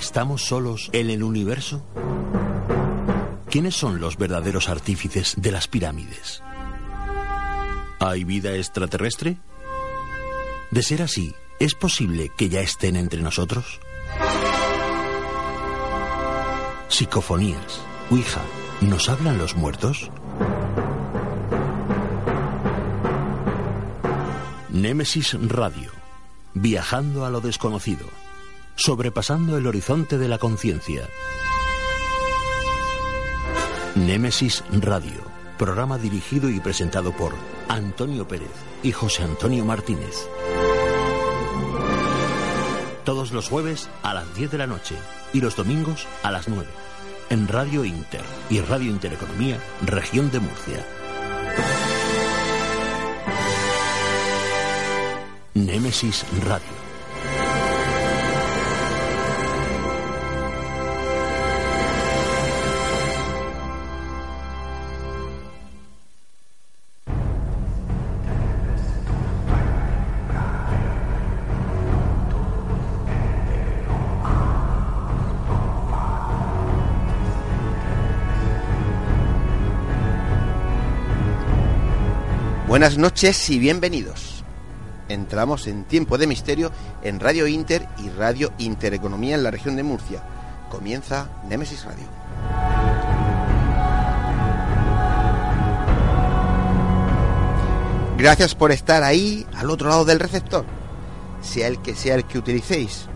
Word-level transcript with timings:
¿Estamos 0.00 0.46
solos 0.46 0.88
en 0.94 1.10
el 1.10 1.22
universo? 1.22 1.86
¿Quiénes 3.50 3.76
son 3.76 4.00
los 4.00 4.16
verdaderos 4.16 4.70
artífices 4.70 5.34
de 5.36 5.52
las 5.52 5.68
pirámides? 5.68 6.42
¿Hay 8.00 8.24
vida 8.24 8.56
extraterrestre? 8.56 9.36
De 10.70 10.82
ser 10.82 11.02
así, 11.02 11.34
¿es 11.58 11.74
posible 11.74 12.30
que 12.34 12.48
ya 12.48 12.62
estén 12.62 12.96
entre 12.96 13.20
nosotros? 13.20 13.78
Psicofonías. 16.88 17.82
Ouija. 18.10 18.40
¿Nos 18.80 19.10
hablan 19.10 19.36
los 19.36 19.54
muertos? 19.54 20.10
Némesis 24.70 25.36
Radio. 25.46 25.92
Viajando 26.54 27.26
a 27.26 27.30
lo 27.30 27.42
desconocido. 27.42 28.06
Sobrepasando 28.82 29.58
el 29.58 29.66
horizonte 29.66 30.16
de 30.16 30.26
la 30.26 30.38
conciencia. 30.38 31.06
Némesis 33.94 34.64
Radio. 34.72 35.20
Programa 35.58 35.98
dirigido 35.98 36.48
y 36.48 36.60
presentado 36.60 37.12
por 37.12 37.34
Antonio 37.68 38.26
Pérez 38.26 38.48
y 38.82 38.92
José 38.92 39.24
Antonio 39.24 39.66
Martínez. 39.66 40.26
Todos 43.04 43.32
los 43.32 43.50
jueves 43.50 43.90
a 44.02 44.14
las 44.14 44.34
10 44.34 44.52
de 44.52 44.58
la 44.58 44.66
noche 44.66 44.94
y 45.34 45.42
los 45.42 45.56
domingos 45.56 46.06
a 46.22 46.30
las 46.30 46.48
9. 46.48 46.66
En 47.28 47.48
Radio 47.48 47.84
Inter 47.84 48.22
y 48.48 48.60
Radio 48.60 48.90
Intereconomía, 48.90 49.58
Región 49.84 50.30
de 50.30 50.40
Murcia. 50.40 50.86
Némesis 55.52 56.24
Radio. 56.46 56.89
Buenas 82.80 82.96
noches 82.96 83.50
y 83.50 83.58
bienvenidos. 83.58 84.42
Entramos 85.10 85.66
en 85.66 85.84
Tiempo 85.84 86.16
de 86.16 86.26
Misterio 86.26 86.72
en 87.02 87.20
Radio 87.20 87.46
Inter 87.46 87.86
y 87.98 88.08
Radio 88.08 88.54
Intereconomía 88.56 89.34
en 89.34 89.42
la 89.42 89.50
región 89.50 89.76
de 89.76 89.82
Murcia. 89.82 90.22
Comienza 90.70 91.28
Nemesis 91.46 91.84
Radio. 91.84 92.06
Gracias 98.16 98.54
por 98.54 98.72
estar 98.72 99.02
ahí, 99.02 99.46
al 99.56 99.68
otro 99.68 99.90
lado 99.90 100.06
del 100.06 100.18
receptor, 100.18 100.64
sea 101.42 101.66
el 101.66 101.82
que 101.82 101.94
sea 101.94 102.14
el 102.14 102.24
que 102.24 102.38
utilicéis, 102.38 103.08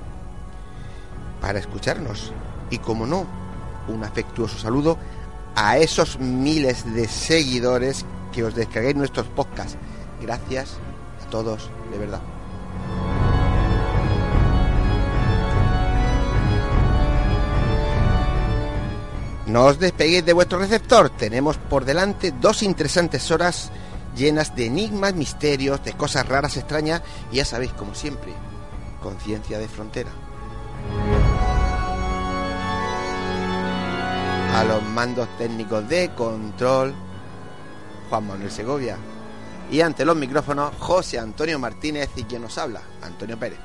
para 1.41 1.59
escucharnos. 1.59 2.35
Y 2.69 2.77
como 2.77 3.07
no, 3.07 3.27
un 3.89 4.05
afectuoso 4.05 4.59
saludo 4.59 4.99
a 5.55 5.79
esos 5.79 6.19
miles 6.19 6.85
de 6.95 7.09
seguidores 7.09 8.05
que 8.35 8.43
os 8.43 8.55
descarguéis 8.55 8.97
nuestros 8.97 9.27
podcasts. 9.29 9.79
Gracias 10.21 10.79
a 11.25 11.31
todos, 11.31 11.71
de 11.93 11.99
verdad. 11.99 12.21
No 19.47 19.67
os 19.67 19.79
despeguéis 19.79 20.25
de 20.25 20.33
vuestro 20.33 20.59
receptor. 20.59 21.11
Tenemos 21.11 21.59
por 21.59 21.85
delante 21.85 22.33
dos 22.33 22.63
interesantes 22.63 23.31
horas 23.31 23.71
llenas 24.17 24.57
de 24.57 24.67
enigmas, 24.67 25.15
misterios, 25.15 25.85
de 25.85 25.93
cosas 25.93 26.27
raras, 26.27 26.57
extrañas 26.57 27.03
y 27.31 27.37
ya 27.37 27.45
sabéis, 27.45 27.73
como 27.73 27.95
siempre, 27.95 28.33
conciencia 29.01 29.59
de 29.59 29.69
frontera. 29.69 30.11
A 34.55 34.65
los 34.65 34.83
mandos 34.85 35.29
técnicos 35.37 35.89
de 35.89 36.11
control, 36.15 36.95
Juan 38.09 38.27
Manuel 38.27 38.51
Segovia. 38.51 38.97
Y 39.71 39.81
ante 39.81 40.05
los 40.05 40.17
micrófonos, 40.17 40.75
José 40.79 41.19
Antonio 41.19 41.59
Martínez 41.59 42.11
y 42.17 42.25
quien 42.25 42.43
nos 42.43 42.59
habla, 42.59 42.83
Antonio 43.03 43.39
Pérez. 43.39 43.59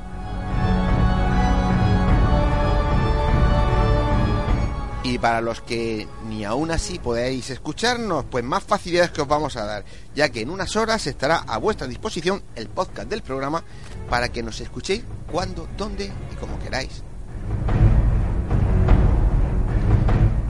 Y 5.02 5.18
para 5.18 5.40
los 5.40 5.62
que 5.62 6.08
ni 6.28 6.44
aún 6.44 6.72
así 6.72 7.00
podéis 7.00 7.50
escucharnos, 7.50 8.26
pues 8.26 8.44
más 8.44 8.64
facilidades 8.64 9.12
que 9.12 9.22
os 9.22 9.28
vamos 9.28 9.56
a 9.56 9.66
dar, 9.66 9.86
ya 10.14 10.30
que 10.30 10.42
en 10.42 10.50
unas 10.50 10.76
horas 10.76 11.08
estará 11.08 11.38
a 11.38 11.58
vuestra 11.58 11.88
disposición 11.88 12.44
el 12.56 12.68
podcast 12.68 13.10
del 13.10 13.22
programa 13.22 13.64
para 14.10 14.30
que 14.30 14.44
nos 14.44 14.60
escuchéis 14.60 15.04
cuando, 15.32 15.70
dónde 15.78 16.12
y 16.32 16.36
como 16.36 16.60
queráis. 16.60 17.04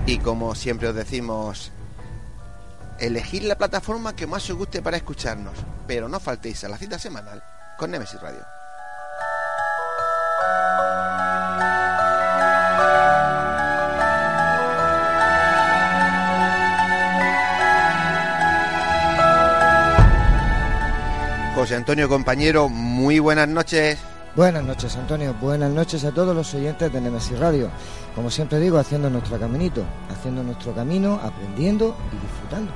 Y 0.08 0.18
como 0.18 0.56
siempre 0.56 0.88
os 0.88 0.96
decimos, 0.96 1.72
elegid 3.00 3.44
la 3.44 3.58
plataforma 3.58 4.16
que 4.16 4.26
más 4.26 4.50
os 4.50 4.58
guste 4.58 4.82
para 4.82 4.98
escucharnos, 4.98 5.54
pero 5.86 6.10
no 6.10 6.20
faltéis 6.20 6.64
a 6.64 6.70
la 6.70 6.80
cita 6.80 6.98
semanal 6.98 7.44
con 7.78 7.92
Nemesis 7.92 8.20
Radio. 8.20 8.59
José 21.70 21.76
Antonio, 21.78 22.10
compañero, 22.10 22.68
muy 22.68 23.20
buenas 23.20 23.48
noches. 23.48 24.00
Buenas 24.36 24.64
noches, 24.64 24.96
Antonio. 24.96 25.36
Buenas 25.40 25.70
noches 25.72 26.04
a 26.04 26.12
todos 26.12 26.36
los 26.36 26.52
oyentes 26.56 26.92
de 26.92 27.00
Nemesis 27.00 27.38
Radio. 27.38 27.70
Como 28.16 28.32
siempre 28.32 28.60
digo, 28.60 28.80
haciendo 28.80 29.08
nuestro 29.08 29.40
caminito, 29.40 29.84
haciendo 30.10 30.42
nuestro 30.42 30.74
camino, 30.74 31.20
aprendiendo 31.22 31.96
y 32.12 32.26
disfrutando. 32.26 32.72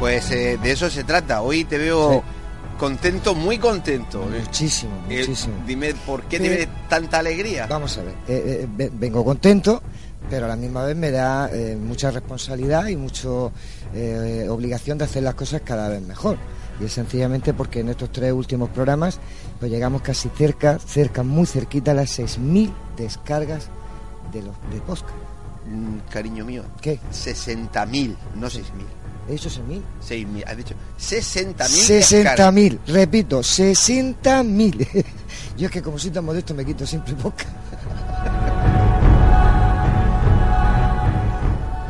Pues 0.00 0.30
eh, 0.30 0.56
de 0.62 0.70
eso 0.72 0.88
se 0.88 1.04
trata. 1.04 1.42
Hoy 1.42 1.64
te 1.64 1.76
veo 1.76 2.12
Sí. 2.14 2.78
contento, 2.78 3.34
muy 3.34 3.58
contento. 3.58 4.22
Muchísimo, 4.22 4.92
Eh, 5.10 5.18
muchísimo. 5.18 5.54
dime, 5.66 5.92
¿por 6.06 6.22
qué 6.22 6.40
tienes 6.40 6.66
tanta 6.88 7.18
alegría? 7.18 7.66
Vamos 7.66 7.98
a 7.98 8.04
ver, 8.04 8.14
eh, 8.26 8.66
ve- 8.74 8.90
vengo 8.90 9.22
contento, 9.22 9.82
pero 10.32 10.46
a 10.46 10.48
la 10.48 10.56
misma 10.56 10.82
vez 10.84 10.96
me 10.96 11.10
da 11.10 11.50
eh, 11.52 11.76
mucha 11.76 12.10
responsabilidad 12.10 12.86
y 12.86 12.96
mucho 12.96 13.52
eh, 13.92 14.46
obligación 14.48 14.96
de 14.96 15.04
hacer 15.04 15.22
las 15.22 15.34
cosas 15.34 15.60
cada 15.60 15.90
vez 15.90 16.00
mejor. 16.00 16.38
Y 16.80 16.86
es 16.86 16.92
sencillamente 16.94 17.52
porque 17.52 17.80
en 17.80 17.90
estos 17.90 18.10
tres 18.10 18.32
últimos 18.32 18.70
programas 18.70 19.20
pues 19.60 19.70
llegamos 19.70 20.00
casi 20.00 20.30
cerca, 20.30 20.78
cerca, 20.78 21.22
muy 21.22 21.44
cerquita 21.44 21.90
a 21.90 21.94
las 21.94 22.18
6.000 22.18 22.72
descargas 22.96 23.68
de 24.32 24.40
los 24.40 24.56
de 24.72 24.80
podcast. 24.80 25.14
Mm, 25.66 25.98
cariño 26.10 26.46
mío, 26.46 26.64
¿Qué? 26.80 26.98
60.000, 27.12 28.16
no 28.36 28.46
6.000. 28.46 28.62
¿He 29.28 29.32
dicho 29.32 29.50
6.000? 29.50 29.82
6.000, 30.08 30.44
has 30.46 30.56
dicho 30.56 30.74
60.000. 30.98 31.88
descargas. 31.88 32.54
60.000, 32.54 32.78
repito, 32.86 33.40
60.000. 33.40 35.04
Yo 35.58 35.66
es 35.66 35.70
que 35.70 35.82
como 35.82 35.98
soy 35.98 36.10
tan 36.10 36.24
modesto 36.24 36.54
me 36.54 36.64
quito 36.64 36.86
siempre 36.86 37.12
podcast. 37.16 37.61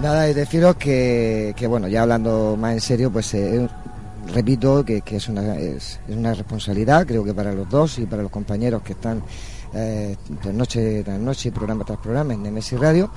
Nada, 0.03 0.29
y 0.29 0.35
deciros 0.35 0.75
que, 0.75 1.55
que, 1.57 1.69
bueno, 1.69 1.87
ya 1.87 2.03
hablando 2.03 2.57
más 2.59 2.73
en 2.73 2.81
serio, 2.81 3.13
pues 3.13 3.35
eh, 3.35 3.69
repito 4.35 4.85
que, 4.85 5.03
que 5.03 5.15
es, 5.15 5.29
una, 5.29 5.57
es, 5.57 6.01
es 6.09 6.17
una 6.17 6.35
responsabilidad, 6.35 7.07
creo 7.07 7.23
que 7.23 7.33
para 7.33 7.53
los 7.53 7.71
dos 7.71 8.01
y 8.01 8.07
para 8.07 8.25
los 8.25 8.33
compañeros 8.33 8.83
que 8.83 8.95
están 8.95 9.23
eh, 9.73 10.17
tras 10.43 10.53
noche 10.53 11.05
tras 11.05 11.21
noche, 11.21 11.53
programa 11.53 11.85
tras 11.85 12.01
programa 12.01 12.35
en 12.35 12.43
Nemesis 12.43 12.81
Radio, 12.81 13.13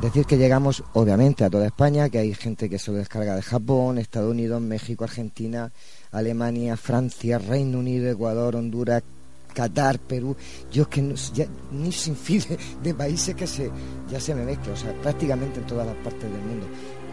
decir 0.00 0.24
que 0.24 0.38
llegamos 0.38 0.82
obviamente 0.94 1.44
a 1.44 1.50
toda 1.50 1.66
España, 1.66 2.08
que 2.08 2.18
hay 2.18 2.32
gente 2.32 2.70
que 2.70 2.78
se 2.78 2.90
lo 2.90 2.96
descarga 2.96 3.36
de 3.36 3.42
Japón, 3.42 3.98
Estados 3.98 4.30
Unidos, 4.30 4.62
México, 4.62 5.04
Argentina, 5.04 5.70
Alemania, 6.10 6.78
Francia, 6.78 7.38
Reino 7.38 7.80
Unido, 7.80 8.10
Ecuador, 8.10 8.56
Honduras, 8.56 9.02
Qatar, 9.50 9.98
Perú, 9.98 10.36
yo 10.70 10.82
es 10.82 10.88
que 10.88 11.02
no, 11.02 11.14
ya, 11.34 11.46
ni 11.70 11.92
sin 11.92 12.16
fin 12.16 12.42
de, 12.82 12.94
países 12.94 13.34
que 13.34 13.46
se 13.46 13.70
ya 14.10 14.20
se 14.20 14.34
me 14.34 14.44
mezcla, 14.44 14.72
o 14.72 14.76
sea, 14.76 14.92
prácticamente 14.94 15.60
en 15.60 15.66
todas 15.66 15.86
las 15.86 15.96
partes 15.96 16.22
del 16.22 16.42
mundo. 16.42 16.66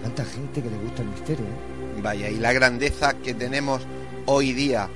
Tanta 0.03 0.25
gente 0.25 0.61
que 0.61 0.69
le 0.69 0.77
gusta 0.77 1.01
el 1.01 1.09
misterio, 1.09 1.45
¿eh? 1.45 2.01
Vaya, 2.01 2.29
y 2.29 2.37
la 2.37 2.53
grandeza 2.53 3.15
que 3.15 3.33
tenemos 3.33 3.81
hoy 4.27 4.53
día 4.53 4.89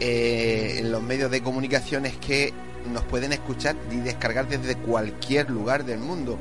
eh, 0.00 0.76
en 0.78 0.90
los 0.90 1.02
medios 1.02 1.30
de 1.30 1.42
comunicación 1.42 2.06
es 2.06 2.16
que 2.16 2.54
nos 2.92 3.04
pueden 3.04 3.32
escuchar 3.32 3.76
y 3.90 3.96
descargar 3.96 4.48
desde 4.48 4.76
cualquier 4.76 5.50
lugar 5.50 5.84
del 5.84 5.98
mundo. 5.98 6.38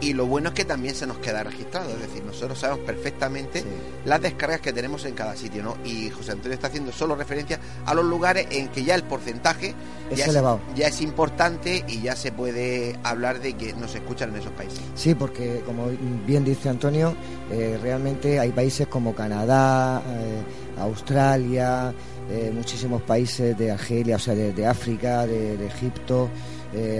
Y 0.00 0.12
lo 0.12 0.26
bueno 0.26 0.50
es 0.50 0.54
que 0.54 0.64
también 0.64 0.94
se 0.94 1.06
nos 1.06 1.18
queda 1.18 1.42
registrado, 1.42 1.90
es 1.90 2.00
decir, 2.00 2.22
nosotros 2.22 2.58
sabemos 2.58 2.84
perfectamente 2.84 3.64
las 4.04 4.20
descargas 4.20 4.60
que 4.60 4.72
tenemos 4.72 5.04
en 5.06 5.14
cada 5.14 5.34
sitio, 5.36 5.62
¿no? 5.62 5.76
Y 5.84 6.10
José 6.10 6.32
Antonio 6.32 6.54
está 6.54 6.66
haciendo 6.66 6.92
solo 6.92 7.16
referencia 7.16 7.58
a 7.86 7.94
los 7.94 8.04
lugares 8.04 8.46
en 8.50 8.68
que 8.68 8.84
ya 8.84 8.94
el 8.94 9.04
porcentaje 9.04 9.74
es 10.10 10.18
ya, 10.18 10.26
elevado. 10.26 10.60
Es, 10.72 10.78
ya 10.78 10.88
es 10.88 11.00
importante 11.00 11.84
y 11.88 12.02
ya 12.02 12.14
se 12.14 12.30
puede 12.30 12.98
hablar 13.04 13.40
de 13.40 13.54
que 13.54 13.72
nos 13.72 13.94
escuchan 13.94 14.30
en 14.30 14.36
esos 14.36 14.52
países. 14.52 14.80
Sí, 14.94 15.14
porque 15.14 15.62
como 15.64 15.86
bien 16.26 16.44
dice 16.44 16.68
Antonio, 16.68 17.14
eh, 17.50 17.78
realmente 17.80 18.38
hay 18.38 18.50
países 18.50 18.86
como 18.88 19.14
Canadá, 19.14 20.02
eh, 20.06 20.80
Australia, 20.80 21.94
eh, 22.30 22.52
muchísimos 22.54 23.00
países 23.00 23.56
de 23.56 23.70
Argelia, 23.70 24.16
o 24.16 24.18
sea, 24.18 24.34
de, 24.34 24.66
África, 24.66 25.26
de, 25.26 25.56
de 25.56 25.66
Egipto, 25.66 26.28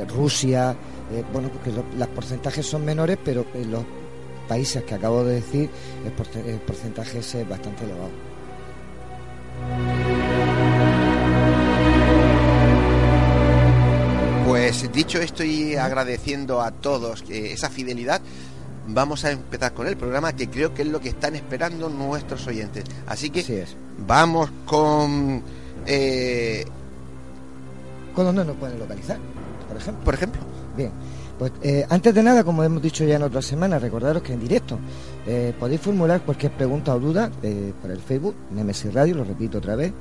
Rusia 0.08 0.74
eh, 1.12 1.24
bueno, 1.32 1.48
porque 1.50 1.70
los 1.70 2.08
porcentajes 2.08 2.66
son 2.66 2.84
menores, 2.84 3.18
pero 3.24 3.46
en 3.54 3.70
los 3.70 3.84
países 4.48 4.82
que 4.84 4.94
acabo 4.94 5.24
de 5.24 5.34
decir 5.36 5.70
el, 6.04 6.12
porcentaje 6.60 7.18
es 7.18 7.34
eh, 7.34 7.44
bastante 7.44 7.84
elevado. 7.84 8.10
Pues 14.46 14.90
dicho 14.92 15.20
esto 15.20 15.44
y 15.44 15.76
agradeciendo 15.76 16.60
a 16.60 16.70
todos 16.70 17.24
esa 17.28 17.68
fidelidad, 17.68 18.20
vamos 18.88 19.24
a 19.24 19.32
empezar 19.32 19.74
con 19.74 19.86
el 19.86 19.96
programa 19.96 20.34
que 20.34 20.48
creo 20.48 20.72
que 20.72 20.82
es 20.82 20.88
lo 20.88 21.00
que 21.00 21.10
están 21.10 21.34
esperando 21.34 21.88
nuestros 21.88 22.46
oyentes. 22.46 22.84
Así 23.06 23.30
que 23.30 23.66
vamos 23.98 24.50
con... 24.64 25.42
Eh... 25.86 26.64
¿Con 28.14 28.24
dónde 28.24 28.44
nos 28.44 28.56
pueden 28.56 28.78
localizar? 28.78 29.18
Por 29.68 29.76
ejemplo. 29.76 30.04
Por 30.04 30.14
ejemplo. 30.14 30.55
Bien, 30.76 30.90
pues 31.38 31.52
eh, 31.62 31.86
antes 31.88 32.14
de 32.14 32.22
nada, 32.22 32.44
como 32.44 32.62
hemos 32.62 32.82
dicho 32.82 33.04
ya 33.04 33.16
en 33.16 33.22
otras 33.22 33.44
semanas, 33.44 33.80
recordaros 33.80 34.22
que 34.22 34.32
en 34.32 34.40
directo 34.40 34.78
eh, 35.26 35.54
podéis 35.58 35.80
formular 35.80 36.22
cualquier 36.22 36.52
pregunta 36.52 36.94
o 36.94 37.00
duda 37.00 37.30
eh, 37.42 37.72
por 37.80 37.90
el 37.90 38.00
Facebook, 38.00 38.34
Nemesis 38.54 38.92
Radio, 38.92 39.16
lo 39.16 39.24
repito 39.24 39.58
otra 39.58 39.76
vez, 39.76 39.92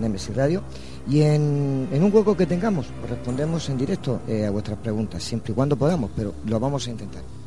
Nemesis 0.00 0.36
Radio, 0.36 0.62
y 1.08 1.22
en, 1.22 1.88
en 1.90 2.04
un 2.04 2.14
hueco 2.14 2.36
que 2.36 2.46
tengamos, 2.46 2.86
respondemos 3.08 3.68
en 3.68 3.78
directo 3.78 4.20
a 4.46 4.50
vuestras 4.50 4.78
preguntas, 4.78 5.22
siempre 5.22 5.52
y 5.52 5.54
cuando 5.54 5.76
podamos, 5.76 6.10
pero 6.14 6.34
lo 6.46 6.60
vamos 6.60 6.86
a 6.86 6.90
intentar. 6.90 7.37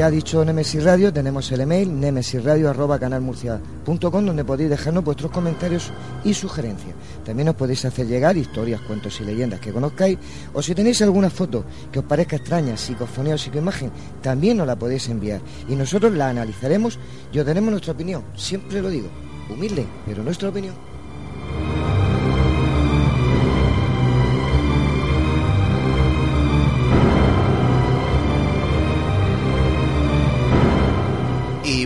Ya 0.00 0.06
ha 0.06 0.10
dicho 0.10 0.42
Nemesis 0.42 0.82
Radio, 0.82 1.12
tenemos 1.12 1.52
el 1.52 1.60
email 1.60 2.00
nemesisradio.canalmurcia.com 2.00 4.24
donde 4.24 4.46
podéis 4.46 4.70
dejarnos 4.70 5.04
vuestros 5.04 5.30
comentarios 5.30 5.92
y 6.24 6.32
sugerencias. 6.32 6.94
También 7.22 7.50
os 7.50 7.54
podéis 7.54 7.84
hacer 7.84 8.06
llegar 8.06 8.34
historias, 8.34 8.80
cuentos 8.80 9.20
y 9.20 9.24
leyendas 9.24 9.60
que 9.60 9.74
conozcáis 9.74 10.16
o 10.54 10.62
si 10.62 10.74
tenéis 10.74 11.02
alguna 11.02 11.28
foto 11.28 11.66
que 11.92 11.98
os 11.98 12.06
parezca 12.06 12.36
extraña, 12.36 12.78
psicofonía 12.78 13.34
o 13.34 13.38
psicoimagen, 13.38 13.90
también 14.22 14.56
nos 14.56 14.66
la 14.66 14.78
podéis 14.78 15.06
enviar 15.10 15.42
y 15.68 15.74
nosotros 15.74 16.14
la 16.14 16.30
analizaremos 16.30 16.98
y 17.30 17.38
os 17.38 17.46
nuestra 17.46 17.92
opinión. 17.92 18.24
Siempre 18.34 18.80
lo 18.80 18.88
digo, 18.88 19.10
humilde, 19.50 19.86
pero 20.06 20.24
nuestra 20.24 20.48
opinión. 20.48 20.89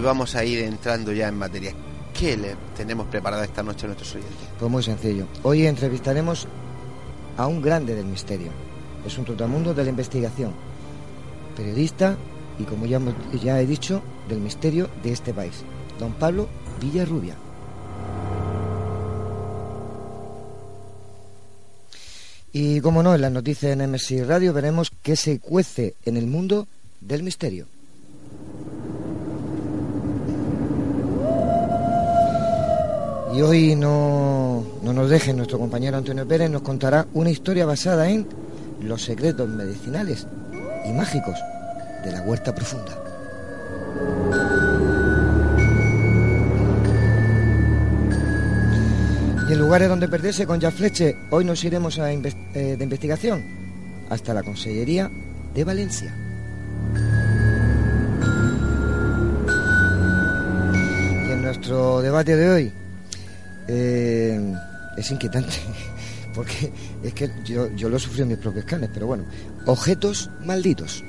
Vamos 0.05 0.35
a 0.37 0.45
ir 0.45 0.61
entrando 0.61 1.13
ya 1.13 1.29
en 1.29 1.37
materia. 1.37 1.73
¿Qué 2.13 2.37
le 2.37 2.55
tenemos 2.77 3.09
preparada 3.09 3.45
esta 3.45 3.63
noche 3.63 3.87
a 3.87 3.89
nuestros 3.89 4.15
oyentes? 4.15 4.37
Pues 4.59 4.71
muy 4.71 4.83
sencillo. 4.83 5.27
Hoy 5.43 5.67
entrevistaremos 5.67 6.47
a 7.37 7.47
un 7.47 7.61
grande 7.61 7.95
del 7.97 8.07
misterio. 8.07 8.53
Es 9.05 9.19
un 9.19 9.25
trotamundo 9.25 9.75
de 9.75 9.83
la 9.83 9.91
investigación. 9.91 10.53
Periodista 11.57 12.17
y, 12.59 12.65
como 12.65 12.87
ya, 12.87 13.01
ya 13.43 13.61
he 13.61 13.67
dicho, 13.67 14.03
del 14.29 14.41
misterio 14.41 14.89
de 15.03 15.13
este 15.13 15.35
país. 15.35 15.65
Don 15.99 16.13
Pablo 16.13 16.49
Villarrubia. 16.81 17.37
Y 22.53 22.81
como 22.81 23.03
no, 23.03 23.17
en 23.17 23.21
las 23.21 23.33
noticias 23.33 23.77
de 23.77 23.87
NMC 23.87 24.29
Radio 24.29 24.53
veremos 24.53 24.93
qué 25.03 25.17
se 25.17 25.41
cuece 25.41 25.97
en 26.05 26.17
el 26.17 26.29
mundo 26.29 26.69
del 27.01 27.25
misterio. 27.25 27.67
Y 33.35 33.43
hoy 33.43 33.75
no, 33.75 34.65
no 34.85 34.93
nos 34.93 35.11
deje 35.11 35.35
nuestro 35.35 35.59
compañero 35.59 35.97
Antonio 35.97 36.27
Pérez, 36.27 36.49
nos 36.49 36.63
contará 36.63 37.05
una 37.15 37.31
historia 37.31 37.67
basada 37.67 38.09
en 38.09 38.29
los 38.81 39.03
secretos 39.03 39.49
medicinales 39.49 40.25
y 40.89 40.93
mágicos 40.93 41.37
de 42.05 42.13
la 42.13 42.23
huerta 42.23 42.55
profunda. 42.55 42.97
Y 49.49 49.53
en 49.53 49.59
lugares 49.59 49.89
donde 49.89 50.07
perderse 50.07 50.47
con 50.47 50.61
Jack 50.61 50.75
Fleche, 50.75 51.17
hoy 51.31 51.45
nos 51.45 51.65
iremos 51.65 51.99
eh, 51.99 52.77
de 52.79 52.85
investigación 52.85 53.45
hasta 54.11 54.33
la 54.33 54.45
Consellería 54.45 55.11
de 55.53 55.65
Valencia. 55.65 56.15
Y 61.27 61.33
en 61.33 61.43
nuestro 61.43 62.01
debate 62.01 62.37
de 62.37 62.49
hoy 62.49 62.84
eh, 63.69 64.55
es 64.97 65.11
inquietante, 65.11 65.55
porque 66.35 66.73
es 67.03 67.15
que 67.15 67.31
yo, 67.45 67.71
yo 67.75 67.89
lo 67.89 67.97
he 67.97 68.01
sufrido 68.01 68.25
en 68.25 68.31
mis 68.31 68.39
propios 68.39 68.65
canes, 68.65 68.91
pero 68.93 69.07
bueno, 69.07 69.25
objetos 69.67 70.31
malditos. 70.45 71.03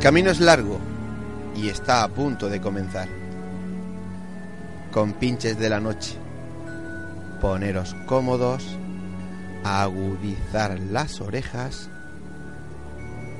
Camino 0.00 0.30
es 0.30 0.40
largo 0.40 0.78
y 1.54 1.68
está 1.68 2.02
a 2.02 2.08
punto 2.08 2.48
de 2.48 2.60
comenzar. 2.60 3.06
Con 4.92 5.12
pinches 5.12 5.58
de 5.58 5.68
la 5.68 5.78
noche, 5.78 6.16
poneros 7.40 7.94
cómodos, 8.06 8.64
agudizar 9.62 10.80
las 10.80 11.20
orejas, 11.20 11.90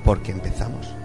porque 0.05 0.33
empezamos. 0.33 1.00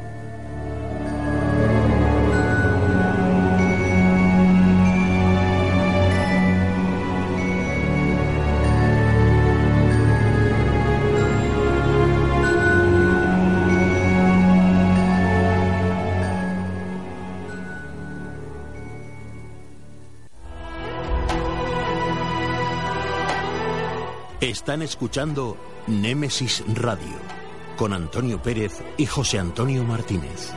Están 24.66 24.82
escuchando 24.82 25.58
Némesis 25.86 26.64
Radio 26.74 27.20
con 27.78 27.94
Antonio 27.94 28.42
Pérez 28.42 28.82
y 28.98 29.06
José 29.06 29.38
Antonio 29.38 29.84
Martínez. 29.84 30.52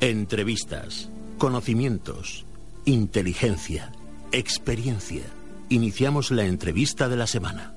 Entrevistas, 0.00 1.10
conocimientos, 1.36 2.46
inteligencia, 2.86 3.92
experiencia. 4.32 5.24
Iniciamos 5.68 6.30
la 6.30 6.46
entrevista 6.46 7.10
de 7.10 7.16
la 7.18 7.26
semana. 7.26 7.74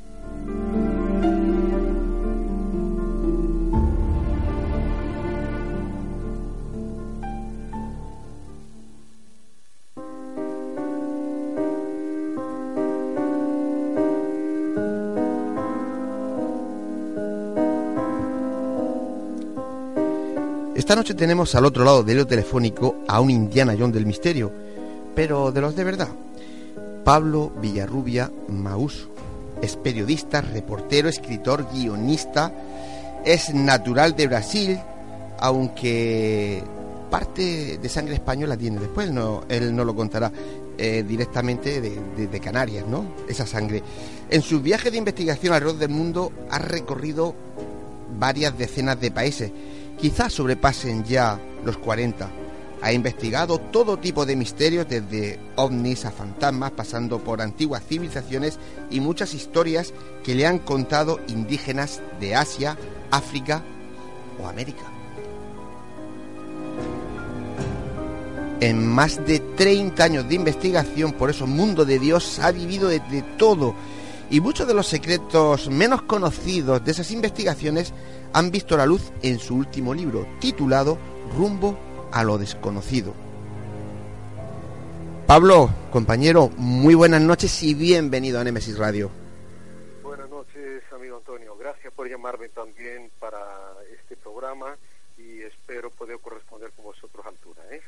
Esta 20.93 20.99
noche 20.99 21.15
tenemos 21.15 21.55
al 21.55 21.65
otro 21.65 21.83
lado 21.83 22.03
del 22.03 22.17
hilo 22.17 22.27
telefónico 22.27 22.97
a 23.07 23.19
un 23.19 23.31
Indiana 23.31 23.75
John 23.75 23.91
del 23.91 24.05
misterio, 24.05 24.51
pero 25.15 25.51
de 25.51 25.59
los 25.59 25.75
de 25.75 25.83
verdad. 25.83 26.09
Pablo 27.03 27.51
Villarrubia 27.59 28.31
Maús. 28.47 29.07
Es 29.59 29.75
periodista, 29.75 30.41
reportero, 30.41 31.09
escritor, 31.09 31.67
guionista. 31.73 32.53
Es 33.25 33.55
natural 33.55 34.15
de 34.15 34.27
Brasil, 34.27 34.79
aunque 35.39 36.61
parte 37.09 37.79
de 37.79 37.89
sangre 37.89 38.13
española 38.13 38.55
tiene. 38.55 38.79
Después 38.79 39.09
no, 39.09 39.45
él 39.49 39.75
no 39.75 39.85
lo 39.85 39.95
contará 39.95 40.31
eh, 40.77 41.03
directamente 41.07 41.81
de, 41.81 42.27
de, 42.27 42.39
Canarias, 42.39 42.85
¿no? 42.85 43.15
Esa 43.27 43.47
sangre. 43.47 43.81
En 44.29 44.43
sus 44.43 44.61
viajes 44.61 44.91
de 44.91 44.99
investigación 44.99 45.55
alrededor 45.55 45.79
del 45.79 45.89
mundo 45.89 46.31
ha 46.51 46.59
recorrido 46.59 47.33
varias 48.19 48.55
decenas 48.55 49.01
de 49.01 49.09
países. 49.09 49.51
Quizás 50.03 50.33
sobrepasen 50.33 51.05
ya 51.05 51.39
los 51.63 51.77
40 51.77 52.29
ha 52.81 52.91
investigado 52.91 53.57
todo 53.57 53.95
tipo 53.95 54.25
de 54.25 54.35
misterios, 54.35 54.85
desde 54.85 55.39
ovnis 55.55 56.03
a 56.03 56.11
fantasmas, 56.11 56.71
pasando 56.71 57.19
por 57.19 57.41
antiguas 57.41 57.83
civilizaciones 57.87 58.59
y 58.91 58.99
muchas 58.99 59.33
historias 59.33 59.93
que 60.21 60.35
le 60.35 60.45
han 60.45 60.59
contado 60.59 61.21
indígenas 61.29 62.01
de 62.19 62.35
Asia, 62.35 62.77
África 63.11 63.63
o 64.43 64.49
América. 64.49 64.83
En 68.59 68.85
más 68.85 69.25
de 69.25 69.39
30 69.39 70.03
años 70.03 70.27
de 70.27 70.35
investigación 70.35 71.13
por 71.13 71.29
eso 71.29 71.47
Mundo 71.47 71.85
de 71.85 71.97
Dios 71.97 72.39
ha 72.39 72.51
vivido 72.51 72.89
de, 72.89 72.99
de 72.99 73.21
todo 73.37 73.73
y 74.29 74.41
muchos 74.41 74.67
de 74.67 74.73
los 74.73 74.87
secretos 74.87 75.69
menos 75.69 76.01
conocidos 76.01 76.83
de 76.83 76.91
esas 76.91 77.09
investigaciones 77.11 77.93
han 78.33 78.51
visto 78.51 78.75
la 78.75 78.85
luz 78.85 79.11
en 79.21 79.39
su 79.39 79.55
último 79.55 79.93
libro 79.93 80.27
titulado 80.39 80.97
Rumbo 81.37 81.77
a 82.11 82.23
lo 82.23 82.37
desconocido. 82.37 83.13
Pablo, 85.27 85.69
compañero, 85.91 86.49
muy 86.57 86.95
buenas 86.95 87.21
noches 87.21 87.63
y 87.63 87.73
bienvenido 87.75 88.39
a 88.39 88.43
Nemesis 88.43 88.77
Radio. 88.77 89.09
Buenas 90.01 90.29
noches, 90.29 90.83
amigo 90.91 91.17
Antonio. 91.17 91.55
Gracias 91.57 91.93
por 91.93 92.09
llamarme 92.09 92.49
también 92.49 93.09
para 93.19 93.39
este 93.93 94.17
programa 94.17 94.75
y 95.17 95.41
espero 95.43 95.91
poder 95.91 96.19
corresponder 96.19 96.71
con 96.71 96.85
vosotros 96.85 97.25
a 97.25 97.29
altura. 97.29 97.61
¿eh? 97.71 97.81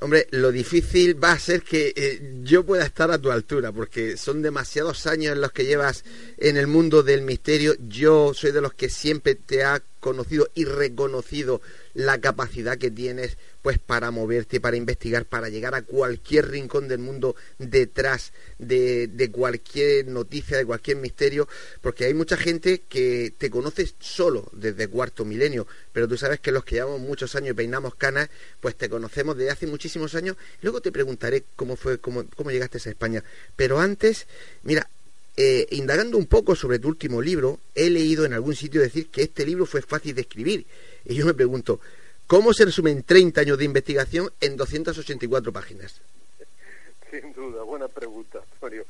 Hombre, 0.00 0.26
lo 0.30 0.52
difícil 0.52 1.22
va 1.22 1.32
a 1.32 1.38
ser 1.38 1.62
que 1.62 1.94
eh, 1.96 2.40
yo 2.42 2.66
pueda 2.66 2.84
estar 2.84 3.10
a 3.10 3.18
tu 3.18 3.30
altura, 3.30 3.72
porque 3.72 4.18
son 4.18 4.42
demasiados 4.42 5.06
años 5.06 5.38
los 5.38 5.52
que 5.52 5.64
llevas 5.64 6.04
en 6.36 6.58
el 6.58 6.66
mundo 6.66 7.02
del 7.02 7.22
misterio. 7.22 7.74
Yo 7.88 8.34
soy 8.34 8.52
de 8.52 8.60
los 8.60 8.74
que 8.74 8.90
siempre 8.90 9.34
te 9.34 9.64
ha 9.64 9.82
conocido 10.00 10.50
y 10.54 10.66
reconocido 10.66 11.62
la 11.96 12.20
capacidad 12.20 12.76
que 12.76 12.90
tienes 12.90 13.38
pues 13.62 13.78
para 13.78 14.10
moverte, 14.10 14.60
para 14.60 14.76
investigar, 14.76 15.24
para 15.24 15.48
llegar 15.48 15.74
a 15.74 15.82
cualquier 15.82 16.50
rincón 16.50 16.88
del 16.88 16.98
mundo 16.98 17.34
detrás 17.58 18.32
de, 18.58 19.08
de, 19.08 19.30
cualquier 19.30 20.06
noticia, 20.06 20.58
de 20.58 20.66
cualquier 20.66 20.98
misterio, 20.98 21.48
porque 21.80 22.04
hay 22.04 22.12
mucha 22.12 22.36
gente 22.36 22.82
que 22.86 23.32
te 23.36 23.50
conoce 23.50 23.90
solo 23.98 24.48
desde 24.52 24.88
cuarto 24.88 25.24
milenio, 25.24 25.66
pero 25.92 26.06
tú 26.06 26.18
sabes 26.18 26.38
que 26.38 26.52
los 26.52 26.64
que 26.64 26.76
llevamos 26.76 27.00
muchos 27.00 27.34
años 27.34 27.56
peinamos 27.56 27.94
canas, 27.94 28.28
pues 28.60 28.76
te 28.76 28.90
conocemos 28.90 29.36
desde 29.36 29.52
hace 29.52 29.66
muchísimos 29.66 30.14
años. 30.14 30.36
Luego 30.60 30.82
te 30.82 30.92
preguntaré 30.92 31.44
cómo 31.56 31.76
fue, 31.76 31.98
cómo, 31.98 32.26
cómo 32.36 32.50
llegaste 32.50 32.76
a 32.76 32.90
España. 32.90 33.24
Pero 33.56 33.80
antes, 33.80 34.26
mira, 34.64 34.88
eh, 35.38 35.66
indagando 35.70 36.18
un 36.18 36.26
poco 36.26 36.54
sobre 36.54 36.78
tu 36.78 36.88
último 36.88 37.22
libro, 37.22 37.58
he 37.74 37.88
leído 37.88 38.26
en 38.26 38.34
algún 38.34 38.54
sitio 38.54 38.82
decir 38.82 39.08
que 39.08 39.22
este 39.22 39.46
libro 39.46 39.64
fue 39.64 39.80
fácil 39.80 40.14
de 40.14 40.20
escribir 40.20 40.66
y 41.08 41.14
yo 41.14 41.26
me 41.26 41.34
pregunto, 41.34 41.80
¿cómo 42.26 42.52
se 42.52 42.64
resumen 42.64 43.02
30 43.02 43.40
años 43.40 43.58
de 43.58 43.64
investigación 43.64 44.30
en 44.40 44.56
284 44.56 45.52
páginas? 45.52 46.00
Sin 47.10 47.32
duda, 47.32 47.62
buena 47.62 47.88
pregunta, 47.88 48.40
Antonio. 48.54 48.84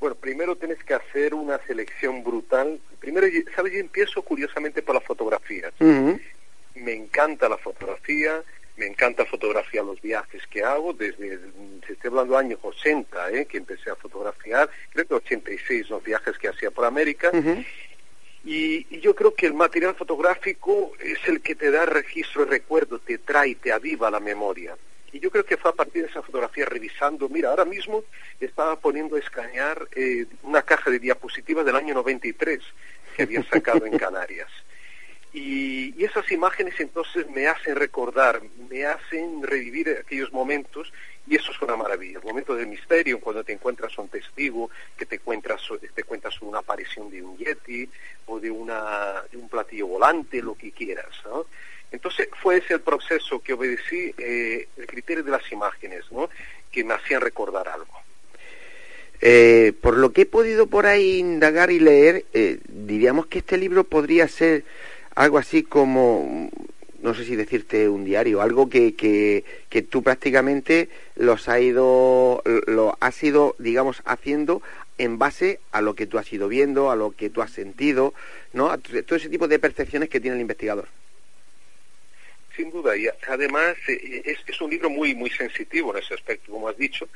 Bueno, 0.00 0.16
primero 0.16 0.56
tienes 0.56 0.82
que 0.84 0.94
hacer 0.94 1.34
una 1.34 1.58
selección 1.66 2.22
brutal. 2.22 2.78
Primero, 3.00 3.26
¿sabes? 3.54 3.72
Yo 3.72 3.80
empiezo 3.80 4.22
curiosamente 4.22 4.82
por 4.82 4.94
la 4.94 5.00
fotografía. 5.00 5.72
Me 6.74 6.94
encanta 6.94 7.48
la 7.48 7.58
fotografía, 7.58 8.42
me 8.78 8.86
encanta 8.86 9.26
fotografiar 9.26 9.84
los 9.84 10.00
viajes 10.00 10.46
que 10.46 10.62
hago, 10.62 10.92
desde, 10.92 11.38
se 11.86 11.92
estoy 11.94 12.08
hablando 12.08 12.34
de 12.34 12.38
años 12.38 12.60
80, 12.62 13.32
¿eh? 13.32 13.46
que 13.46 13.58
empecé 13.58 13.90
a 13.90 13.96
fotografiar, 13.96 14.70
creo 14.92 15.06
que 15.06 15.14
86 15.14 15.90
los 15.90 16.02
viajes 16.02 16.38
que 16.38 16.48
hacía 16.48 16.70
por 16.70 16.84
América, 16.84 17.32
y, 18.50 19.00
yo 19.00 19.14
creo 19.14 19.34
que 19.34 19.44
el 19.44 19.52
material 19.52 19.94
fotográfico 19.94 20.92
es 21.00 21.18
el 21.28 21.42
que 21.42 21.54
te 21.54 21.70
da 21.70 21.84
registro 21.84 22.42
y 22.42 22.46
recuerdo, 22.46 22.98
te 22.98 23.18
trae, 23.18 23.54
te 23.56 23.72
aviva 23.72 24.10
la 24.10 24.20
memoria. 24.20 24.74
Y 25.12 25.20
yo 25.20 25.30
creo 25.30 25.44
que 25.44 25.58
fue 25.58 25.70
a 25.70 25.74
partir 25.74 26.02
de 26.02 26.08
esa 26.08 26.22
fotografía 26.22 26.64
revisando, 26.64 27.28
mira, 27.28 27.50
ahora 27.50 27.66
mismo 27.66 28.04
estaba 28.40 28.80
poniendo 28.80 29.16
a 29.16 29.18
escanear 29.18 29.86
eh, 29.94 30.24
una 30.42 30.62
caja 30.62 30.90
de 30.90 30.98
diapositivas 30.98 31.66
del 31.66 31.76
año 31.76 31.92
93 31.92 32.60
que 33.14 33.22
había 33.24 33.42
sacado 33.44 33.84
en 33.84 33.98
Canarias. 33.98 34.48
Y, 35.34 35.94
y, 36.00 36.04
esas 36.06 36.32
imágenes 36.32 36.80
entonces 36.80 37.28
me 37.28 37.48
hacen 37.48 37.76
recordar, 37.76 38.40
me 38.70 38.86
hacen 38.86 39.42
revivir 39.42 39.90
aquellos 39.90 40.32
momentos 40.32 40.90
y 41.28 41.36
eso 41.36 41.52
es 41.52 41.60
una 41.60 41.76
maravilla. 41.76 42.18
El 42.18 42.24
momento 42.24 42.54
del 42.54 42.66
misterio, 42.66 43.20
cuando 43.20 43.44
te 43.44 43.52
encuentras 43.52 43.96
un 43.98 44.08
testigo, 44.08 44.70
que 44.96 45.04
te 45.04 45.18
cuentas, 45.18 45.60
te 45.94 46.04
cuentas 46.04 46.40
una 46.40 46.60
aparición 46.60 47.10
de 47.10 47.22
un 47.22 47.36
yeti 47.36 47.88
o 48.26 48.40
de, 48.40 48.50
una, 48.50 49.22
un 49.34 49.48
platillo 49.48 49.86
volante, 49.88 50.40
lo 50.40 50.54
que 50.54 50.72
quieras. 50.72 51.06
Entonces 51.90 52.28
fue 52.42 52.58
ese 52.58 52.74
el 52.74 52.80
proceso 52.80 53.40
que 53.40 53.52
obedecí, 53.52 54.14
eh, 54.18 54.68
el 54.76 54.86
criterio 54.86 55.22
de 55.22 55.30
las 55.30 55.50
imágenes, 55.52 56.04
¿no? 56.10 56.28
que 56.70 56.84
me 56.84 56.94
hacían 56.94 57.20
recordar 57.20 57.68
algo. 57.68 57.92
Eh, 59.20 59.72
por 59.80 59.96
lo 59.96 60.12
que 60.12 60.22
he 60.22 60.26
podido 60.26 60.68
por 60.68 60.86
ahí 60.86 61.18
indagar 61.18 61.70
y 61.70 61.80
leer, 61.80 62.24
eh, 62.34 62.60
diríamos 62.68 63.26
que 63.26 63.40
este 63.40 63.56
libro 63.58 63.84
podría 63.84 64.28
ser 64.28 64.64
algo 65.14 65.38
así 65.38 65.62
como 65.64 66.50
no 67.02 67.14
sé 67.14 67.24
si 67.24 67.36
decirte 67.36 67.88
un 67.88 68.04
diario, 68.04 68.40
algo 68.42 68.68
que, 68.68 68.94
que, 68.94 69.44
que 69.68 69.82
tú 69.82 70.02
prácticamente 70.02 70.88
los 71.14 71.48
ha 71.48 71.60
ido, 71.60 72.42
lo 72.66 72.96
has 73.00 73.22
ido, 73.22 73.54
digamos, 73.58 74.02
haciendo 74.04 74.62
en 74.98 75.18
base 75.18 75.60
a 75.70 75.80
lo 75.80 75.94
que 75.94 76.06
tú 76.06 76.18
has 76.18 76.32
ido 76.32 76.48
viendo, 76.48 76.90
a 76.90 76.96
lo 76.96 77.12
que 77.12 77.30
tú 77.30 77.40
has 77.40 77.52
sentido, 77.52 78.14
¿no? 78.52 78.70
A 78.70 78.78
todo 78.78 79.16
ese 79.16 79.28
tipo 79.28 79.46
de 79.46 79.58
percepciones 79.58 80.08
que 80.08 80.20
tiene 80.20 80.36
el 80.36 80.40
investigador. 80.40 80.88
Sin 82.56 82.70
duda, 82.72 82.96
y 82.96 83.08
además 83.28 83.76
eh, 83.86 84.22
es, 84.24 84.38
es 84.44 84.60
un 84.60 84.70
libro 84.70 84.90
muy, 84.90 85.14
muy 85.14 85.30
sensitivo 85.30 85.92
en 85.92 86.02
ese 86.02 86.14
aspecto, 86.14 86.50
como 86.50 86.68
has 86.68 86.76
dicho, 86.76 87.08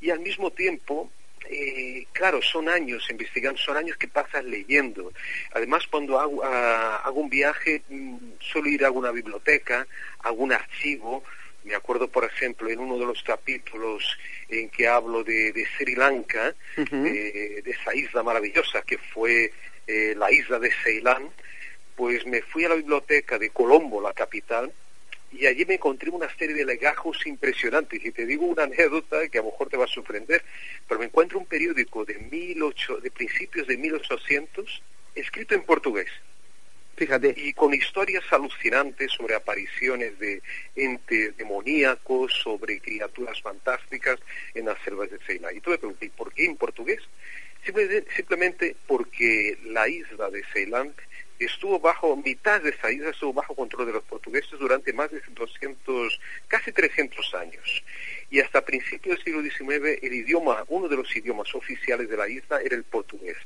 y 0.00 0.08
al 0.08 0.20
mismo 0.20 0.50
tiempo 0.50 1.10
eh, 1.48 2.06
claro, 2.12 2.40
son 2.42 2.68
años 2.68 3.06
investigando, 3.10 3.58
son 3.58 3.76
años 3.76 3.96
que 3.96 4.08
pasas 4.08 4.44
leyendo. 4.44 5.12
Además, 5.52 5.86
cuando 5.90 6.18
hago, 6.18 6.42
ah, 6.44 7.02
hago 7.04 7.20
un 7.20 7.30
viaje, 7.30 7.82
mm, 7.88 8.16
suelo 8.40 8.68
ir 8.68 8.84
a 8.84 8.88
alguna 8.88 9.10
biblioteca, 9.10 9.86
a 10.20 10.28
algún 10.28 10.52
archivo. 10.52 11.24
Me 11.64 11.74
acuerdo, 11.74 12.08
por 12.08 12.24
ejemplo, 12.24 12.68
en 12.68 12.78
uno 12.78 12.98
de 12.98 13.06
los 13.06 13.22
capítulos 13.22 14.16
en 14.48 14.68
que 14.70 14.86
hablo 14.86 15.24
de, 15.24 15.66
Sri 15.76 15.96
Lanka, 15.96 16.54
de 16.76 17.62
esa 17.66 17.92
isla 17.92 18.22
maravillosa 18.22 18.82
que 18.82 18.98
fue 18.98 19.52
eh, 19.86 20.14
la 20.16 20.32
isla 20.32 20.58
de 20.58 20.72
Ceilán, 20.82 21.30
pues 21.94 22.26
me 22.26 22.42
fui 22.42 22.64
a 22.64 22.70
la 22.70 22.74
biblioteca 22.74 23.38
de 23.38 23.50
Colombo, 23.50 24.00
la 24.00 24.12
capital, 24.12 24.72
y 25.38 25.46
allí 25.46 25.64
me 25.64 25.74
encontré 25.74 26.10
una 26.10 26.28
serie 26.36 26.54
de 26.54 26.64
legajos 26.64 27.26
impresionantes. 27.26 28.04
Y 28.04 28.10
te 28.10 28.26
digo 28.26 28.46
una 28.46 28.64
anécdota 28.64 29.28
que 29.28 29.38
a 29.38 29.42
lo 29.42 29.50
mejor 29.50 29.68
te 29.68 29.76
va 29.76 29.84
a 29.84 29.88
sorprender, 29.88 30.42
pero 30.88 31.00
me 31.00 31.06
encuentro 31.06 31.38
un 31.38 31.46
periódico 31.46 32.04
de, 32.04 32.14
de 32.14 33.10
principios 33.10 33.66
de 33.66 33.76
1800 33.76 34.82
escrito 35.14 35.54
en 35.54 35.62
portugués. 35.62 36.08
Fíjate. 36.96 37.34
Y 37.36 37.52
con 37.52 37.74
historias 37.74 38.24
alucinantes 38.30 39.12
sobre 39.12 39.34
apariciones 39.34 40.18
de 40.18 40.40
entes 40.74 41.36
demoníacos, 41.36 42.32
sobre 42.32 42.80
criaturas 42.80 43.40
fantásticas 43.42 44.18
en 44.54 44.64
las 44.64 44.80
selvas 44.82 45.10
de 45.10 45.18
Ceilán. 45.18 45.54
Y 45.54 45.60
tú 45.60 45.70
me 45.70 45.78
pregunté, 45.78 46.10
¿por 46.16 46.32
qué 46.32 46.46
en 46.46 46.56
portugués? 46.56 47.00
Simplemente 47.64 48.76
porque 48.86 49.58
la 49.64 49.88
isla 49.88 50.30
de 50.30 50.42
Ceilán 50.52 50.94
estuvo 51.38 51.78
bajo, 51.78 52.16
mitad 52.16 52.60
de 52.62 52.70
esa 52.70 52.90
isla 52.90 53.10
estuvo 53.10 53.32
bajo 53.32 53.54
control 53.54 53.86
de 53.86 53.92
los 53.92 54.04
portugueses 54.04 54.58
durante 54.58 54.92
más 54.92 55.10
de 55.10 55.20
200, 55.28 56.20
casi 56.48 56.72
300 56.72 57.34
años. 57.34 57.84
Y 58.30 58.40
hasta 58.40 58.64
principios 58.64 59.16
del 59.16 59.24
siglo 59.24 59.42
XIX 59.42 59.98
el 60.02 60.14
idioma, 60.14 60.64
uno 60.68 60.88
de 60.88 60.96
los 60.96 61.14
idiomas 61.14 61.54
oficiales 61.54 62.08
de 62.08 62.16
la 62.16 62.28
isla 62.28 62.60
era 62.60 62.76
el 62.76 62.84
portugués. 62.84 63.36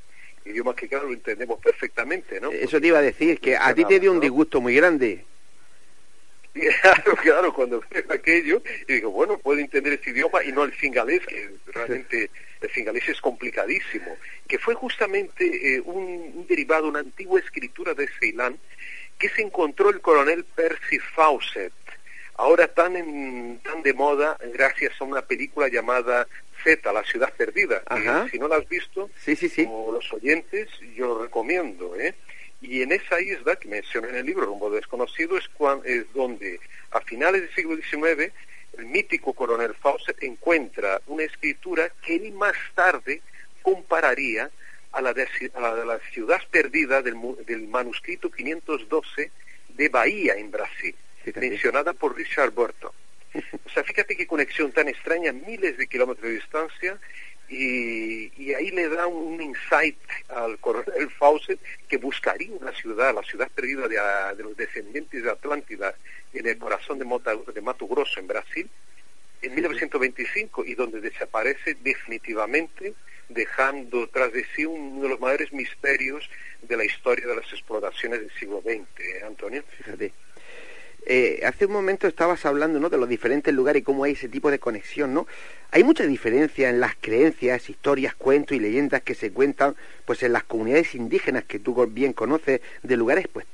Idioma 0.45 0.75
que 0.75 0.89
claro 0.89 1.09
lo 1.09 1.15
entendemos 1.15 1.61
perfectamente, 1.61 2.41
¿no? 2.41 2.51
Eso 2.51 2.81
te 2.81 2.87
iba 2.87 2.99
a 2.99 3.03
decir, 3.03 3.41
que 3.41 3.57
a 3.57 3.75
ti 3.75 3.85
te 3.85 4.01
dio 4.01 4.13
un 4.13 4.21
disgusto 4.21 4.61
muy 4.61 4.75
grande. 4.75 5.25
Claro, 6.53 7.15
claro, 7.23 7.55
cuando 7.55 7.81
veo 7.89 8.05
aquello, 8.11 8.61
y 8.89 8.95
digo, 8.95 9.11
bueno, 9.11 9.39
puedo 9.39 9.61
entender 9.61 9.93
ese 9.93 10.11
idioma 10.11 10.43
y 10.43 10.51
no 10.51 10.65
el 10.65 10.73
fingalés, 10.73 11.25
que 11.25 11.49
realmente 11.67 12.29
fingalés 12.69 13.09
es 13.09 13.21
complicadísimo, 13.21 14.17
que 14.47 14.59
fue 14.59 14.75
justamente 14.75 15.77
eh, 15.77 15.81
un, 15.81 16.47
derivado, 16.49 16.89
una 16.89 17.01
antigua 17.01 17.41
escritura 17.41 17.95
de 17.95 18.09
Ceilán, 18.19 18.59
que 19.19 19.29
se 19.29 19.43
encontró 19.43 19.91
el 19.91 20.01
coronel 20.01 20.45
Percy 20.45 20.99
Fawcett, 20.99 21.73
ahora 22.37 22.69
tan, 22.69 23.61
tan 23.63 23.83
de 23.83 23.93
moda 23.93 24.37
gracias 24.55 24.93
a 25.01 25.05
una 25.05 25.23
película 25.23 25.69
llamada 25.69 26.27
Z, 26.65 26.93
La 26.93 27.03
ciudad 27.05 27.33
perdida. 27.35 27.83
si 28.31 28.39
no 28.39 28.49
la 28.49 28.57
has 28.57 28.69
visto, 28.69 29.11
sí, 29.17 29.35
sí, 29.37 29.49
sí. 29.49 29.65
como 29.65 29.93
los 29.93 30.13
oyentes, 30.13 30.69
yo 30.95 31.07
lo 31.07 31.23
recomiendo. 31.23 31.97
¿eh? 31.97 32.15
Y 32.61 32.83
en 32.83 32.93
esa 32.93 33.21
isla 33.21 33.57
que 33.57 33.69
mencioné 33.69 34.11
en 34.11 34.17
el 34.17 34.27
libro, 34.27 34.47
Rumbo 34.47 34.71
Desconocido, 34.71 35.39
es, 35.39 35.49
es 35.85 36.13
donde 36.13 36.61
a 36.91 37.01
finales 37.01 37.43
del 37.43 37.55
siglo 37.55 37.77
XIX 37.77 38.33
el 38.79 38.87
mítico 38.87 39.33
coronel 39.33 39.75
Fawcett 39.75 40.23
encuentra 40.23 41.01
una 41.07 41.25
escritura 41.25 41.91
que 42.05 42.17
él 42.17 42.33
más 42.33 42.55
tarde 42.75 43.23
compararía 43.63 44.51
a 44.93 45.01
la 45.01 45.13
de, 45.13 45.29
la, 45.55 45.99
ciudad 46.13 46.41
perdida 46.51 47.03
del, 47.03 47.17
del, 47.47 47.69
manuscrito 47.69 48.31
512 48.31 49.31
de 49.69 49.89
Bahía 49.89 50.35
en 50.35 50.51
Brasil, 50.51 50.95
mencionada 51.37 51.93
por 51.93 52.17
Richard 52.17 52.51
Burton. 52.51 52.91
O 53.65 53.71
sea, 53.71 53.85
fíjate 53.85 54.17
qué 54.17 54.27
conexión 54.27 54.73
tan 54.73 54.89
extraña, 54.89 55.33
miles 55.33 55.77
de 55.77 55.87
kilómetros 55.87 56.27
de 56.27 56.35
distancia, 56.35 56.99
y, 57.51 58.55
ahí 58.55 58.71
le 58.71 58.89
da 58.89 59.07
un, 59.07 59.41
insight 59.41 59.99
al 60.29 60.59
coronel 60.59 61.11
Fawcett 61.11 61.61
que 61.89 61.97
buscaría 61.97 62.53
una 62.53 62.73
ciudad, 62.73 63.15
la 63.15 63.23
ciudad 63.23 63.51
perdida 63.53 63.89
de, 64.35 64.43
los 64.43 64.57
descendientes 64.57 65.23
de 65.23 65.31
Atlántida, 65.31 65.95
en 66.33 66.47
el 66.47 66.59
corazón 66.59 66.99
de, 66.99 67.53
de 67.53 67.61
Mato 67.61 67.89
Grosso, 67.89 68.21
en 68.21 68.29
Brasil, 68.29 68.71
en 69.43 69.55
1925, 69.55 70.65
y 70.65 70.75
donde 70.75 71.01
desaparece 71.01 71.77
definitivamente, 71.83 72.95
dejando 73.29 74.09
tras 74.09 74.33
de 74.33 74.47
sí 74.55 74.65
uno 74.65 75.03
de 75.03 75.09
los 75.09 75.21
mayores 75.21 75.53
misterios 75.53 76.29
de 76.63 76.77
la 76.77 76.85
historia 76.85 77.27
de 77.27 77.37
las 77.37 77.53
exploraciones 77.53 78.21
del 78.21 78.31
siglo 78.39 78.61
XX, 78.61 79.01
¿eh, 79.01 79.23
Antonio. 79.27 79.65
Fíjate. 79.77 80.13
Eh, 81.07 81.41
hace 81.45 81.67
un 81.67 81.73
momento 81.73 82.07
estabas 82.07 82.45
hablando 82.45 82.79
¿no? 82.79 82.89
de 82.91 82.99
los 82.99 83.09
diferentes 83.09 83.53
lugares 83.55 83.81
y 83.81 83.85
cómo 83.85 84.05
hay 84.05 84.13
ese 84.13 84.29
tipo 84.29 84.51
de 84.51 84.59
conexión, 84.59 85.15
¿no? 85.15 85.27
Hay 85.71 85.83
mucha 85.83 86.05
diferencia 86.05 86.69
en 86.69 86.81
las 86.81 86.95
creencias, 87.01 87.71
historias, 87.71 88.15
cuentos 88.15 88.57
y 88.57 88.61
leyendas 88.61 89.03
que 89.03 89.15
se 89.15 89.33
cuentan 89.33 89.77
pues 90.05 90.23
en 90.23 90.33
las 90.33 90.45
comunidades 90.45 90.95
indígenas 90.95 91.45
que 91.45 91.59
tú 91.59 91.75
bien 91.87 92.13
conoces, 92.13 92.61
de 92.83 92.97
lugares 92.97 93.29
pues 93.33 93.47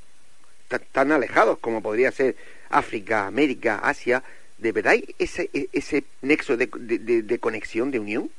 tan, 0.93 1.12
alejados 1.12 1.59
como 1.59 1.83
podría 1.83 2.11
ser 2.11 2.37
África, 2.69 3.26
América, 3.26 3.79
Asia. 3.79 4.23
¿De 4.59 4.73
verdad 4.73 4.93
hay 4.93 5.15
ese, 5.19 5.50
e, 5.53 5.69
ese 5.73 6.05
nexo 6.23 6.57
de, 6.57 6.67
de 6.67 7.38
conexión, 7.38 7.91
de 7.91 8.00
unión? 8.00 8.31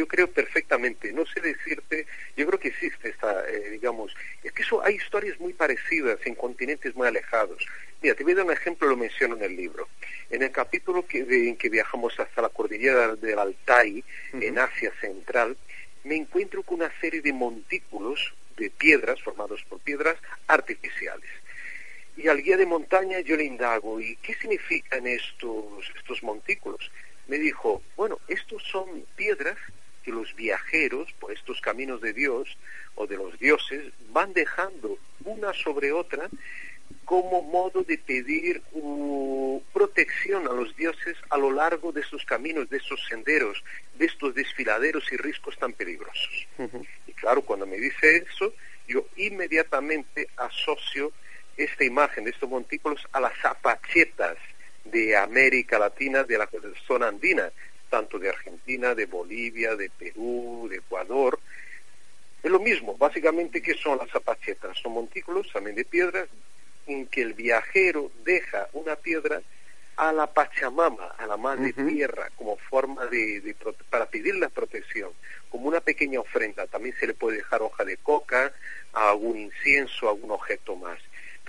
Yo 0.00 0.08
creo 0.08 0.28
perfectamente, 0.28 1.12
no 1.12 1.26
sé 1.26 1.42
decirte, 1.42 2.06
yo 2.34 2.46
creo 2.46 2.58
que 2.58 2.68
existe 2.68 3.10
esta, 3.10 3.46
eh, 3.50 3.68
digamos, 3.68 4.16
es 4.42 4.50
que 4.50 4.62
eso, 4.62 4.82
hay 4.82 4.94
historias 4.94 5.38
muy 5.38 5.52
parecidas 5.52 6.18
en 6.24 6.34
continentes 6.34 6.94
muy 6.94 7.06
alejados. 7.06 7.66
Mira, 8.00 8.14
te 8.14 8.24
voy 8.24 8.32
a 8.32 8.36
dar 8.36 8.46
un 8.46 8.52
ejemplo, 8.52 8.88
lo 8.88 8.96
menciono 8.96 9.36
en 9.36 9.42
el 9.42 9.54
libro. 9.54 9.88
En 10.30 10.42
el 10.42 10.50
capítulo 10.52 11.06
que, 11.06 11.18
en 11.18 11.56
que 11.58 11.68
viajamos 11.68 12.18
hasta 12.18 12.40
la 12.40 12.48
cordillera 12.48 13.14
del 13.14 13.38
Altai, 13.38 14.02
en 14.32 14.58
Asia 14.58 14.90
Central, 15.02 15.54
me 16.04 16.16
encuentro 16.16 16.62
con 16.62 16.76
una 16.80 16.90
serie 16.98 17.20
de 17.20 17.34
montículos 17.34 18.32
de 18.56 18.70
piedras, 18.70 19.20
formados 19.20 19.62
por 19.68 19.80
piedras 19.80 20.16
artificiales. 20.46 21.28
Y 22.16 22.26
al 22.28 22.42
guía 22.42 22.56
de 22.56 22.64
montaña 22.64 23.20
yo 23.20 23.36
le 23.36 23.44
indago, 23.44 24.00
¿y 24.00 24.16
qué 24.16 24.32
significan 24.32 25.06
estos, 25.06 25.92
estos 25.94 26.22
montículos? 26.22 26.90
Me 27.28 27.36
dijo, 27.38 27.82
bueno, 27.96 28.18
estos 28.28 28.62
son 28.62 29.04
piedras 29.14 29.58
que 30.02 30.10
los 30.10 30.34
viajeros 30.34 31.12
por 31.20 31.32
estos 31.32 31.60
caminos 31.60 32.00
de 32.00 32.12
Dios 32.12 32.56
o 32.94 33.06
de 33.06 33.16
los 33.16 33.38
dioses 33.38 33.92
van 34.10 34.32
dejando 34.32 34.98
una 35.24 35.52
sobre 35.52 35.92
otra 35.92 36.28
como 37.04 37.42
modo 37.42 37.82
de 37.82 37.98
pedir 37.98 38.62
protección 39.72 40.46
a 40.46 40.52
los 40.52 40.76
dioses 40.76 41.16
a 41.28 41.36
lo 41.38 41.50
largo 41.50 41.92
de 41.92 42.00
estos 42.02 42.24
caminos, 42.24 42.70
de 42.70 42.76
estos 42.76 43.04
senderos, 43.08 43.62
de 43.98 44.06
estos 44.06 44.34
desfiladeros 44.34 45.10
y 45.12 45.16
riscos 45.16 45.58
tan 45.58 45.72
peligrosos. 45.72 46.46
Y 47.06 47.12
claro, 47.12 47.42
cuando 47.42 47.66
me 47.66 47.78
dice 47.78 48.24
eso, 48.28 48.54
yo 48.86 49.06
inmediatamente 49.16 50.28
asocio 50.36 51.12
esta 51.56 51.84
imagen 51.84 52.24
de 52.24 52.30
estos 52.30 52.48
montículos 52.48 53.06
a 53.12 53.20
las 53.20 53.36
zapachetas 53.38 54.36
de 54.84 55.16
América 55.16 55.78
Latina, 55.78 56.24
de 56.24 56.38
la 56.38 56.48
zona 56.86 57.08
andina, 57.08 57.50
tanto 57.90 58.18
de 58.18 58.30
Argentina, 58.30 58.94
de 58.94 59.06
Bolivia, 59.06 59.76
de 59.76 59.90
Perú, 59.90 60.68
de 60.70 60.76
Ecuador. 60.76 61.38
Es 62.42 62.50
lo 62.50 62.60
mismo, 62.60 62.96
básicamente, 62.96 63.60
¿qué 63.60 63.74
son 63.74 63.98
las 63.98 64.08
zapachetas? 64.10 64.78
Son 64.78 64.92
montículos 64.92 65.48
también 65.52 65.76
de 65.76 65.84
piedras 65.84 66.28
en 66.86 67.06
que 67.06 67.20
el 67.20 67.34
viajero 67.34 68.10
deja 68.24 68.68
una 68.72 68.96
piedra 68.96 69.42
a 69.96 70.12
la 70.12 70.26
Pachamama, 70.26 71.08
a 71.18 71.26
la 71.26 71.36
madre 71.36 71.74
tierra, 71.74 72.30
como 72.36 72.56
forma 72.56 73.04
de, 73.06 73.54
para 73.90 74.06
pedir 74.06 74.36
la 74.36 74.48
protección, 74.48 75.10
como 75.50 75.68
una 75.68 75.80
pequeña 75.80 76.20
ofrenda. 76.20 76.66
También 76.66 76.94
se 76.98 77.06
le 77.06 77.12
puede 77.12 77.38
dejar 77.38 77.60
hoja 77.60 77.84
de 77.84 77.98
coca, 77.98 78.50
algún 78.94 79.36
incienso, 79.36 80.08
algún 80.08 80.30
objeto 80.30 80.74
más. 80.76 80.98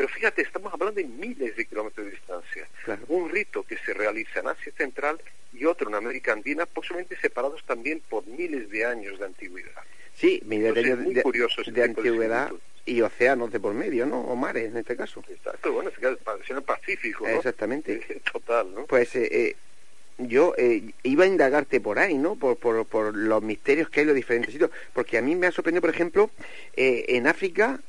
Pero 0.02 0.14
fíjate, 0.14 0.42
estamos 0.42 0.74
hablando 0.74 1.00
de 1.00 1.04
miles 1.04 1.56
de 1.56 1.64
kilómetros 1.64 2.08
de 2.08 2.14
distancia. 2.14 2.68
Un 3.08 3.30
rito 3.30 3.62
que 3.62 3.78
se 3.78 3.94
realiza 3.94 4.40
en 4.40 4.48
Asia 4.48 4.74
Central 4.76 5.22
y 5.54 5.66
otro 5.66 5.90
en 5.90 5.94
América 5.94 6.34
Andina, 6.34 6.66
posiblemente 6.66 7.16
separados 7.18 7.64
también 7.68 8.02
por 8.10 8.26
miles 8.26 8.68
de 8.72 8.84
años 8.84 9.20
de 9.20 9.26
antigüedad. 9.26 9.84
Sí, 10.16 10.42
miles 10.44 10.74
de 10.74 10.80
años 10.80 11.06
de, 11.68 11.84
antigüedad 11.84 12.52
y 12.84 13.02
océanos 13.02 13.52
de 13.52 13.60
por 13.60 13.76
medio, 13.76 14.08
¿no? 14.08 14.22
O 14.22 14.36
mares 14.36 14.72
en 14.72 14.78
este 14.78 14.96
caso. 14.96 15.24
Exacto, 15.30 15.72
bueno, 15.72 15.92
es 15.92 16.50
el 16.50 16.64
Pacífico, 16.64 17.28
¿no? 17.28 17.36
Exactamente. 17.36 18.22
Total, 18.34 18.74
¿no? 18.74 18.88
Pues 18.88 19.16
eh, 19.16 19.30
eh 19.32 19.56
yo 20.18 20.56
eh, 20.58 20.94
iba 21.04 21.26
a 21.26 21.28
indagarte 21.28 21.80
por 21.80 22.00
ahí, 22.00 22.16
¿no? 22.16 22.38
Por, 22.38 22.58
por, 22.58 22.86
por, 22.88 23.16
los 23.16 23.44
misterios 23.44 23.90
que 23.90 24.00
hay 24.00 24.02
en 24.04 24.08
los 24.08 24.16
diferentes 24.16 24.52
sitios. 24.52 24.72
Porque 24.94 25.20
a 25.20 25.22
mí 25.22 25.36
me 25.36 25.46
ha 25.46 25.52
sorprendido, 25.52 25.82
por 25.82 25.92
ejemplo, 25.92 26.32
eh, 26.76 27.06
en 27.10 27.28
África 27.28 27.80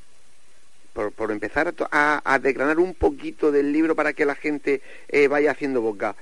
por, 0.93 1.13
por 1.13 1.31
empezar 1.31 1.75
a, 1.91 2.23
a, 2.25 2.39
declarar 2.39 2.79
un 2.79 2.95
poquito 2.95 3.51
del 3.51 3.73
libro 3.73 3.95
para 3.95 4.13
que 4.13 4.25
la 4.25 4.35
gente 4.35 4.83
eh, 5.09 5.29
vaya 5.29 5.51
haciendo 5.51 5.81
boca. 5.81 6.15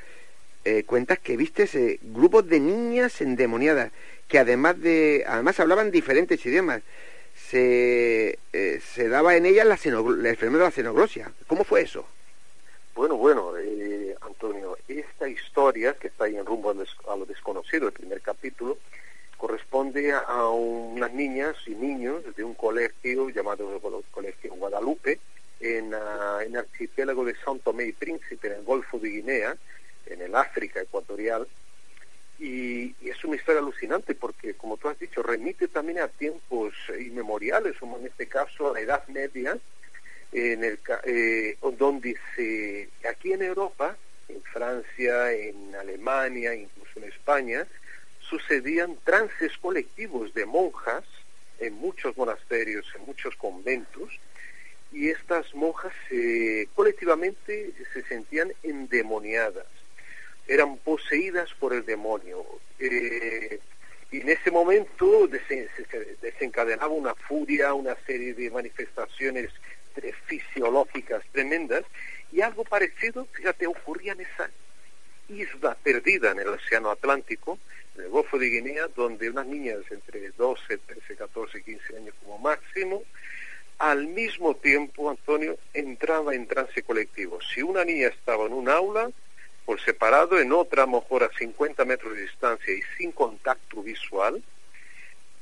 Eh, 0.65 0.85
cuentas 0.85 1.19
que 1.19 1.37
viste 1.37 1.69
eh, 1.73 1.99
grupos 2.03 2.47
de 2.47 2.61
niñas 2.61 3.21
endemoniadas 3.23 3.93
que 4.29 4.39
además 4.39 4.79
de 4.79 5.25
además 5.27 5.59
hablaban 5.59 5.91
diferentes 5.91 6.45
idiomas 6.45 6.83
se, 7.35 8.39
se 8.53 9.09
daba 9.09 9.37
en 9.37 9.47
ellas 9.47 9.67
la, 9.67 9.79
la 10.19 10.29
enfermedad 10.29 10.65
de 10.65 10.67
la 10.67 10.71
xenoglosia 10.71 11.33
¿cómo 11.47 11.65
fue 11.65 11.81
eso? 11.81 12.05
Bueno, 12.95 13.17
bueno, 13.17 13.55
Antonio, 14.21 14.77
esta 14.87 15.27
historia 15.27 15.95
que 15.95 16.09
está 16.09 16.25
ahí 16.25 16.37
en 16.37 16.45
rumbo 16.45 16.71
a 16.71 17.17
lo 17.17 17.25
desconocido, 17.25 17.87
el 17.87 17.95
primer 17.95 18.21
capítulo, 18.21 18.77
corresponde 19.41 20.13
a 20.13 20.49
unas 20.51 21.13
niñas 21.15 21.57
y 21.67 21.71
niños 21.71 22.23
de 22.37 22.45
un 22.45 22.55
colegio 22.55 23.31
llamado 23.31 23.81
Colegio 24.11 24.55
Guadalupe 24.55 25.19
en, 25.61 25.95
uh, 25.95 26.41
el 26.45 26.55
archipiélago 26.57 27.25
de 27.25 27.35
São 27.37 27.59
Tomé 27.59 27.85
y 27.87 27.93
Príncipe, 27.93 28.49
en 28.49 28.55
el 28.55 28.65
Golfo 28.65 28.99
de 28.99 29.09
Guinea, 29.09 29.57
en 30.07 30.21
el 30.21 30.35
África 30.35 30.83
ecuatorial. 30.83 31.49
Y, 32.39 32.95
es 33.01 33.25
una 33.25 33.37
historia 33.37 33.61
alucinante 33.61 34.15
porque, 34.15 34.55
como 34.55 34.77
tú 34.77 34.89
has 34.89 34.99
dicho, 34.99 35.23
remite 35.23 35.69
también 35.69 36.01
a 36.01 36.09
tiempos 36.09 36.75
inmemoriales, 36.99 37.79
como 37.79 37.99
en 37.99 38.07
este 38.07 38.27
caso 38.27 38.71
a 38.71 38.75
la 38.75 38.81
Edad 38.81 39.09
Media, 39.09 39.59
en 40.33 40.65
el, 40.65 40.79
eh, 41.05 41.57
donde 41.79 42.15
se, 42.37 42.89
aquí 43.09 43.33
en 43.33 43.43
Europa, 43.43 43.97
en 44.29 44.43
Francia, 44.43 45.33
en 45.33 45.75
Alemania, 45.75 46.55
incluso 46.55 46.99
en 46.99 47.05
España, 47.05 47.67
sucedían 48.31 48.97
trances 49.05 49.53
colectivos 49.59 50.33
de 50.33 50.47
monjas 50.47 51.05
en 51.59 51.75
muchos 51.75 52.17
monasterios, 52.17 52.87
en 52.95 53.05
muchos 53.05 53.35
conventos, 53.37 54.09
y 54.93 55.11
estas 55.11 55.55
monjas 55.55 55.93
colectivamente 56.75 57.73
se 57.93 58.03
sentían 58.05 58.53
endemoniadas, 58.63 59.67
eran 60.47 60.79
poseídas 60.79 61.53
por 61.55 61.75
el 61.75 61.85
demonio. 61.85 62.45
Eh, 62.79 63.61
y 64.11 64.21
en 64.21 64.29
ese 64.29 64.51
momento 64.51 65.29
desencadenaba 65.29 66.89
una 66.89 67.15
furia, 67.15 67.75
una 67.75 67.97
serie 68.07 68.35
de 68.35 68.51
manifestaciones 68.51 69.51
fisiológicas 70.27 71.23
tremendas, 71.31 71.85
y 72.33 72.41
algo 72.41 72.65
parecido, 72.65 73.27
fíjate, 73.33 73.67
ocurría 73.67 74.13
en 74.13 74.23
esa 74.23 74.51
isla 75.29 75.77
perdida 75.83 76.33
en 76.33 76.41
el 76.41 76.49
Océano 76.49 76.91
Atlántico, 76.91 77.59
en 78.01 78.07
el 78.07 78.11
Golfo 78.11 78.39
de 78.39 78.49
Guinea, 78.49 78.89
donde 78.97 79.31
unas 79.31 79.47
niñas 79.47 79.79
entre 79.91 80.31
12, 80.31 80.79
13, 80.79 81.17
14, 81.17 81.63
15 81.63 81.97
años 81.97 82.15
como 82.23 82.39
máximo, 82.39 83.03
al 83.79 84.07
mismo 84.07 84.57
tiempo, 84.57 85.11
Antonio, 85.11 85.59
entraba 85.73 86.35
en 86.35 86.47
trance 86.47 86.83
colectivo. 86.83 87.39
Si 87.41 87.63
una 87.63 87.85
niña 87.85 88.09
estaba 88.09 88.45
en 88.47 88.53
un 88.53 88.69
aula, 88.69 89.11
por 89.65 89.81
separado, 89.81 90.39
en 90.39 90.53
otra, 90.53 90.83
a 90.83 90.87
lo 90.87 91.01
mejor 91.01 91.25
a 91.25 91.31
50 91.31 91.85
metros 91.85 92.15
de 92.15 92.23
distancia 92.23 92.75
y 92.75 92.83
sin 92.99 93.13
contacto 93.13 93.83
visual, 93.83 94.43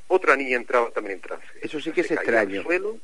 otra 0.09 0.37
niña 0.37 0.57
entraba 0.57 0.91
también 0.91 1.17
en 1.17 1.23
trance. 1.23 1.47
Eso 1.61 1.81
sí 1.81 1.91
que 1.93 2.03
es 2.03 2.11
extraño. 2.11 2.63
Suelo, 2.63 2.99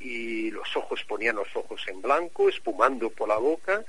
y 0.00 0.50
los 0.50 0.76
ojos 0.76 1.04
ponían 1.04 1.36
los 1.36 1.54
ojos 1.54 1.82
en 1.88 2.00
blanco, 2.00 2.48
espumando 2.48 3.10
por 3.10 3.28
la 3.28 3.36
boca, 3.36 3.84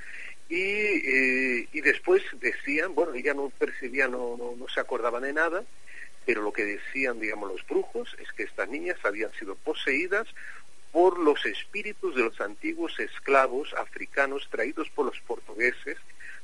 y, 0.49 0.61
eh, 0.61 1.67
y 1.71 1.81
después 1.81 2.23
decían, 2.33 2.95
bueno, 2.95 3.13
ella 3.13 3.33
no 3.33 3.49
percibía, 3.49 4.07
no, 4.07 4.35
no, 4.37 4.55
no 4.57 4.67
se 4.67 4.79
acordaba 4.79 5.19
de 5.19 5.31
nada, 5.31 5.63
pero 6.25 6.41
lo 6.41 6.51
que 6.51 6.65
decían, 6.65 7.19
digamos, 7.19 7.51
los 7.51 7.65
brujos 7.67 8.15
es 8.19 8.31
que 8.33 8.43
estas 8.43 8.67
niñas 8.67 8.97
habían 9.03 9.31
sido 9.33 9.55
poseídas 9.55 10.27
por 10.91 11.19
los 11.19 11.45
espíritus 11.45 12.15
de 12.15 12.23
los 12.23 12.41
antiguos 12.41 12.99
esclavos 12.99 13.73
africanos 13.75 14.47
traídos 14.49 14.89
por 14.89 15.05
los 15.05 15.19
portugueses 15.21 15.97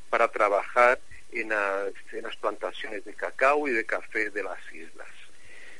para 0.10 0.28
trabajar 0.28 1.00
en 1.32 1.50
las, 1.50 2.36
plantaciones 2.40 3.04
de 3.06 3.14
cacao 3.14 3.68
y 3.68 3.72
de 3.72 3.86
café 3.86 4.30
de 4.30 4.44
las 4.44 4.60
islas. 4.74 5.08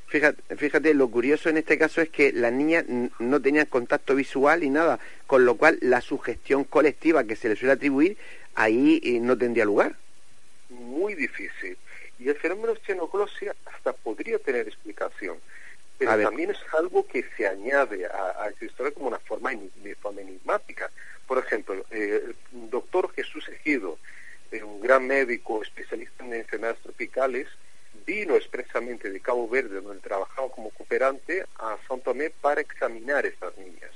Fíjate, 0.08 0.56
fíjate, 0.56 0.94
lo 0.94 1.10
curioso 1.10 1.50
en 1.50 1.58
este 1.58 1.78
caso 1.78 2.02
es 2.02 2.10
que 2.10 2.32
las 2.32 2.54
niñas 2.54 2.86
no 3.20 3.42
tenían 3.42 3.66
contacto 3.66 4.16
visual 4.16 4.64
y 4.64 4.70
nada, 4.70 5.00
con 5.26 5.46
lo 5.46 5.56
cual 5.56 5.80
la 5.82 6.02
sugestión 6.02 6.64
colectiva 6.64 7.24
que 7.24 7.36
se 7.36 7.50
les 7.50 7.58
suele 7.58 7.74
atribuir 7.74 8.18
ahí 8.54 9.02
eh, 9.04 9.20
no 9.20 9.38
tendría 9.38 9.66
lugar. 9.66 9.96
Muy 10.70 11.16
difícil. 11.16 11.78
Y 12.20 12.30
el 12.30 12.36
fenómeno 12.36 12.74
de 12.74 12.80
xenoglosia 12.86 13.56
hasta 13.66 13.94
podría 13.94 14.40
tener 14.40 14.68
explicación, 14.68 15.38
pero 15.98 16.18
también 16.22 16.52
es 16.52 16.60
algo 16.78 17.06
que 17.06 17.26
se 17.36 17.48
añade 17.48 18.06
a, 18.06 18.48
esta 18.50 18.66
historia 18.66 18.94
como 18.94 19.08
una 19.08 19.20
forma, 19.20 19.52
de 19.52 19.96
forma 19.96 20.22
enigmática. 20.22 20.90
Por 21.28 21.40
ejemplo, 21.40 21.86
eh, 21.92 22.22
el 22.54 22.70
doctor 22.70 23.12
Jesús 23.14 23.50
Ejido, 23.50 23.98
eh, 24.52 24.64
un 24.64 24.80
gran 24.80 25.06
médico 25.08 25.62
especialista 25.62 26.24
en 26.24 26.34
enfermedades 26.34 26.82
tropicales, 26.82 27.48
vino 28.06 28.36
expresamente 28.36 29.10
de 29.10 29.20
Cabo 29.20 29.48
Verde, 29.50 29.82
donde 29.82 30.02
trabajaba 30.02 30.50
como 30.50 30.70
cooperante, 30.70 31.46
a 31.58 31.78
São 31.88 32.02
Tomé 32.02 32.30
para 32.30 32.62
examinar 32.62 33.26
estas 33.26 33.58
niñas. 33.58 33.92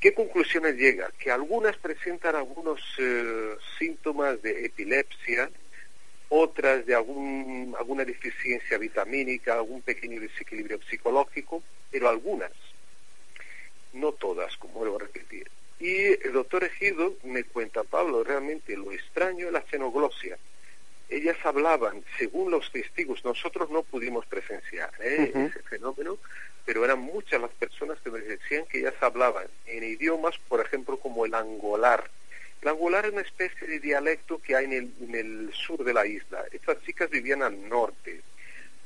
¿Qué 0.00 0.14
conclusiones 0.14 0.76
llega? 0.76 1.10
Que 1.18 1.30
algunas 1.30 1.76
presentan 1.76 2.34
algunos 2.34 2.80
eh, 2.98 3.56
síntomas 3.78 4.40
de 4.42 4.64
epilepsia, 4.64 5.50
otras 6.30 6.86
de 6.86 6.94
algún, 6.94 7.74
alguna 7.78 8.04
deficiencia 8.04 8.78
vitamínica, 8.78 9.54
algún 9.54 9.82
pequeño 9.82 10.20
desequilibrio 10.20 10.80
psicológico, 10.88 11.62
pero 11.90 12.08
algunas, 12.08 12.52
no 13.92 14.12
todas, 14.12 14.56
como 14.56 14.74
vuelvo 14.74 14.96
a 14.96 15.00
repetir. 15.00 15.50
Y 15.78 16.26
el 16.26 16.32
doctor 16.32 16.64
Ejido 16.64 17.14
me 17.24 17.44
cuenta, 17.44 17.84
Pablo, 17.84 18.22
realmente 18.22 18.76
lo 18.76 18.92
extraño 18.92 19.46
es 19.46 19.52
la 19.52 19.62
xenoglosia. 19.62 20.38
Ellas 21.10 21.36
hablaban, 21.44 22.04
según 22.18 22.50
los 22.50 22.70
testigos, 22.70 23.24
nosotros 23.24 23.68
no 23.70 23.82
pudimos 23.82 24.26
presenciar 24.26 24.90
¿eh? 25.00 25.32
ese 25.34 25.62
fenómeno, 25.64 26.18
pero 26.64 26.84
eran 26.84 27.00
muchas 27.00 27.40
las 27.40 27.50
personas 27.50 27.98
que 28.00 28.10
me 28.10 28.20
decían 28.20 28.64
que 28.66 28.78
ellas 28.78 28.94
hablaban 29.00 29.46
en 29.66 29.82
idiomas, 29.82 30.38
por 30.48 30.64
ejemplo, 30.64 30.98
como 30.98 31.26
el 31.26 31.34
angolar, 31.34 32.08
el 32.62 32.68
angular 32.68 33.06
es 33.06 33.12
una 33.12 33.22
especie 33.22 33.66
de 33.66 33.80
dialecto 33.80 34.40
que 34.40 34.54
hay 34.54 34.66
en 34.66 35.14
el, 35.14 35.50
sur 35.54 35.82
de 35.82 35.94
la 35.94 36.06
isla. 36.06 36.44
Estas 36.52 36.82
chicas 36.82 37.08
vivían 37.08 37.42
al 37.42 37.68
norte, 37.68 38.20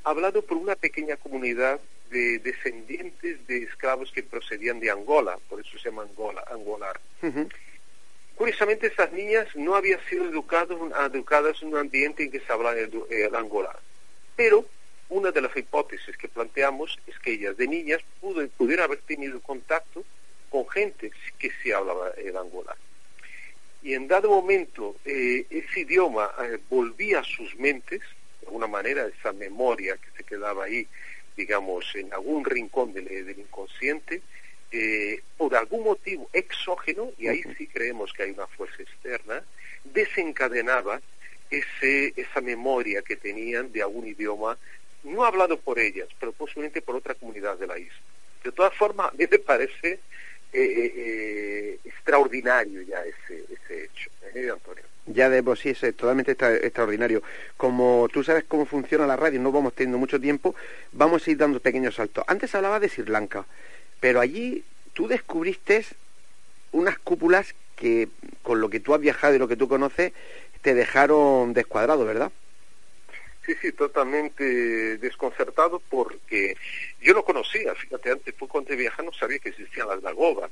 hablado 0.04 0.42
por 0.42 0.56
una 0.56 0.76
pequeña 0.76 1.16
comunidad 1.16 1.80
de 2.10 2.38
descendientes 2.38 3.44
de 3.48 3.64
esclavos 3.64 4.12
que 4.12 4.22
procedían 4.22 4.78
de 4.78 4.90
Angola, 4.90 5.38
por 5.48 5.60
eso 5.60 5.76
se 5.78 5.90
llama 5.90 6.02
Angola, 6.02 6.44
angolar. 6.50 7.00
Curiosamente, 8.36 8.88
estas 8.88 9.12
niñas 9.12 9.46
no 9.54 9.74
habían 9.74 10.00
sido 10.08 10.24
educadas, 10.24 10.76
educadas 11.12 11.62
en 11.62 11.68
un 11.68 11.76
ambiente 11.78 12.24
en 12.24 12.30
que 12.30 12.40
se 12.40 12.52
hablaba 12.52 12.78
el, 12.78 12.92
el 13.10 13.34
angolar. 13.34 13.78
Pero 14.34 14.66
una 15.08 15.30
de 15.30 15.40
las 15.40 15.56
hipótesis 15.56 16.16
que 16.16 16.28
planteamos 16.28 16.98
es 17.06 17.18
que 17.20 17.32
ellas 17.32 17.56
de 17.56 17.68
niñas 17.68 18.00
pudieran 18.56 18.86
haber 18.86 19.00
tenido 19.02 19.40
contacto 19.40 20.04
con 20.50 20.68
gente 20.68 21.12
que 21.38 21.50
sí 21.62 21.70
hablaba 21.70 22.10
el 22.16 22.36
angolar 22.36 22.76
y 23.84 23.92
en 23.92 24.08
dado 24.08 24.30
momento 24.30 24.96
eh, 25.04 25.46
ese 25.50 25.80
idioma 25.80 26.30
eh, 26.42 26.58
volvía 26.70 27.20
a 27.20 27.24
sus 27.24 27.54
mentes, 27.56 28.00
de 28.40 28.46
alguna 28.46 28.66
manera 28.66 29.06
esa 29.06 29.32
memoria 29.34 29.96
que 29.98 30.10
se 30.16 30.24
quedaba 30.24 30.64
ahí, 30.64 30.88
digamos, 31.36 31.84
en 31.94 32.12
algún 32.14 32.46
rincón 32.46 32.94
del, 32.94 33.38
inconsciente, 33.38 34.22
eh, 34.76 35.22
por 35.38 35.54
algún 35.54 35.82
motivo 35.84 36.28
exógeno, 36.32 37.02
y 37.18 37.28
ahí 37.28 37.42
sí 37.56 37.66
creemos 37.74 38.12
que 38.12 38.24
hay 38.24 38.30
una 38.32 38.48
fuerza 38.56 38.82
externa, 38.82 39.36
desencadenaba 39.84 41.00
ese, 41.50 42.12
esa 42.16 42.40
memoria 42.40 43.02
que 43.02 43.16
tenían 43.16 43.70
de 43.72 43.82
algún 43.82 44.06
idioma, 44.06 44.58
no 45.04 45.24
hablado 45.24 45.56
por 45.58 45.78
ellas, 45.78 46.08
pero 46.18 46.32
posiblemente 46.32 46.82
por 46.82 46.96
otra 46.96 47.14
comunidad 47.14 47.56
de 47.58 47.66
la 47.66 47.78
isla. 47.78 48.02
De 48.42 48.52
todas 48.52 48.74
formas, 48.74 49.12
a 49.12 49.16
mí 49.16 49.24
me 49.30 49.38
parece 49.38 49.88
eh, 49.92 50.64
eh, 50.82 50.92
eh, 50.96 51.78
extraordinario 51.84 52.82
ya 52.82 53.00
ese, 53.04 53.44
ese 53.56 53.84
hecho, 53.84 54.10
¿eh, 54.34 54.50
Antonio? 54.50 54.84
Ya 55.06 55.28
de 55.28 55.42
por 55.42 55.58
sí 55.58 55.68
es 55.70 55.80
totalmente 55.96 56.32
extraordinario. 56.32 57.22
Como 57.56 58.08
tú 58.10 58.24
sabes 58.24 58.44
cómo 58.44 58.64
funciona 58.64 59.06
la 59.06 59.16
radio, 59.16 59.38
no 59.38 59.52
vamos 59.52 59.74
teniendo 59.74 59.98
mucho 59.98 60.18
tiempo, 60.18 60.54
vamos 60.92 61.26
a 61.26 61.30
ir 61.30 61.36
dando 61.36 61.60
pequeños 61.60 61.96
saltos. 61.96 62.24
Antes 62.26 62.54
hablaba 62.54 62.80
de 62.80 62.88
Sri 62.88 63.04
Lanka, 63.04 63.44
pero 64.00 64.20
allí 64.20 64.64
tú 64.92 65.08
descubriste 65.08 65.84
unas 66.72 66.98
cúpulas 66.98 67.54
que, 67.76 68.08
con 68.42 68.60
lo 68.60 68.70
que 68.70 68.80
tú 68.80 68.94
has 68.94 69.00
viajado 69.00 69.34
y 69.34 69.38
lo 69.38 69.48
que 69.48 69.56
tú 69.56 69.68
conoces, 69.68 70.12
te 70.62 70.74
dejaron 70.74 71.52
descuadrado, 71.52 72.04
¿verdad? 72.04 72.32
Sí, 73.44 73.54
sí, 73.60 73.72
totalmente 73.72 74.96
desconcertado 74.98 75.80
porque 75.90 76.56
yo 77.02 77.12
no 77.12 77.24
conocía, 77.24 77.74
fíjate, 77.74 78.10
antes, 78.10 78.34
antes 78.40 78.68
de 78.68 78.76
viajar 78.76 79.04
no 79.04 79.12
sabía 79.12 79.38
que 79.38 79.50
existían 79.50 79.88
las 79.88 80.00
dagobas, 80.00 80.50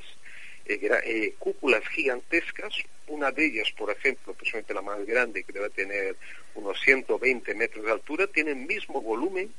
eh, 0.67 0.79
eh, 1.05 1.35
cúpulas 1.39 1.87
gigantescas, 1.89 2.75
una 3.07 3.31
de 3.31 3.47
ellas, 3.47 3.73
por 3.77 3.91
ejemplo, 3.91 4.35
personalmente 4.35 4.75
la 4.75 4.83
más 4.83 5.05
grande, 5.07 5.43
que 5.43 5.53
debe 5.53 5.71
tener 5.71 6.17
unos 6.55 6.79
120 6.83 7.55
metros 7.55 7.85
de 7.85 7.93
altura, 7.93 8.27
tiene 8.27 8.51
el 8.51 8.59
mismo 8.59 9.01
volumen 9.01 9.53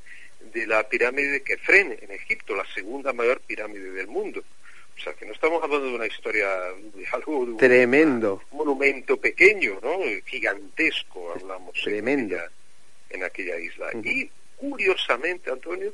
de 0.51 0.67
la 0.67 0.87
pirámide 0.87 1.31
de 1.31 1.43
Kefren 1.43 1.97
en 2.01 2.11
Egipto, 2.11 2.55
la 2.55 2.65
segunda 2.73 3.13
mayor 3.13 3.41
pirámide 3.41 3.91
del 3.91 4.07
mundo. 4.07 4.43
O 4.95 5.01
sea, 5.01 5.13
que 5.13 5.25
no 5.25 5.33
estamos 5.33 5.63
hablando 5.63 5.87
de 5.87 5.95
una 5.95 6.05
historia 6.05 6.47
de 6.47 7.07
algo... 7.11 7.45
De 7.45 7.67
Tremendo. 7.67 8.43
Un 8.51 8.59
monumento 8.59 9.17
pequeño, 9.17 9.79
¿no? 9.81 9.99
Gigantesco, 10.25 11.33
hablamos. 11.33 11.73
Tremendo 11.81 12.37
en 13.09 13.23
aquella 13.23 13.57
isla. 13.59 13.89
Y 14.03 14.29
curiosamente, 14.57 15.51
Antonio, 15.51 15.93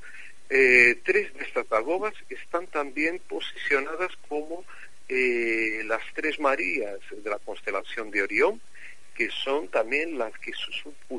eh, 0.49 0.99
tres 1.03 1.33
de 1.33 1.43
estas 1.43 1.67
dagobas 1.69 2.13
están 2.29 2.67
también 2.67 3.19
posicionadas 3.27 4.11
como 4.27 4.65
eh, 5.07 5.81
las 5.85 6.01
tres 6.13 6.39
Marías 6.39 6.99
de 7.11 7.29
la 7.29 7.39
constelación 7.39 8.11
de 8.11 8.23
Orión, 8.23 8.61
que 9.15 9.29
son 9.29 9.67
también 9.67 10.17
las 10.17 10.31
que 10.39 10.51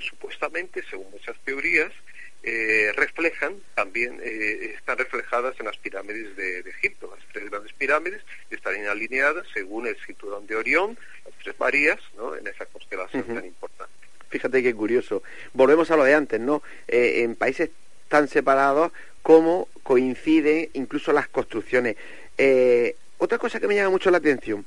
supuestamente, 0.01 0.83
según 0.89 1.11
muchas 1.11 1.37
teorías, 1.45 1.93
eh, 2.43 2.93
reflejan 2.97 3.57
también, 3.75 4.21
están 4.23 4.99
reflejadas 4.99 5.59
en 5.61 5.67
las 5.67 5.77
pirámides 5.77 6.37
de, 6.37 6.61
Egipto. 6.61 7.13
Las 7.15 7.27
tres 7.33 7.51
grandes 7.51 7.73
pirámides 7.75 8.23
están 8.51 8.87
alineadas 8.87 9.47
según 9.53 9.87
el 9.87 9.97
cinturón 10.07 10.47
de 10.47 10.57
Orión, 10.57 10.97
las 11.25 11.35
tres 11.43 11.55
Marías, 11.59 11.99
¿no? 12.17 12.35
en 12.37 12.47
esa 12.47 12.67
constelación 12.67 13.25
tan 13.25 13.45
importante. 13.45 14.01
Fíjate 14.31 14.63
qué 14.63 14.75
curioso. 14.75 15.23
Volvemos 15.53 15.91
a 15.91 15.97
lo 15.97 16.05
de 16.05 16.15
antes, 16.15 16.41
¿no? 16.41 16.63
Eh, 16.87 17.23
en 17.23 17.35
países 17.35 17.71
tan 18.09 18.29
separados, 18.29 18.93
cómo 19.23 19.69
coinciden 19.83 20.71
incluso 20.73 21.13
las 21.13 21.29
construcciones. 21.29 21.97
Eh, 22.39 22.95
otra 23.19 23.39
cosa 23.39 23.59
que 23.59 23.67
me 23.67 23.75
llama 23.75 23.91
mucho 23.91 24.11
la 24.11 24.19
atención, 24.19 24.65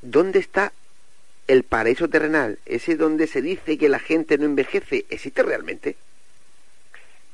¿dónde 0.00 0.38
está 0.38 0.72
el 1.48 1.64
paraíso 1.64 2.08
terrenal? 2.08 2.58
Ese 2.66 2.96
donde 2.96 3.26
se 3.26 3.42
dice 3.42 3.76
que 3.78 3.88
la 3.88 3.98
gente 3.98 4.38
no 4.38 4.44
envejece, 4.44 5.04
¿existe 5.10 5.42
realmente? 5.42 5.96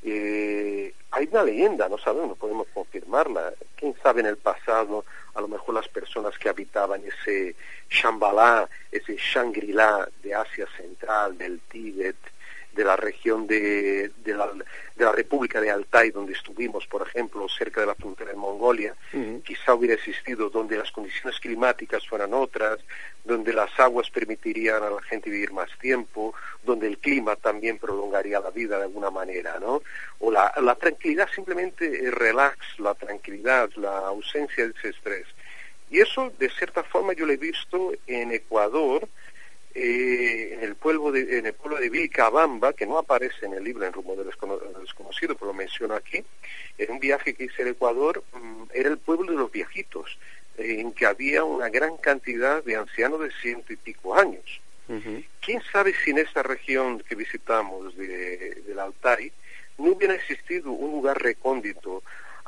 Eh, 0.03 0.95
hay 1.11 1.29
una 1.31 1.43
leyenda, 1.43 1.89
no 1.89 1.99
sabemos, 1.99 2.29
no 2.29 2.35
podemos 2.37 2.69
confirmarla. 2.73 3.53
¿Quién 3.77 3.95
sabe 4.03 4.21
en 4.21 4.27
el 4.27 4.37
pasado? 4.37 5.05
A 5.35 5.41
lo 5.41 5.49
mejor 5.49 5.75
las 5.75 5.89
personas 5.89 6.39
que 6.39 6.49
habitaban 6.49 7.03
ese 7.05 7.57
Shambhala, 7.89 8.69
ese 8.93 9.17
Shangri-La 9.17 10.09
de 10.23 10.35
Asia 10.35 10.67
Central, 10.77 11.37
del 11.37 11.61
Tíbet, 11.71 12.17
de 12.73 12.85
la 12.85 12.97
región 12.97 13.47
de, 13.47 14.11
de, 14.25 14.35
la, 14.35 14.47
de, 14.47 15.05
la, 15.05 15.13
República 15.13 15.61
de 15.61 15.71
Altai, 15.71 16.11
donde 16.11 16.33
estuvimos, 16.33 16.87
por 16.87 17.07
ejemplo, 17.07 17.49
cerca 17.49 17.81
de 17.81 17.89
la 17.89 17.95
frontera 17.95 18.31
de 18.31 18.37
Mongolia, 18.37 18.95
quizá 19.45 19.75
hubiera 19.75 19.95
existido 19.95 20.51
donde 20.51 20.77
las 20.77 20.91
condiciones 20.91 21.41
climáticas 21.41 22.07
fueran 22.07 22.33
otras, 22.33 22.79
donde 23.25 23.53
las 23.53 23.71
aguas 23.79 24.11
permitirían 24.11 24.83
a 24.83 24.91
la 24.91 25.03
gente 25.03 25.31
vivir 25.31 25.53
más 25.53 25.71
tiempo, 25.79 26.35
donde 26.65 26.87
el 26.87 26.99
clima 26.99 27.37
también 27.37 27.79
prolongaría 27.79 28.41
la 28.41 28.51
vida 28.51 28.79
de 28.79 28.85
alguna 28.85 29.11
manera, 29.11 29.59
¿no? 29.59 29.83
O 30.21 30.31
la, 30.31 30.53
la 30.63 30.75
tranquilidad, 30.75 31.29
simplemente 31.35 31.87
el 31.87 32.13
relax, 32.13 32.79
la 32.79 32.95
tranquilidad, 32.95 33.71
la 33.77 33.99
ausencia 33.99 34.65
de 34.65 34.73
ese 34.79 34.91
estrés. 34.91 35.27
Y 35.91 36.01
eso, 36.01 36.33
de 36.39 36.49
cierta 36.51 36.85
forma, 36.85 37.15
yo 37.15 37.27
lo 37.27 37.33
he 37.33 37.37
visto 37.37 37.93
en 38.07 38.31
Ecuador, 38.31 39.09
eh, 39.75 40.55
en 40.55 40.65
el 40.65 40.75
pueblo 40.75 41.13
de, 41.13 41.39
en 41.39 41.47
el 41.47 41.55
pueblo 41.55 41.79
de 41.79 41.91
Vilcabamba, 41.91 42.73
que 42.73 42.87
no 42.87 42.99
aparece 42.99 43.47
en 43.47 43.55
el 43.55 43.65
libro 43.65 43.87
en 43.87 43.93
Rumbo 43.93 44.17
del 44.17 44.27
Desconocido, 44.27 45.35
pero 45.35 45.47
lo 45.47 45.55
menciono 45.55 45.95
aquí, 45.95 46.25
en 46.77 46.91
un 46.91 46.99
viaje 46.99 47.35
que 47.35 47.45
hice 47.45 47.63
al 47.63 47.69
Ecuador, 47.69 48.25
mm, 48.33 48.65
era 48.75 48.89
el 48.89 48.99
pueblo 48.99 49.31
de 49.31 49.39
los 49.39 49.53
viejitos, 49.53 50.19
en 50.57 50.93
que 50.93 51.07
había 51.07 51.45
una 51.45 51.69
gran 51.69 51.97
cantidad 51.97 52.63
de 52.65 52.77
ancianos 52.77 53.21
de 53.21 53.31
ciento 53.41 53.73
y 53.73 53.77
pico 53.77 54.15
años. 54.15 54.61
¿Quién 55.41 55.63
sabe 55.71 55.95
si 56.05 56.11
en 56.11 56.19
esta 56.19 56.43
región 56.43 56.99
que 56.99 57.15
visitamos 57.15 57.97
de, 57.97 58.61
del 58.67 58.79
Altai 58.81 59.31
no 59.79 59.93
hubiera 59.93 60.15
existido 60.15 60.73
un 60.73 60.91
lugar 60.91 61.23
recóndito, 61.23 62.03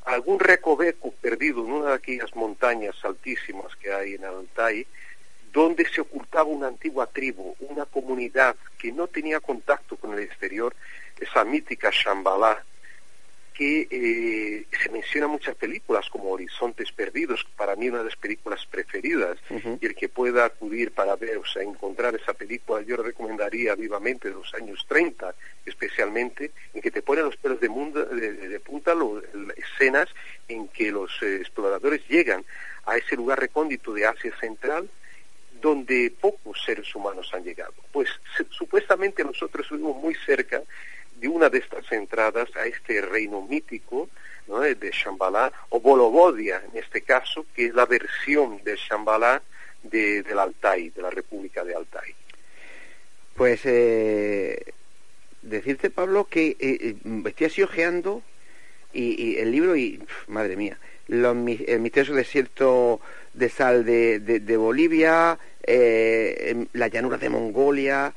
algún 0.04 0.40
recoveco 0.40 1.12
perdido 1.12 1.64
en 1.64 1.72
una 1.72 1.90
de 1.90 1.94
aquellas 1.94 2.34
montañas 2.34 2.96
altísimas 3.04 3.76
que 3.76 3.92
hay 3.92 4.14
en 4.14 4.24
Altai, 4.24 4.86
donde 5.52 5.86
se 5.88 6.00
ocultaba 6.00 6.44
una 6.44 6.68
antigua 6.68 7.06
tribu, 7.06 7.54
una 7.60 7.84
comunidad 7.84 8.56
que 8.78 8.90
no 8.90 9.06
tenía 9.06 9.40
contacto 9.40 9.96
con 9.96 10.14
el 10.14 10.20
exterior, 10.20 10.74
esa 11.20 11.44
mítica 11.44 11.90
Shambhala, 11.92 12.64
que 13.52 13.86
eh, 13.90 14.66
se 14.82 14.88
menciona 14.88 15.26
en 15.26 15.32
muchas 15.32 15.54
películas 15.56 16.08
como 16.08 16.30
Horizontes 16.30 16.90
Perdidos, 16.90 17.46
para 17.54 17.76
mí 17.76 17.88
una 17.88 17.98
de 17.98 18.06
las 18.06 18.16
películas 18.16 18.64
preferidas, 18.66 19.36
y 19.50 19.86
el 19.86 19.94
que 19.94 20.08
pueda 20.08 20.46
acudir 20.46 20.92
para 20.92 21.16
ver, 21.16 21.36
o 21.36 21.44
sea, 21.44 21.62
encontrar 21.62 22.14
esa 22.14 22.32
película, 22.32 22.80
yo 22.80 22.96
recomendaría 22.96 23.74
vivamente 23.74 24.28
de 24.28 24.34
los 24.34 24.54
años 24.54 24.84
30, 24.88 25.34
especialmente, 25.66 26.50
en 26.72 26.80
que 26.80 26.90
te 26.90 27.02
ponen 27.02 27.26
los 27.26 27.36
pelos 27.36 27.60
de, 27.60 27.68
mundo, 27.68 28.02
de, 28.04 28.58
punta 28.60 28.94
escenas 29.56 30.08
en 30.48 30.68
que 30.68 30.90
los 30.90 31.10
eh, 31.22 31.36
exploradores 31.36 32.00
llegan 32.08 32.44
a 32.86 32.96
ese 32.96 33.16
lugar 33.16 33.38
recóndito 33.38 33.92
de 33.92 34.06
Asia 34.06 34.34
Central, 34.40 34.88
donde 35.62 36.12
pocos 36.20 36.62
seres 36.62 36.94
humanos 36.94 37.30
han 37.32 37.44
llegado. 37.44 37.72
Pues 37.92 38.10
supuestamente 38.50 39.24
nosotros 39.24 39.64
estuvimos 39.64 39.96
muy 39.96 40.14
cerca 40.14 40.62
de 41.16 41.28
una 41.28 41.48
de 41.48 41.58
estas 41.58 41.90
entradas 41.92 42.54
a 42.56 42.66
este 42.66 43.00
reino 43.00 43.40
mítico 43.40 44.10
¿no? 44.48 44.60
de 44.60 44.90
Shambhala, 44.90 45.52
o 45.70 45.80
Bolovodia 45.80 46.62
en 46.70 46.78
este 46.78 47.02
caso, 47.02 47.46
que 47.54 47.66
es 47.66 47.74
la 47.74 47.86
versión 47.86 48.62
de 48.64 48.76
Shambhala 48.76 49.40
de, 49.84 50.22
del 50.22 50.38
Altai, 50.38 50.90
de 50.90 51.02
la 51.02 51.10
República 51.10 51.64
de 51.64 51.74
Altai. 51.74 52.14
Pues 53.36 53.60
eh, 53.64 54.74
decirte, 55.42 55.90
Pablo, 55.90 56.24
que 56.24 56.48
eh, 56.48 56.56
eh, 56.60 56.96
estoy 57.26 57.46
así 57.46 57.62
y, 58.92 59.36
el 59.38 59.50
libro 59.52 59.76
y, 59.76 60.02
madre 60.26 60.56
mía, 60.56 60.78
los, 61.06 61.36
el 61.36 61.80
misterioso 61.80 62.14
desierto 62.14 63.00
de 63.34 63.48
sal 63.48 63.84
de, 63.84 64.18
de, 64.20 64.56
Bolivia, 64.56 65.38
eh, 65.62 66.66
la 66.72 66.88
llanura 66.88 67.18
de 67.18 67.28
Mongolia, 67.28 68.14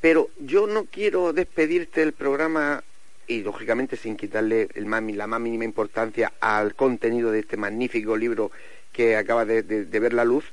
pero 0.00 0.30
yo 0.38 0.66
no 0.66 0.84
quiero 0.84 1.32
despedirte 1.32 2.00
del 2.00 2.12
programa 2.12 2.82
y 3.26 3.42
lógicamente 3.42 3.96
sin 3.96 4.16
quitarle 4.16 4.68
el 4.74 4.88
la 4.90 5.26
más 5.26 5.40
mínima 5.40 5.64
importancia 5.64 6.32
al 6.40 6.74
contenido 6.74 7.30
de 7.30 7.40
este 7.40 7.56
magnífico 7.56 8.16
libro 8.16 8.50
que 8.92 9.16
acaba 9.16 9.44
de, 9.44 9.62
ver 9.62 10.12
la 10.12 10.24
luz, 10.24 10.44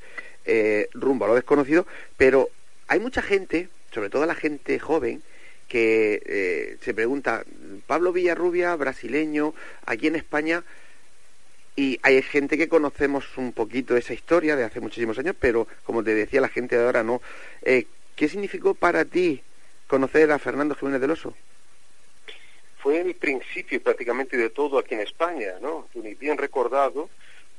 eh, 0.45 0.89
rumbo 0.93 1.25
a 1.25 1.29
lo 1.29 1.35
desconocido, 1.35 1.87
pero 2.17 2.49
hay 2.87 2.99
mucha 2.99 3.21
gente, 3.21 3.69
sobre 3.91 4.09
todo 4.09 4.25
la 4.25 4.35
gente 4.35 4.77
joven, 4.77 5.23
que 5.67 6.21
eh, 6.25 6.77
se 6.81 6.93
pregunta, 6.93 7.43
Pablo 7.87 8.11
Villarrubia, 8.11 8.75
brasileño, 8.75 9.53
aquí 9.85 10.07
en 10.07 10.15
España, 10.15 10.63
y 11.75 11.99
hay 12.03 12.21
gente 12.21 12.57
que 12.57 12.69
conocemos 12.69 13.25
un 13.37 13.51
poquito 13.51 13.97
esa 13.97 14.13
historia 14.13 14.55
de 14.55 14.63
hace 14.63 14.79
muchísimos 14.79 15.19
años, 15.19 15.35
pero 15.37 15.67
como 15.83 16.03
te 16.03 16.15
decía, 16.15 16.39
la 16.39 16.47
gente 16.47 16.77
de 16.77 16.85
ahora 16.85 17.03
no. 17.03 17.21
Eh, 17.63 17.85
¿Qué 18.15 18.29
significó 18.29 18.73
para 18.73 19.03
ti 19.03 19.41
conocer 19.87 20.31
a 20.31 20.39
Fernando 20.39 20.75
Jiménez 20.75 21.01
del 21.01 21.11
Oso? 21.11 21.33
Fue 22.77 23.01
el 23.01 23.15
principio 23.15 23.81
prácticamente 23.81 24.37
de 24.37 24.49
todo 24.49 24.77
aquí 24.79 24.93
en 24.93 25.01
España, 25.01 25.55
¿no? 25.61 25.89
Bien 26.19 26.37
recordado, 26.37 27.09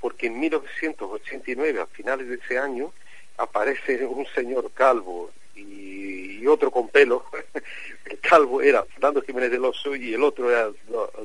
porque 0.00 0.28
en 0.28 0.40
1989, 0.40 1.80
a 1.80 1.86
finales 1.86 2.28
de 2.28 2.36
ese 2.36 2.58
año, 2.58 2.92
aparece 3.36 4.06
un 4.06 4.26
señor 4.34 4.70
calvo 4.72 5.30
y, 5.54 6.46
otro 6.46 6.70
con 6.70 6.88
pelo. 6.88 7.24
el 8.06 8.20
calvo 8.20 8.62
era 8.62 8.84
Fernando 8.84 9.20
Jiménez 9.20 9.50
del 9.50 9.64
Oso 9.64 9.96
y 9.96 10.14
el 10.14 10.22
otro 10.22 10.48
era 10.50 10.70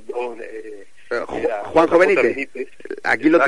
don... 0.07 0.39
Eh, 0.41 0.87
Juanjo 1.19 1.97
Benítez. 1.97 2.49
Aquí 3.03 3.29
lo, 3.29 3.39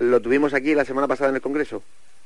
lo, 0.00 0.20
tuvimos 0.20 0.54
aquí 0.54 0.74
la 0.74 0.84
semana 0.84 1.06
pasada 1.06 1.30
en 1.30 1.36
el 1.36 1.42
Congreso. 1.42 1.82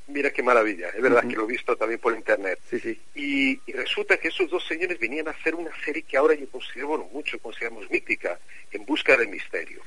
Mira 0.08 0.30
qué 0.30 0.42
maravilla, 0.42 0.88
es 0.90 1.02
verdad 1.02 1.26
que 1.26 1.34
lo 1.34 1.44
he 1.44 1.52
visto 1.52 1.76
también 1.76 2.00
por 2.00 2.14
internet. 2.14 2.60
Sí, 2.70 2.78
sí. 2.78 3.00
Y, 3.16 3.72
resulta 3.72 4.16
que 4.18 4.28
esos 4.28 4.48
dos 4.48 4.64
señores 4.64 5.00
venían 5.00 5.26
a 5.26 5.32
hacer 5.32 5.54
una 5.56 5.70
serie 5.84 6.02
que 6.02 6.16
ahora 6.16 6.34
yo 6.34 6.48
considero, 6.48 6.88
bueno, 6.88 7.08
mucho 7.12 7.38
consideramos 7.40 7.90
mítica, 7.90 8.38
En 8.70 8.86
Busca 8.86 9.16
del 9.16 9.28
Misterio. 9.28 9.80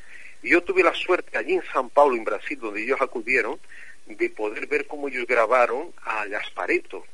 Y 0.44 0.50
yo 0.50 0.62
tuve 0.62 0.84
la 0.84 0.94
suerte 0.94 1.38
allí 1.38 1.54
en 1.54 1.64
San 1.72 1.90
Paulo, 1.90 2.18
en 2.18 2.26
Brasil, 2.26 2.60
donde 2.60 2.84
ellos 2.84 3.00
acudieron, 3.00 3.60
de 4.06 4.30
poder 4.30 4.68
ver 4.68 4.88
cómo 4.88 5.08
ellos 5.08 5.26
grabaron 5.26 5.94
a 6.04 6.26
Gaspareto, 6.26 7.06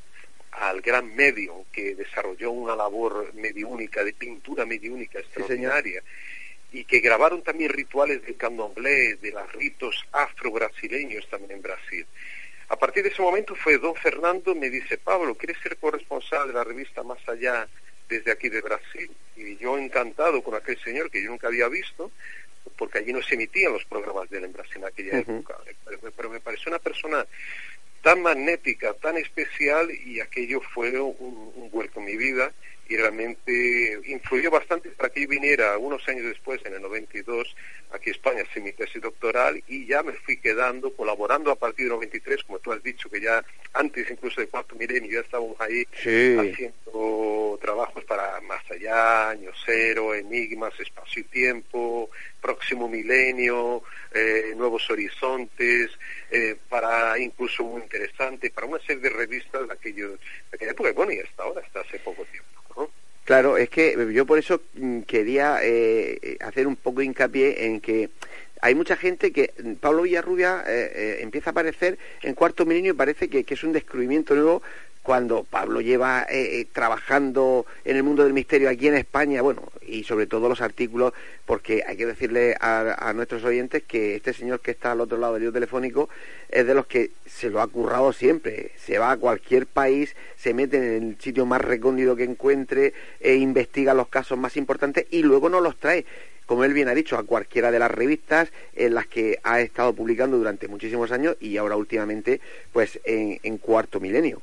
al 0.50 0.80
gran 0.80 1.14
medio 1.14 1.66
que 1.70 1.94
desarrolló 1.94 2.50
una 2.50 2.74
labor 2.74 3.32
mediúnica, 3.34 4.02
de 4.02 4.14
pintura 4.14 4.64
mediúnica 4.64 5.20
extraordinaria 5.20 6.02
y 6.72 6.84
que 6.84 7.00
grabaron 7.00 7.42
también 7.42 7.70
rituales 7.70 8.22
del 8.22 8.36
candomblé, 8.36 9.16
de 9.16 9.30
los 9.30 9.52
ritos 9.52 10.04
afro-brasileños 10.12 11.28
también 11.28 11.52
en 11.52 11.62
Brasil. 11.62 12.06
A 12.68 12.76
partir 12.76 13.04
de 13.04 13.10
ese 13.10 13.22
momento 13.22 13.54
fue 13.54 13.78
don 13.78 13.94
Fernando, 13.94 14.54
me 14.54 14.68
dice, 14.68 14.98
Pablo, 14.98 15.36
¿quieres 15.36 15.56
ser 15.62 15.76
corresponsal 15.76 16.48
de 16.48 16.54
la 16.54 16.64
revista 16.64 17.02
Más 17.02 17.26
Allá 17.28 17.68
desde 18.08 18.32
aquí 18.32 18.48
de 18.48 18.60
Brasil? 18.60 19.10
Y 19.36 19.56
yo 19.56 19.78
encantado 19.78 20.42
con 20.42 20.54
aquel 20.54 20.78
señor 20.82 21.10
que 21.10 21.22
yo 21.22 21.30
nunca 21.30 21.46
había 21.46 21.68
visto, 21.68 22.10
porque 22.76 22.98
allí 22.98 23.12
no 23.12 23.22
se 23.22 23.34
emitían 23.34 23.72
los 23.72 23.84
programas 23.84 24.28
de 24.28 24.38
él 24.38 24.44
en 24.44 24.52
Brasil 24.52 24.78
en 24.78 24.84
aquella 24.84 25.18
época. 25.18 25.56
Pero 26.16 26.30
me 26.30 26.40
pareció 26.40 26.70
una 26.70 26.80
persona 26.80 27.24
tan 28.02 28.20
magnética, 28.22 28.94
tan 28.94 29.16
especial, 29.16 29.90
y 29.92 30.18
aquello 30.18 30.60
fue 30.60 31.00
un, 31.00 31.52
un 31.54 31.70
vuelco 31.70 32.00
en 32.00 32.06
mi 32.06 32.16
vida 32.16 32.52
y 32.88 32.96
realmente 32.96 34.00
influyó 34.06 34.50
bastante 34.50 34.90
para 34.90 35.10
que 35.10 35.22
yo 35.22 35.28
viniera 35.28 35.76
unos 35.78 36.06
años 36.08 36.24
después, 36.24 36.60
en 36.64 36.74
el 36.74 36.82
92, 36.82 37.56
aquí 37.90 38.10
a 38.10 38.12
España, 38.12 38.42
hacer 38.42 38.62
mi 38.62 38.72
tesis 38.72 39.02
doctoral 39.02 39.62
y 39.66 39.86
ya 39.86 40.02
me 40.02 40.12
fui 40.12 40.36
quedando, 40.36 40.94
colaborando 40.94 41.50
a 41.50 41.56
partir 41.56 41.86
del 41.86 41.94
93, 41.94 42.44
como 42.44 42.58
tú 42.58 42.72
has 42.72 42.82
dicho, 42.82 43.10
que 43.10 43.20
ya 43.20 43.44
antes 43.72 44.10
incluso 44.10 44.40
de 44.40 44.48
cuarto 44.48 44.76
milenio 44.76 45.12
ya 45.12 45.20
estábamos 45.20 45.60
ahí 45.60 45.86
haciendo 45.92 47.58
trabajos 47.60 48.04
para 48.04 48.40
Más 48.42 48.62
Allá, 48.70 49.30
Año 49.30 49.50
Cero, 49.64 50.14
Enigmas, 50.14 50.78
Espacio 50.78 51.22
y 51.22 51.24
Tiempo, 51.24 52.10
Próximo 52.40 52.88
Milenio, 52.88 53.82
eh, 54.14 54.52
Nuevos 54.56 54.88
Horizontes, 54.90 55.90
eh, 56.30 56.56
para 56.68 57.18
incluso 57.18 57.64
muy 57.64 57.82
interesante, 57.82 58.50
para 58.50 58.66
una 58.66 58.78
serie 58.80 59.02
de 59.02 59.10
revistas 59.10 59.66
de, 59.66 59.74
aquello, 59.74 60.10
de 60.10 60.18
aquella 60.54 60.70
época, 60.72 60.92
bueno, 60.92 61.12
y 61.12 61.20
hasta 61.20 61.42
ahora, 61.42 61.60
hasta 61.64 61.80
hace 61.80 61.98
poco 61.98 62.24
tiempo. 62.26 62.46
Claro, 63.26 63.56
es 63.56 63.68
que 63.68 64.12
yo 64.14 64.24
por 64.24 64.38
eso 64.38 64.62
mm, 64.74 65.00
quería 65.00 65.58
eh, 65.60 66.38
hacer 66.40 66.68
un 66.68 66.76
poco 66.76 67.02
hincapié 67.02 67.66
en 67.66 67.80
que 67.80 68.10
hay 68.62 68.76
mucha 68.76 68.96
gente 68.96 69.32
que 69.32 69.52
mm, 69.60 69.72
Pablo 69.74 70.02
Villarrubia 70.02 70.62
eh, 70.64 70.92
eh, 70.94 71.18
empieza 71.22 71.50
a 71.50 71.52
aparecer 71.52 71.98
en 72.22 72.34
cuarto 72.34 72.64
milenio 72.64 72.92
y 72.92 72.96
parece 72.96 73.28
que, 73.28 73.42
que, 73.42 73.54
es 73.54 73.64
un 73.64 73.72
descubrimiento 73.72 74.36
nuevo 74.36 74.62
cuando 75.06 75.44
Pablo 75.44 75.80
lleva 75.80 76.26
eh, 76.28 76.58
eh, 76.58 76.66
trabajando 76.72 77.64
en 77.84 77.96
el 77.96 78.02
mundo 78.02 78.24
del 78.24 78.32
misterio 78.32 78.68
aquí 78.68 78.88
en 78.88 78.96
España, 78.96 79.40
bueno, 79.40 79.62
y 79.86 80.02
sobre 80.02 80.26
todo 80.26 80.48
los 80.48 80.60
artículos, 80.60 81.12
porque 81.44 81.84
hay 81.86 81.96
que 81.96 82.06
decirle 82.06 82.56
a, 82.58 83.12
nuestros 83.14 83.44
oyentes 83.44 83.84
que 83.84 84.16
este 84.16 84.32
señor 84.32 84.58
que 84.58 84.72
está 84.72 84.90
al 84.90 85.00
otro 85.00 85.16
lado 85.16 85.34
del 85.34 85.44
lío 85.44 85.52
telefónico 85.52 86.08
es 86.48 86.66
de 86.66 86.74
los 86.74 86.86
que 86.86 87.12
se 87.24 87.50
lo 87.50 87.60
ha 87.60 87.68
currado 87.68 88.12
siempre. 88.12 88.72
Se 88.74 88.98
va 88.98 89.12
a 89.12 89.16
cualquier 89.16 89.68
país, 89.68 90.16
se 90.36 90.52
mete 90.54 90.78
en 90.78 91.04
el 91.10 91.20
sitio 91.20 91.46
más 91.46 91.60
recóndito 91.60 92.16
que 92.16 92.24
encuentre, 92.24 92.92
e 93.20 93.36
investiga 93.36 93.94
los 93.94 94.08
casos 94.08 94.36
más 94.36 94.56
importantes 94.56 95.06
y 95.12 95.22
luego 95.22 95.48
nos 95.48 95.62
los 95.62 95.76
trae 95.76 96.04
como 96.46 96.64
él 96.64 96.72
bien 96.72 96.88
ha 96.88 96.94
dicho, 96.94 97.16
a 97.16 97.24
cualquiera 97.24 97.72
de 97.72 97.78
las 97.80 97.90
revistas 97.90 98.52
en 98.74 98.94
las 98.94 99.06
que 99.06 99.38
ha 99.42 99.60
estado 99.60 99.92
publicando 99.92 100.36
durante 100.36 100.68
muchísimos 100.68 101.10
años 101.10 101.36
y 101.40 101.56
ahora 101.56 101.76
últimamente 101.76 102.40
pues 102.72 103.00
en 103.04 103.58
Cuarto 103.58 103.98
Milenio 103.98 104.40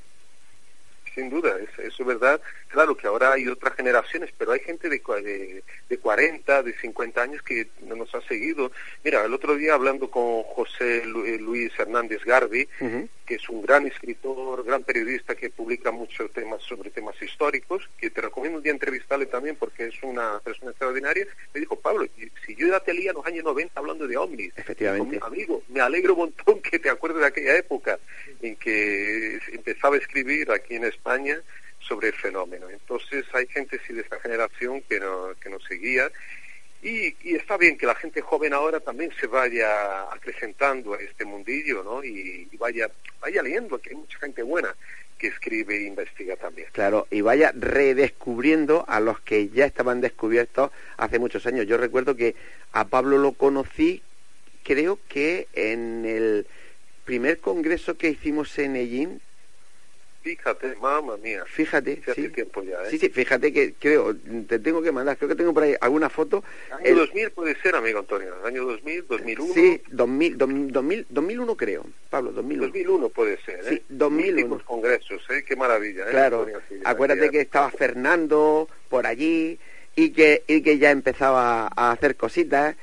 sin 1.13 1.29
duda, 1.29 1.55
eso 1.77 2.03
es 2.03 2.05
verdad. 2.05 2.41
Claro 2.67 2.95
que 2.97 3.07
ahora 3.07 3.33
hay 3.33 3.47
otras 3.47 3.75
generaciones, 3.75 4.31
pero 4.37 4.51
hay 4.51 4.59
gente 4.61 4.89
de, 4.89 4.99
de, 4.99 5.63
de 5.89 5.97
40, 5.97 6.63
de 6.63 6.73
50 6.73 7.21
años 7.21 7.41
que 7.43 7.67
no 7.81 7.95
nos 7.95 8.13
ha 8.15 8.21
seguido. 8.21 8.71
Mira, 9.03 9.23
el 9.23 9.33
otro 9.33 9.55
día 9.55 9.75
hablando 9.75 10.09
con 10.09 10.43
José 10.43 11.03
eh, 11.03 11.37
Luis 11.39 11.71
Hernández 11.77 12.23
Garbi, 12.25 12.67
que 13.25 13.35
es 13.35 13.47
un 13.49 13.61
gran 13.61 13.85
escritor, 13.85 14.63
gran 14.65 14.83
periodista 14.83 15.35
que 15.35 15.49
publica 15.49 15.91
muchos 15.91 16.31
temas 16.31 16.61
sobre 16.63 16.89
temas 16.89 17.19
históricos, 17.21 17.89
que 17.97 18.09
te 18.09 18.21
recomiendo 18.21 18.57
un 18.57 18.63
día 18.63 18.73
entrevistarle 18.73 19.27
también 19.27 19.55
porque 19.55 19.87
es 19.87 20.03
una 20.03 20.39
persona 20.39 20.71
extraordinaria, 20.71 21.25
me 21.53 21.59
dijo, 21.59 21.79
Pablo, 21.79 22.05
si 22.45 22.55
yo 22.55 22.67
ya 22.67 22.79
te 22.79 22.93
leía 22.93 23.11
en 23.11 23.17
los 23.17 23.25
años 23.25 23.43
90 23.45 23.79
hablando 23.79 24.07
de 24.07 24.17
ovnis, 24.17 24.51
Efectivamente. 24.57 25.19
amigo, 25.21 25.63
me 25.69 25.79
alegro 25.79 26.13
un 26.13 26.19
montón 26.19 26.61
que 26.69 26.79
te 26.79 26.89
acuerdes 26.89 27.21
de 27.21 27.27
aquella 27.27 27.57
época 27.57 27.99
en 28.41 28.55
que 28.57 29.39
empezaba 29.53 29.95
a 29.95 29.99
escribir 29.99 30.51
aquí 30.51 30.75
en 30.75 30.85
España 30.85 31.02
sobre 31.79 32.09
el 32.09 32.13
fenómeno. 32.13 32.69
Entonces 32.69 33.25
hay 33.33 33.47
gente 33.47 33.79
sí 33.85 33.93
de 33.93 34.01
esta 34.01 34.19
generación 34.19 34.81
que, 34.81 34.99
no, 34.99 35.33
que 35.39 35.49
nos 35.49 35.63
seguía 35.65 36.09
y, 36.83 37.15
y, 37.23 37.35
está 37.35 37.55
bien 37.55 37.77
que 37.77 37.85
la 37.85 37.95
gente 37.95 38.21
joven 38.21 38.53
ahora 38.53 38.81
también 38.81 39.09
se 39.17 39.27
vaya 39.27 40.11
acrecentando 40.11 40.93
a 40.93 41.01
este 41.01 41.23
mundillo, 41.23 41.81
¿no? 41.81 42.03
Y, 42.03 42.49
vaya, 42.59 42.89
vaya 43.21 43.41
leyendo, 43.41 43.79
que 43.79 43.91
hay 43.91 43.95
mucha 43.95 44.19
gente 44.19 44.43
buena 44.43 44.75
que 45.17 45.27
escribe 45.27 45.77
e 45.77 45.87
investiga 45.87 46.35
también. 46.35 46.67
Claro, 46.73 47.07
y 47.09 47.21
vaya 47.21 47.53
redescubriendo 47.55 48.83
a 48.89 48.99
los 48.99 49.21
que 49.21 49.47
ya 49.47 49.65
estaban 49.65 50.01
descubiertos 50.01 50.71
hace 50.97 51.19
muchos 51.19 51.45
años. 51.45 51.67
Yo 51.67 51.77
recuerdo 51.77 52.17
que 52.17 52.35
a 52.73 52.83
Pablo 52.85 53.17
lo 53.17 53.31
conocí, 53.31 54.01
creo 54.63 54.99
que 55.07 55.47
en 55.53 56.03
el 56.03 56.47
primer 57.05 57.39
congreso 57.39 57.97
que 57.97 58.09
hicimos 58.09 58.59
en 58.59 58.75
Ellín, 58.75 59.21
Fíjate, 60.23 60.75
mamá 60.81 61.17
mía. 61.17 61.43
Fíjate, 61.45 62.01
sí. 62.15 62.29
tiempo 62.29 62.63
ya, 62.63 62.81
¿eh? 62.83 62.91
Sí, 62.91 62.97
sí, 62.97 63.09
fíjate 63.09 63.51
que 63.51 63.73
creo, 63.73 64.15
te 64.47 64.57
tengo 64.57 64.81
que 64.81 64.93
mandar, 64.93 65.17
creo 65.17 65.27
que 65.27 65.35
tengo 65.35 65.53
por 65.53 65.63
ahí 65.63 65.75
alguna 65.81 66.09
foto. 66.09 66.45
Año 66.71 66.95
2000 66.95 67.31
puede 67.31 67.55
ser, 67.59 67.75
amigo 67.75 67.99
Antonio, 67.99 68.33
año 68.45 68.63
2000, 68.63 69.05
2001. 69.07 69.53
Sí, 69.53 69.81
2000, 69.91 70.37
2000, 70.37 71.07
2001 71.09 71.57
creo, 71.57 71.85
Pablo, 72.09 72.31
2001. 72.31 72.67
2001 72.67 73.09
puede 73.09 73.37
ser, 73.41 73.59
¿eh? 73.65 73.69
Sí, 73.69 73.81
2001. 73.89 74.59
congresos, 74.63 75.21
¿eh? 75.29 75.43
Qué 75.45 75.57
maravilla, 75.57 76.05
¿eh? 76.07 76.11
Claro, 76.11 76.47
acuérdate 76.85 77.29
que 77.29 77.41
estaba 77.41 77.69
Fernando 77.69 78.69
por 78.87 79.05
allí 79.05 79.59
y 79.97 80.11
que, 80.11 80.43
y 80.47 80.61
que 80.61 80.77
ya 80.77 80.91
empezaba 80.91 81.69
a 81.75 81.91
hacer 81.91 82.15
cositas. 82.15 82.77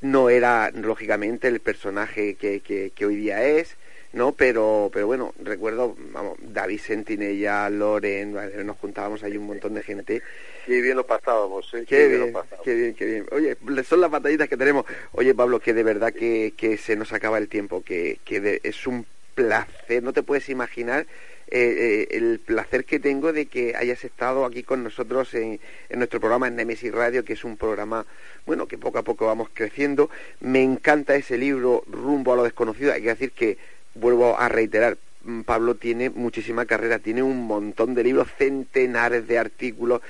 No 0.00 0.30
era, 0.30 0.70
lógicamente, 0.70 1.48
el 1.48 1.60
personaje 1.60 2.36
que, 2.36 2.60
que, 2.60 2.92
que 2.94 3.06
hoy 3.06 3.16
día 3.16 3.46
es 3.46 3.76
¿no? 4.16 4.32
Pero, 4.32 4.90
pero 4.92 5.06
bueno, 5.06 5.34
recuerdo, 5.42 5.94
vamos, 6.10 6.38
David 6.40 6.80
Sentinella, 6.80 7.68
Loren, 7.68 8.34
nos 8.64 8.76
juntábamos 8.78 9.22
ahí 9.22 9.36
un 9.36 9.46
montón 9.46 9.74
de 9.74 9.82
gente. 9.82 10.22
Qué 10.64 10.80
bien 10.80 10.96
lo 10.96 11.06
pasábamos, 11.06 11.72
¿eh? 11.74 11.84
Qué, 11.86 12.08
bien, 12.08 12.32
qué 12.64 12.74
bien, 12.74 12.94
qué 12.94 13.04
bien. 13.04 13.26
Oye, 13.30 13.56
son 13.84 14.00
las 14.00 14.10
batallitas 14.10 14.48
que 14.48 14.56
tenemos. 14.56 14.86
Oye, 15.12 15.34
Pablo, 15.34 15.60
que 15.60 15.74
de 15.74 15.82
verdad 15.82 16.14
que, 16.14 16.54
que 16.56 16.78
se 16.78 16.96
nos 16.96 17.12
acaba 17.12 17.36
el 17.36 17.48
tiempo, 17.48 17.84
que, 17.84 18.18
que 18.24 18.60
es 18.64 18.86
un 18.86 19.04
placer, 19.34 20.02
no 20.02 20.14
te 20.14 20.22
puedes 20.22 20.48
imaginar 20.48 21.06
eh, 21.48 22.06
eh, 22.10 22.16
el 22.16 22.40
placer 22.40 22.84
que 22.84 22.98
tengo 22.98 23.32
de 23.32 23.46
que 23.46 23.76
hayas 23.76 24.02
estado 24.04 24.44
aquí 24.46 24.64
con 24.64 24.82
nosotros 24.82 25.32
en, 25.34 25.60
en, 25.90 25.98
nuestro 25.98 26.18
programa 26.18 26.48
en 26.48 26.56
Nemesis 26.56 26.90
Radio, 26.90 27.22
que 27.22 27.34
es 27.34 27.44
un 27.44 27.56
programa, 27.56 28.06
bueno, 28.46 28.66
que 28.66 28.78
poco 28.78 28.98
a 28.98 29.02
poco 29.02 29.26
vamos 29.26 29.50
creciendo. 29.52 30.08
Me 30.40 30.62
encanta 30.62 31.14
ese 31.14 31.36
libro, 31.36 31.84
Rumbo 31.86 32.32
a 32.32 32.36
lo 32.36 32.44
desconocido. 32.44 32.92
Hay 32.94 33.02
que 33.02 33.08
decir 33.08 33.30
que 33.30 33.58
vuelvo 34.00 34.38
a 34.38 34.48
reiterar, 34.48 34.98
mm, 35.24 35.42
Pablo 35.42 35.74
tiene 35.74 36.10
muchísima 36.10 36.66
carrera, 36.66 36.98
tiene 36.98 37.22
un 37.22 37.46
montón 37.46 37.94
de 37.94 38.04
libros, 38.04 38.28
centenares 38.38 39.26
de 39.26 39.38
artículos. 39.38 40.02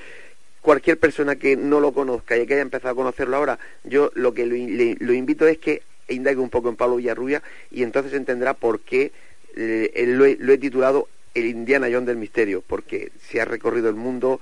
Cualquier 0.61 0.97
persona 0.99 1.35
que 1.35 1.55
no 1.55 1.79
lo 1.79 1.93
conozca 1.93 2.37
y 2.37 2.45
que 2.45 2.53
haya 2.53 2.61
empezado 2.61 2.93
a 2.93 2.95
conocerlo 2.95 3.37
ahora, 3.37 3.59
yo 3.83 4.11
lo 4.15 4.33
que 4.33 4.45
lo, 4.45 5.13
invito 5.13 5.47
es 5.47 5.57
que 5.57 5.81
indague 6.09 6.39
un 6.39 6.49
poco 6.49 6.69
en 6.69 6.75
Pablo 6.75 6.97
Villarrubia 6.97 7.41
y 7.71 7.83
entonces 7.83 8.13
entenderá 8.13 8.53
por 8.53 8.81
qué 8.81 9.11
eh, 9.55 10.05
lo, 10.07 10.25
he, 10.25 10.37
lo 10.39 10.53
he 10.53 10.57
titulado 10.57 11.07
El 11.33 11.45
Indiana 11.45 11.87
Jones 11.89 12.07
del 12.07 12.17
Misterio, 12.17 12.63
porque 12.65 13.11
se 13.21 13.39
ha 13.39 13.45
recorrido 13.45 13.89
el 13.89 13.95
mundo 13.95 14.41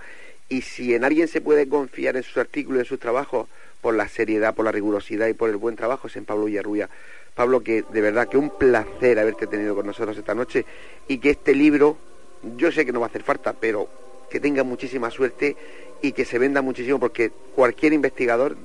y 0.49 0.61
si 0.61 0.93
en 0.93 1.03
alguien 1.03 1.27
se 1.27 1.41
puede 1.41 1.67
confiar 1.67 2.15
en 2.17 2.23
sus 2.23 2.37
artículos, 2.37 2.79
en 2.81 2.85
sus 2.85 2.99
trabajos, 2.99 3.47
por 3.85 3.93
la 3.93 4.07
seriedad, 4.07 4.55
por 4.55 4.65
la 4.65 4.71
rigurosidad 4.71 5.27
y 5.27 5.33
por 5.33 5.51
el 5.51 5.57
buen 5.57 5.75
trabajo, 5.75 6.07
es 6.07 6.15
en 6.15 6.25
Pablo 6.25 6.45
Villarrubia. 6.45 6.89
Pablo, 7.35 7.61
que 7.61 7.83
de 7.83 8.01
verdad 8.01 8.29
que 8.29 8.37
un 8.37 8.49
placer 8.49 9.19
haberte 9.19 9.45
tenido 9.45 9.75
con 9.75 9.85
nosotros 9.85 10.17
esta 10.17 10.33
noche 10.33 10.65
y 11.07 11.17
que 11.17 11.31
este 11.31 11.53
libro, 11.53 11.97
yo 12.55 12.71
sé 12.71 12.85
que 12.85 12.93
no 12.93 13.01
va 13.01 13.07
a 13.07 13.09
hacer 13.09 13.23
falta, 13.23 13.53
pero 13.53 13.89
que 14.29 14.39
tenga 14.39 14.63
muchísima 14.63 15.11
suerte 15.11 15.57
y 16.01 16.13
que 16.13 16.23
se 16.23 16.39
venda 16.39 16.61
muchísimo 16.61 16.97
porque 16.97 17.31
cualquier 17.53 17.91
investigador 17.91 18.55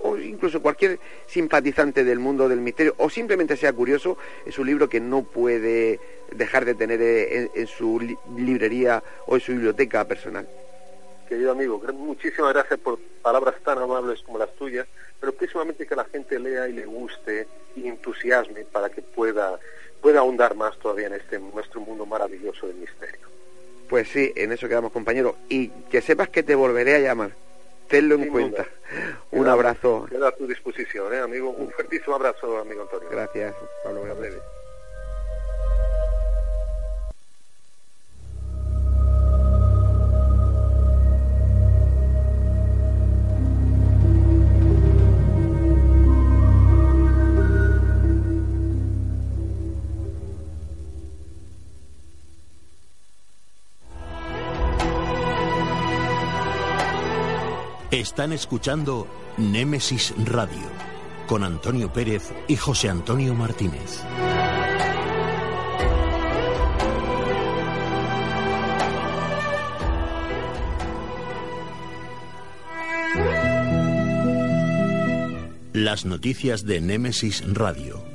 o 0.00 0.16
incluso 0.16 0.60
cualquier 0.60 0.98
simpatizante 1.26 2.04
del 2.04 2.18
mundo 2.18 2.48
del 2.48 2.60
misterio 2.60 2.94
o 2.98 3.08
simplemente 3.08 3.56
sea 3.56 3.72
curioso, 3.72 4.18
es 4.44 4.58
un 4.58 4.66
libro 4.66 4.88
que 4.88 5.00
no 5.00 5.22
puede 5.22 6.00
dejar 6.32 6.64
de 6.64 6.74
tener 6.74 7.00
en, 7.00 7.66
su 7.66 8.00
librería 8.36 9.02
o 9.26 9.36
en 9.36 9.40
su 9.40 9.52
biblioteca 9.52 10.04
personal. 10.04 10.48
Querido 11.28 11.52
amigo, 11.52 11.80
muchísimas 11.94 12.52
gracias 12.52 12.78
por 12.80 12.98
palabras 13.22 13.54
tan 13.64 13.78
amables 13.78 14.22
como 14.22 14.38
las 14.38 14.52
tuyas 14.54 14.86
pero 15.20 15.32
próximamente 15.32 15.86
que 15.86 15.96
la 15.96 16.04
gente 16.04 16.38
lea 16.38 16.68
y 16.68 16.72
le 16.72 16.86
guste 16.86 17.46
y 17.74 17.88
entusiasme 17.88 18.64
para 18.64 18.88
que 18.88 19.02
pueda, 19.02 19.58
pueda 20.00 20.20
ahondar 20.20 20.54
más 20.54 20.78
todavía 20.78 21.06
en 21.08 21.14
este 21.14 21.38
nuestro 21.38 21.80
mundo 21.80 22.06
maravilloso 22.06 22.66
del 22.66 22.76
misterio. 22.76 23.26
Pues 23.88 24.08
sí, 24.08 24.32
en 24.34 24.52
eso 24.52 24.68
quedamos 24.68 24.92
compañeros. 24.92 25.34
Y 25.48 25.68
que 25.90 26.00
sepas 26.00 26.28
que 26.28 26.42
te 26.42 26.54
volveré 26.54 26.96
a 26.96 26.98
llamar. 26.98 27.32
Tenlo 27.88 28.16
en 28.16 28.28
cuenta. 28.28 28.66
Un 29.30 29.48
abrazo. 29.48 30.06
Queda 30.10 30.28
a 30.28 30.32
tu 30.32 30.46
disposición, 30.46 31.14
¿eh, 31.14 31.20
amigo. 31.20 31.50
Un 31.50 31.70
fuertísimo 31.70 32.16
abrazo, 32.16 32.58
amigo 32.58 32.82
Antonio. 32.82 33.08
Gracias, 33.10 33.54
Pablo. 33.84 34.02
Breve. 34.16 34.55
Están 58.06 58.32
escuchando 58.32 59.08
Némesis 59.36 60.14
Radio 60.26 60.62
con 61.26 61.42
Antonio 61.42 61.92
Pérez 61.92 62.32
y 62.46 62.54
José 62.54 62.88
Antonio 62.88 63.34
Martínez. 63.34 64.00
Las 75.72 76.04
noticias 76.04 76.64
de 76.64 76.80
Némesis 76.80 77.42
Radio 77.52 78.05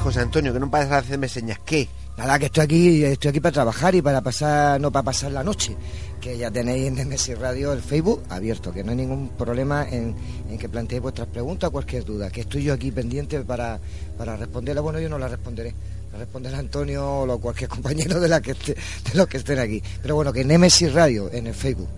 José 0.00 0.20
Antonio, 0.20 0.52
que 0.52 0.60
no 0.60 0.70
pares 0.70 0.88
de 0.88 0.96
hacerme 0.96 1.28
señas. 1.28 1.58
¿Qué? 1.64 1.88
Nada, 2.16 2.38
que 2.38 2.46
estoy 2.46 2.64
aquí, 2.64 3.04
estoy 3.04 3.30
aquí 3.30 3.40
para 3.40 3.52
trabajar 3.52 3.94
y 3.94 4.02
para 4.02 4.20
pasar, 4.20 4.80
no 4.80 4.90
para 4.92 5.02
pasar 5.02 5.32
la 5.32 5.42
noche. 5.42 5.76
Que 6.20 6.38
ya 6.38 6.50
tenéis 6.50 6.96
en 6.98 7.08
Messi 7.08 7.34
Radio 7.34 7.72
el 7.72 7.82
Facebook 7.82 8.22
abierto, 8.28 8.72
que 8.72 8.84
no 8.84 8.90
hay 8.90 8.96
ningún 8.96 9.30
problema 9.30 9.86
en, 9.88 10.14
que 10.58 10.68
planteéis 10.68 11.02
vuestras 11.02 11.28
preguntas 11.28 11.68
o 11.68 11.72
cualquier 11.72 12.04
duda. 12.04 12.30
Que 12.30 12.42
estoy 12.42 12.64
yo 12.64 12.74
aquí 12.74 12.90
pendiente 12.92 13.40
para, 13.40 13.80
para 14.16 14.36
responderla. 14.36 14.82
Bueno, 14.82 15.00
yo 15.00 15.08
no 15.08 15.18
la 15.18 15.28
responderé. 15.28 15.74
La 16.12 16.18
responderá 16.18 16.58
Antonio 16.58 17.22
o 17.22 17.38
cualquier 17.40 17.68
compañero 17.70 18.20
de, 18.20 18.28
la 18.28 18.40
que 18.40 18.54
de 18.54 18.76
los 19.14 19.26
que 19.26 19.38
estén 19.38 19.58
aquí. 19.58 19.82
Pero 20.00 20.14
bueno, 20.14 20.32
que 20.32 20.44
Nemesis 20.44 20.92
Radio 20.92 21.30
en 21.32 21.46
el 21.46 21.54
Facebook. 21.54 21.88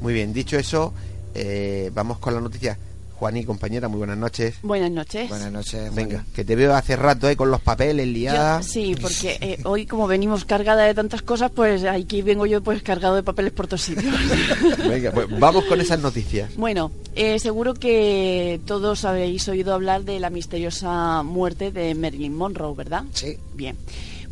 Muy 0.00 0.12
bien, 0.12 0.32
dicho 0.32 0.58
eso, 0.58 0.92
eh, 1.34 1.90
vamos 1.94 2.18
con 2.18 2.34
la 2.34 2.40
noticia. 2.40 2.78
Juan 3.18 3.36
y 3.38 3.44
compañera, 3.44 3.88
muy 3.88 3.98
buenas 3.98 4.18
noches. 4.18 4.56
Buenas 4.62 4.90
noches. 4.90 5.30
Buenas 5.30 5.50
noches. 5.50 5.94
Venga, 5.94 6.24
que 6.34 6.44
te 6.44 6.54
veo 6.54 6.74
hace 6.74 6.96
rato 6.96 7.26
ahí 7.26 7.34
con 7.34 7.50
los 7.50 7.62
papeles 7.62 8.06
liada. 8.06 8.62
sí, 8.62 8.94
porque 9.00 9.38
eh, 9.40 9.58
hoy 9.64 9.86
como 9.86 10.06
venimos 10.06 10.44
cargada 10.44 10.84
de 10.84 10.92
tantas 10.92 11.22
cosas, 11.22 11.50
pues 11.50 11.84
aquí 11.84 12.20
vengo 12.20 12.44
yo 12.44 12.62
pues 12.62 12.82
cargado 12.82 13.16
de 13.16 13.22
papeles 13.22 13.52
por 13.52 13.68
todos 13.68 13.82
sitios. 13.82 14.14
Venga, 14.88 15.12
pues 15.12 15.28
vamos 15.30 15.64
con 15.64 15.80
esas 15.80 15.98
noticias. 16.00 16.54
Bueno, 16.56 16.90
eh, 17.14 17.38
seguro 17.38 17.72
que 17.72 18.60
todos 18.66 19.06
habéis 19.06 19.48
oído 19.48 19.72
hablar 19.72 20.04
de 20.04 20.20
la 20.20 20.28
misteriosa 20.28 21.22
muerte 21.22 21.72
de 21.72 21.94
Marilyn 21.94 22.34
Monroe, 22.34 22.74
¿verdad? 22.74 23.04
Sí. 23.14 23.38
Bien. 23.54 23.78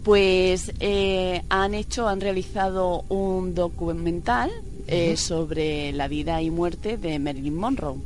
Pues 0.02 0.72
eh, 0.80 1.42
han 1.48 1.72
hecho, 1.72 2.06
han 2.06 2.20
realizado 2.20 3.04
un 3.08 3.54
documental 3.54 4.50
sobre 5.16 5.92
la 5.92 6.08
vida 6.08 6.42
y 6.42 6.50
muerte 6.50 6.98
de 6.98 7.18
Marilyn 7.18 7.56
Monroe. 7.56 7.96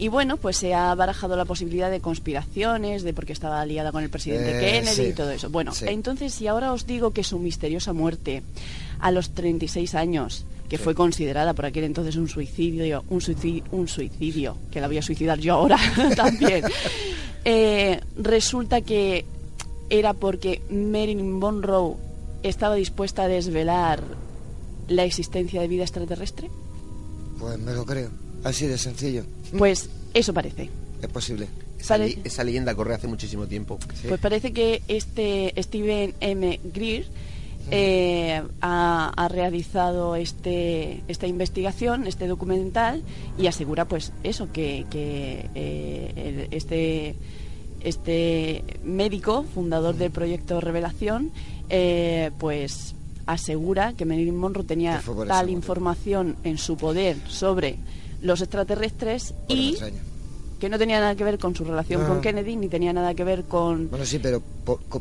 Y 0.00 0.08
bueno, 0.08 0.38
pues 0.38 0.56
se 0.56 0.72
ha 0.72 0.94
barajado 0.94 1.36
la 1.36 1.44
posibilidad 1.44 1.90
de 1.90 2.00
conspiraciones, 2.00 3.02
de 3.02 3.12
porque 3.12 3.34
estaba 3.34 3.60
aliada 3.60 3.92
con 3.92 4.02
el 4.02 4.08
presidente 4.08 4.56
eh, 4.56 4.80
Kennedy 4.80 5.10
y 5.10 5.12
todo 5.12 5.30
eso. 5.30 5.50
Bueno, 5.50 5.72
entonces 5.82 6.32
si 6.32 6.46
ahora 6.46 6.72
os 6.72 6.86
digo 6.86 7.10
que 7.10 7.22
su 7.22 7.38
misteriosa 7.38 7.92
muerte 7.92 8.42
a 8.98 9.10
los 9.10 9.34
36 9.34 9.94
años 9.94 10.46
que 10.70 10.78
fue 10.78 10.94
considerada 10.94 11.52
por 11.52 11.66
aquel 11.66 11.84
entonces 11.84 12.16
un 12.16 12.28
suicidio, 12.28 13.04
un 13.10 13.20
suicidio, 13.20 13.64
un 13.72 13.88
suicidio 13.88 14.56
que 14.70 14.80
la 14.80 14.86
voy 14.86 14.96
a 14.96 15.02
suicidar 15.02 15.38
yo 15.38 15.52
ahora 15.54 15.76
también. 16.16 16.64
Eh, 17.44 18.00
resulta 18.16 18.80
que 18.80 19.26
era 19.90 20.14
porque 20.14 20.62
Marilyn 20.70 21.30
Monroe 21.30 21.96
estaba 22.42 22.74
dispuesta 22.74 23.24
a 23.24 23.28
desvelar 23.28 24.02
la 24.88 25.04
existencia 25.04 25.60
de 25.60 25.68
vida 25.68 25.82
extraterrestre. 25.82 26.50
Pues 27.38 27.58
me 27.58 27.74
lo 27.74 27.84
creo. 27.84 28.29
Así 28.44 28.66
de 28.66 28.78
sencillo. 28.78 29.24
Pues 29.56 29.88
eso 30.14 30.32
parece. 30.34 30.70
Es 31.02 31.08
posible. 31.08 31.46
Esa, 31.78 31.94
Parece- 31.94 32.16
li- 32.16 32.22
esa 32.24 32.44
leyenda 32.44 32.74
corre 32.74 32.94
hace 32.94 33.06
muchísimo 33.08 33.46
tiempo. 33.46 33.78
Sí. 34.00 34.08
Pues 34.08 34.20
parece 34.20 34.52
que 34.52 34.82
este 34.88 35.54
Steven 35.62 36.14
M. 36.20 36.60
Greer 36.74 37.06
eh, 37.70 38.42
ha, 38.60 39.12
ha 39.16 39.28
realizado 39.28 40.16
este, 40.16 41.02
esta 41.08 41.26
investigación, 41.26 42.06
este 42.06 42.26
documental, 42.26 43.02
y 43.38 43.46
asegura 43.46 43.86
pues 43.86 44.12
eso, 44.24 44.50
que, 44.52 44.86
que, 44.90 45.46
eh, 45.54 46.12
el- 46.50 46.54
este, 46.56 47.14
este 47.82 48.62
médico, 48.84 49.44
fundador 49.54 49.94
del 49.96 50.10
proyecto 50.10 50.60
Revelación, 50.60 51.30
eh, 51.70 52.30
pues 52.38 52.94
asegura 53.26 53.92
que 53.94 54.04
Marilyn 54.04 54.36
Monroe 54.36 54.64
tenía 54.64 55.00
tal 55.28 55.50
información 55.50 56.36
en 56.44 56.58
su 56.58 56.76
poder 56.76 57.16
sobre 57.28 57.76
los 58.22 58.40
extraterrestres 58.40 59.32
Por 59.48 59.56
y 59.56 59.76
que 60.60 60.68
no 60.68 60.78
tenía 60.78 61.00
nada 61.00 61.14
que 61.14 61.24
ver 61.24 61.38
con 61.38 61.54
su 61.56 61.64
relación 61.64 62.02
No. 62.02 62.08
con 62.08 62.20
Kennedy 62.20 62.54
ni 62.56 62.68
tenía 62.68 62.92
nada 62.92 63.14
que 63.14 63.24
ver 63.24 63.44
con 63.44 63.88
Bueno, 63.88 64.04
sí, 64.04 64.18
pero 64.18 64.42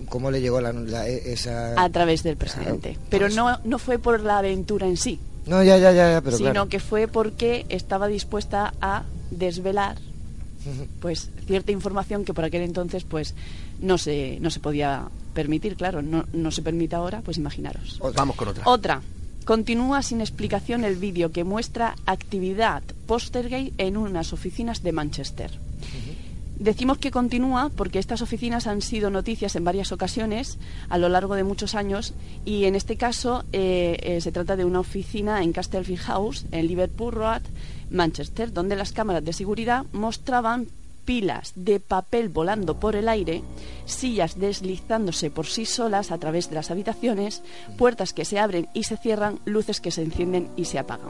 ¿cómo 0.07 0.31
le 0.31 0.39
llegó 0.39 0.61
la, 0.61 0.71
la- 0.71 1.07
e- 1.07 1.33
esa...? 1.33 1.73
a 1.81 1.89
través 1.89 2.23
del 2.23 2.37
presidente. 2.37 2.91
Claro, 2.93 3.07
pero 3.09 3.25
eso. 3.27 3.35
no, 3.35 3.59
no 3.65 3.77
fue 3.79 3.99
por 3.99 4.21
la 4.21 4.37
aventura 4.39 4.87
en 4.87 4.95
sí, 4.95 5.19
No, 5.47 5.61
ya, 5.63 5.77
ya, 5.77 5.91
ya, 5.91 6.11
ya, 6.13 6.21
pero 6.21 6.37
sino 6.37 6.51
claro. 6.51 6.69
que 6.69 6.79
fue 6.79 7.07
porque 7.09 7.65
estaba 7.67 8.07
dispuesta 8.07 8.73
a 8.79 9.03
desvelar 9.31 9.97
pues 11.01 11.29
cierta 11.45 11.71
información 11.73 12.23
que 12.23 12.33
por 12.33 12.45
aquel 12.45 12.61
entonces 12.61 13.03
pues 13.03 13.35
no 13.81 13.97
se, 13.97 14.37
no 14.39 14.49
se 14.51 14.59
podía 14.61 15.09
permitir, 15.33 15.75
claro, 15.75 16.01
no, 16.01 16.25
no 16.33 16.51
se 16.51 16.61
permite 16.61 16.95
ahora, 16.95 17.21
pues 17.21 17.37
imaginaros. 17.37 17.97
Otra. 17.99 18.21
Vamos 18.21 18.35
con 18.35 18.47
otra. 18.47 18.63
Otra. 18.65 19.01
Continúa 19.49 20.03
sin 20.03 20.21
explicación 20.21 20.83
el 20.83 20.95
vídeo 20.95 21.31
que 21.31 21.43
muestra 21.43 21.95
actividad 22.05 22.83
postergate 23.07 23.73
en 23.79 23.97
unas 23.97 24.31
oficinas 24.31 24.83
de 24.83 24.91
Manchester. 24.91 25.49
Decimos 26.59 26.99
que 26.99 27.09
continúa 27.09 27.71
porque 27.75 27.97
estas 27.97 28.21
oficinas 28.21 28.67
han 28.67 28.83
sido 28.83 29.09
noticias 29.09 29.55
en 29.55 29.63
varias 29.63 29.91
ocasiones 29.91 30.59
a 30.87 30.99
lo 30.99 31.09
largo 31.09 31.33
de 31.33 31.43
muchos 31.43 31.73
años 31.73 32.13
y 32.45 32.65
en 32.65 32.75
este 32.75 32.95
caso 32.95 33.43
eh, 33.51 33.97
eh, 34.03 34.21
se 34.21 34.31
trata 34.31 34.55
de 34.55 34.65
una 34.65 34.81
oficina 34.81 35.41
en 35.41 35.51
Castlefield 35.51 36.01
House, 36.01 36.45
en 36.51 36.67
Liverpool 36.67 37.13
Road, 37.13 37.41
Manchester, 37.89 38.53
donde 38.53 38.75
las 38.75 38.91
cámaras 38.91 39.25
de 39.25 39.33
seguridad 39.33 39.83
mostraban 39.93 40.67
pilas 41.09 41.53
de 41.55 41.79
papel 41.79 42.29
volando 42.29 42.79
por 42.79 42.95
el 42.95 43.09
aire, 43.09 43.41
sillas 43.85 44.37
deslizándose 44.37 45.31
por 45.31 45.47
sí 45.47 45.65
solas 45.65 46.11
a 46.11 46.19
través 46.19 46.49
de 46.49 46.55
las 46.55 46.69
habitaciones, 46.69 47.41
puertas 47.79 48.13
que 48.13 48.25
se 48.25 48.37
abren 48.37 48.67
y 48.75 48.83
se 48.83 48.95
cierran, 48.95 49.39
luces 49.43 49.81
que 49.81 49.89
se 49.89 50.03
encienden 50.03 50.49
y 50.55 50.65
se 50.65 50.77
apagan. 50.77 51.09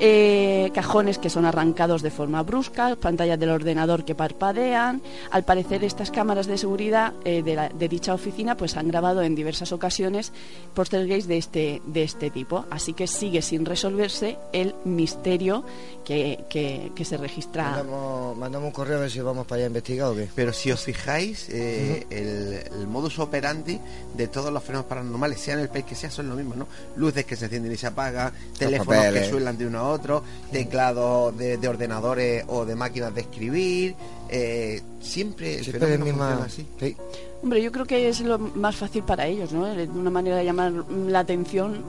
Eh, 0.00 0.70
cajones 0.74 1.18
que 1.18 1.30
son 1.30 1.44
arrancados 1.44 2.02
de 2.02 2.10
forma 2.10 2.42
brusca, 2.42 2.96
pantallas 2.96 3.38
del 3.38 3.50
ordenador 3.50 4.04
que 4.04 4.14
parpadean. 4.16 5.00
Al 5.30 5.44
parecer 5.44 5.84
estas 5.84 6.10
cámaras 6.10 6.46
de 6.48 6.58
seguridad 6.58 7.12
eh, 7.24 7.42
de, 7.42 7.54
la- 7.54 7.68
de 7.68 7.88
dicha 7.88 8.12
oficina 8.14 8.56
pues 8.56 8.76
han 8.76 8.88
grabado 8.88 9.22
en 9.22 9.34
diversas 9.36 9.70
ocasiones 9.70 10.32
poltergeist 10.74 11.28
de 11.28 11.36
este 11.38 11.82
de 11.86 12.02
este 12.02 12.30
tipo. 12.30 12.64
Así 12.70 12.94
que 12.94 13.06
sigue 13.06 13.42
sin 13.42 13.64
resolverse 13.64 14.38
el 14.52 14.74
misterio 14.84 15.64
que, 16.04 16.44
que- 16.50 16.90
que 16.96 17.04
se 17.04 17.16
registra. 17.16 17.70
Mandamos, 17.70 18.36
mandamos 18.36 18.66
un 18.68 18.72
correo 18.72 18.96
a 18.98 19.00
ver 19.02 19.10
si 19.10 19.20
vamos 19.20 19.46
para 19.46 19.58
allá 19.58 19.64
a 19.66 19.68
investigar 19.68 20.08
o 20.08 20.14
qué. 20.16 20.28
Pero 20.34 20.52
si 20.52 20.72
os 20.72 20.80
fijáis, 20.82 21.48
eh, 21.50 22.06
el, 22.10 22.80
el 22.80 22.86
modus 22.88 23.18
operandi 23.20 23.78
de 24.16 24.26
todos 24.26 24.52
los 24.52 24.62
fenómenos 24.64 24.88
paranormales, 24.88 25.40
sea 25.40 25.54
en 25.54 25.60
el 25.60 25.68
país 25.68 25.84
que 25.84 25.94
sea, 25.94 26.10
son 26.10 26.28
lo 26.28 26.34
mismo, 26.34 26.54
¿no? 26.56 26.66
Luces 26.96 27.24
que 27.24 27.36
se 27.36 27.44
encienden 27.44 27.70
y 27.72 27.76
se 27.76 27.86
apagan, 27.86 28.32
teléfonos 28.58 29.04
que 29.12 29.28
suenan 29.30 29.56
de 29.58 29.66
uno 29.66 29.81
otro, 29.82 30.22
teclados 30.50 31.36
de, 31.36 31.56
de 31.56 31.68
ordenadores 31.68 32.44
o 32.48 32.64
de 32.64 32.74
máquinas 32.74 33.14
de 33.14 33.20
escribir. 33.22 33.96
Eh, 34.34 34.80
siempre 35.02 35.58
el 35.58 35.64
Siempre 35.64 35.86
fenómeno 35.86 36.04
misma... 36.06 36.46
funciona 36.46 36.46
así. 36.46 36.66
Sí. 36.80 36.96
Hombre, 37.42 37.60
yo 37.60 37.72
creo 37.72 37.84
que 37.84 38.08
es 38.08 38.20
lo 38.20 38.38
más 38.38 38.76
fácil 38.76 39.02
para 39.02 39.26
ellos, 39.26 39.52
¿no? 39.52 39.66
De 39.66 39.88
una 39.88 40.10
manera 40.10 40.36
de 40.36 40.44
llamar 40.44 40.72
la 41.08 41.18
atención, 41.18 41.82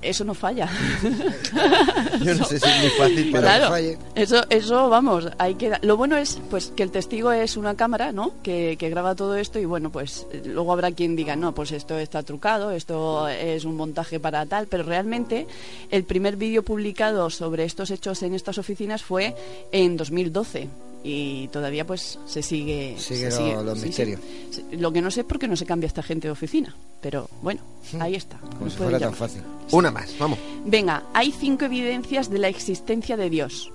eso 0.00 0.24
no 0.24 0.32
falla. 0.32 0.66
Yo 2.24 2.34
no 2.34 2.44
sé 2.46 2.58
si 2.58 2.66
es 2.66 2.80
muy 2.80 2.90
fácil, 2.96 3.28
pero 3.30 3.42
claro, 3.42 3.64
que 3.64 3.70
falle. 3.70 3.98
eso, 4.14 4.42
eso, 4.48 4.88
vamos, 4.88 5.28
hay 5.36 5.56
que. 5.56 5.72
Lo 5.82 5.98
bueno 5.98 6.16
es, 6.16 6.40
pues, 6.48 6.72
que 6.74 6.82
el 6.82 6.90
testigo 6.90 7.32
es 7.32 7.58
una 7.58 7.74
cámara, 7.74 8.12
¿no? 8.12 8.32
Que, 8.42 8.76
que 8.78 8.88
graba 8.88 9.14
todo 9.14 9.36
esto 9.36 9.58
y 9.58 9.66
bueno, 9.66 9.90
pues, 9.90 10.26
eh, 10.32 10.40
luego 10.46 10.72
habrá 10.72 10.90
quien 10.90 11.16
diga, 11.16 11.36
no, 11.36 11.54
pues 11.54 11.72
esto 11.72 11.98
está 11.98 12.22
trucado, 12.22 12.70
esto 12.70 13.28
es 13.28 13.66
un 13.66 13.76
montaje 13.76 14.20
para 14.20 14.46
tal, 14.46 14.68
pero 14.68 14.84
realmente 14.84 15.46
el 15.90 16.04
primer 16.04 16.36
vídeo 16.36 16.62
publicado 16.62 17.28
sobre 17.28 17.64
estos 17.64 17.90
hechos 17.90 18.22
en 18.22 18.32
estas 18.32 18.56
oficinas 18.56 19.02
fue 19.02 19.36
en 19.70 19.98
2012 19.98 20.70
y 21.06 21.48
todavía 21.48 21.86
pues 21.86 22.18
se 22.26 22.42
sigue 22.42 22.96
Sigue 22.98 23.30
se 23.30 23.52
lo- 23.54 23.62
los 23.62 23.78
sí, 23.78 23.86
misterios. 23.86 24.20
Sí, 24.50 24.64
lo 24.72 24.90
que 24.92 25.02
no 25.02 25.10
sé 25.10 25.20
es 25.20 25.26
por 25.26 25.38
qué 25.38 25.46
no 25.46 25.54
se 25.54 25.66
cambia 25.66 25.86
esta 25.86 26.02
gente 26.02 26.26
de 26.28 26.32
oficina 26.32 26.74
pero 27.02 27.28
bueno 27.42 27.60
ahí 28.00 28.14
está 28.14 28.38
Como 28.58 28.70
si 28.70 28.76
fuera 28.78 28.98
tan 28.98 29.14
fácil. 29.14 29.42
una 29.70 29.90
más, 29.90 30.16
vamos. 30.18 30.38
Venga, 30.64 31.04
hay 31.12 31.30
cinco 31.30 31.66
evidencias 31.66 32.30
de 32.30 32.38
la 32.38 32.48
existencia 32.48 33.16
de 33.18 33.28
Dios. 33.30 33.70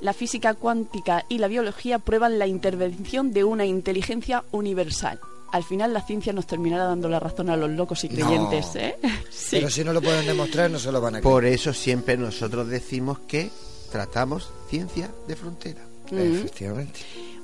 La 0.00 0.12
física 0.14 0.54
cuántica 0.54 1.24
y 1.28 1.38
la 1.38 1.48
biología 1.48 1.98
prueban 1.98 2.38
la 2.38 2.46
intervención 2.46 3.32
de 3.32 3.44
una 3.44 3.64
inteligencia 3.66 4.44
universal. 4.50 5.20
Al 5.52 5.64
final 5.64 5.92
la 5.92 6.00
ciencia 6.00 6.32
nos 6.32 6.46
terminará 6.46 6.84
dando 6.84 7.08
la 7.10 7.20
razón 7.20 7.50
a 7.50 7.56
los 7.58 7.70
locos 7.70 8.02
y 8.04 8.08
No. 8.08 8.14
creyentes, 8.14 8.74
¿eh? 8.76 8.96
Sí. 9.30 9.56
Pero 9.56 9.68
si 9.70 9.84
no 9.84 9.92
lo 9.92 10.00
pueden 10.00 10.24
demostrar, 10.26 10.70
no 10.70 10.78
se 10.78 10.90
lo 10.90 11.00
van 11.00 11.16
a 11.16 11.20
creer. 11.20 11.30
Por 11.32 11.44
eso 11.44 11.72
siempre 11.74 12.16
nosotros 12.16 12.68
decimos 12.68 13.18
que 13.28 13.50
tratamos 13.90 14.50
ciencia 14.70 15.10
de 15.28 15.36
frontera. 15.36 15.82
Mm. 16.12 16.34
Efectivamente. 16.36 17.00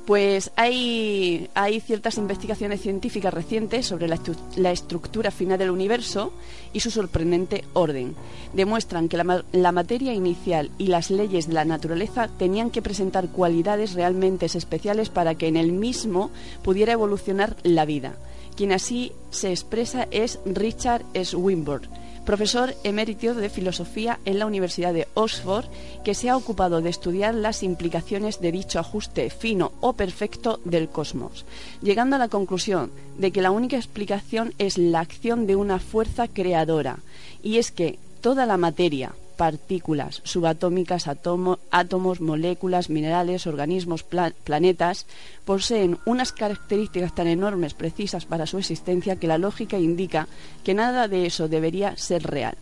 Pues 0.07 0.51
hay, 0.57 1.51
hay 1.55 1.81
ciertas 1.81 2.17
investigaciones 2.17 2.81
científicas 2.81 3.35
recientes 3.35 3.85
sobre 3.85 4.09
la, 4.09 4.17
estru- 4.17 4.39
la 4.57 4.71
estructura 4.73 5.31
final 5.31 5.59
del 5.59 5.69
universo 5.71 6.33
y 6.73 6.81
su 6.81 6.91
sorprendente 6.91 7.65
orden. 7.75 8.15
Demuestran 8.55 9.11
que 9.11 9.19
la, 9.19 9.25
ma- 9.25 9.45
la 9.53 9.71
materia 9.71 10.15
inicial 10.15 10.71
y 10.79 10.87
las 10.87 11.11
leyes 11.11 11.47
de 11.49 11.53
la 11.53 11.67
naturaleza 11.67 12.29
tenían 12.39 12.71
que 12.71 12.81
presentar 12.81 13.29
cualidades 13.29 13.93
realmente 13.93 14.47
especiales 14.47 15.11
para 15.11 15.35
que 15.35 15.47
en 15.47 15.59
el 15.59 15.73
mismo 15.73 16.31
pudiera 16.63 16.95
evolucionar 16.95 17.57
la 17.63 17.85
vida. 17.85 18.17
Quien 18.57 18.73
así 18.73 19.13
se 19.31 19.51
expresa 19.51 20.09
es 20.11 20.39
Richard 20.47 21.05
Swinburne 21.23 21.87
profesor 22.29 22.75
emérito 22.85 23.33
de 23.33 23.49
filosofía 23.49 24.21
en 24.27 24.39
la 24.39 24.45
Universidad 24.45 24.93
de 24.93 25.09
Oxford, 25.15 25.65
que 26.05 26.15
se 26.15 26.29
ha 26.29 26.37
ocupado 26.37 26.83
de 26.83 26.91
estudiar 26.91 27.35
las 27.35 27.63
implicaciones 27.63 28.39
de 28.43 28.53
dicho 28.53 28.79
ajuste 28.79 29.31
fino 29.31 29.73
o 29.81 29.95
perfecto 29.95 30.61
del 30.67 30.91
cosmos, 30.91 31.47
llegando 31.81 32.17
a 32.17 32.19
la 32.19 32.29
conclusión 32.29 32.91
de 33.17 33.33
que 33.33 33.41
la 33.41 33.51
única 33.51 33.77
explicación 33.77 34.53
es 34.59 34.77
la 34.77 35.01
acción 35.01 35.47
de 35.47 35.57
una 35.57 35.79
fuerza 35.79 36.29
creadora, 36.29 36.99
y 37.43 37.57
es 37.57 37.71
que 37.71 37.99
toda 38.21 38.45
la 38.45 38.59
materia, 38.59 39.15
partículas 39.39 40.21
subatómicas, 40.25 41.07
átomos, 41.09 42.21
moléculas, 42.21 42.91
minerales, 42.91 43.47
organismos, 43.47 44.03
pla- 44.03 44.35
planetas, 44.45 45.07
poseen 45.47 45.97
unas 46.05 46.33
características 46.33 47.15
tan 47.15 47.29
enormes, 47.29 47.73
precisas 47.73 48.27
para 48.27 48.47
su 48.47 48.59
existencia, 48.59 49.17
que 49.17 49.29
la 49.29 49.39
lógica 49.39 49.79
indica 49.79 50.27
que 50.65 50.75
nada 50.75 51.07
de 51.09 51.25
eso 51.25 51.49
debería 51.49 51.97
ser 51.97 52.25
real. 52.25 52.57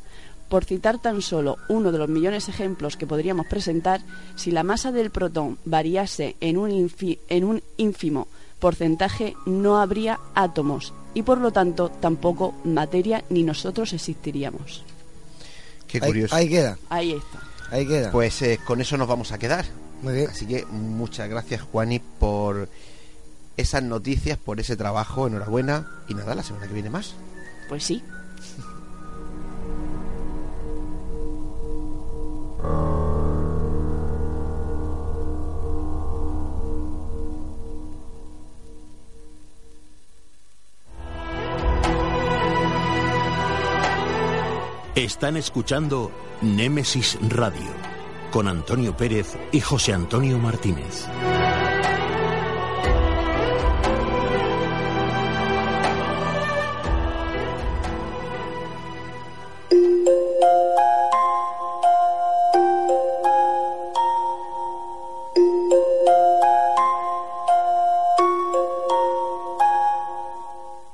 Por 0.50 0.64
citar 0.64 0.98
tan 0.98 1.22
solo 1.22 1.56
uno 1.68 1.90
de 1.90 1.98
los 1.98 2.08
millones 2.08 2.46
de 2.46 2.52
ejemplos 2.52 2.96
que 2.96 3.06
podríamos 3.06 3.46
presentar, 3.46 4.02
si 4.36 4.52
la 4.52 4.62
masa 4.62 4.92
del 4.92 5.10
protón 5.10 5.58
variase 5.64 6.36
en 6.40 6.58
un 6.58 7.62
ínfimo 7.78 8.28
porcentaje, 8.60 9.34
no 9.46 9.78
habría 9.80 10.20
átomos 10.34 10.92
y 11.14 11.22
por 11.22 11.38
lo 11.38 11.50
tanto 11.50 11.88
tampoco 11.88 12.54
materia 12.64 13.24
ni 13.30 13.42
nosotros 13.42 13.92
existiríamos. 13.92 14.84
Qué 16.00 16.06
Ahí, 16.06 16.10
curioso. 16.10 16.34
ahí 16.36 16.48
queda, 16.48 16.78
Ahí 16.88 17.12
está. 17.12 17.40
ahí 17.74 17.86
queda. 17.86 18.10
Pues 18.12 18.40
eh, 18.42 18.58
con 18.64 18.80
eso 18.80 18.96
nos 18.96 19.08
vamos 19.08 19.32
a 19.32 19.38
quedar. 19.38 19.64
Muy 20.02 20.14
bien. 20.14 20.30
Así 20.30 20.46
que 20.46 20.64
muchas 20.66 21.28
gracias, 21.28 21.62
Juani, 21.62 21.98
por 22.00 22.68
esas 23.56 23.82
noticias, 23.82 24.38
por 24.38 24.60
ese 24.60 24.76
trabajo. 24.76 25.26
Enhorabuena. 25.26 25.86
Y 26.08 26.14
nada, 26.14 26.34
la 26.34 26.42
semana 26.42 26.66
que 26.66 26.74
viene 26.74 26.90
más. 26.90 27.14
Pues 27.68 27.84
sí. 27.84 28.02
Están 44.96 45.36
escuchando 45.36 46.10
Némesis 46.40 47.18
Radio 47.28 47.68
con 48.30 48.48
Antonio 48.48 48.96
Pérez 48.96 49.36
y 49.52 49.60
José 49.60 49.92
Antonio 49.92 50.38
Martínez. 50.38 51.06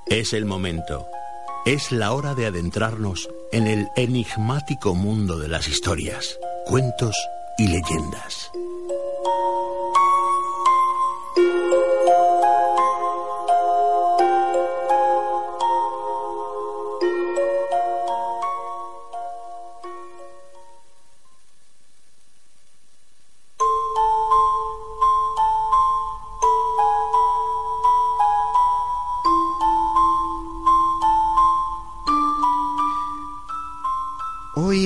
Es 0.07 0.32
el 0.32 0.44
momento. 0.44 1.07
Es 1.64 1.92
la 1.92 2.11
hora 2.11 2.34
de 2.34 2.46
adentrarnos 2.46 3.30
en 3.53 3.66
el 3.66 3.88
enigmático 3.96 4.94
mundo 4.94 5.38
de 5.38 5.48
las 5.48 5.68
historias, 5.68 6.38
cuentos 6.66 7.14
y 7.59 7.68
leyendas. 7.68 8.50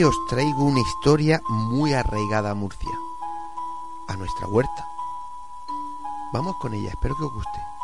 Os 0.06 0.24
traigo 0.26 0.62
una 0.62 0.80
historia 0.80 1.42
muy 1.48 1.92
arraigada 1.92 2.50
a 2.50 2.54
Murcia, 2.54 2.96
a 4.08 4.16
nuestra 4.16 4.46
huerta. 4.46 4.88
Vamos 6.32 6.56
con 6.60 6.74
ella, 6.74 6.90
espero 6.90 7.16
que 7.16 7.24
os 7.24 7.32
guste. 7.32 7.75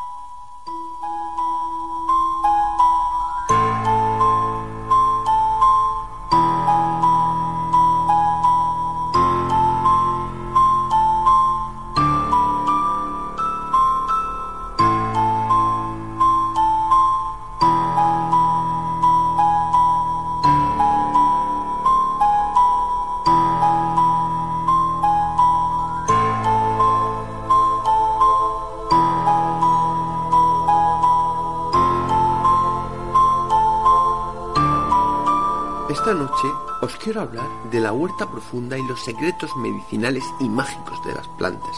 Quiero 36.97 37.21
hablar 37.21 37.47
de 37.71 37.81
la 37.81 37.93
huerta 37.93 38.29
profunda 38.31 38.79
y 38.79 38.83
los 38.87 39.01
secretos 39.03 39.55
medicinales 39.57 40.25
y 40.41 40.49
mágicos 40.49 41.05
de 41.05 41.15
las 41.15 41.29
plantas. 41.29 41.77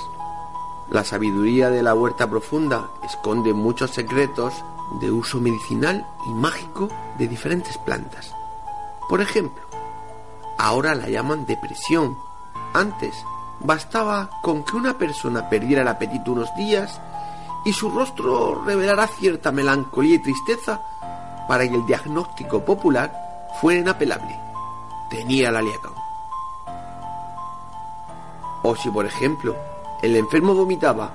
La 0.90 1.04
sabiduría 1.04 1.70
de 1.70 1.82
la 1.82 1.94
huerta 1.94 2.28
profunda 2.28 2.90
esconde 3.02 3.52
muchos 3.52 3.90
secretos 3.90 4.54
de 5.00 5.10
uso 5.10 5.40
medicinal 5.40 6.06
y 6.26 6.30
mágico 6.30 6.88
de 7.18 7.28
diferentes 7.28 7.76
plantas. 7.78 8.34
Por 9.08 9.20
ejemplo, 9.20 9.62
ahora 10.58 10.94
la 10.94 11.08
llaman 11.08 11.46
depresión. 11.46 12.16
Antes 12.72 13.14
bastaba 13.60 14.30
con 14.42 14.62
que 14.64 14.76
una 14.76 14.98
persona 14.98 15.48
perdiera 15.48 15.82
el 15.82 15.88
apetito 15.88 16.32
unos 16.32 16.54
días 16.56 17.00
y 17.64 17.72
su 17.72 17.90
rostro 17.90 18.62
revelara 18.64 19.06
cierta 19.06 19.52
melancolía 19.52 20.16
y 20.16 20.22
tristeza 20.22 20.82
para 21.48 21.68
que 21.68 21.74
el 21.74 21.86
diagnóstico 21.86 22.64
popular 22.64 23.12
fuera 23.60 23.80
inapelable. 23.80 24.43
Tenía 25.14 25.52
la 25.52 25.62
liacón. 25.62 25.94
O 28.64 28.74
si, 28.74 28.90
por 28.90 29.06
ejemplo, 29.06 29.54
el 30.02 30.16
enfermo 30.16 30.54
vomitaba 30.54 31.12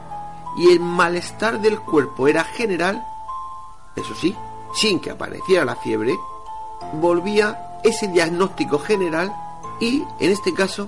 y 0.56 0.72
el 0.72 0.80
malestar 0.80 1.60
del 1.60 1.82
cuerpo 1.82 2.30
era 2.30 2.46
general, 2.46 3.06
eso 3.98 4.16
sí, 4.16 4.34
sin 4.74 5.02
que 5.02 5.12
apareciera 5.12 5.66
la 5.66 5.76
fiebre, 5.76 6.18
volvía 6.94 7.80
ese 7.84 8.08
diagnóstico 8.08 8.80
general 8.80 9.36
y, 9.82 10.06
en 10.20 10.32
este 10.32 10.54
caso, 10.54 10.88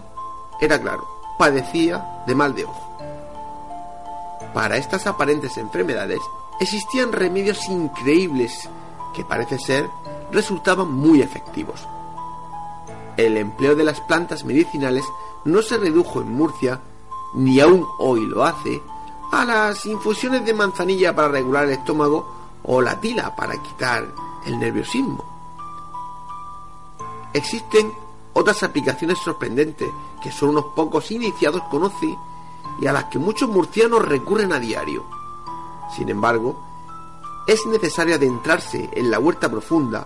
era 0.61 0.79
claro, 0.79 1.05
padecía 1.37 2.23
de 2.25 2.35
mal 2.35 2.55
de 2.55 2.63
ojo. 2.63 2.97
Para 4.53 4.77
estas 4.77 5.05
aparentes 5.05 5.57
enfermedades 5.57 6.21
existían 6.61 7.11
remedios 7.11 7.67
increíbles 7.67 8.69
que 9.13 9.25
parece 9.25 9.59
ser 9.59 9.89
resultaban 10.31 10.89
muy 10.93 11.21
efectivos. 11.21 11.85
El 13.17 13.37
empleo 13.37 13.75
de 13.75 13.83
las 13.83 14.01
plantas 14.01 14.45
medicinales 14.45 15.05
no 15.45 15.61
se 15.61 15.77
redujo 15.77 16.21
en 16.21 16.33
Murcia, 16.33 16.81
ni 17.33 17.59
aún 17.59 17.87
hoy 17.99 18.25
lo 18.25 18.43
hace, 18.43 18.81
a 19.31 19.45
las 19.45 19.85
infusiones 19.85 20.45
de 20.45 20.53
manzanilla 20.53 21.15
para 21.15 21.29
regular 21.29 21.65
el 21.65 21.71
estómago 21.71 22.27
o 22.63 22.81
la 22.81 22.99
tila 22.99 23.35
para 23.35 23.61
quitar 23.61 24.07
el 24.45 24.59
nerviosismo. 24.59 25.23
Existen 27.33 27.91
otras 28.33 28.63
aplicaciones 28.63 29.17
sorprendentes 29.19 29.89
que 30.21 30.31
solo 30.31 30.51
unos 30.51 30.65
pocos 30.75 31.11
iniciados 31.11 31.63
conocen 31.69 32.17
y 32.79 32.87
a 32.87 32.93
las 32.93 33.05
que 33.05 33.19
muchos 33.19 33.49
murcianos 33.49 34.05
recurren 34.05 34.53
a 34.53 34.59
diario. 34.59 35.05
Sin 35.95 36.09
embargo, 36.09 36.61
es 37.47 37.65
necesario 37.65 38.15
adentrarse 38.15 38.89
en 38.93 39.09
la 39.09 39.19
huerta 39.19 39.49
profunda 39.49 40.05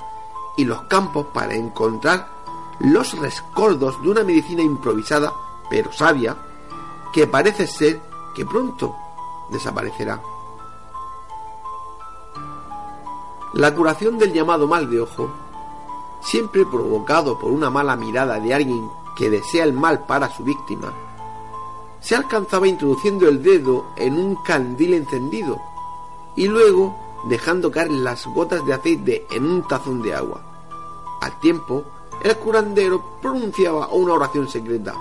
y 0.58 0.66
los 0.66 0.84
campos 0.84 1.28
para 1.34 1.53
encontrar 1.53 2.35
los 2.80 3.18
rescoldos 3.18 4.02
de 4.02 4.10
una 4.10 4.24
medicina 4.24 4.62
improvisada 4.62 5.34
pero 5.70 5.92
sabia 5.92 6.36
que 7.14 7.28
parece 7.28 7.68
ser 7.68 8.02
que 8.36 8.46
pronto 8.46 8.96
desaparecerá. 9.50 10.22
La 13.54 13.74
curación 13.74 14.18
del 14.18 14.34
llamado 14.34 14.68
mal 14.68 14.90
de 14.90 15.00
ojo, 15.00 15.30
siempre 16.22 16.66
provocado 16.66 17.40
por 17.40 17.52
una 17.52 17.70
mala 17.70 17.96
mirada 17.96 18.40
de 18.40 18.54
alguien 18.54 18.90
que 19.16 19.30
desea 19.30 19.64
el 19.64 19.72
mal 19.72 20.06
para 20.06 20.30
su 20.30 20.44
víctima, 20.44 20.92
se 22.02 22.16
alcanzaba 22.16 22.68
introduciendo 22.68 23.30
el 23.30 23.42
dedo 23.42 23.86
en 23.96 24.20
un 24.20 24.36
candil 24.44 24.94
encendido 24.94 25.62
y 26.36 26.48
luego 26.48 26.96
dejando 27.30 27.72
caer 27.72 27.92
las 27.92 28.28
gotas 28.28 28.66
de 28.66 28.74
aceite 28.74 29.26
en 29.32 29.46
un 29.46 29.68
tazón 29.68 30.02
de 30.02 30.14
agua. 30.14 30.42
Al 31.22 31.40
tiempo, 31.40 31.86
el 32.24 32.38
curandero 32.38 33.18
pronunciaba 33.22 33.89
una 33.89 34.13
oración 34.13 34.49
secreta 34.49 34.93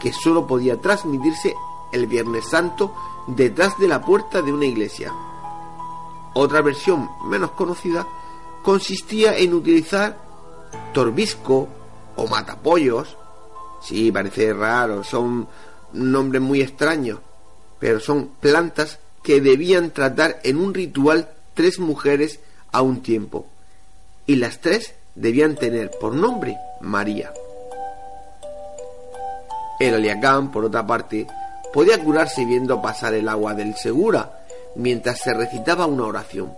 que 0.00 0.12
sólo 0.12 0.46
podía 0.46 0.80
transmitirse 0.80 1.54
el 1.92 2.06
Viernes 2.06 2.46
Santo 2.46 2.94
detrás 3.26 3.78
de 3.78 3.88
la 3.88 4.04
puerta 4.04 4.42
de 4.42 4.52
una 4.52 4.66
iglesia. 4.66 5.12
Otra 6.34 6.62
versión 6.62 7.08
menos 7.26 7.52
conocida 7.52 8.06
consistía 8.62 9.36
en 9.36 9.54
utilizar 9.54 10.18
torbisco 10.92 11.68
o 12.16 12.26
matapollos. 12.26 13.16
Sí, 13.80 14.10
parece 14.10 14.52
raro, 14.52 15.04
son 15.04 15.46
nombres 15.92 16.42
muy 16.42 16.60
extraños, 16.60 17.20
pero 17.78 18.00
son 18.00 18.30
plantas 18.40 18.98
que 19.22 19.40
debían 19.40 19.90
tratar 19.90 20.40
en 20.42 20.56
un 20.58 20.74
ritual 20.74 21.30
tres 21.54 21.78
mujeres 21.78 22.40
a 22.72 22.82
un 22.82 23.02
tiempo, 23.02 23.46
y 24.26 24.36
las 24.36 24.60
tres 24.60 24.94
debían 25.14 25.54
tener 25.56 25.90
por 26.00 26.14
nombre 26.14 26.56
María. 26.80 27.32
El 29.80 29.94
aliacán, 29.94 30.50
por 30.50 30.64
otra 30.64 30.86
parte, 30.86 31.26
podía 31.72 32.02
curarse 32.02 32.44
viendo 32.44 32.80
pasar 32.80 33.14
el 33.14 33.28
agua 33.28 33.54
del 33.54 33.74
Segura 33.74 34.40
mientras 34.76 35.20
se 35.20 35.34
recitaba 35.34 35.86
una 35.86 36.04
oración, 36.04 36.54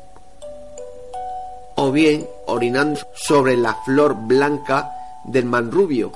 o 1.75 1.93
bien 1.93 2.27
orinando 2.47 3.01
sobre 3.15 3.57
la 3.57 3.75
flor 3.85 4.15
blanca 4.15 4.93
del 5.25 5.45
manrubio, 5.45 6.13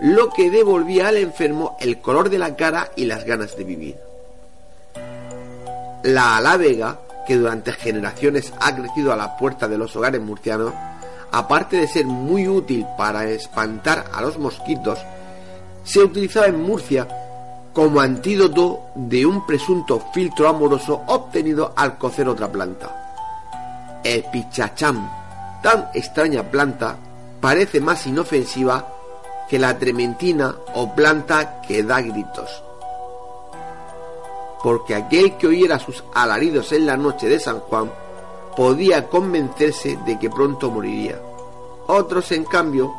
lo 0.00 0.30
que 0.30 0.50
devolvía 0.50 1.08
al 1.08 1.16
enfermo 1.16 1.76
el 1.80 2.00
color 2.00 2.30
de 2.30 2.38
la 2.38 2.54
cara 2.54 2.90
y 2.96 3.06
las 3.06 3.24
ganas 3.24 3.56
de 3.56 3.64
vivir. 3.64 3.96
La 6.02 6.36
alávega 6.36 7.00
que 7.26 7.36
durante 7.36 7.72
generaciones 7.72 8.52
ha 8.60 8.74
crecido 8.76 9.12
a 9.12 9.16
la 9.16 9.36
puerta 9.36 9.66
de 9.66 9.78
los 9.78 9.96
hogares 9.96 10.20
murcianos, 10.20 10.72
aparte 11.32 11.76
de 11.76 11.88
ser 11.88 12.06
muy 12.06 12.48
útil 12.48 12.86
para 12.96 13.24
espantar 13.24 14.06
a 14.12 14.20
los 14.20 14.38
mosquitos, 14.38 14.98
se 15.84 16.00
utilizaba 16.00 16.46
en 16.46 16.62
Murcia 16.62 17.06
como 17.72 18.00
antídoto 18.00 18.86
de 18.94 19.26
un 19.26 19.46
presunto 19.46 20.02
filtro 20.12 20.48
amoroso 20.48 21.02
obtenido 21.06 21.74
al 21.76 21.98
cocer 21.98 22.28
otra 22.28 22.50
planta. 22.50 24.00
El 24.02 24.24
pichacham, 24.24 25.08
tan 25.62 25.90
extraña 25.92 26.42
planta, 26.42 26.96
parece 27.40 27.80
más 27.80 28.06
inofensiva 28.06 28.86
que 29.48 29.58
la 29.58 29.78
trementina 29.78 30.56
o 30.74 30.94
planta 30.94 31.60
que 31.60 31.82
da 31.82 32.00
gritos. 32.00 32.62
Porque 34.62 34.94
aquel 34.94 35.36
que 35.36 35.48
oyera 35.48 35.78
sus 35.78 36.02
alaridos 36.14 36.72
en 36.72 36.86
la 36.86 36.96
noche 36.96 37.28
de 37.28 37.38
San 37.38 37.60
Juan 37.60 37.90
podía 38.56 39.08
convencerse 39.08 39.98
de 40.04 40.18
que 40.18 40.30
pronto 40.30 40.70
moriría. 40.70 41.20
Otros, 41.86 42.32
en 42.32 42.44
cambio, 42.44 42.94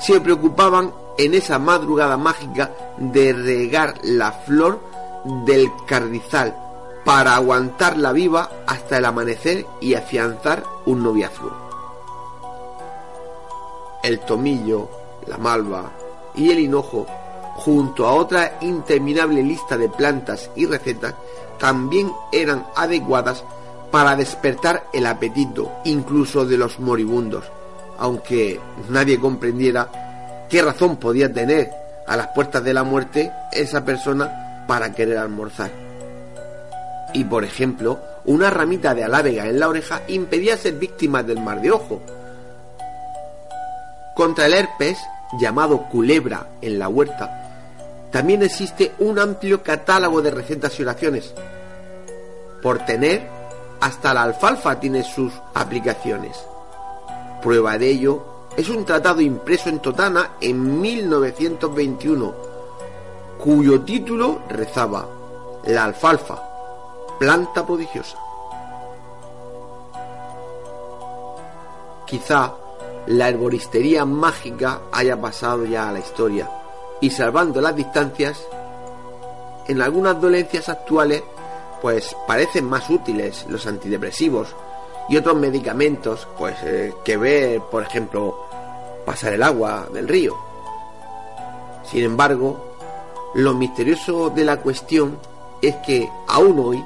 se 0.00 0.20
preocupaban 0.20 0.92
en 1.18 1.34
esa 1.34 1.58
madrugada 1.58 2.16
mágica 2.16 2.72
de 2.96 3.32
regar 3.32 3.94
la 4.02 4.32
flor 4.32 4.80
del 5.44 5.70
carrizal 5.86 6.56
para 7.04 7.36
aguantarla 7.36 8.12
viva 8.12 8.50
hasta 8.66 8.98
el 8.98 9.04
amanecer 9.04 9.64
y 9.80 9.94
afianzar 9.94 10.64
un 10.86 11.02
noviazgo. 11.02 11.52
El 14.02 14.20
tomillo, 14.20 14.88
la 15.26 15.38
malva 15.38 15.92
y 16.34 16.50
el 16.50 16.58
hinojo, 16.58 17.06
junto 17.56 18.06
a 18.06 18.12
otra 18.12 18.58
interminable 18.60 19.42
lista 19.42 19.76
de 19.76 19.88
plantas 19.88 20.50
y 20.56 20.66
recetas, 20.66 21.14
también 21.58 22.12
eran 22.32 22.66
adecuadas 22.74 23.44
para 23.96 24.14
despertar 24.14 24.88
el 24.92 25.06
apetito 25.06 25.80
incluso 25.86 26.44
de 26.44 26.58
los 26.58 26.78
moribundos, 26.78 27.46
aunque 27.96 28.60
nadie 28.90 29.18
comprendiera 29.18 30.44
qué 30.50 30.60
razón 30.60 30.98
podía 30.98 31.32
tener 31.32 31.70
a 32.06 32.14
las 32.14 32.26
puertas 32.26 32.62
de 32.62 32.74
la 32.74 32.82
muerte 32.82 33.32
esa 33.52 33.86
persona 33.86 34.66
para 34.68 34.92
querer 34.92 35.16
almorzar. 35.16 35.70
Y 37.14 37.24
por 37.24 37.42
ejemplo, 37.42 37.98
una 38.26 38.50
ramita 38.50 38.94
de 38.94 39.04
alávega 39.04 39.46
en 39.46 39.58
la 39.58 39.68
oreja 39.68 40.02
impedía 40.08 40.58
ser 40.58 40.74
víctima 40.74 41.22
del 41.22 41.40
mar 41.40 41.62
de 41.62 41.70
ojo. 41.70 42.02
Contra 44.14 44.44
el 44.44 44.52
herpes, 44.52 44.98
llamado 45.40 45.84
culebra 45.88 46.48
en 46.60 46.78
la 46.78 46.90
huerta, 46.90 48.10
también 48.10 48.42
existe 48.42 48.92
un 48.98 49.18
amplio 49.18 49.62
catálogo 49.62 50.20
de 50.20 50.32
recetas 50.32 50.78
y 50.78 50.82
oraciones. 50.82 51.32
Por 52.60 52.84
tener, 52.84 53.36
hasta 53.80 54.14
la 54.14 54.22
alfalfa 54.22 54.78
tiene 54.80 55.02
sus 55.02 55.32
aplicaciones. 55.54 56.46
Prueba 57.42 57.78
de 57.78 57.88
ello 57.90 58.22
es 58.56 58.68
un 58.68 58.84
tratado 58.84 59.20
impreso 59.20 59.68
en 59.68 59.80
Totana 59.80 60.32
en 60.40 60.80
1921, 60.80 62.34
cuyo 63.38 63.80
título 63.82 64.40
rezaba 64.48 65.06
La 65.64 65.84
alfalfa, 65.84 66.42
planta 67.18 67.66
prodigiosa. 67.66 68.18
Quizá 72.06 72.54
la 73.06 73.28
herboristería 73.28 74.04
mágica 74.04 74.80
haya 74.92 75.20
pasado 75.20 75.64
ya 75.64 75.88
a 75.88 75.92
la 75.92 75.98
historia 75.98 76.48
y 77.00 77.10
salvando 77.10 77.60
las 77.60 77.76
distancias, 77.76 78.40
en 79.68 79.82
algunas 79.82 80.20
dolencias 80.20 80.68
actuales 80.68 81.22
pues 81.80 82.16
parecen 82.26 82.64
más 82.64 82.88
útiles 82.90 83.46
los 83.48 83.66
antidepresivos 83.66 84.54
y 85.08 85.16
otros 85.16 85.36
medicamentos 85.36 86.26
pues 86.38 86.56
eh, 86.64 86.94
que 87.04 87.16
ver, 87.16 87.60
por 87.62 87.82
ejemplo, 87.82 88.46
pasar 89.04 89.32
el 89.32 89.42
agua 89.42 89.86
del 89.92 90.08
río. 90.08 90.36
Sin 91.84 92.02
embargo, 92.02 92.74
lo 93.34 93.54
misterioso 93.54 94.30
de 94.30 94.44
la 94.44 94.60
cuestión 94.60 95.18
es 95.62 95.76
que 95.76 96.10
aún 96.26 96.58
hoy 96.58 96.84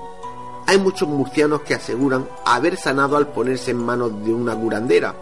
hay 0.67 0.79
muchos 0.79 1.09
murcianos 1.09 1.63
que 1.63 1.75
aseguran 1.75 2.29
haber 2.45 2.77
sanado 2.77 3.17
al 3.17 3.29
ponerse 3.29 3.73
en 3.73 3.79
manos 3.79 4.25
de 4.25 4.33
una 4.33 4.55
curandera. 4.55 5.15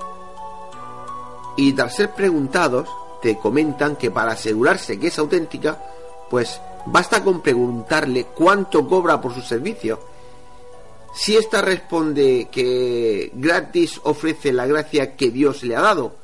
Y 1.56 1.72
tras 1.72 1.96
ser 1.96 2.10
preguntados, 2.12 2.88
te 3.22 3.38
comentan 3.38 3.96
que 3.96 4.10
para 4.10 4.32
asegurarse 4.32 4.98
que 4.98 5.08
es 5.08 5.18
auténtica, 5.18 5.82
pues 6.28 6.60
basta 6.86 7.22
con 7.22 7.42
preguntarle 7.42 8.24
cuánto 8.24 8.86
cobra 8.88 9.20
por 9.20 9.34
su 9.34 9.42
servicio. 9.42 10.00
Si 11.14 11.36
ésta 11.36 11.62
responde 11.62 12.48
que 12.50 13.30
gratis 13.34 14.00
ofrece 14.04 14.52
la 14.52 14.66
gracia 14.66 15.16
que 15.16 15.30
Dios 15.30 15.62
le 15.62 15.76
ha 15.76 15.80
dado, 15.80 16.16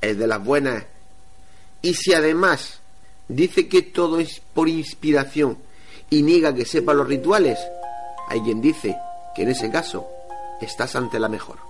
es 0.00 0.18
de 0.18 0.26
las 0.26 0.44
buenas. 0.44 0.84
Y 1.82 1.94
si 1.94 2.12
además 2.12 2.80
dice 3.28 3.68
que 3.68 3.82
todo 3.82 4.18
es 4.18 4.40
por 4.54 4.68
inspiración 4.68 5.58
y 6.10 6.22
niega 6.22 6.54
que 6.54 6.64
sepa 6.64 6.94
los 6.94 7.06
rituales, 7.06 7.58
hay 8.28 8.40
quien 8.40 8.60
dice 8.60 8.96
que 9.34 9.42
en 9.42 9.50
ese 9.50 9.70
caso 9.70 10.08
estás 10.60 10.96
ante 10.96 11.18
la 11.18 11.28
mejor. 11.28 11.67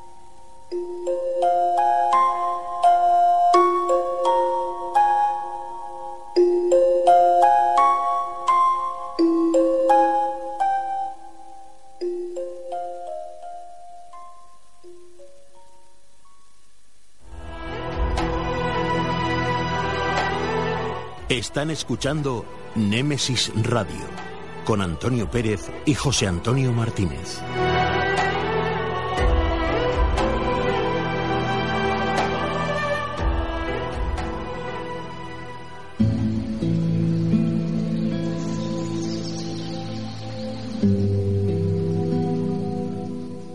Están 21.48 21.70
escuchando 21.70 22.44
Némesis 22.74 23.50
Radio 23.64 24.04
con 24.66 24.82
Antonio 24.82 25.30
Pérez 25.30 25.70
y 25.86 25.94
José 25.94 26.26
Antonio 26.26 26.72
Martínez. 26.72 27.40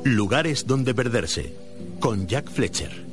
Lugares 0.04 0.66
donde 0.66 0.96
perderse 0.96 1.54
con 2.00 2.26
Jack 2.26 2.50
Fletcher. 2.50 3.13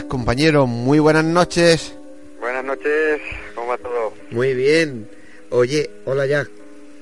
Ya, 0.00 0.08
compañero, 0.08 0.66
muy 0.66 0.98
buenas 0.98 1.24
noches. 1.24 1.94
Buenas 2.40 2.64
noches, 2.64 3.20
¿cómo 3.54 3.66
va 3.68 3.76
todo? 3.76 4.14
Muy 4.30 4.54
bien. 4.54 5.06
Oye, 5.50 5.90
hola 6.06 6.26
Jack. 6.26 6.48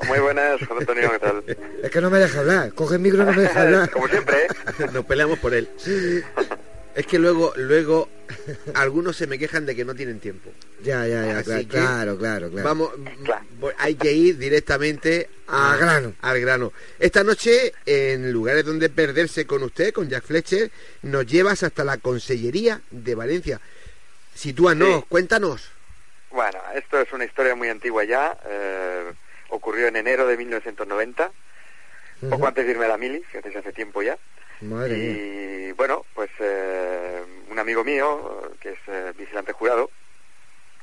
Muy 0.09 0.18
buenas, 0.18 0.61
Juan 0.66 0.80
Antonio, 0.80 1.11
¿qué 1.12 1.18
tal? 1.20 1.44
Es 1.82 1.90
que 1.92 2.01
no 2.01 2.11
me 2.11 2.18
deja 2.18 2.40
hablar. 2.40 2.72
Coge 2.72 2.96
el 2.96 3.01
micro 3.01 3.22
y 3.22 3.26
no 3.26 3.32
me 3.32 3.42
deja 3.42 3.62
hablar. 3.62 3.90
Como 3.90 4.09
siempre, 4.09 4.36
¿eh? 4.46 4.86
Nos 4.92 5.05
peleamos 5.05 5.38
por 5.38 5.55
él. 5.55 5.68
Es 6.99 7.07
que 7.07 7.18
luego, 7.18 7.53
luego, 7.57 8.09
algunos 8.74 9.16
se 9.16 9.28
me 9.28 9.38
quejan 9.38 9.64
de 9.66 9.76
que 9.76 9.84
no 9.84 9.94
tienen 9.94 10.18
tiempo. 10.18 10.51
Ya, 10.82 11.07
ya, 11.07 11.24
ya. 11.26 11.38
Así 11.38 11.44
Claro, 11.44 11.62
que 11.62 11.68
claro, 11.68 12.18
claro, 12.18 12.51
claro. 12.51 12.64
Vamos, 12.68 12.90
Claro. 13.24 13.44
voy- 13.61 13.72
hay 13.78 13.94
que 13.94 14.11
ir 14.12 14.36
directamente 14.36 15.28
a- 15.46 15.74
Al 15.74 15.78
grano. 15.78 16.14
Al 16.22 16.40
grano. 16.40 16.72
Esta 16.99 17.22
noche, 17.22 17.72
en 17.86 18.32
lugares 18.32 18.64
donde 18.64 18.88
perderse 18.88 19.46
con 19.46 19.62
usted, 19.62 19.92
con 19.92 20.09
Jack 20.09 20.24
Fletcher, 20.24 20.72
nos 21.03 21.24
llevas 21.24 21.62
hasta 21.62 21.84
la 21.84 21.99
Consellería 21.99 22.80
de 22.90 23.14
Valencia. 23.14 23.61
Sitúanos, 24.34 25.01
Sí. 25.03 25.07
cuéntanos. 25.09 25.70
Bueno, 26.32 26.59
esto 26.74 27.01
es 27.01 27.12
una 27.12 27.24
historia 27.24 27.55
muy 27.55 27.68
antigua 27.68 28.03
ya. 28.05 28.36
eh, 28.44 29.12
ocurrió 29.51 29.86
en 29.86 29.96
enero 29.96 30.26
de 30.26 30.36
1990, 30.36 31.30
poco 32.28 32.46
antes 32.46 32.66
de 32.66 32.72
irme 32.72 32.84
a 32.84 32.88
la 32.88 32.99
mili, 32.99 33.22
fíjate, 33.30 33.57
hace 33.57 33.72
tiempo 33.72 34.03
ya. 34.03 34.18
Madre 34.61 34.94
mía. 34.96 35.12
y 35.68 35.72
bueno, 35.72 36.05
pues 36.14 36.28
eh, 36.40 36.88
un 37.59 37.62
amigo 37.62 37.82
mío, 37.82 38.52
que 38.61 38.70
es 38.70 38.78
eh, 38.86 39.12
vigilante 39.18 39.52
jurado, 39.52 39.90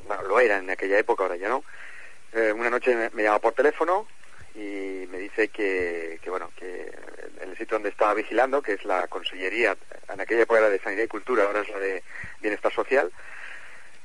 bueno, 0.05 0.23
lo 0.23 0.39
era 0.41 0.57
en 0.57 0.69
aquella 0.69 0.99
época, 0.99 1.23
ahora 1.23 1.37
ya 1.37 1.47
no, 1.47 1.63
eh, 2.33 2.51
una 2.51 2.69
noche 2.69 3.09
me, 3.13 3.23
llama 3.23 3.39
por 3.39 3.53
teléfono 3.53 4.05
y 4.55 5.07
me 5.09 5.17
dice 5.19 5.47
que, 5.47 6.19
que, 6.21 6.29
bueno, 6.29 6.51
que 6.57 6.93
en 7.39 7.49
el 7.49 7.57
sitio 7.57 7.75
donde 7.77 7.89
estaba 7.89 8.13
vigilando, 8.13 8.61
que 8.61 8.73
es 8.73 8.83
la 8.83 9.07
Consellería, 9.07 9.77
en 10.11 10.19
aquella 10.19 10.41
época 10.41 10.59
era 10.59 10.69
de 10.69 10.79
Sanidad 10.79 11.03
y 11.03 11.07
Cultura, 11.07 11.45
ahora 11.45 11.61
es 11.61 11.69
la 11.69 11.79
de 11.79 12.03
Bienestar 12.41 12.73
Social, 12.73 13.09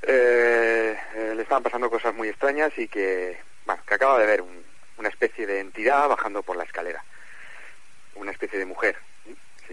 eh, 0.03 0.97
le 1.35 1.43
estaban 1.43 1.65
pasando 1.65 1.91
cosas 1.91 2.15
muy 2.15 2.29
extrañas 2.29 2.73
y 2.77 2.87
que, 2.87 3.37
bueno, 3.67 3.83
que 3.85 3.95
acaba 3.95 4.17
de 4.21 4.27
ver 4.27 4.43
un- 4.43 4.65
una 4.97 5.09
especie 5.09 5.45
de 5.45 5.59
entidad 5.59 6.09
bajando 6.09 6.45
por 6.45 6.57
la 6.57 6.63
escalera, 6.65 7.03
una 8.15 8.31
especie 8.31 8.61
de 8.61 8.65
mujer. 8.67 8.97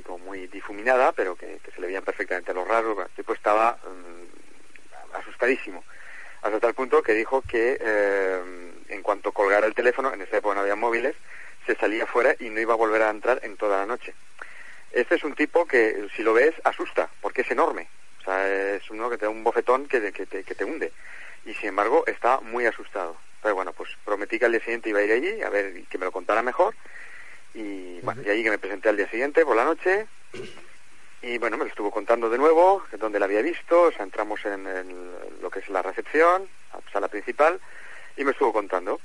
Como 0.01 0.19
muy 0.19 0.47
difuminada, 0.47 1.11
pero 1.11 1.35
que, 1.35 1.59
se 1.73 1.81
le 1.81 1.87
veían 1.87 2.03
perfectamente 2.03 2.53
los 2.53 2.67
rasgos. 2.67 3.05
El 3.05 3.15
tipo 3.15 3.33
estaba 3.33 3.77
mm, 3.83 5.15
asustadísimo. 5.17 5.83
hasta 6.41 6.59
tal 6.59 6.73
punto 6.73 7.01
que 7.01 7.13
dijo 7.13 7.41
que 7.41 7.77
eh, 7.79 8.73
en 8.89 9.01
cuanto 9.01 9.31
colgara 9.31 9.67
el 9.67 9.75
teléfono, 9.75 10.13
en 10.13 10.21
esa 10.21 10.37
época 10.37 10.55
no 10.55 10.61
había 10.61 10.75
móviles, 10.75 11.15
se 11.65 11.75
salía 11.75 12.05
fuera 12.05 12.35
y 12.39 12.49
no 12.49 12.59
iba 12.59 12.73
a 12.73 12.77
volver 12.77 13.01
a 13.01 13.09
entrar 13.09 13.39
en 13.43 13.57
toda 13.57 13.79
la 13.79 13.85
noche. 13.85 14.13
Este 14.91 15.15
es 15.15 15.23
un 15.23 15.35
tipo 15.35 15.65
que, 15.65 16.07
si 16.15 16.23
lo 16.23 16.33
ves, 16.33 16.53
asusta, 16.63 17.09
porque 17.21 17.41
es 17.41 17.51
enorme. 17.51 17.87
O 18.21 18.23
sea, 18.23 18.75
es 18.75 18.89
uno 18.89 19.09
que 19.09 19.17
te 19.17 19.25
da 19.25 19.31
un 19.31 19.43
bofetón 19.43 19.87
que, 19.87 20.11
que, 20.11 20.25
te, 20.25 20.43
que 20.43 20.55
te 20.55 20.63
hunde. 20.63 20.91
Y 21.45 21.53
sin 21.55 21.69
embargo, 21.69 22.03
está 22.07 22.39
muy 22.39 22.65
asustado. 22.65 23.17
Pero 23.41 23.55
bueno, 23.55 23.73
pues 23.73 23.89
prometí 24.03 24.39
que 24.39 24.45
al 24.45 24.51
día 24.51 24.61
siguiente 24.61 24.89
iba 24.89 24.99
a 24.99 25.03
ir 25.03 25.11
allí, 25.11 25.41
a 25.41 25.49
ver 25.49 25.83
que 25.83 25.97
me 25.97 26.05
lo 26.05 26.11
contara 26.11 26.41
mejor. 26.41 26.75
Y 27.57 27.99
bueno, 28.01 28.21
y 28.23 28.29
allí 28.29 28.43
que 28.43 28.51
me 28.51 28.59
presenté 28.59 28.89
al 28.89 28.97
día 28.97 29.09
siguiente, 29.09 29.43
por 29.43 29.55
la 29.55 29.65
noche. 29.65 30.05
Y 31.23 31.39
bueno, 31.39 31.57
me 31.57 31.63
lo 31.63 31.69
estuvo 31.69 31.89
contando 31.89 32.29
de 32.29 32.37
nuevo, 32.37 32.83
donde 32.99 33.17
la 33.17 33.25
había 33.25 33.41
visto. 33.41 33.81
O 33.81 33.91
sea, 33.91 34.03
entramos 34.03 34.45
en, 34.45 34.63
lo 35.41 35.49
que 35.49 35.59
es 35.59 35.69
la 35.69 35.81
recepción, 35.81 36.47
la 36.71 36.91
sala 36.91 37.07
principal, 37.07 37.59
y 38.15 38.23
me 38.23 38.31
estuvo 38.31 38.53
contando. 38.53 39.01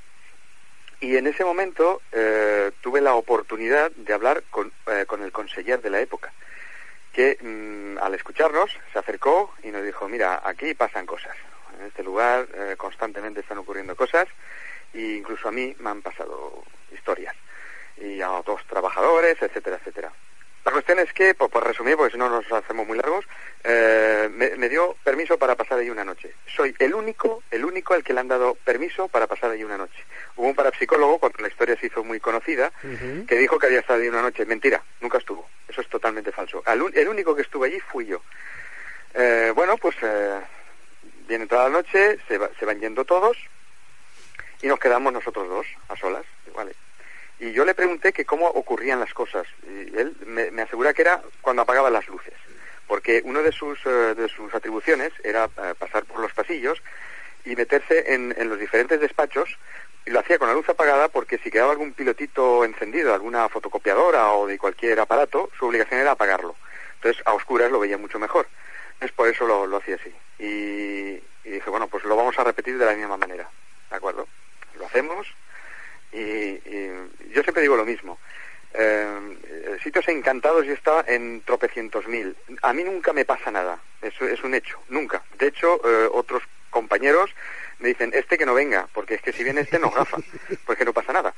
Y 1.00 1.16
en 1.16 1.26
ese 1.26 1.44
momento 1.44 2.02
eh, 2.12 2.72
tuve 2.82 3.00
la 3.00 3.14
oportunidad 3.14 3.90
de 3.92 4.12
hablar 4.12 4.44
con, 4.50 4.70
eh, 4.86 5.06
con 5.06 5.22
el 5.22 5.32
conseller 5.32 5.80
de 5.80 5.90
la 5.90 6.00
época, 6.00 6.30
que 7.12 7.38
mm, 7.40 7.98
al 8.02 8.14
escucharnos 8.14 8.70
se 8.92 8.98
acercó 8.98 9.54
y 9.62 9.68
nos 9.68 9.82
dijo, 9.82 10.06
mira, 10.08 10.42
aquí 10.44 10.74
pasan 10.74 11.06
cosas. 11.06 11.36
En 11.80 11.86
este 11.86 12.02
lugar 12.04 12.46
eh, 12.54 12.74
constantemente 12.76 13.40
están 13.40 13.58
ocurriendo 13.58 13.96
cosas 13.96 14.28
e 14.92 15.16
incluso 15.16 15.48
a 15.48 15.52
mí 15.52 15.74
me 15.80 15.90
han 15.90 16.02
pasado 16.02 16.62
historias. 16.92 17.34
Y 18.02 18.20
a 18.20 18.30
otros 18.32 18.60
trabajadores, 18.66 19.40
etcétera, 19.40 19.76
etcétera. 19.76 20.12
La 20.64 20.70
cuestión 20.70 21.00
es 21.00 21.12
que, 21.12 21.34
por, 21.34 21.50
resumir, 21.66 21.96
porque 21.96 22.12
si 22.12 22.18
no 22.18 22.28
nos 22.28 22.50
hacemos 22.52 22.86
muy 22.86 22.96
largos, 22.96 23.24
eh, 23.64 24.28
me, 24.30 24.68
dio 24.68 24.94
permiso 25.02 25.36
para 25.36 25.56
pasar 25.56 25.78
allí 25.78 25.90
una 25.90 26.04
noche. 26.04 26.34
Soy 26.46 26.72
el 26.78 26.94
único, 26.94 27.42
el 27.50 27.64
único 27.64 27.94
al 27.94 28.04
que 28.04 28.12
le 28.12 28.20
han 28.20 28.28
dado 28.28 28.54
permiso 28.54 29.08
para 29.08 29.26
pasar 29.26 29.50
allí 29.50 29.64
una 29.64 29.76
noche. 29.76 30.04
Hubo 30.36 30.46
un 30.46 30.54
parapsicólogo, 30.54 31.18
cuando 31.18 31.38
la 31.40 31.48
historia 31.48 31.76
se 31.76 31.86
hizo 31.86 32.04
muy 32.04 32.20
conocida, 32.20 32.70
que 33.26 33.36
dijo 33.36 33.58
que 33.58 33.66
había 33.66 33.80
estado 33.80 33.98
allí 33.98 34.08
una 34.08 34.22
noche. 34.22 34.46
Mentira, 34.46 34.80
nunca 35.00 35.18
estuvo. 35.18 35.48
Eso 35.68 35.80
es 35.80 35.88
totalmente 35.88 36.30
falso. 36.30 36.62
el 36.64 37.08
único 37.08 37.34
que 37.34 37.42
estuvo 37.42 37.64
allí 37.64 37.80
fui 37.80 38.06
yo. 38.06 38.22
Eh, 39.14 39.52
bueno, 39.56 39.76
pues 39.78 39.96
eh, 40.02 40.40
viene 41.26 41.48
toda 41.48 41.64
la 41.64 41.70
noche, 41.70 42.18
se, 42.28 42.38
se 42.56 42.64
van 42.64 42.78
yendo 42.78 43.04
todos 43.04 43.36
y 44.62 44.68
nos 44.68 44.78
quedamos 44.78 45.12
nosotros 45.12 45.48
dos 45.48 45.66
a 45.88 45.96
solas. 45.96 46.24
Vale. 46.54 46.72
Y 47.42 47.50
yo 47.50 47.64
le 47.64 47.74
pregunté 47.74 48.12
que 48.12 48.24
cómo 48.24 48.46
ocurrían 48.46 49.00
las 49.00 49.12
cosas. 49.12 49.48
Y 49.66 49.98
él 49.98 50.14
me, 50.26 50.62
asegura 50.62 50.94
que 50.94 51.02
era 51.02 51.20
cuando 51.40 51.62
apagaba 51.62 51.90
las 51.90 52.06
luces. 52.06 52.34
Porque 52.86 53.20
una 53.24 53.40
de 53.40 53.50
sus, 53.50 53.84
eh, 53.84 54.14
de 54.14 54.28
sus 54.28 54.54
atribuciones 54.54 55.12
era 55.24 55.46
eh, 55.46 55.74
pasar 55.76 56.04
por 56.04 56.20
los 56.20 56.32
pasillos 56.32 56.80
y 57.44 57.56
meterse 57.56 58.14
en, 58.14 58.32
en 58.38 58.48
los 58.48 58.60
diferentes 58.60 59.00
despachos 59.00 59.58
y 60.06 60.10
lo 60.10 60.20
hacía 60.20 60.38
con 60.38 60.46
la 60.46 60.54
luz 60.54 60.68
apagada 60.68 61.08
porque 61.08 61.38
si 61.38 61.50
quedaba 61.50 61.72
algún 61.72 61.94
pilotito 61.94 62.64
encendido, 62.64 63.12
alguna 63.12 63.48
fotocopiadora 63.48 64.30
o 64.34 64.46
de 64.46 64.56
cualquier 64.56 65.00
aparato, 65.00 65.50
su 65.58 65.66
obligación 65.66 65.98
era 65.98 66.12
apagarlo. 66.12 66.54
Entonces 66.94 67.20
a 67.26 67.34
oscuras 67.34 67.72
lo 67.72 67.80
veía 67.80 67.98
mucho 67.98 68.20
mejor. 68.20 68.46
Es 69.00 69.10
por 69.10 69.26
eso 69.26 69.48
lo, 69.48 69.66
lo 69.66 69.78
hacía 69.78 69.96
así. 69.96 70.14
Y, 70.38 71.20
dije, 71.42 71.70
bueno, 71.70 71.88
pues 71.88 72.04
lo 72.04 72.14
vamos 72.14 72.38
a 72.38 72.44
repetir 72.44 72.78
de 72.78 72.86
la 72.86 72.94
misma 72.94 73.16
manera. 73.16 73.50
¿De 73.90 73.96
acuerdo? 73.96 74.28
Lo 74.78 74.86
hacemos, 74.86 75.26
y, 76.12 76.88
yo 77.32 77.42
siempre 77.42 77.62
digo 77.62 77.76
lo 77.76 77.84
mismo. 77.84 78.18
Eh, 78.74 79.78
sitios 79.82 80.08
encantados 80.08 80.64
y 80.64 80.70
está 80.70 81.04
en 81.06 81.42
tropecientos 81.42 82.06
mil. 82.06 82.36
A 82.62 82.72
mí 82.72 82.84
nunca 82.84 83.12
me 83.12 83.24
pasa 83.24 83.50
nada, 83.50 83.78
eso 84.00 84.26
es 84.26 84.42
un 84.42 84.54
hecho, 84.54 84.80
nunca. 84.88 85.22
De 85.38 85.48
hecho, 85.48 85.80
eh, 85.84 86.08
otros 86.12 86.42
compañeros 86.70 87.30
me 87.78 87.88
dicen, 87.88 88.12
este 88.14 88.38
que 88.38 88.46
no 88.46 88.54
venga, 88.54 88.88
porque 88.94 89.14
es 89.14 89.22
que 89.22 89.32
si 89.32 89.44
viene 89.44 89.62
este 89.62 89.78
nos 89.78 89.94
gafa, 89.94 90.18
porque 90.66 90.84
no 90.84 90.92
pasa 90.92 91.12
nada. 91.12 91.34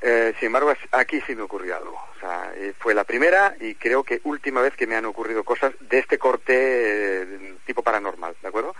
Eh, 0.00 0.34
sin 0.38 0.48
embargo, 0.48 0.72
aquí 0.92 1.22
sí 1.26 1.34
me 1.34 1.42
ocurrió 1.42 1.76
algo. 1.76 1.94
O 1.94 2.20
sea, 2.20 2.52
eh, 2.56 2.74
fue 2.78 2.92
la 2.92 3.04
primera 3.04 3.56
y 3.58 3.74
creo 3.74 4.02
que 4.02 4.20
última 4.24 4.60
vez 4.60 4.74
que 4.76 4.86
me 4.86 4.96
han 4.96 5.06
ocurrido 5.06 5.44
cosas 5.44 5.72
de 5.80 5.98
este 5.98 6.18
corte 6.18 7.26
tipo 7.64 7.82
paranormal, 7.82 8.36
¿de 8.42 8.48
acuerdo? 8.48 8.74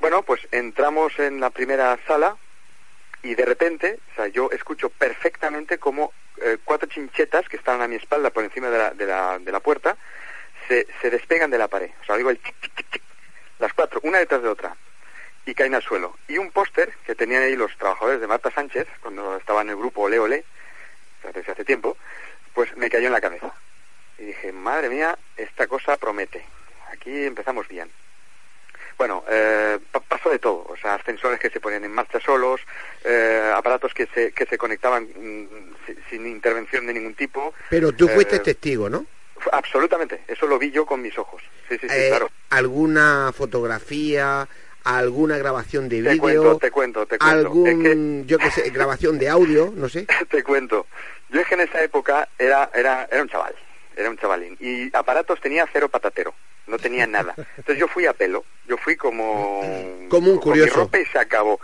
Bueno, 0.00 0.22
pues 0.22 0.40
entramos 0.52 1.18
en 1.18 1.40
la 1.40 1.50
primera 1.50 1.98
sala, 2.06 2.36
y 3.22 3.34
de 3.34 3.44
repente, 3.44 3.98
o 4.12 4.14
sea, 4.14 4.26
yo 4.28 4.50
escucho 4.50 4.88
perfectamente 4.90 5.78
como 5.78 6.12
eh, 6.42 6.58
cuatro 6.64 6.88
chinchetas 6.88 7.48
que 7.48 7.56
están 7.56 7.80
a 7.82 7.88
mi 7.88 7.96
espalda 7.96 8.30
por 8.30 8.44
encima 8.44 8.70
de 8.70 8.78
la, 8.78 8.90
de 8.90 9.06
la, 9.06 9.38
de 9.38 9.52
la 9.52 9.60
puerta 9.60 9.96
se, 10.68 10.86
se 11.00 11.10
despegan 11.10 11.50
de 11.50 11.58
la 11.58 11.68
pared. 11.68 11.90
O 12.02 12.04
sea, 12.04 12.16
digo 12.16 12.30
el 12.30 12.42
chic, 12.42 12.54
chic, 12.60 12.90
chic, 12.90 13.02
las 13.58 13.72
cuatro, 13.72 14.00
una 14.02 14.18
detrás 14.18 14.42
de 14.42 14.48
otra, 14.48 14.76
y 15.44 15.54
caen 15.54 15.74
al 15.74 15.82
suelo. 15.82 16.16
Y 16.28 16.38
un 16.38 16.50
póster 16.50 16.92
que 17.06 17.14
tenían 17.14 17.42
ahí 17.42 17.56
los 17.56 17.76
trabajadores 17.76 18.20
de 18.20 18.26
Marta 18.26 18.50
Sánchez, 18.50 18.86
cuando 19.00 19.36
estaba 19.36 19.62
en 19.62 19.70
el 19.70 19.76
grupo 19.76 20.02
Ole 20.02 20.18
Ole, 20.18 20.44
desde 21.32 21.52
hace 21.52 21.64
tiempo, 21.64 21.96
pues 22.54 22.76
me 22.76 22.90
cayó 22.90 23.06
en 23.06 23.12
la 23.12 23.20
cabeza. 23.20 23.52
Y 24.18 24.26
dije, 24.26 24.52
madre 24.52 24.88
mía, 24.88 25.18
esta 25.36 25.66
cosa 25.66 25.96
promete. 25.96 26.44
Aquí 26.92 27.24
empezamos 27.24 27.68
bien. 27.68 27.90
Bueno, 28.98 29.24
eh, 29.28 29.78
pasó 30.08 30.30
de 30.30 30.38
todo, 30.38 30.64
o 30.68 30.76
sea, 30.76 30.94
ascensores 30.94 31.38
que 31.38 31.50
se 31.50 31.60
ponían 31.60 31.84
en 31.84 31.92
marcha 31.92 32.18
solos, 32.20 32.60
eh, 33.04 33.52
aparatos 33.54 33.92
que 33.92 34.06
se, 34.06 34.32
que 34.32 34.46
se 34.46 34.56
conectaban 34.56 35.04
mm, 35.04 35.46
sin 36.08 36.26
intervención 36.26 36.86
de 36.86 36.94
ningún 36.94 37.14
tipo. 37.14 37.52
Pero 37.68 37.92
tú 37.92 38.08
fuiste 38.08 38.36
eh, 38.36 38.40
testigo, 38.40 38.88
¿no? 38.88 39.04
Absolutamente, 39.52 40.22
eso 40.26 40.46
lo 40.46 40.58
vi 40.58 40.70
yo 40.70 40.86
con 40.86 41.02
mis 41.02 41.16
ojos. 41.18 41.42
Sí, 41.68 41.76
sí, 41.78 41.88
sí, 41.88 41.94
eh, 41.94 42.08
claro. 42.08 42.30
¿Alguna 42.48 43.32
fotografía, 43.36 44.48
alguna 44.84 45.36
grabación 45.36 45.90
de 45.90 46.00
vídeo? 46.00 46.14
Te 46.14 46.18
cuento, 46.18 46.58
te 46.58 46.70
cuento, 46.70 47.06
te 47.06 47.18
cuento. 47.18 47.36
¿Algún, 47.36 48.26
yo 48.26 48.38
qué 48.38 48.50
sé, 48.50 48.70
grabación 48.70 49.18
de 49.18 49.28
audio, 49.28 49.74
no 49.76 49.90
sé? 49.90 50.06
te 50.30 50.42
cuento. 50.42 50.86
Yo 51.28 51.40
es 51.42 51.46
que 51.46 51.54
en 51.54 51.60
esa 51.60 51.82
época 51.82 52.28
era, 52.38 52.70
era, 52.72 53.06
era 53.10 53.20
un 53.20 53.28
chaval, 53.28 53.54
era 53.94 54.08
un 54.08 54.16
chavalín, 54.16 54.56
y 54.58 54.96
aparatos 54.96 55.38
tenía 55.40 55.68
cero 55.70 55.90
patatero 55.90 56.32
no 56.66 56.78
tenía 56.78 57.06
nada. 57.06 57.34
Entonces 57.56 57.78
yo 57.78 57.88
fui 57.88 58.06
a 58.06 58.12
pelo, 58.12 58.44
yo 58.66 58.76
fui 58.76 58.96
como, 58.96 59.60
como 60.08 60.32
un 60.32 60.38
curioso. 60.38 60.72
Con 60.72 60.80
mi 60.80 60.84
ropa 60.84 60.98
y 60.98 61.06
se 61.06 61.18
acabó. 61.18 61.60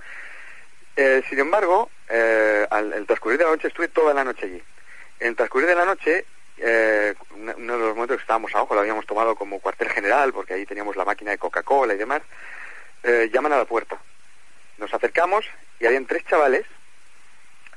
Eh, 0.97 1.23
sin 1.29 1.39
embargo, 1.39 1.91
eh, 2.09 2.67
al 2.71 3.07
transcurrir 3.07 3.39
de 3.39 3.45
la 3.45 3.51
noche 3.51 3.69
estuve 3.69 3.89
toda 3.89 4.15
la 4.15 4.25
noche 4.25 4.47
allí. 4.47 4.63
En 5.21 5.29
el 5.29 5.37
transcurrir 5.37 5.69
de 5.69 5.75
la 5.75 5.85
noche, 5.85 6.25
eh, 6.59 7.15
uno 7.35 7.73
de 7.73 7.79
los 7.79 7.95
momentos 7.95 8.17
que 8.17 8.23
estábamos 8.23 8.55
abajo, 8.55 8.75
lo 8.75 8.81
habíamos 8.81 9.07
tomado 9.07 9.35
como 9.35 9.61
cuartel 9.61 9.89
general, 9.89 10.33
porque 10.33 10.55
ahí 10.55 10.67
teníamos 10.67 10.97
la 10.97 11.05
máquina 11.05 11.31
de 11.31 11.39
Coca-Cola 11.39 11.95
y 11.95 11.99
demás, 11.99 12.23
eh, 13.03 13.31
llaman 13.33 13.53
a 13.53 13.59
la 13.59 13.65
puerta. 13.65 13.99
Nos 14.79 14.93
acercamos 14.93 15.45
y 15.81 15.87
habían 15.87 16.07
tres 16.07 16.25
chavales 16.27 16.65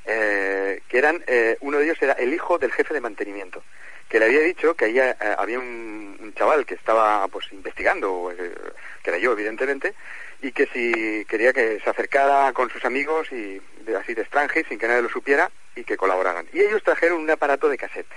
eh, 0.06 0.82
que 0.88 0.98
eran, 0.98 1.24
eh, 1.28 1.58
uno 1.62 1.78
de 1.78 1.86
ellos 1.86 2.02
era 2.02 2.14
el 2.14 2.34
hijo 2.34 2.58
del 2.58 2.72
jefe 2.72 2.94
de 2.94 3.02
mantenimiento 3.02 3.64
que 4.10 4.20
le 4.20 4.26
había 4.26 4.42
dicho 4.42 4.76
que 4.76 4.86
ahí 4.86 5.00
eh, 5.00 5.16
había 5.38 5.60
un, 5.60 6.34
chaval 6.36 6.66
que 6.66 6.74
estaba 6.74 7.26
pues 7.30 7.46
investigando, 7.54 8.30
eh, 8.32 8.54
que 9.02 9.10
era 9.10 9.20
yo 9.20 9.32
evidentemente, 9.32 9.94
y 10.42 10.52
que 10.52 10.68
si 10.68 11.24
quería 11.26 11.54
que 11.54 11.80
se 11.80 11.90
acercara 11.90 12.52
con 12.52 12.70
sus 12.70 12.84
amigos 12.84 13.32
y 13.32 13.62
de, 13.86 13.96
así 13.96 14.14
de 14.14 14.24
extranjeros 14.24 14.68
sin 14.68 14.78
que 14.78 14.88
nadie 14.88 15.02
lo 15.02 15.10
supiera 15.10 15.50
y 15.76 15.86
que 15.86 15.96
colaboraran. 15.96 16.46
Y 16.52 16.60
ellos 16.60 16.84
trajeron 16.84 17.22
un 17.22 17.30
aparato 17.30 17.70
de 17.70 17.78
cassette, 17.78 18.12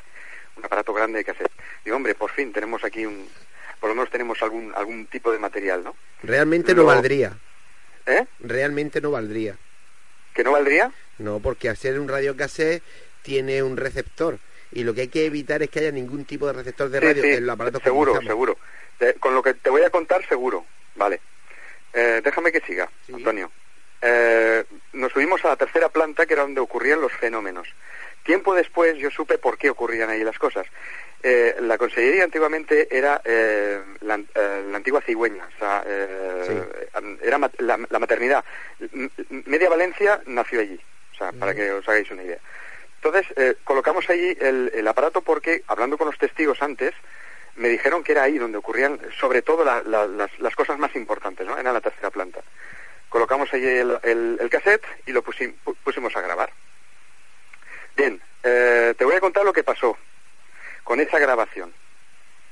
un 0.56 0.64
aparato 0.64 0.92
grande 0.92 1.18
de 1.18 1.24
cassette. 1.24 1.52
Y 1.84 1.90
hombre, 1.90 2.16
por 2.16 2.30
fin 2.30 2.52
tenemos 2.52 2.82
aquí 2.82 3.06
un, 3.06 3.28
por 3.78 3.88
lo 3.88 3.94
menos 3.94 4.10
tenemos 4.10 4.42
algún 4.42 4.72
algún 4.74 5.06
tipo 5.06 5.30
de 5.30 5.38
material, 5.38 5.84
¿no? 5.84 5.94
Realmente 6.22 6.74
no 6.74 6.84
valdría. 6.84 7.38
¿Eh? 8.06 8.26
Realmente 8.40 9.00
no 9.00 9.12
valdría. 9.12 9.56
¿Que 10.34 10.42
no 10.42 10.52
valdría? 10.52 10.90
No, 11.18 11.38
porque 11.40 11.68
hacer 11.68 12.00
un 12.00 12.08
radio 12.08 12.36
cassette 12.36 12.82
tiene 13.22 13.62
un 13.62 13.76
receptor 13.76 14.38
y 14.72 14.84
lo 14.84 14.94
que 14.94 15.02
hay 15.02 15.08
que 15.08 15.26
evitar 15.26 15.62
es 15.62 15.70
que 15.70 15.80
haya 15.80 15.92
ningún 15.92 16.24
tipo 16.24 16.46
de 16.46 16.52
receptor 16.52 16.88
de 16.88 17.00
radio 17.00 17.24
en 17.24 17.46
los 17.46 17.54
aparatos 17.54 17.82
seguro 17.82 18.20
seguro. 18.20 18.58
Con 19.20 19.34
lo 19.34 19.42
que 19.42 19.54
te 19.54 19.70
voy 19.70 19.82
a 19.82 19.90
contar 19.90 20.26
seguro. 20.28 20.64
Vale. 20.96 21.20
Eh, 21.92 22.20
déjame 22.22 22.52
que 22.52 22.60
siga 22.60 22.88
Antonio. 23.12 23.50
Eh, 24.02 24.64
nos 24.92 25.12
subimos 25.12 25.44
a 25.44 25.48
la 25.48 25.56
tercera 25.56 25.88
planta 25.88 26.26
que 26.26 26.34
era 26.34 26.42
donde 26.42 26.60
ocurrían 26.60 27.00
los 27.00 27.12
fenómenos. 27.12 27.68
Tiempo 28.24 28.54
después 28.54 28.96
yo 28.98 29.10
supe 29.10 29.38
por 29.38 29.56
qué 29.56 29.70
ocurrían 29.70 30.10
ahí 30.10 30.22
las 30.22 30.38
cosas. 30.38 30.66
Eh, 31.22 31.56
la 31.60 31.78
consellería 31.78 32.24
antiguamente 32.24 32.96
era 32.96 33.20
la, 34.00 34.20
antigua 34.74 35.00
cigüeña, 35.00 35.48
o 35.56 35.58
sea, 35.58 35.82
era 37.22 37.38
la, 37.58 37.98
maternidad. 37.98 38.44
media 39.46 39.68
Valencia 39.68 40.20
nació 40.26 40.60
allí, 40.60 40.78
o 41.14 41.16
sea, 41.16 41.32
para 41.32 41.54
que 41.54 41.72
os 41.72 41.88
hagáis 41.88 42.10
una 42.10 42.22
idea. 42.22 42.38
Entonces, 43.02 43.26
eh, 43.36 43.54
colocamos 43.64 44.08
allí 44.10 44.36
el, 44.40 44.86
aparato 44.88 45.20
porque, 45.20 45.62
hablando 45.68 45.96
con 45.96 46.08
los 46.08 46.18
testigos 46.18 46.60
antes, 46.62 46.94
me 47.54 47.68
dijeron 47.68 48.02
que 48.02 48.12
era 48.12 48.24
ahí 48.24 48.38
donde 48.38 48.58
ocurrían, 48.58 49.00
sobre 49.18 49.42
todo, 49.42 49.64
las, 49.64 50.56
cosas 50.56 50.78
más 50.78 50.94
importantes, 50.96 51.46
¿no? 51.46 51.56
Era 51.56 51.72
la 51.72 51.80
tercera 51.80 52.10
planta. 52.10 52.40
Colocamos 53.08 53.52
allí 53.54 53.66
el, 53.66 54.48
cassette 54.50 54.84
y 55.06 55.12
lo 55.12 55.22
pusimos 55.22 56.16
a 56.16 56.20
grabar. 56.20 56.50
Bien, 57.96 58.20
eh, 58.42 58.94
te 58.98 59.04
voy 59.04 59.14
a 59.14 59.20
contar 59.20 59.44
lo 59.44 59.52
que 59.52 59.64
pasó 59.64 59.96
con 60.82 61.00
esa 61.00 61.18
grabación. 61.18 61.72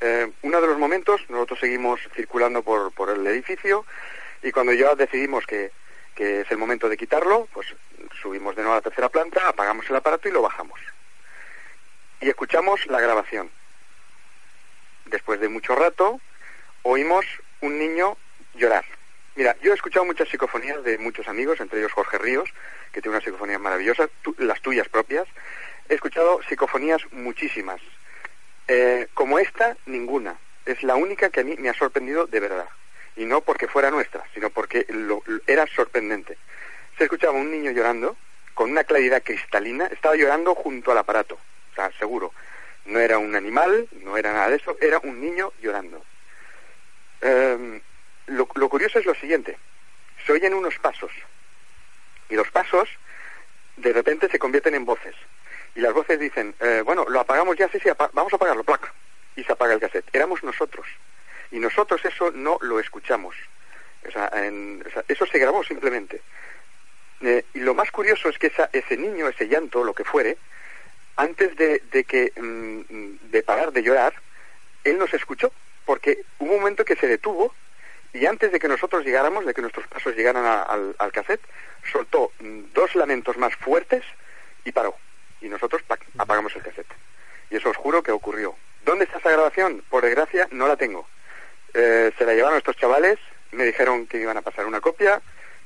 Eh, 0.01 0.31
uno 0.43 0.61
de 0.61 0.67
los 0.69 0.79
momentos, 0.79 1.23
nosotros 1.29 1.59
seguimos 1.59 2.01
circulando 2.15 2.63
por, 2.63 2.93
por 2.93 3.09
el 3.09 3.27
edificio 3.27 3.87
Y 4.43 4.53
cuando 4.53 4.75
ya 4.75 4.95
decidimos 4.95 5.47
que, 5.47 5.73
que 6.17 6.41
es 6.41 6.51
el 6.51 6.59
momento 6.59 6.89
de 6.89 6.97
quitarlo, 6.97 7.47
pues 7.53 7.67
subimos 8.21 8.57
de 8.57 8.63
nuevo 8.63 8.73
a 8.73 8.79
la 8.79 8.83
tercera 8.83 9.09
planta, 9.09 9.49
apagamos 9.49 9.89
el 9.89 9.97
aparato 9.97 10.29
y 10.29 10.33
lo 10.33 10.43
bajamos. 10.43 10.81
Y 12.21 12.29
escuchamos 12.29 12.85
la 12.87 13.01
grabación. 13.01 13.51
Después 15.05 15.39
de 15.39 15.49
mucho 15.49 15.77
rato, 15.77 16.19
oímos 16.83 17.25
un 17.61 17.79
niño 17.79 18.17
llorar. 18.55 18.85
Mira, 19.37 19.55
yo 19.63 19.71
he 19.73 19.75
escuchado 19.75 20.07
muchas 20.07 20.29
psicofonías 20.31 20.83
de 20.83 20.97
muchos 20.97 21.29
amigos, 21.29 21.61
entre 21.61 21.79
ellos 21.79 21.93
Jorge 21.93 22.17
Ríos, 22.17 22.49
que 22.91 23.03
tiene 23.03 23.17
unas 23.17 23.25
psicofonías 23.25 23.61
maravillosas, 23.61 24.09
tú- 24.23 24.35
las 24.39 24.61
tuyas 24.63 24.89
propias. 24.89 25.29
He 25.91 25.95
escuchado 25.95 26.41
psicofonías 26.49 27.03
muchísimas. 27.13 27.81
Eh, 28.67 29.09
como 29.13 29.39
esta, 29.39 29.77
ninguna. 29.85 30.39
Es 30.65 30.83
la 30.83 30.97
única 30.97 31.29
que 31.29 31.41
a 31.41 31.45
mí 31.45 31.55
me 31.59 31.69
ha 31.69 31.75
sorprendido 31.75 32.27
de 32.27 32.41
verdad. 32.41 32.69
Y 33.17 33.25
no 33.25 33.41
porque 33.41 33.67
fuera 33.69 33.91
nuestra, 33.91 34.25
sino 34.35 34.51
porque 34.51 34.87
lo- 34.91 35.23
era 35.47 35.67
sorprendente. 35.67 36.37
Se 36.99 37.05
escuchaba 37.05 37.33
un 37.33 37.51
niño 37.51 37.71
llorando 37.71 38.17
con 38.55 38.71
una 38.71 38.85
claridad 38.85 39.23
cristalina. 39.23 39.87
Estaba 39.87 40.17
llorando 40.17 40.55
junto 40.55 40.93
al 40.93 40.99
aparato, 40.99 41.35
o 41.35 41.75
sea, 41.75 41.91
seguro. 41.99 42.33
No 42.85 42.99
era 43.01 43.19
un 43.19 43.35
animal, 43.35 43.89
no 44.03 44.17
era 44.17 44.33
nada 44.33 44.51
de 44.51 44.57
eso, 44.57 44.77
era 44.81 44.99
un 45.03 45.21
niño 45.21 45.53
llorando. 45.61 46.05
Eh, 47.23 47.81
lo, 48.27 48.49
lo 48.55 48.69
curioso 48.69 48.99
es 48.99 49.07
lo 49.07 49.15
siguiente. 49.15 49.57
Se 50.25 50.33
oyen 50.33 50.55
unos 50.55 50.79
pasos. 50.79 51.11
Y 52.29 52.35
los 52.35 52.51
pasos, 52.51 52.89
de 53.77 53.93
repente, 53.93 54.29
se 54.29 54.39
convierten 54.39 54.75
en 54.75 54.85
voces. 54.85 55.15
Y 55.75 55.81
las 55.81 55.93
voces 55.93 56.19
dicen, 56.19 56.55
eh, 56.61 56.83
bueno, 56.85 57.05
lo 57.09 57.21
apagamos 57.21 57.57
ya, 57.57 57.69
sí, 57.69 57.79
sí, 57.81 57.89
vamos 58.13 58.33
a 58.33 58.37
apagarlo, 58.37 58.65
placa. 58.65 58.93
Y 59.37 59.45
se 59.45 59.53
apaga 59.53 59.75
el 59.75 59.81
cassette. 59.81 60.09
Éramos 60.15 60.43
nosotros. 60.43 60.87
Y 61.51 61.59
nosotros 61.59 62.05
eso 62.05 62.31
no 62.33 62.59
lo 62.61 62.81
escuchamos. 62.81 63.35
O 64.07 64.11
sea, 64.11 64.31
en- 64.35 64.83
o 64.87 64.91
sea, 64.91 65.05
eso 65.09 65.27
se 65.27 65.39
grabó 65.39 65.63
simplemente. 65.65 66.21
Eh, 67.23 67.45
y 67.55 67.61
lo 67.61 67.75
más 67.75 67.91
curioso 67.91 68.29
es 68.29 68.39
que 68.39 68.49
esa- 68.49 68.69
ese 68.73 68.97
niño, 68.97 69.29
ese 69.29 69.49
llanto, 69.49 69.83
lo 69.85 69.95
que 69.95 70.05
fuere, 70.05 70.37
antes 71.17 71.57
de, 71.57 71.81
de 71.91 72.05
que 72.05 72.33
mm, 72.37 73.31
de 73.31 73.43
parar 73.43 73.73
de 73.73 73.83
llorar, 73.83 74.15
él 74.85 74.99
nos 74.99 75.13
escuchó, 75.15 75.51
porque 75.85 76.19
hubo 76.39 76.53
un 76.53 76.61
momento 76.61 76.85
que 76.85 76.97
se 76.97 77.07
detuvo 77.07 77.55
y 78.13 78.27
antes 78.27 78.53
de 78.53 78.59
que 78.59 78.69
nosotros 78.69 79.05
llegáramos, 79.05 79.47
de 79.47 79.55
que 79.55 79.63
nuestros 79.63 79.87
pasos 79.89 80.15
llegaran 80.15 80.45
al, 80.45 80.95
al 80.99 81.13
cassette, 81.13 81.41
soltó 81.91 82.33
mm, 82.41 82.61
dos 82.75 82.95
lamentos 82.95 83.37
más 83.39 83.55
fuertes 83.57 84.05
y 84.65 84.73
paró. 84.73 84.97
Y 85.41 85.49
nosotros 85.49 85.83
apagamos 86.19 86.55
el 86.57 86.63
cassette. 86.63 86.93
Y 87.51 87.57
eso 87.57 87.71
os 87.71 87.77
juro 87.77 88.03
que 88.03 88.13
ocurrió. 88.13 88.55
¿Dónde 88.85 89.05
está 89.05 89.19
esa 89.19 89.31
grabación? 89.31 89.83
Por 89.89 90.03
desgracia, 90.05 90.49
no 90.51 90.67
la 90.69 90.77
tengo. 90.77 91.09
Eh, 91.79 92.11
se 92.17 92.25
la 92.25 92.33
llevaron 92.33 92.57
estos 92.59 92.77
chavales, 92.77 93.19
me 93.53 93.65
dijeron 93.65 94.07
que 94.07 94.19
iban 94.19 94.37
a 94.37 94.43
pasar 94.43 94.65
una 94.67 94.81
copia 94.81 95.21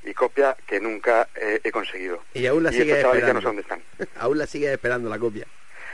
y 0.05 0.13
copia 0.13 0.57
que 0.67 0.81
nunca 0.81 1.29
eh, 1.37 1.61
he 1.63 1.71
conseguido. 1.71 2.23
Y 2.35 2.47
aún 2.47 2.65
la 2.65 2.71
y 2.71 2.73
sigue 2.75 2.85
estos 2.93 3.03
chavales 3.03 3.25
ya 3.27 3.33
no 3.33 3.39
esperando. 3.39 3.63
sé 3.63 3.75
dónde 3.77 3.85
están. 3.99 4.09
aún 4.23 4.39
la 4.39 4.47
sigue 4.47 4.73
esperando 4.73 5.09
la 5.09 5.19
copia. 5.19 5.47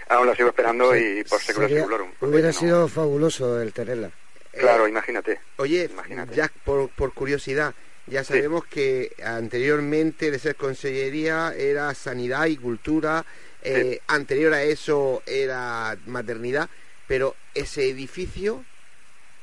Aún 0.08 0.26
la 0.28 0.34
sigo 0.36 0.48
esperando 0.48 0.96
y 0.96 1.24
por 1.24 1.40
Sería- 1.40 1.68
seculorum. 1.80 2.10
porque 2.18 2.32
hubiera 2.32 2.48
no- 2.48 2.54
sido 2.58 2.88
fabuloso 2.88 3.60
el 3.60 3.72
tenerla. 3.72 4.10
Claro, 4.52 4.88
imagínate. 4.88 5.38
Oye, 5.56 5.88
Imagínate. 5.92 6.34
Jack, 6.34 6.52
por, 6.64 6.88
por 6.88 7.12
curiosidad, 7.12 7.74
ya 8.06 8.24
sabemos 8.24 8.64
que 8.64 9.12
anteriormente 9.22 10.30
de 10.30 10.38
ser 10.38 10.56
consellería 10.56 11.52
era 11.54 11.92
sanidad 11.94 12.46
y 12.46 12.56
cultura, 12.56 13.24
eh, 13.62 14.00
anterior 14.06 14.54
a 14.54 14.62
eso 14.62 15.22
era 15.26 15.96
maternidad, 16.06 16.70
pero 17.06 17.34
ese 17.52 17.90
edificio, 17.90 18.64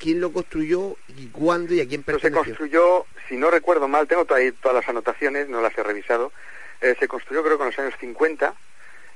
¿quién 0.04 0.20
lo 0.20 0.32
construyó 0.34 0.98
y 1.08 1.30
cuándo 1.30 1.74
y 1.74 1.80
a 1.82 1.88
quién 1.88 2.04
Pero 2.04 2.20
se 2.20 2.30
perteneció? 2.30 2.54
construyó, 2.58 3.06
si 3.30 3.38
no 3.38 3.50
recuerdo 3.50 3.88
mal, 3.88 4.08
tengo 4.08 4.26
ahí 4.36 4.52
todas 4.52 4.76
las 4.76 4.90
anotaciones, 4.90 5.48
no 5.48 5.62
las 5.62 5.76
he 5.78 5.82
revisado, 5.84 6.34
eh, 6.82 6.96
se 7.00 7.08
construyó 7.08 7.42
creo 7.44 7.58
que 7.58 7.64
en 7.64 7.70
los 7.70 7.80
años 7.80 7.94
50 8.00 8.54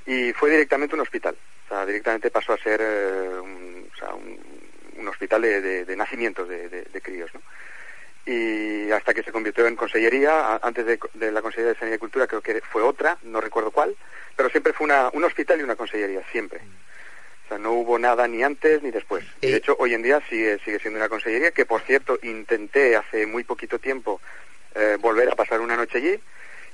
y 0.05 0.31
fue 0.33 0.49
directamente 0.49 0.95
un 0.95 1.01
hospital. 1.01 1.35
O 1.65 1.67
sea, 1.67 1.85
directamente 1.85 2.31
pasó 2.31 2.53
a 2.53 2.57
ser 2.57 2.79
eh, 2.81 3.39
un, 3.43 3.89
o 3.93 3.97
sea, 3.97 4.13
un, 4.15 4.39
un 4.97 5.07
hospital 5.09 5.41
de, 5.41 5.59
de- 5.61 5.85
de 5.85 5.95
nacimientos 5.97 6.47
de, 6.47 6.69
críos, 7.03 7.29
¿no? 7.33 7.41
Y 8.25 8.89
hasta 8.91 9.13
que 9.13 9.23
se 9.23 9.31
convirtió 9.31 9.67
en 9.67 9.75
consellería, 9.75 10.53
a- 10.53 10.59
antes 10.63 10.85
de, 10.85 10.99
de 11.13 11.31
la 11.31 11.41
Consellería 11.41 11.73
de 11.73 11.79
Sanidad 11.79 11.95
y 11.97 11.99
Cultura 11.99 12.27
creo 12.27 12.41
que 12.41 12.61
fue 12.61 12.81
otra, 12.81 13.17
no 13.23 13.39
recuerdo 13.41 13.71
cuál, 13.71 13.95
pero 14.35 14.49
siempre 14.49 14.73
fue 14.73 14.85
una, 14.85 15.09
un 15.13 15.23
hospital 15.25 15.59
y 15.59 15.63
una 15.63 15.75
consellería, 15.75 16.21
siempre. 16.31 16.61
O 17.47 17.49
sea, 17.49 17.57
no 17.59 17.71
hubo 17.71 17.97
nada 17.97 18.27
ni 18.27 18.43
antes 18.43 18.83
ni 18.83 18.91
después. 18.91 19.23
Eh, 19.41 19.51
de 19.51 19.55
hecho, 19.57 19.73
hoy 19.79 19.93
en 19.93 20.01
día 20.01 20.21
sigue, 20.29 20.59
sigue 20.65 20.79
siendo 20.79 20.99
una 20.99 21.07
consellería 21.07 21.51
que, 21.51 21.65
por 21.65 21.79
cierto, 21.81 22.19
intenté 22.23 22.97
hace 22.97 23.25
muy 23.25 23.45
poquito 23.45 23.79
tiempo 23.79 24.19
eh, 24.75 24.97
volver 24.99 25.29
a 25.31 25.35
pasar 25.35 25.61
una 25.61 25.77
noche 25.77 25.97
allí 25.99 26.19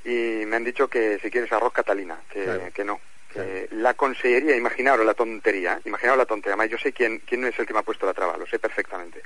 y 0.04 0.46
me 0.48 0.56
han 0.56 0.64
dicho 0.64 0.88
que 0.88 1.20
si 1.22 1.30
quieres 1.30 1.52
arroz 1.52 1.74
Catalina, 1.74 2.18
que, 2.32 2.44
Claro. 2.44 2.70
que 2.74 2.84
no. 2.84 3.00
Que 3.32 3.68
la 3.72 3.94
consellería, 3.94 4.56
imaginaros 4.58 5.06
la 5.06 5.14
tontería, 5.14 5.80
imaginaros 5.86 6.18
la 6.18 6.26
tontería, 6.26 6.54
además 6.56 6.72
yo 6.72 6.78
sé 6.80 6.92
quién, 6.92 7.20
quién 7.20 7.46
es 7.46 7.58
el 7.60 7.68
que 7.68 7.74
me 7.74 7.80
ha 7.80 7.84
puesto 7.84 8.08
la 8.08 8.14
traba, 8.16 8.36
lo 8.38 8.48
sé 8.48 8.58
perfectamente. 8.58 9.22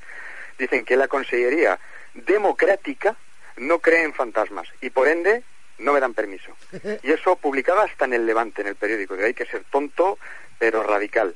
Dicen 0.60 0.84
que 0.84 0.98
la 0.98 1.08
consellería 1.08 1.80
democrática 2.14 3.16
no 3.56 3.80
cree 3.80 4.04
en 4.04 4.14
fantasmas 4.14 4.68
y 4.82 4.90
por 4.90 5.08
ende 5.08 5.44
no 5.80 5.94
me 5.94 6.00
dan 6.02 6.14
permiso. 6.14 6.52
Y 7.04 7.12
eso 7.12 7.36
publicaba 7.38 7.84
hasta 7.84 8.06
en 8.06 8.14
el 8.14 8.26
Levante, 8.26 8.62
en 8.62 8.68
el 8.68 8.76
periódico, 8.76 9.16
que 9.16 9.26
hay 9.26 9.34
que 9.34 9.46
ser 9.46 9.64
tonto 9.72 10.20
pero 10.58 10.84
radical 10.84 11.36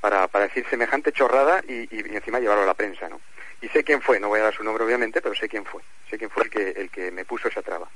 para, 0.00 0.28
para 0.28 0.46
decir 0.46 0.64
semejante 0.70 1.12
chorrada 1.12 1.62
y, 1.68 1.88
y- 1.94 2.16
encima 2.16 2.40
llevarlo 2.40 2.62
a 2.64 2.66
la 2.66 2.74
prensa, 2.74 3.08
¿no? 3.08 3.20
Y 3.60 3.68
sé 3.68 3.84
quién 3.84 4.00
fue, 4.00 4.18
no 4.18 4.28
voy 4.28 4.40
a 4.40 4.44
dar 4.44 4.54
su 4.54 4.64
nombre 4.64 4.84
obviamente, 4.84 5.20
pero 5.20 5.34
sé 5.34 5.48
quién 5.48 5.64
fue, 5.64 5.82
sé 6.08 6.16
quién 6.16 6.30
fue 6.30 6.44
el 6.44 6.50
que, 6.50 6.70
el 6.70 6.90
que 6.90 7.10
me 7.10 7.24
puso 7.26 7.48
esa 7.48 7.60
traba. 7.60 7.88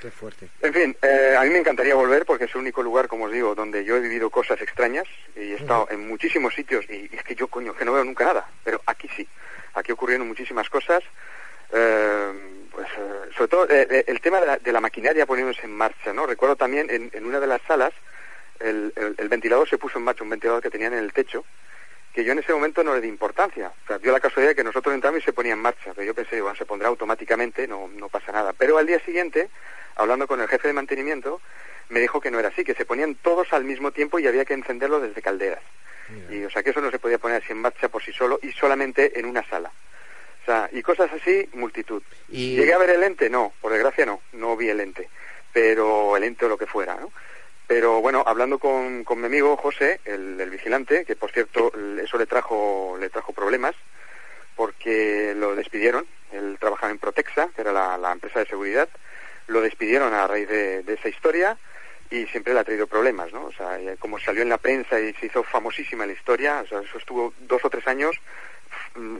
Qué 0.00 0.12
fuerte. 0.12 0.48
En 0.62 0.72
fin, 0.72 0.96
eh, 1.02 1.34
a 1.36 1.42
mí 1.42 1.50
me 1.50 1.58
encantaría 1.58 1.96
volver 1.96 2.24
porque 2.24 2.44
es 2.44 2.54
el 2.54 2.60
único 2.60 2.84
lugar, 2.84 3.08
como 3.08 3.24
os 3.24 3.32
digo, 3.32 3.56
donde 3.56 3.84
yo 3.84 3.96
he 3.96 4.00
vivido 4.00 4.30
cosas 4.30 4.60
extrañas 4.60 5.06
y 5.34 5.40
he 5.52 5.54
estado 5.56 5.88
en 5.90 6.06
muchísimos 6.06 6.54
sitios 6.54 6.84
y, 6.88 7.08
y 7.12 7.16
es 7.16 7.24
que 7.24 7.34
yo, 7.34 7.48
coño, 7.48 7.74
que 7.74 7.84
no 7.84 7.92
veo 7.94 8.04
nunca 8.04 8.24
nada, 8.26 8.48
pero 8.62 8.80
aquí 8.86 9.08
sí, 9.16 9.28
aquí 9.74 9.90
ocurrieron 9.90 10.28
muchísimas 10.28 10.70
cosas, 10.70 11.02
eh, 11.72 12.32
pues 12.70 12.86
eh, 12.96 13.30
sobre 13.36 13.48
todo 13.48 13.64
eh, 13.68 13.88
eh, 13.90 14.04
el 14.06 14.20
tema 14.20 14.40
de 14.40 14.46
la, 14.46 14.56
de 14.58 14.72
la 14.72 14.80
maquinaria 14.80 15.26
poniéndose 15.26 15.62
en 15.64 15.72
marcha, 15.76 16.12
¿no? 16.12 16.26
Recuerdo 16.26 16.54
también 16.54 16.88
en, 16.90 17.10
en 17.12 17.26
una 17.26 17.40
de 17.40 17.46
las 17.48 17.60
salas 17.62 17.92
el, 18.60 18.92
el- 18.96 19.14
el 19.18 19.28
ventilador 19.28 19.68
se 19.68 19.78
puso 19.78 19.98
en 19.98 20.04
marcha, 20.04 20.24
un 20.24 20.30
ventilador 20.30 20.62
que 20.62 20.70
tenían 20.70 20.92
en 20.94 21.00
el 21.00 21.12
techo, 21.12 21.44
que 22.12 22.24
yo 22.24 22.32
en 22.32 22.38
ese 22.40 22.52
momento 22.52 22.82
no 22.82 22.94
le 22.94 23.00
di 23.00 23.08
importancia. 23.08 23.72
O 23.84 23.86
sea, 23.86 23.98
dio 23.98 24.12
la 24.12 24.20
casualidad 24.20 24.50
de 24.52 24.56
que 24.56 24.64
nosotros 24.64 24.94
entramos 24.94 25.20
y 25.20 25.24
se 25.24 25.32
ponía 25.32 25.52
en 25.52 25.60
marcha, 25.60 25.92
pero 25.94 26.04
yo 26.06 26.14
pensé, 26.14 26.40
bueno, 26.40 26.56
se 26.56 26.64
pondrá 26.66 26.88
automáticamente, 26.88 27.68
no, 27.68 27.88
no 27.88 28.08
pasa 28.08 28.32
nada. 28.32 28.52
Pero 28.52 28.78
al 28.78 28.86
día 28.86 28.98
siguiente, 29.00 29.50
hablando 29.96 30.26
con 30.26 30.40
el 30.40 30.48
jefe 30.48 30.68
de 30.68 30.74
mantenimiento, 30.74 31.40
me 31.90 32.00
dijo 32.00 32.20
que 32.20 32.30
no 32.30 32.38
era 32.38 32.48
así, 32.48 32.64
que 32.64 32.74
se 32.74 32.84
ponían 32.84 33.14
todos 33.16 33.52
al 33.52 33.64
mismo 33.64 33.92
tiempo 33.92 34.18
y 34.18 34.26
había 34.26 34.44
que 34.44 34.54
encenderlo 34.54 35.00
desde 35.00 35.22
calderas. 35.22 35.62
Y 36.30 36.42
o 36.44 36.50
sea 36.50 36.62
que 36.62 36.70
eso 36.70 36.80
no 36.80 36.90
se 36.90 36.98
podía 36.98 37.18
poner 37.18 37.42
así 37.42 37.52
en 37.52 37.60
marcha 37.60 37.88
por 37.88 38.02
sí 38.02 38.12
solo 38.12 38.38
y 38.42 38.50
solamente 38.52 39.18
en 39.20 39.26
una 39.26 39.44
sala. 39.48 39.70
O 40.42 40.44
sea, 40.46 40.68
y 40.72 40.80
cosas 40.82 41.10
así, 41.12 41.46
multitud. 41.52 42.02
Y- 42.28 42.56
¿Llegué 42.56 42.72
a 42.72 42.78
ver 42.78 42.90
el 42.90 43.02
ente? 43.02 43.28
No, 43.28 43.52
por 43.60 43.70
desgracia 43.72 44.06
no, 44.06 44.22
no 44.32 44.56
vi 44.56 44.70
el 44.70 44.80
ente. 44.80 45.08
Pero 45.52 46.16
el 46.16 46.24
ente 46.24 46.46
o 46.46 46.48
lo 46.48 46.56
que 46.56 46.66
fuera, 46.66 46.94
¿no? 46.96 47.12
Pero 47.68 48.00
bueno, 48.00 48.24
hablando 48.26 48.58
con, 48.58 49.04
con 49.04 49.20
mi 49.20 49.26
amigo 49.26 49.54
José, 49.58 50.00
el, 50.06 50.48
vigilante, 50.50 51.04
que 51.04 51.14
por 51.16 51.30
cierto 51.30 51.70
eso 52.02 52.16
le 52.16 52.24
trajo, 52.24 52.96
le 52.98 53.10
trajo 53.10 53.34
problemas, 53.34 53.74
porque 54.56 55.34
lo 55.36 55.54
despidieron. 55.54 56.06
Él 56.32 56.56
trabajaba 56.58 56.90
en 56.90 56.98
Protexa, 56.98 57.50
que 57.54 57.60
era 57.60 57.98
la, 57.98 58.10
empresa 58.12 58.40
de 58.40 58.46
seguridad. 58.46 58.88
Lo 59.48 59.60
despidieron 59.60 60.14
a 60.14 60.26
raíz 60.26 60.48
de, 60.48 60.82
de 60.82 60.94
esa 60.94 61.10
historia 61.10 61.58
y 62.10 62.24
siempre 62.28 62.54
le 62.54 62.60
ha 62.60 62.64
traído 62.64 62.86
problemas, 62.86 63.34
¿no? 63.34 63.44
O 63.44 63.52
sea, 63.52 63.78
eh, 63.78 63.96
como 63.98 64.18
salió 64.18 64.40
en 64.40 64.48
la 64.48 64.56
prensa 64.56 64.98
y 64.98 65.12
se 65.14 65.26
hizo 65.26 65.42
famosísima 65.42 66.06
la 66.06 66.14
historia, 66.14 66.62
o 66.62 66.66
sea, 66.66 66.80
eso 66.80 66.96
estuvo 66.96 67.34
dos 67.40 67.62
o 67.62 67.68
tres 67.68 67.86
años, 67.86 68.16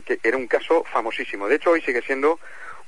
que 0.05 0.19
era 0.23 0.37
un 0.37 0.47
caso 0.47 0.83
famosísimo. 0.85 1.47
De 1.47 1.55
hecho, 1.55 1.69
hoy 1.69 1.81
sigue 1.81 2.01
siendo 2.01 2.39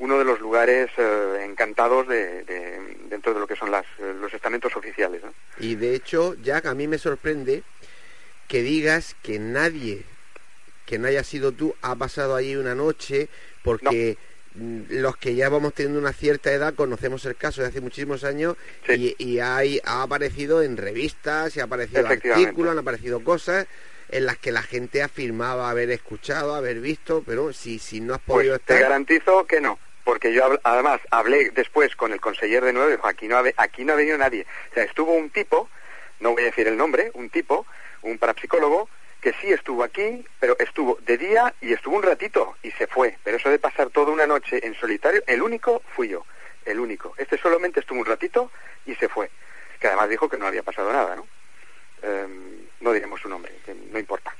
uno 0.01 0.17
de 0.17 0.25
los 0.25 0.39
lugares 0.39 0.89
eh, 0.97 1.45
encantados 1.45 2.07
de, 2.07 2.43
de- 2.43 2.97
dentro 3.07 3.33
de 3.33 3.39
lo 3.39 3.45
que 3.47 3.55
son 3.55 3.69
las, 3.69 3.85
eh, 3.99 4.13
los 4.19 4.33
estamentos 4.33 4.75
oficiales, 4.75 5.21
¿no? 5.23 5.31
Y 5.59 5.75
de 5.75 5.93
hecho, 5.95 6.35
Jack, 6.41 6.65
a 6.65 6.73
mí 6.73 6.87
me 6.87 6.97
sorprende 6.97 7.61
que 8.47 8.61
digas 8.63 9.15
que 9.21 9.37
nadie 9.39 10.03
que 10.87 10.97
no 10.97 11.07
haya 11.07 11.23
sido 11.23 11.51
tú 11.51 11.75
ha 11.81 11.95
pasado 11.95 12.35
ahí 12.35 12.55
una 12.55 12.73
noche 12.75 13.29
porque 13.63 14.17
mm, 14.55 14.81
los 14.89 15.15
que 15.17 15.35
ya 15.35 15.47
vamos 15.49 15.73
teniendo 15.73 15.99
una 15.99 16.11
cierta 16.13 16.51
edad 16.51 16.73
conocemos 16.73 17.23
el 17.25 17.35
caso 17.37 17.61
de 17.61 17.67
hace 17.67 17.79
muchísimos 17.79 18.23
años 18.23 18.57
Sí. 18.87 19.15
y, 19.17 19.23
y 19.23 19.39
hay, 19.39 19.79
ha 19.85 20.01
aparecido 20.01 20.63
en 20.63 20.77
revistas, 20.77 21.55
y 21.55 21.59
ha 21.59 21.65
aparecido 21.65 22.07
artículos, 22.07 22.71
han 22.71 22.79
aparecido 22.79 23.23
cosas 23.23 23.67
en 24.09 24.25
las 24.25 24.37
que 24.39 24.51
la 24.51 24.63
gente 24.63 25.01
afirmaba 25.03 25.69
haber 25.69 25.91
escuchado, 25.91 26.55
haber 26.55 26.81
visto, 26.81 27.23
pero 27.25 27.53
si, 27.53 27.77
si 27.79 28.01
no 28.01 28.15
has 28.15 28.19
Pues 28.25 28.39
podido 28.39 28.57
te 28.59 28.73
estar... 28.73 28.89
garantizo 28.89 29.45
que 29.45 29.61
no, 29.61 29.79
porque 30.11 30.33
yo 30.33 30.59
además 30.63 30.99
hablé 31.09 31.51
después 31.51 31.95
con 31.95 32.11
el 32.11 32.19
conseller 32.19 32.65
de 32.65 32.73
nuevo 32.73 32.89
y 32.89 32.97
dijo, 32.97 33.07
aquí 33.07 33.29
no, 33.29 33.37
ha, 33.37 33.43
aquí 33.55 33.85
no 33.85 33.93
ha 33.93 33.95
venido 33.95 34.17
nadie. 34.17 34.45
O 34.69 34.73
sea, 34.73 34.83
estuvo 34.83 35.13
un 35.13 35.29
tipo, 35.29 35.69
no 36.19 36.33
voy 36.33 36.41
a 36.43 36.47
decir 36.47 36.67
el 36.67 36.75
nombre, 36.75 37.11
un 37.13 37.29
tipo, 37.29 37.65
un 38.01 38.17
parapsicólogo, 38.17 38.89
que 39.21 39.31
sí 39.39 39.53
estuvo 39.53 39.85
aquí, 39.85 40.25
pero 40.37 40.59
estuvo 40.59 40.97
de 41.05 41.17
día 41.17 41.53
y 41.61 41.71
estuvo 41.71 41.95
un 41.95 42.03
ratito 42.03 42.57
y 42.61 42.71
se 42.71 42.87
fue. 42.87 43.19
Pero 43.23 43.37
eso 43.37 43.49
de 43.49 43.57
pasar 43.57 43.89
toda 43.89 44.11
una 44.11 44.27
noche 44.27 44.59
en 44.67 44.75
solitario, 44.75 45.23
el 45.27 45.41
único 45.41 45.81
fui 45.95 46.09
yo, 46.09 46.25
el 46.65 46.81
único. 46.81 47.13
Este 47.15 47.37
solamente 47.37 47.79
estuvo 47.79 47.99
un 47.99 48.05
ratito 48.05 48.51
y 48.85 48.95
se 48.95 49.07
fue. 49.07 49.31
Que 49.79 49.87
además 49.87 50.09
dijo 50.09 50.27
que 50.27 50.37
no 50.37 50.45
había 50.45 50.61
pasado 50.61 50.91
nada, 50.91 51.15
¿no? 51.15 51.25
Em, 52.01 52.67
no 52.81 52.91
diremos 52.91 53.21
su 53.21 53.29
nombre, 53.29 53.53
que 53.65 53.73
no 53.73 53.97
importa. 53.97 54.35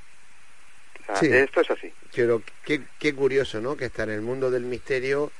O 1.00 1.06
sea, 1.06 1.16
Sí. 1.16 1.32
Esto 1.32 1.62
es 1.62 1.70
así. 1.70 1.94
Pero 2.14 2.42
qué, 2.62 2.82
qué 2.98 3.14
curioso, 3.14 3.62
¿no? 3.62 3.74
Que 3.74 3.86
está 3.86 4.02
en 4.02 4.10
el 4.10 4.20
mundo 4.20 4.50
del 4.50 4.64
misterio, 4.64 5.32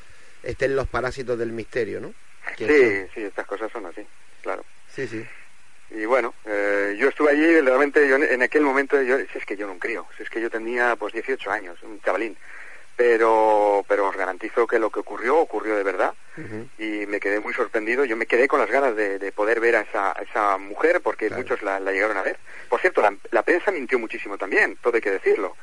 estén 0.42 0.74
los 0.76 0.88
parásitos 0.88 1.38
del 1.38 1.52
misterio, 1.52 2.00
¿no? 2.00 2.12
Que 2.56 2.66
Sí, 2.66 3.10
sí, 3.14 3.24
estas 3.24 3.46
cosas 3.46 3.70
son 3.72 3.86
así, 3.86 4.06
claro. 4.42 4.64
sí, 4.88 5.06
sí. 5.06 5.24
Y 5.90 6.04
bueno, 6.06 6.34
eh, 6.46 6.96
yo 6.98 7.08
estuve 7.08 7.30
allí, 7.32 7.60
realmente 7.60 8.08
yo 8.08 8.16
en- 8.16 8.42
aquel 8.42 8.62
momento, 8.62 9.00
yo, 9.02 9.18
si 9.18 9.38
es 9.38 9.44
que 9.44 9.56
yo 9.56 9.66
no 9.66 9.78
creo, 9.78 10.08
si 10.16 10.22
es 10.22 10.30
que 10.30 10.40
yo 10.40 10.48
tenía 10.50 10.96
pues 10.96 11.12
18 11.12 11.50
años, 11.50 11.78
un 11.82 12.00
chavalín, 12.00 12.36
pero, 12.96 13.84
pero 13.88 14.08
os 14.08 14.16
garantizo 14.16 14.66
que 14.66 14.78
lo 14.78 14.90
que 14.90 15.00
ocurrió, 15.00 15.38
ocurrió 15.38 15.76
de 15.76 15.82
verdad, 15.82 16.14
y 16.78 17.06
me 17.06 17.20
quedé 17.20 17.40
muy 17.40 17.52
sorprendido, 17.52 18.04
yo 18.04 18.16
me 18.16 18.26
quedé 18.26 18.48
con 18.48 18.58
las 18.60 18.70
ganas 18.70 18.96
de, 18.96 19.18
de 19.18 19.32
poder 19.32 19.60
ver 19.60 19.76
a 19.76 19.80
esa, 19.82 20.10
a 20.12 20.22
esa 20.22 20.56
mujer, 20.58 21.00
porque 21.02 21.28
Claro. 21.28 21.42
muchos 21.42 21.62
la, 21.62 21.78
la 21.78 21.92
llegaron 21.92 22.16
a 22.16 22.22
ver. 22.22 22.38
Por 22.68 22.80
cierto, 22.80 23.02
la, 23.02 23.14
la 23.30 23.42
prensa 23.42 23.70
mintió 23.70 23.98
muchísimo 23.98 24.38
también, 24.38 24.76
todo 24.80 24.94
hay 24.94 25.00
que 25.02 25.10
decirlo. 25.10 25.56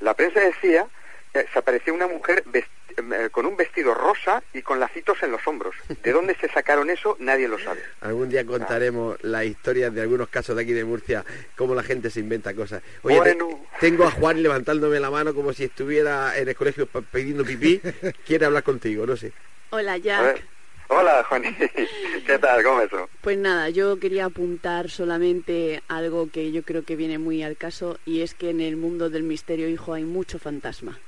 La 0.00 0.14
prensa 0.14 0.40
decía 0.40 0.86
se 1.32 1.58
apareció 1.58 1.94
una 1.94 2.06
mujer 2.08 2.42
eh, 2.52 3.28
con 3.30 3.46
un 3.46 3.56
vestido 3.56 3.94
rosa 3.94 4.42
y 4.52 4.62
con 4.62 4.80
lacitos 4.80 5.22
en 5.22 5.30
los 5.30 5.46
hombros. 5.46 5.74
¿De 6.02 6.12
dónde 6.12 6.34
se 6.40 6.48
sacaron 6.48 6.90
eso? 6.90 7.16
Nadie 7.20 7.46
lo 7.48 7.58
sabe. 7.58 7.80
Algún 8.00 8.28
día 8.28 8.44
contaremos 8.44 9.16
las 9.22 9.44
historias 9.44 9.94
de 9.94 10.00
algunos 10.02 10.28
casos 10.28 10.56
de 10.56 10.62
aquí 10.62 10.72
de 10.72 10.84
Murcia, 10.84 11.24
cómo 11.56 11.74
la 11.74 11.82
gente 11.82 12.10
se 12.10 12.20
inventa 12.20 12.54
cosas. 12.54 12.82
Oye, 13.02 13.20
te- 13.22 13.38
tengo 13.80 14.04
a 14.04 14.10
Juan 14.10 14.42
levantándome 14.42 14.98
la 15.00 15.10
mano 15.10 15.34
como 15.34 15.52
si 15.52 15.64
estuviera 15.64 16.36
en 16.36 16.48
el 16.48 16.56
colegio 16.56 16.86
pidiendo 16.86 17.44
pipí. 17.44 17.80
Quiere 18.26 18.46
hablar 18.46 18.62
contigo, 18.64 19.06
no 19.06 19.16
sé. 19.16 19.32
Hola, 19.70 19.96
Jack. 19.98 20.42
Hola, 20.90 21.22
Juani. 21.28 21.54
¿Qué 22.26 22.38
tal? 22.38 22.62
¿Cómo 22.64 22.80
eso? 22.80 23.10
Pues 23.20 23.36
nada, 23.36 23.68
yo 23.68 24.00
quería 24.00 24.24
apuntar 24.24 24.88
solamente 24.88 25.82
algo 25.86 26.30
que 26.30 26.50
yo 26.50 26.62
creo 26.62 26.82
que 26.84 26.96
viene 26.96 27.18
muy 27.18 27.42
al 27.42 27.58
caso 27.58 27.98
y 28.06 28.22
es 28.22 28.32
que 28.34 28.48
en 28.48 28.62
el 28.62 28.76
mundo 28.76 29.10
del 29.10 29.22
misterio, 29.22 29.68
hijo, 29.68 29.92
hay 29.92 30.04
mucho 30.04 30.38
fantasma. 30.38 30.98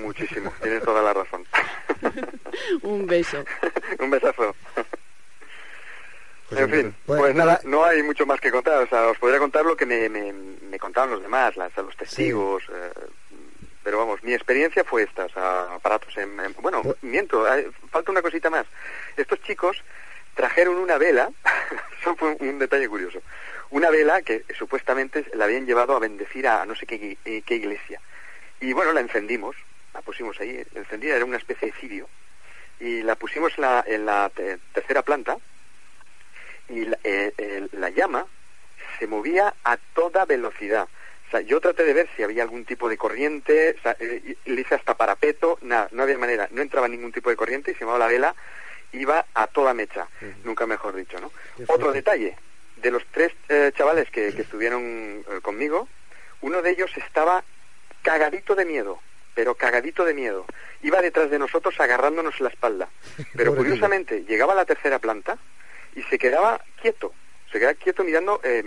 Muchísimo. 0.00 0.52
Tienes 0.62 0.82
toda 0.82 1.02
la 1.02 1.12
razón. 1.12 1.44
Un 2.82 3.06
beso. 3.06 3.44
Un 3.98 4.10
besazo. 4.10 4.54
José 6.48 6.62
En 6.62 6.70
fin. 6.70 6.94
Pues 7.06 7.20
pues, 7.20 7.34
nada. 7.34 7.52
nada, 7.54 7.60
no 7.64 7.84
hay 7.84 8.02
mucho 8.02 8.26
más 8.26 8.40
que 8.40 8.50
contar. 8.50 8.82
O 8.82 8.86
sea, 8.88 9.08
os 9.08 9.18
podría 9.18 9.38
contar 9.38 9.64
lo 9.64 9.76
que 9.76 9.86
me, 9.86 10.08
me, 10.08 10.32
me 10.32 10.78
contaban 10.78 11.10
los 11.10 11.22
demás, 11.22 11.56
las, 11.56 11.74
los 11.76 11.96
testigos. 11.96 12.62
eh, 12.72 12.90
pero 13.82 13.98
vamos, 13.98 14.22
mi 14.22 14.32
experiencia 14.34 14.84
fue 14.84 15.02
esta. 15.04 15.24
O 15.24 15.28
sea, 15.30 15.74
aparatos 15.74 16.16
en, 16.16 16.38
en- 16.40 16.54
bueno, 16.60 16.82
Pues- 16.82 16.96
miento, 17.02 17.44
hay- 17.50 17.66
falta 17.90 18.12
una 18.12 18.22
cosita 18.22 18.50
más. 18.50 18.66
Estos 19.16 19.40
chicos 19.42 19.82
trajeron 20.34 20.76
una 20.76 20.98
vela, 20.98 21.30
eso 22.00 22.14
fue 22.16 22.36
un 22.40 22.58
detalle 22.58 22.88
curioso, 22.88 23.20
una 23.70 23.90
vela 23.90 24.22
que 24.22 24.44
supuestamente 24.58 25.24
la 25.34 25.44
habían 25.44 25.66
llevado 25.66 25.94
a 25.96 25.98
bendecir 25.98 26.46
a 26.48 26.64
no 26.64 26.74
sé 26.74 26.86
qué, 26.86 27.18
qué 27.44 27.54
iglesia. 27.54 28.00
Y 28.62 28.72
bueno, 28.72 28.92
la 28.92 29.00
encendimos, 29.00 29.56
la 29.92 30.00
pusimos 30.02 30.38
ahí, 30.40 30.64
encendida, 30.74 31.16
era 31.16 31.24
una 31.24 31.36
especie 31.36 31.68
de 31.68 31.74
cirio, 31.78 32.08
y 32.78 33.02
la 33.02 33.16
pusimos 33.16 33.52
en 33.58 33.62
la, 33.62 33.84
en 33.86 34.06
la 34.06 34.30
te- 34.34 34.58
tercera 34.72 35.02
planta, 35.02 35.36
y 36.68 36.84
la, 36.84 36.96
eh, 37.02 37.32
eh, 37.36 37.68
la 37.72 37.90
llama 37.90 38.24
se 38.98 39.06
movía 39.08 39.52
a 39.64 39.76
toda 39.94 40.24
velocidad. 40.26 40.88
O 41.26 41.30
sea, 41.32 41.40
yo 41.40 41.60
traté 41.60 41.82
de 41.84 41.92
ver 41.92 42.08
si 42.16 42.22
había 42.22 42.44
algún 42.44 42.64
tipo 42.64 42.88
de 42.88 42.96
corriente, 42.96 43.74
o 43.78 43.82
sea, 43.82 43.96
eh, 43.98 44.36
le 44.44 44.60
hice 44.60 44.76
hasta 44.76 44.94
parapeto, 44.96 45.58
nada, 45.62 45.88
no 45.90 46.04
había 46.04 46.16
manera, 46.18 46.46
no 46.52 46.62
entraba 46.62 46.86
ningún 46.88 47.10
tipo 47.10 47.30
de 47.30 47.36
corriente 47.36 47.72
y 47.72 47.74
se 47.74 47.80
llamaba 47.80 47.98
la 47.98 48.06
vela, 48.08 48.34
iba 48.92 49.26
a 49.34 49.46
toda 49.48 49.74
mecha, 49.74 50.06
nunca 50.44 50.66
mejor 50.66 50.94
dicho, 50.94 51.18
¿no? 51.20 51.32
Otro 51.68 51.88
detalle, 51.92 52.36
de 52.76 52.90
los 52.92 53.04
tres 53.06 53.32
eh, 53.48 53.72
chavales 53.76 54.08
que, 54.10 54.32
que 54.34 54.42
estuvieron 54.42 55.24
eh, 55.28 55.40
conmigo, 55.42 55.88
uno 56.42 56.60
de 56.62 56.70
ellos 56.70 56.90
estaba 56.96 57.42
cagadito 58.02 58.54
de 58.54 58.64
miedo, 58.64 59.00
pero 59.34 59.54
cagadito 59.54 60.04
de 60.04 60.14
miedo. 60.14 60.44
Iba 60.82 61.00
detrás 61.00 61.30
de 61.30 61.38
nosotros 61.38 61.78
agarrándonos 61.80 62.40
la 62.40 62.48
espalda. 62.48 62.88
Pero 63.36 63.54
curiosamente, 63.54 64.24
llegaba 64.24 64.52
a 64.52 64.56
la 64.56 64.64
tercera 64.64 64.98
planta 64.98 65.38
y 65.94 66.02
se 66.02 66.18
quedaba 66.18 66.60
quieto. 66.80 67.12
Se 67.52 67.58
quedaba 67.58 67.74
quieto 67.74 68.02
mirando 68.02 68.40
eh, 68.42 68.64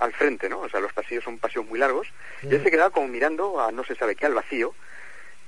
al 0.00 0.12
frente, 0.14 0.48
¿no? 0.48 0.60
O 0.60 0.68
sea, 0.68 0.80
los 0.80 0.92
pasillos 0.92 1.22
son 1.24 1.38
pasillos 1.38 1.66
muy 1.66 1.78
largos. 1.78 2.08
Y 2.42 2.54
él 2.54 2.62
se 2.62 2.70
quedaba 2.70 2.90
como 2.90 3.08
mirando 3.08 3.60
a 3.60 3.70
no 3.70 3.84
se 3.84 3.94
sabe 3.96 4.14
qué, 4.16 4.26
al 4.26 4.34
vacío. 4.34 4.74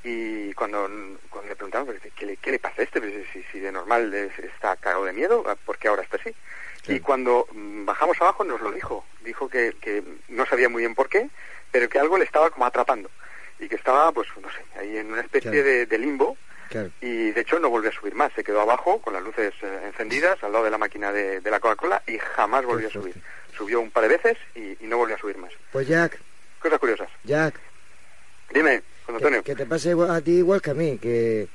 Y 0.03 0.53
cuando, 0.53 0.87
cuando 1.31 1.49
le 1.49 1.57
preguntaban, 1.57 1.87
"¿Pero 1.87 2.01
¿qué 2.15 2.27
le, 2.27 2.37
qué 2.37 2.51
le 2.51 2.59
pasa 2.59 2.83
a 2.83 2.85
este? 2.85 3.01
Pues, 3.01 3.13
si, 3.33 3.43
si 3.45 3.61
de 3.61 3.73
normal 3.73 4.13
es- 4.13 4.39
está 4.39 4.77
cagado 4.77 5.05
de 5.07 5.13
miedo, 5.15 5.43
¿por 5.65 5.79
qué 5.79 5.89
ahora 5.89 6.03
está 6.03 6.17
así? 6.19 6.35
Y 6.89 7.01
cuando 7.01 7.47
mm, 7.53 7.87
bajamos 7.87 8.21
abajo 8.21 8.45
nos 8.45 8.61
lo 8.61 8.71
dijo. 8.73 9.07
Dijo 9.23 9.49
que, 9.49 9.75
que 9.81 10.03
no 10.29 10.45
sabía 10.45 10.69
muy 10.69 10.83
bien 10.83 10.95
por 10.95 11.09
qué, 11.09 11.31
pero 11.75 11.89
que 11.89 11.99
algo 11.99 12.17
le 12.17 12.25
estaba 12.25 12.51
como 12.51 12.65
atrapando. 12.67 13.11
Y 13.59 13.69
que 13.69 13.75
estaba, 13.75 14.13
pues, 14.13 14.29
no 14.41 14.49
sé, 14.49 14.65
ahí 14.79 14.97
en 14.97 15.11
una 15.11 15.23
especie 15.23 15.51
Claro. 15.51 15.67
de, 15.67 15.87
de 15.87 15.99
limbo. 15.99 16.37
Claro. 16.71 16.91
Y 17.01 17.33
de 17.33 17.41
hecho 17.41 17.59
no 17.59 17.69
volvió 17.69 17.91
a 17.91 17.93
subir 17.93 18.15
más. 18.15 18.33
Se 18.35 18.45
quedó 18.45 18.61
abajo 18.61 19.01
con 19.01 19.13
las 19.13 19.23
luces 19.25 19.53
eh, 19.63 19.81
encendidas 19.87 20.41
al 20.45 20.53
lado 20.53 20.65
de 20.65 20.71
la 20.71 20.79
máquina 20.79 21.11
de, 21.13 21.41
de 21.41 21.51
la 21.51 21.59
Coca-Cola 21.59 22.01
y 22.07 22.17
jamás 22.19 22.65
volvió 22.65 22.87
a 22.87 22.91
subir. 22.93 23.17
Subió 23.57 23.81
un 23.81 23.91
par 23.91 24.05
de 24.05 24.11
veces 24.11 24.39
y, 24.55 24.85
y 24.85 24.87
no 24.87 24.99
volvió 24.99 25.17
a 25.17 25.19
subir 25.19 25.37
más. 25.39 25.51
Pues 25.73 25.89
Jack, 25.89 26.17
Cosas 26.61 26.79
curiosas. 26.79 27.09
Jack, 27.25 27.57
Dime, 28.53 28.83
Juan 29.07 29.19
que, 29.19 29.25
Antonio. 29.25 29.43
que 29.43 29.55
te 29.57 29.67
pase 29.67 29.91
igual- 29.91 30.11
a 30.13 30.21
ti 30.21 30.33
igual 30.39 30.63
que 30.63 30.71
a 30.71 30.75
mí, 30.75 30.97
que, 30.99 31.49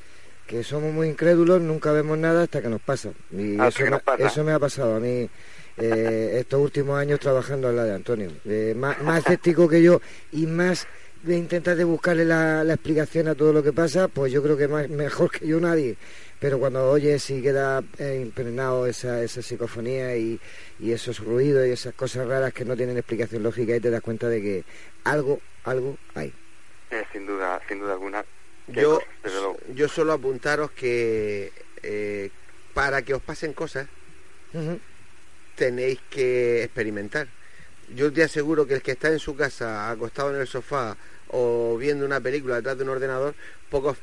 que 0.45 0.63
somos 0.65 0.91
muy 0.93 1.07
incrédulos, 1.07 1.61
nunca 1.61 1.93
vemos 1.93 2.17
nada 2.17 2.43
hasta 2.43 2.61
que 2.61 2.67
nos 2.67 2.81
pasa. 2.81 3.11
Y 3.31 3.55
eso, 3.61 3.77
que 3.77 3.83
me, 3.85 3.89
nos 3.91 4.01
pasa. 4.03 4.27
eso 4.27 4.43
me 4.43 4.51
ha 4.51 4.59
pasado 4.59 4.97
a 4.97 4.99
mí 4.99 5.29
eh, 5.79 6.37
estos 6.39 6.59
últimos 6.59 6.99
años 6.99 7.19
trabajando 7.19 7.67
al 7.67 7.75
lado 7.75 7.87
de 7.87 7.95
Antonio. 7.95 8.31
Eh, 8.45 8.73
más, 8.75 9.01
más 9.01 9.19
escéptico 9.19 9.67
que 9.67 9.81
yo 9.81 10.01
y 10.31 10.45
más 10.45 10.87
de 11.23 11.37
intentar 11.37 11.75
de 11.75 11.83
buscarle 11.83 12.23
la, 12.23 12.63
la 12.63 12.75
explicación 12.75 13.27
a 13.27 13.35
todo 13.35 13.51
lo 13.51 13.61
que 13.61 13.73
pasa, 13.73 14.07
pues 14.07 14.31
yo 14.31 14.41
creo 14.41 14.55
que 14.55 14.67
más, 14.67 14.89
mejor 14.89 15.31
que 15.31 15.45
yo 15.47 15.59
nadie. 15.59 15.97
Pero 16.39 16.57
cuando 16.59 16.89
oyes 16.89 17.29
y 17.29 17.41
queda 17.41 17.83
eh, 17.97 18.19
impregnado 18.21 18.87
esa, 18.87 19.21
esa 19.21 19.41
psicofonía 19.41 20.15
y, 20.15 20.39
y 20.79 20.93
esos 20.93 21.19
ruidos 21.19 21.67
y 21.67 21.71
esas 21.71 21.93
cosas 21.93 22.25
raras 22.27 22.53
que 22.53 22.63
no 22.63 22.77
tienen 22.77 22.97
explicación 22.97 23.43
lógica, 23.43 23.75
y 23.75 23.81
te 23.81 23.89
das 23.89 24.01
cuenta 24.01 24.29
de 24.29 24.41
que 24.41 24.63
algo, 25.03 25.41
algo 25.65 25.97
hay. 26.15 26.33
Eh, 26.91 27.03
sin 27.11 27.27
duda, 27.27 27.59
sin 27.67 27.79
duda 27.79 27.93
alguna. 27.93 28.23
Yo, 28.67 29.01
yo 29.75 29.89
solo 29.89 30.13
apuntaros 30.13 30.71
que 30.71 31.51
eh, 31.83 32.29
para 32.73 33.01
que 33.01 33.13
os 33.15 33.21
pasen 33.21 33.51
cosas. 33.51 33.87
Tenéis 35.59 35.99
que 36.09 36.63
experimentar. 36.63 37.27
Yo 37.93 38.11
te 38.13 38.23
aseguro 38.23 38.65
que 38.65 38.75
el 38.75 38.81
que 38.81 38.91
está 38.91 39.09
en 39.09 39.19
su 39.19 39.35
casa 39.35 39.91
acostado 39.91 40.33
en 40.33 40.39
el 40.39 40.47
sofá 40.47 40.95
o 41.27 41.75
viendo 41.77 42.05
una 42.05 42.19
película 42.21 42.55
detrás 42.55 42.77
de 42.77 42.83
un 42.83 42.89
ordenador, 42.89 43.35
pocos 43.69 43.97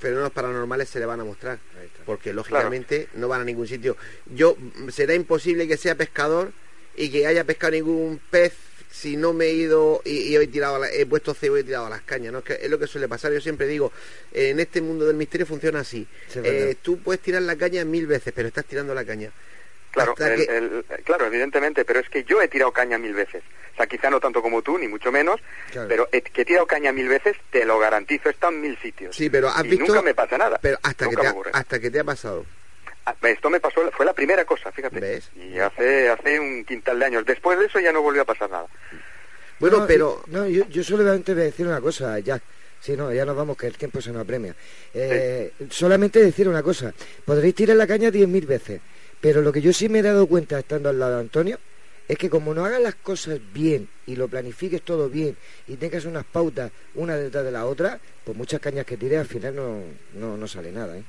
fenómenos 0.00 0.32
paranormales 0.32 0.88
se 0.88 0.98
le 0.98 1.06
van 1.06 1.20
a 1.20 1.24
mostrar, 1.24 1.58
porque 2.06 2.32
lógicamente 2.32 3.08
no 3.14 3.28
van 3.28 3.42
a 3.42 3.44
ningún 3.44 3.66
sitio. 3.68 3.96
Yo 4.34 4.56
será 4.90 5.14
imposible 5.14 5.68
que 5.68 5.76
sea 5.76 5.94
pescador 5.94 6.52
y 6.96 7.10
que 7.10 7.26
haya 7.26 7.44
pescado 7.44 7.72
ningún 7.72 8.20
pez 8.30 8.52
si 8.90 9.16
no 9.16 9.32
me 9.34 9.46
he 9.46 9.52
ido 9.54 10.00
y, 10.04 10.12
y 10.32 10.36
he 10.36 10.46
tirado 10.46 10.78
la- 10.78 10.90
he 10.90 11.04
puesto 11.04 11.34
cebo 11.34 11.56
y 11.58 11.60
he 11.60 11.64
tirado 11.64 11.86
a 11.86 11.90
las 11.90 12.02
cañas, 12.02 12.32
¿no? 12.32 12.38
Es, 12.38 12.44
que 12.44 12.54
es 12.62 12.70
lo 12.70 12.78
que 12.78 12.86
suele 12.86 13.08
pasar. 13.08 13.32
Yo 13.32 13.40
siempre 13.42 13.66
digo, 13.66 13.92
en 14.32 14.58
este 14.60 14.80
mundo 14.80 15.04
del 15.06 15.16
misterio 15.16 15.46
funciona 15.46 15.80
así. 15.80 16.06
Sí. 16.32 16.38
Eh, 16.42 16.76
tú 16.80 16.98
puedes 16.98 17.20
tirar 17.20 17.42
la 17.42 17.56
caña 17.56 17.84
mil 17.84 18.06
veces, 18.06 18.32
pero 18.34 18.48
estás 18.48 18.64
tirando 18.64 18.94
la 18.94 19.04
caña. 19.04 19.30
Claro, 19.96 20.12
hasta 20.12 20.34
el- 20.34 20.46
que- 20.46 20.56
el- 20.56 20.84
claro, 21.04 21.26
evidentemente, 21.26 21.84
pero 21.84 22.00
es 22.00 22.08
que 22.08 22.24
yo 22.24 22.40
he 22.40 22.48
tirado 22.48 22.72
caña 22.72 22.98
mil 22.98 23.14
veces. 23.14 23.42
O 23.72 23.76
sea, 23.76 23.86
quizá 23.86 24.08
no 24.08 24.20
tanto 24.20 24.40
como 24.40 24.62
tú, 24.62 24.78
ni 24.78 24.88
mucho 24.88 25.10
menos, 25.12 25.40
Claro. 25.70 25.88
pero 25.88 26.08
he- 26.12 26.22
que 26.22 26.42
he 26.42 26.44
tirado 26.44 26.66
caña 26.66 26.92
mil 26.92 27.08
veces, 27.08 27.36
te 27.50 27.64
lo 27.64 27.78
garantizo, 27.78 28.28
he 28.28 28.32
estado 28.32 28.52
en 28.52 28.60
mil 28.62 28.78
sitios. 28.78 29.14
Sí, 29.14 29.28
pero 29.28 29.48
has 29.48 29.64
y 29.64 29.68
visto. 29.68 29.86
nunca 29.86 30.02
me 30.02 30.14
pasa 30.14 30.38
nada. 30.38 30.58
Pero 30.62 30.78
hasta 30.82 31.08
que, 31.08 31.16
te 31.16 31.26
ha, 31.26 31.34
hasta 31.52 31.78
que 31.80 31.90
te 31.90 32.00
ha 32.00 32.04
pasado. 32.04 32.46
Ah, 33.04 33.14
Esto 33.22 33.50
me 33.50 33.60
pasó, 33.60 33.88
fue 33.92 34.04
la 34.06 34.12
primera 34.14 34.44
cosa, 34.44 34.72
fíjate. 34.72 34.98
¿Ves? 34.98 35.30
Y 35.36 35.58
hace, 35.58 36.08
hace 36.08 36.40
un 36.40 36.64
quintal 36.64 36.98
de 36.98 37.04
años. 37.06 37.24
Después 37.26 37.58
de 37.58 37.66
eso 37.66 37.78
ya 37.78 37.92
no 37.92 38.02
volvió 38.02 38.22
a 38.22 38.24
pasar 38.24 38.50
nada. 38.50 38.66
Bueno, 39.60 39.78
No, 39.78 39.86
pero. 39.86 40.22
No, 40.26 40.46
yo, 40.46 40.66
yo 40.68 40.82
solamente 40.82 41.32
voy 41.32 41.42
a 41.42 41.46
decir 41.46 41.66
una 41.66 41.80
cosa, 41.80 42.18
Jack. 42.18 42.42
Sí, 42.80 42.94
no, 42.96 43.12
ya 43.12 43.24
nos 43.24 43.36
vamos, 43.36 43.56
que 43.56 43.66
el 43.66 43.76
tiempo 43.76 44.00
se 44.00 44.10
nos 44.12 44.22
apremia. 44.22 44.54
Eh, 44.92 45.52
Solamente 45.70 46.20
decir 46.22 46.48
una 46.48 46.62
cosa. 46.62 46.92
Podréis 47.24 47.54
tirar 47.54 47.76
la 47.76 47.86
caña 47.86 48.10
diez 48.10 48.28
mil 48.28 48.46
veces, 48.46 48.80
pero 49.26 49.42
lo 49.42 49.52
que 49.52 49.60
yo 49.60 49.72
sí 49.72 49.88
me 49.88 49.98
he 49.98 50.02
dado 50.02 50.24
cuenta 50.28 50.56
estando 50.56 50.88
al 50.88 51.00
lado 51.00 51.14
de 51.14 51.20
Antonio 51.22 51.58
es 52.08 52.16
que 52.16 52.30
como 52.30 52.54
no 52.54 52.64
hagas 52.64 52.80
las 52.80 52.94
cosas 52.94 53.40
bien 53.52 53.88
y 54.06 54.14
lo 54.14 54.28
planifiques 54.28 54.82
todo 54.82 55.08
bien 55.10 55.36
y 55.66 55.74
tengas 55.74 56.04
unas 56.04 56.24
pautas 56.24 56.70
una 56.94 57.16
detrás 57.16 57.44
de 57.44 57.50
la 57.50 57.66
otra, 57.66 57.98
pues 58.24 58.38
muchas 58.38 58.60
cañas 58.60 58.86
que 58.86 58.96
tires 58.96 59.18
al 59.18 59.26
final 59.26 59.56
no, 59.56 59.80
no, 60.14 60.36
no 60.36 60.46
sale 60.46 60.70
nada, 60.70 60.96
¿eh? 60.96 61.02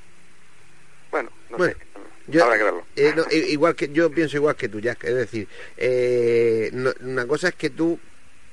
Bueno, 1.12 1.30
no 1.48 1.58
Bueno, 1.58 1.74
sé. 1.74 1.86
Yo- 2.26 2.42
Habrá 2.42 2.58
que 2.58 2.64
verlo. 2.64 2.84
eh, 2.96 3.12
no, 3.16 3.24
igual 3.32 3.76
que 3.76 3.88
yo 3.92 4.10
pienso 4.10 4.36
igual 4.36 4.56
que 4.56 4.68
tú, 4.68 4.80
Jack. 4.80 5.04
Es 5.04 5.14
decir, 5.14 5.46
eh, 5.76 6.70
no- 6.72 6.92
una 7.02 7.24
cosa 7.24 7.50
es 7.50 7.54
que 7.54 7.70
tú 7.70 8.00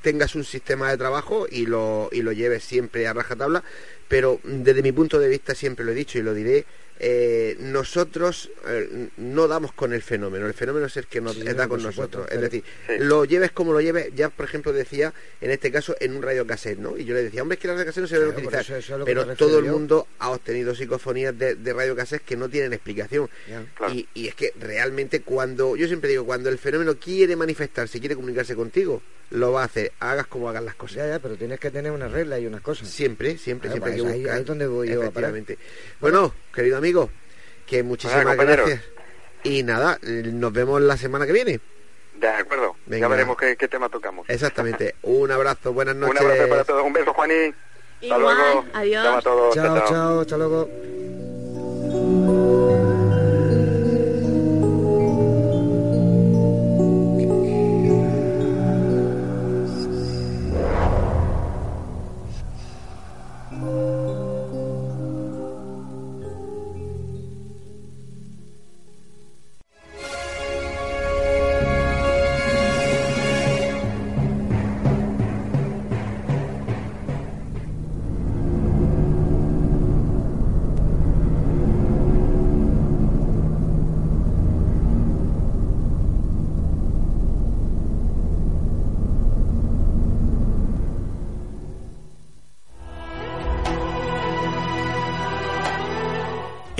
tengas 0.03 0.35
un 0.35 0.43
sistema 0.43 0.91
de 0.91 0.97
trabajo 0.97 1.47
y 1.49 1.65
lo, 1.65 2.09
y 2.11 2.21
lo 2.21 2.31
lleves 2.33 2.63
siempre 2.63 3.07
a 3.07 3.13
rajatabla, 3.13 3.63
pero 4.07 4.39
desde 4.43 4.83
mi 4.83 4.91
punto 4.91 5.17
de 5.17 5.27
vista 5.27 5.55
siempre 5.55 5.83
lo 5.83 5.91
he 5.91 5.95
dicho 5.95 6.19
y 6.19 6.21
lo 6.21 6.35
diré, 6.35 6.65
eh, 6.99 7.57
nosotros 7.59 8.49
eh, 8.67 9.09
no 9.17 9.47
damos 9.47 9.73
con 9.73 9.93
el 9.93 10.01
fenómeno, 10.01 10.47
el 10.47 10.53
fenómeno 10.53 10.85
es 10.85 10.95
el 10.97 11.07
que 11.07 11.19
nos 11.21 11.35
Sí, 11.35 11.43
da 11.43 11.67
con 11.67 11.79
supuesto, 11.81 12.01
nosotros. 12.19 12.27
Es 12.31 12.41
decir, 12.41 12.63
Sí. 12.87 12.93
lo 12.99 13.25
lleves 13.25 13.51
como 13.51 13.73
lo 13.73 13.81
lleves, 13.81 14.09
ya 14.15 14.29
por 14.29 14.45
ejemplo 14.45 14.71
decía, 14.71 15.13
en 15.41 15.51
este 15.51 15.71
caso, 15.71 15.95
en 15.99 16.15
un 16.15 16.21
radio 16.23 16.47
cassette, 16.47 16.79
¿no? 16.79 16.97
Y 16.97 17.05
yo 17.05 17.13
le 17.13 17.23
decía, 17.23 17.41
hombre, 17.41 17.55
es 17.55 17.59
que 17.61 17.67
el 17.67 17.73
radio 17.73 17.85
cassette 17.85 18.01
no 18.03 18.07
se 18.07 18.15
debe 18.19 18.25
Claro, 18.33 18.37
utilizar. 18.47 18.61
eso- 18.61 18.75
eso 18.77 18.93
es 18.93 18.99
lo 18.99 19.05
que 19.05 19.11
pero 19.13 19.35
todo 19.35 19.59
el 19.59 19.65
mundo 19.65 20.07
ha 20.19 20.31
obtenido 20.31 20.73
psicofonías 20.73 21.37
de, 21.37 21.55
de 21.55 21.73
radio 21.73 21.95
cassette 21.95 22.23
que 22.23 22.37
no 22.37 22.47
tienen 22.49 22.71
explicación. 22.73 23.29
Claro. 23.75 23.93
Y, 23.93 24.07
y 24.13 24.27
es 24.27 24.35
que 24.35 24.53
realmente 24.59 25.21
cuando, 25.21 25.75
yo 25.75 25.87
siempre 25.87 26.09
digo, 26.09 26.25
cuando 26.25 26.49
el 26.49 26.57
fenómeno 26.57 26.95
quiere 26.97 27.35
manifestarse, 27.35 27.99
quiere 27.99 28.15
comunicarse 28.15 28.55
contigo, 28.55 29.01
lo 29.31 29.51
va 29.51 29.63
a 29.63 29.65
hacer, 29.65 29.91
hagas 29.99 30.27
como 30.27 30.49
hagas 30.49 30.63
las 30.63 30.75
cosas. 30.75 30.97
Ya, 30.97 31.07
ya, 31.07 31.19
pero 31.19 31.35
tienes 31.35 31.59
que 31.59 31.71
tener 31.71 31.91
unas 31.91 32.11
reglas 32.11 32.39
y 32.41 32.45
unas 32.45 32.61
cosas. 32.61 32.87
Siempre, 32.87 33.37
siempre, 33.37 33.69
Claro, 33.69 33.83
siempre 33.85 33.91
hay 33.91 33.95
que 33.99 34.07
ahí- 34.13 34.19
buscar. 34.21 34.35
ahí 34.35 34.41
es 34.41 34.47
donde 34.47 34.67
voy 34.67 34.87
yo 34.87 34.93
a 35.01 35.11
parar. 35.11 35.31
Efectivamente. 35.31 35.57
Bueno, 35.99 36.33
querido 36.55 36.77
amigo, 36.77 37.09
que 37.67 37.83
muchísimas 37.83 38.35
gracias. 38.37 38.81
Y 39.43 39.61
nada, 39.63 39.99
eh, 40.01 40.23
nos 40.25 40.51
vemos 40.51 40.81
la 40.81 40.97
semana 40.97 41.27
que 41.27 41.33
viene. 41.33 41.59
De 42.15 42.27
acuerdo. 42.27 42.75
Venga. 42.85 43.05
Ya 43.05 43.07
veremos 43.09 43.37
qué, 43.37 43.55
qué 43.57 43.67
tema 43.67 43.89
tocamos. 43.89 44.27
Exactamente. 44.29 44.95
Un 45.03 45.31
abrazo, 45.31 45.73
buenas 45.73 45.95
noches. 45.95 46.19
Un 46.21 46.27
abrazo 46.27 46.49
para 46.49 46.63
todos. 46.63 46.83
Un 46.83 46.93
beso, 46.93 47.13
Juaní. 47.13 47.33
Hasta 48.03 48.17
Igual, 48.17 48.37
luego. 48.37 48.65
adiós. 48.73 49.03
Chao 49.03 49.17
a 49.17 49.21
todos. 49.21 49.55
Chao, 49.55 49.83
chao, 49.87 50.19
hasta 50.21 50.37
luego. 50.37 50.69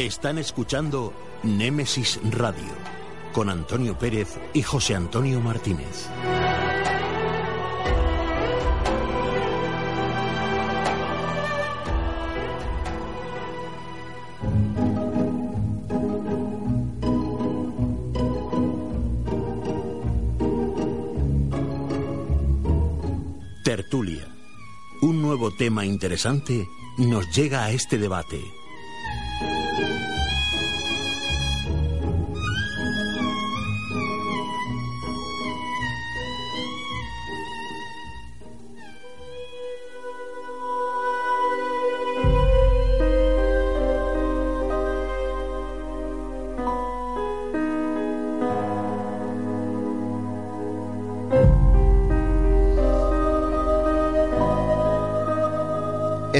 Están 0.05 0.37
escuchando 0.37 1.13
Némesis 1.41 2.19
Radio 2.29 2.75
con 3.33 3.49
Antonio 3.49 3.97
Pérez 3.97 4.39
y 4.53 4.61
José 4.61 4.93
Antonio 4.93 5.39
Martínez. 5.39 6.07
Tertulia. 23.63 24.27
Un 25.01 25.23
nuevo 25.23 25.49
tema 25.49 25.83
interesante 25.83 26.67
nos 26.99 27.35
llega 27.35 27.63
a 27.63 27.71
este 27.71 27.97
debate. 27.97 28.64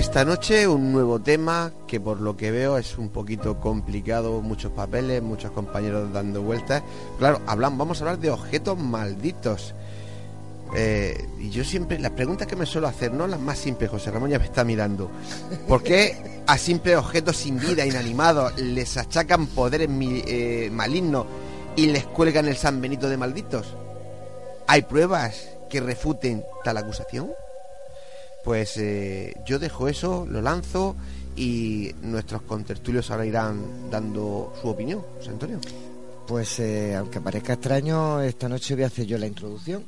Esta 0.06 0.24
noche 0.24 0.68
un 0.68 0.94
nuevo 0.94 1.20
tema 1.20 1.72
que 1.88 2.00
por 2.00 2.22
lo 2.22 2.38
que 2.38 2.52
veo 2.52 2.78
es 2.78 2.98
un 3.00 3.10
poquito 3.10 3.60
complicado, 3.60 4.40
muchos 4.40 4.72
papeles, 4.72 5.22
muchos 5.22 5.52
compañeros 5.52 6.14
dando 6.14 6.44
vueltas. 6.44 6.84
Claro, 7.18 7.42
hablan, 7.48 7.78
vamos 7.78 8.00
a 8.00 8.04
hablar 8.04 8.20
de 8.20 8.30
objetos 8.30 8.78
malditos. 8.78 9.74
Eh, 10.76 11.28
y 11.40 11.50
yo 11.50 11.64
siempre, 11.66 11.98
las 12.00 12.12
preguntas 12.12 12.48
que 12.48 12.56
me 12.56 12.68
suelo 12.68 12.88
hacer, 12.88 13.12
no 13.12 13.26
las 13.26 13.40
más 13.40 13.58
simples, 13.58 13.90
José 13.90 14.12
Ramón 14.12 14.30
ya 14.30 14.38
me 14.38 14.46
está 14.46 14.64
mirando. 14.64 15.10
¿Por 15.68 15.82
qué 15.82 16.44
a 16.46 16.58
simples 16.60 16.98
objetos 16.98 17.38
sin 17.38 17.60
vida, 17.60 17.84
inanimados, 17.84 18.58
les 18.60 18.96
achacan 18.98 19.48
poderes 19.48 19.90
eh, 19.92 20.70
malignos 20.72 21.26
y 21.76 21.88
les 21.88 22.06
cuelgan 22.06 22.48
el 22.48 22.56
San 22.56 22.80
Benito 22.80 23.10
de 23.10 23.18
malditos? 23.18 23.76
¿Hay 24.68 24.84
pruebas 24.84 25.50
que 25.68 25.82
refuten 25.82 26.46
tal 26.64 26.78
acusación? 26.78 27.32
Pues 28.46 28.78
eh, 28.78 29.34
yo 29.46 29.60
dejo 29.60 29.90
eso, 29.90 30.26
lo 30.30 30.42
lanzo 30.42 30.96
y 31.36 31.92
nuestros 32.04 32.44
contertulios 32.44 33.12
ahora 33.12 33.26
irán 33.26 33.90
dando 33.92 34.54
su 34.62 34.70
opinión, 34.70 35.04
Antonio. 35.28 35.60
Pues 36.28 36.60
eh, 36.60 36.96
aunque 36.96 37.20
parezca 37.20 37.54
extraño, 37.54 38.22
esta 38.22 38.48
noche 38.48 38.76
voy 38.76 38.84
a 38.84 38.88
hacer 38.88 39.06
yo 39.06 39.18
la 39.18 39.28
introducción. 39.28 39.84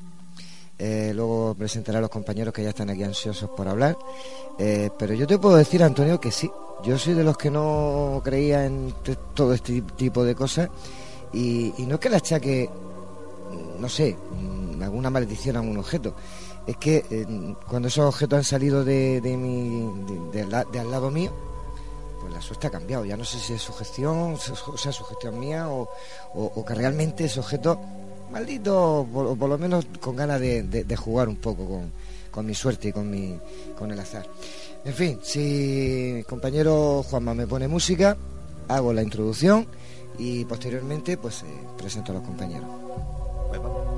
Eh, 0.79 1.11
luego 1.15 1.55
presentaré 1.57 1.97
a 1.97 2.01
los 2.01 2.09
compañeros 2.09 2.53
que 2.53 2.61
ya 2.61 2.69
están 2.69 2.89
aquí 2.89 3.03
ansiosos 3.03 3.49
por 3.49 3.67
hablar. 3.67 3.97
Eh, 4.59 4.91
pero 4.97 5.13
yo 5.13 5.25
te 5.25 5.39
puedo 5.39 5.55
decir, 5.55 5.81
Antonio, 5.83 6.19
que 6.19 6.31
sí. 6.31 6.49
Yo 6.83 6.97
soy 6.99 7.15
de 7.15 7.23
los 7.23 7.37
que 7.37 7.49
no 7.49 8.21
creía 8.23 8.65
en 8.65 8.93
todo 9.33 9.53
este 9.53 9.81
tipo 9.95 10.23
de 10.23 10.35
cosas. 10.35 10.69
Y, 11.33 11.73
no 11.87 11.95
es 11.95 11.99
que 11.99 12.09
le 12.09 12.17
achaque, 12.17 12.69
no 13.79 13.89
sé, 13.89 14.15
mm, 14.15 14.81
alguna 14.83 15.09
maldición 15.09 15.57
a 15.57 15.61
un 15.61 15.77
objeto. 15.77 16.15
Es 16.67 16.75
que 16.75 17.05
eh, 17.09 17.55
cuando 17.67 17.87
esos 17.87 18.05
objetos 18.05 18.37
han 18.37 18.43
salido 18.43 18.83
de, 18.83 19.21
mi, 19.23 19.89
de, 20.33 20.79
al 20.79 20.91
lado 20.91 21.09
mío, 21.09 21.31
pues 22.19 22.33
la 22.33 22.41
suerte 22.41 22.67
ha 22.67 22.69
cambiado. 22.69 23.05
Ya 23.05 23.15
no 23.15 23.23
sé 23.23 23.39
si 23.39 23.53
es 23.53 23.61
sugestión, 23.61 24.33
o 24.33 24.77
sea, 24.77 24.91
sugestión 24.91 25.39
mía 25.39 25.69
o, 25.69 25.87
que 26.65 26.75
realmente 26.75 27.25
ese 27.25 27.39
objeto 27.39 27.79
maldito, 28.29 28.99
o 29.01 29.35
por 29.35 29.49
lo 29.49 29.57
menos 29.57 29.87
con 30.01 30.17
ganas 30.17 30.41
de, 30.41 30.97
jugar 30.97 31.29
un 31.29 31.37
poco 31.37 31.83
con, 32.31 32.45
mi 32.45 32.53
suerte 32.53 32.89
y 32.89 32.91
con, 32.91 33.09
mi, 33.09 33.39
con 33.79 33.89
el 33.91 33.99
azar. 33.99 34.27
En 34.83 34.93
fin, 34.93 35.19
si 35.23 36.23
compañero 36.27 37.01
Juanma 37.03 37.33
me 37.33 37.47
pone 37.47 37.69
música, 37.69 38.17
hago 38.67 38.91
la 38.91 39.01
introducción 39.01 39.67
y 40.17 40.43
posteriormente 40.45 41.17
pues 41.17 41.43
eh, 41.43 41.45
presento 41.77 42.11
a 42.11 42.15
los 42.15 42.23
compañeros. 42.23 42.69
Pues. 43.49 43.96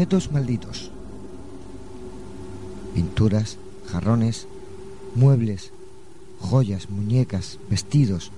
Objetos 0.00 0.32
malditos. 0.32 0.90
Pinturas, 2.94 3.58
jarrones, 3.92 4.48
muebles, 5.14 5.72
joyas, 6.40 6.88
muñecas, 6.88 7.58
vestidos. 7.68 8.32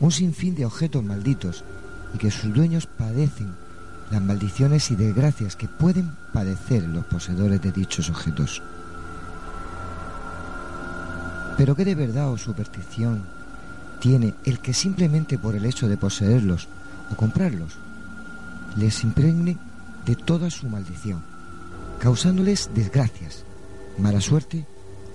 Un 0.00 0.10
sinfín 0.10 0.54
de 0.54 0.64
objetos 0.64 1.04
malditos 1.04 1.64
y 2.14 2.16
que 2.16 2.30
sus 2.30 2.54
dueños 2.54 2.86
padecen 2.86 3.54
las 4.10 4.22
maldiciones 4.22 4.90
y 4.90 4.96
desgracias 4.96 5.54
que 5.54 5.68
pueden 5.68 6.12
padecer 6.32 6.88
los 6.88 7.04
poseedores 7.04 7.60
de 7.60 7.70
dichos 7.70 8.08
objetos. 8.08 8.62
Pero 11.58 11.76
qué 11.76 11.84
de 11.84 11.94
verdad 11.94 12.30
o 12.30 12.38
superstición 12.38 13.22
tiene 14.00 14.32
el 14.46 14.60
que 14.60 14.72
simplemente 14.72 15.38
por 15.38 15.56
el 15.56 15.66
hecho 15.66 15.88
de 15.88 15.98
poseerlos 15.98 16.68
o 17.12 17.16
comprarlos 17.16 17.74
les 18.78 19.04
impregne 19.04 19.58
de 20.06 20.16
toda 20.16 20.50
su 20.50 20.68
maldición, 20.68 21.24
causándoles 21.98 22.70
desgracias, 22.74 23.44
mala 23.98 24.20
suerte 24.20 24.64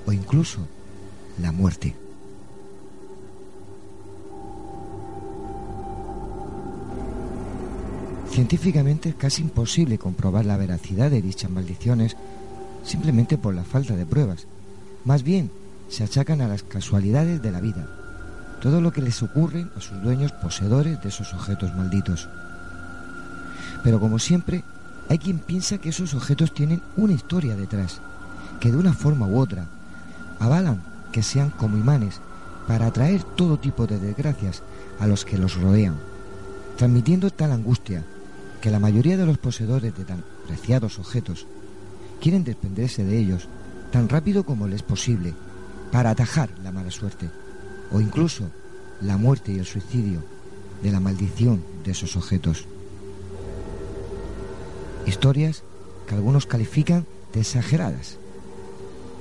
o 0.06 0.12
incluso 0.12 0.60
la 1.42 1.52
muerte. 1.52 1.96
Científicamente 8.32 9.10
es 9.10 9.16
casi 9.16 9.42
imposible 9.42 9.98
comprobar 9.98 10.46
la 10.46 10.56
veracidad 10.56 11.12
de 11.12 11.22
dichas 11.22 11.52
maldiciones 11.52 12.16
simplemente 12.84 13.38
por 13.38 13.54
la 13.54 13.64
falta 13.64 13.96
de 13.96 14.06
pruebas. 14.06 14.48
Más 15.04 15.24
bien, 15.24 15.52
se 15.90 16.04
achacan 16.04 16.42
a 16.42 16.48
las 16.48 16.64
casualidades 16.64 17.42
de 17.42 17.52
la 17.52 17.60
vida, 17.60 17.88
todo 18.62 18.82
lo 18.82 18.92
que 18.92 19.02
les 19.02 19.22
ocurre 19.24 19.68
a 19.76 19.82
sus 19.82 20.02
dueños 20.02 20.32
poseedores 20.32 21.02
de 21.02 21.10
esos 21.10 21.34
objetos 21.34 21.76
malditos. 21.76 22.30
Pero 23.84 24.00
como 24.00 24.20
siempre, 24.20 24.64
hay 25.10 25.18
quien 25.18 25.40
piensa 25.40 25.80
que 25.80 25.90
esos 25.90 26.14
objetos 26.14 26.54
tienen 26.54 26.82
una 26.96 27.14
historia 27.14 27.56
detrás, 27.56 28.00
que 28.60 28.72
de 28.72 28.78
una 28.78 28.94
forma 28.94 29.28
u 29.28 29.40
otra 29.40 29.68
avalan 30.40 30.82
que 31.12 31.24
sean 31.24 31.50
como 31.50 31.78
imanes 31.78 32.22
para 32.68 32.86
atraer 32.86 33.24
todo 33.24 33.58
tipo 33.58 33.88
de 33.88 34.00
desgracias 34.00 34.62
a 35.00 35.08
los 35.08 35.26
que 35.26 35.40
los 35.40 35.60
rodean, 35.60 35.96
transmitiendo 36.78 37.32
tal 37.32 37.52
angustia 37.52 38.06
que 38.62 38.70
la 38.70 38.80
mayoría 38.80 39.18
de 39.18 39.26
los 39.26 39.40
poseedores 39.40 39.98
de 39.98 40.06
tan 40.06 40.24
preciados 40.46 41.00
objetos 41.00 41.48
quieren 42.22 42.44
desprenderse 42.44 43.04
de 43.04 43.18
ellos 43.18 43.48
tan 43.92 44.08
rápido 44.10 44.44
como 44.44 44.68
les 44.68 44.78
es 44.78 44.84
posible 44.84 45.34
para 45.92 46.12
atajar 46.12 46.50
la 46.64 46.72
mala 46.72 46.92
suerte 46.92 47.30
o 47.92 48.00
incluso 48.00 48.50
la 49.02 49.18
muerte 49.18 49.52
y 49.52 49.58
el 49.58 49.66
suicidio 49.66 50.22
de 50.84 50.92
la 50.92 51.00
maldición 51.00 51.64
de 51.84 51.92
esos 51.92 52.16
objetos. 52.16 52.68
Historias 55.10 55.64
que 56.08 56.14
algunos 56.14 56.46
califican 56.46 57.08
de 57.34 57.40
exageradas, 57.40 58.20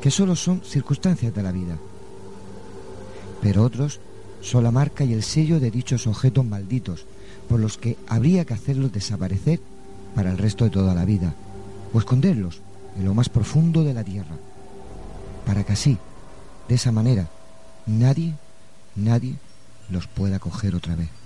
que 0.03 0.11
solo 0.11 0.37
son 0.37 0.61
circunstancias 0.63 1.35
de 1.35 1.43
la 1.43 1.51
vida, 1.51 1.79
pero 3.41 3.65
otros 3.65 3.99
son 4.43 4.65
la 4.65 4.71
marca 4.71 5.05
y 5.05 5.15
el 5.15 5.23
sello 5.23 5.61
de 5.61 5.71
dichos 5.71 6.07
objetos 6.07 6.45
malditos 6.45 7.07
por 7.49 7.59
los 7.59 7.79
que 7.79 7.97
habría 8.07 8.45
que 8.45 8.53
hacerlos 8.53 8.93
desaparecer 8.93 9.61
para 10.15 10.31
el 10.31 10.37
resto 10.37 10.65
de 10.65 10.71
toda 10.71 10.95
la 10.95 11.07
vida 11.07 11.35
o 11.95 11.99
esconderlos 11.99 12.61
en 12.99 13.07
lo 13.07 13.15
más 13.15 13.31
profundo 13.31 13.83
de 13.83 13.95
la 13.95 14.05
tierra, 14.05 14.37
para 15.47 15.65
que 15.65 15.73
así, 15.73 15.97
de 16.69 16.75
esa 16.75 16.93
manera, 16.93 17.31
nadie, 17.87 18.35
nadie 18.95 19.37
los 19.89 20.07
pueda 20.07 20.39
coger 20.39 20.75
otra 20.75 20.97
vez. 20.97 21.18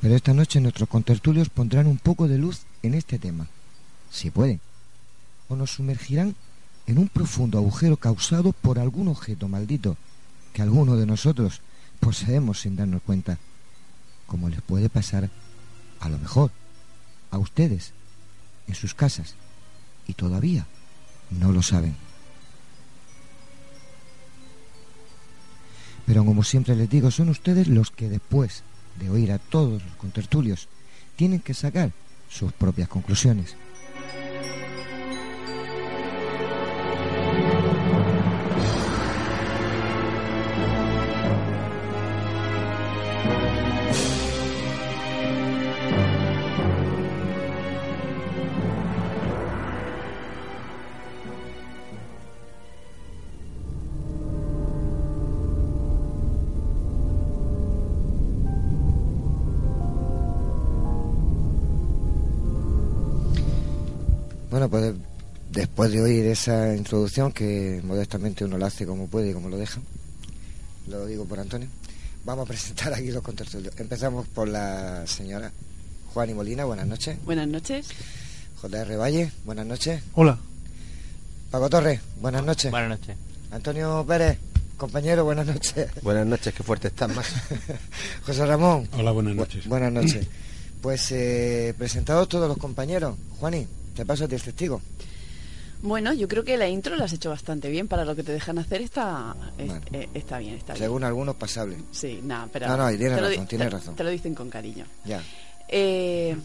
Pero 0.00 0.16
esta 0.16 0.32
noche 0.32 0.60
nuestros 0.60 0.88
contertulios 0.88 1.50
pondrán 1.50 1.86
un 1.86 1.98
poco 1.98 2.26
de 2.26 2.38
luz 2.38 2.60
en 2.82 2.94
este 2.94 3.18
tema, 3.18 3.48
si 4.10 4.30
pueden, 4.30 4.60
o 5.48 5.56
nos 5.56 5.72
sumergirán 5.72 6.34
en 6.86 6.98
un 6.98 7.08
profundo 7.08 7.58
agujero 7.58 7.96
causado 7.96 8.52
por 8.52 8.78
algún 8.78 9.08
objeto 9.08 9.46
maldito 9.48 9.96
que 10.54 10.62
alguno 10.62 10.96
de 10.96 11.06
nosotros 11.06 11.60
poseemos 12.00 12.60
sin 12.60 12.76
darnos 12.76 13.02
cuenta, 13.02 13.38
como 14.26 14.48
les 14.48 14.62
puede 14.62 14.88
pasar 14.88 15.28
a 16.00 16.08
lo 16.08 16.18
mejor 16.18 16.50
a 17.30 17.38
ustedes 17.38 17.92
en 18.66 18.74
sus 18.74 18.94
casas 18.94 19.34
y 20.06 20.14
todavía 20.14 20.66
no 21.30 21.52
lo 21.52 21.62
saben. 21.62 21.94
Pero 26.06 26.24
como 26.24 26.42
siempre 26.42 26.74
les 26.74 26.88
digo, 26.88 27.10
son 27.10 27.28
ustedes 27.28 27.68
los 27.68 27.90
que 27.90 28.08
después 28.08 28.64
de 29.00 29.10
oír 29.10 29.32
a 29.32 29.38
todos 29.38 29.82
los 29.82 29.94
contertulios 29.96 30.68
tienen 31.16 31.40
que 31.40 31.54
sacar 31.54 31.90
sus 32.28 32.52
propias 32.52 32.88
conclusiones. 32.88 33.56
Después 65.80 65.92
de 65.92 66.02
oír 66.02 66.26
esa 66.26 66.76
introducción, 66.76 67.32
que 67.32 67.80
modestamente 67.82 68.44
uno 68.44 68.58
la 68.58 68.66
hace 68.66 68.84
como 68.84 69.06
puede 69.06 69.30
y 69.30 69.32
como 69.32 69.48
lo 69.48 69.56
deja, 69.56 69.80
lo 70.88 71.06
digo 71.06 71.24
por 71.24 71.40
Antonio, 71.40 71.68
vamos 72.22 72.44
a 72.44 72.48
presentar 72.48 72.92
aquí 72.92 73.10
los 73.10 73.22
contertulios. 73.22 73.72
Empezamos 73.80 74.28
por 74.28 74.46
la 74.46 75.06
señora 75.06 75.50
Juan 76.12 76.28
y 76.28 76.34
Molina, 76.34 76.66
buenas 76.66 76.86
noches. 76.86 77.16
Buenas 77.24 77.48
noches. 77.48 77.88
J.R. 78.60 78.96
Valle, 78.98 79.32
buenas 79.46 79.64
noches. 79.64 80.02
Hola. 80.12 80.38
Paco 81.50 81.70
Torres, 81.70 81.98
buenas 82.20 82.44
noches. 82.44 82.70
Buenas 82.70 82.90
noches. 83.00 83.16
Antonio 83.50 84.04
Pérez, 84.06 84.36
compañero, 84.76 85.24
buenas 85.24 85.46
noches. 85.46 85.88
Buenas 86.02 86.26
noches, 86.26 86.52
qué 86.52 86.62
fuerte 86.62 86.88
estás, 86.88 87.08
más. 87.16 87.26
José 88.26 88.44
Ramón. 88.44 88.86
Hola, 88.92 89.12
buenas 89.12 89.34
noches. 89.34 89.66
buenas 89.66 89.92
noches. 89.94 90.26
Pues 90.82 91.10
eh, 91.12 91.74
presentados 91.78 92.28
todos 92.28 92.48
los 92.48 92.58
compañeros. 92.58 93.16
Juani, 93.38 93.66
te 93.94 94.04
paso 94.04 94.26
a 94.26 94.28
ti 94.28 94.34
el 94.34 94.42
testigo. 94.42 94.82
Bueno, 95.82 96.12
yo 96.12 96.28
creo 96.28 96.44
que 96.44 96.56
la 96.56 96.68
intro 96.68 96.94
la 96.96 97.04
has 97.04 97.12
hecho 97.12 97.30
bastante 97.30 97.70
bien. 97.70 97.88
Para 97.88 98.04
lo 98.04 98.14
que 98.14 98.22
te 98.22 98.32
dejan 98.32 98.58
hacer 98.58 98.82
está, 98.82 99.34
es- 99.58 99.66
Bueno. 99.68 99.82
eh, 99.92 100.08
está 100.14 100.38
bien, 100.38 100.54
está 100.54 100.74
bien. 100.74 100.84
Según 100.84 101.04
algunos, 101.04 101.36
pasable. 101.36 101.76
Sí, 101.90 102.20
nada, 102.22 102.48
pero... 102.52 102.68
No, 102.68 102.76
no, 102.76 102.88
tienes 102.90 103.20
razón, 103.20 103.46
tienes 103.46 103.68
te- 103.68 103.70
razón. 103.76 103.94
Te 103.96 104.04
lo 104.04 104.10
dicen 104.10 104.34
con 104.34 104.50
cariño. 104.50 104.84
Ya. 105.04 105.22
Eh, 105.72 106.36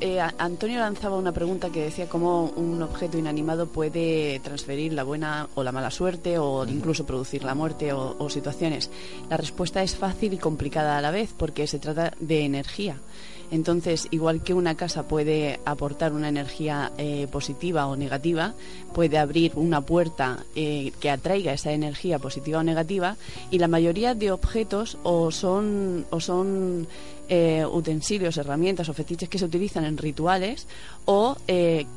eh, 0.00 0.20
Antonio 0.38 0.78
lanzaba 0.78 1.16
una 1.16 1.32
pregunta 1.32 1.70
que 1.70 1.82
decía 1.82 2.08
cómo 2.08 2.44
un 2.56 2.80
objeto 2.82 3.18
inanimado 3.18 3.66
puede 3.66 4.38
transferir 4.44 4.92
la 4.92 5.02
buena 5.02 5.48
o 5.56 5.62
la 5.64 5.72
mala 5.72 5.90
suerte 5.90 6.38
o 6.38 6.64
incluso 6.66 7.04
producir 7.04 7.42
la 7.44 7.54
muerte 7.56 7.92
o, 7.92 8.16
o 8.18 8.30
situaciones. 8.30 8.88
La 9.28 9.36
respuesta 9.36 9.82
es 9.82 9.96
fácil 9.96 10.32
y 10.34 10.38
complicada 10.38 10.96
a 10.98 11.00
la 11.02 11.10
vez 11.10 11.34
porque 11.36 11.66
se 11.66 11.80
trata 11.80 12.12
de 12.20 12.44
energía. 12.44 12.96
Entonces, 13.50 14.06
igual 14.10 14.42
que 14.42 14.54
una 14.54 14.76
casa 14.76 15.08
puede 15.08 15.60
aportar 15.64 16.12
una 16.12 16.28
energía 16.28 16.92
eh, 16.98 17.26
positiva 17.30 17.86
o 17.88 17.96
negativa, 17.96 18.54
puede 18.94 19.18
abrir 19.18 19.52
una 19.56 19.80
puerta 19.80 20.44
eh, 20.54 20.92
que 21.00 21.10
atraiga 21.10 21.52
esa 21.52 21.72
energía 21.72 22.18
positiva 22.18 22.60
o 22.60 22.62
negativa, 22.62 23.16
y 23.50 23.58
la 23.58 23.68
mayoría 23.68 24.14
de 24.14 24.30
objetos 24.30 24.98
o 25.02 25.32
son, 25.32 26.06
o 26.10 26.20
son 26.20 26.86
eh, 27.28 27.64
utensilios, 27.66 28.36
herramientas 28.36 28.88
o 28.88 28.94
fetiches 28.94 29.28
que 29.28 29.38
se 29.38 29.44
utilizan 29.44 29.84
en 29.84 29.98
rituales 29.98 30.66
o 31.04 31.36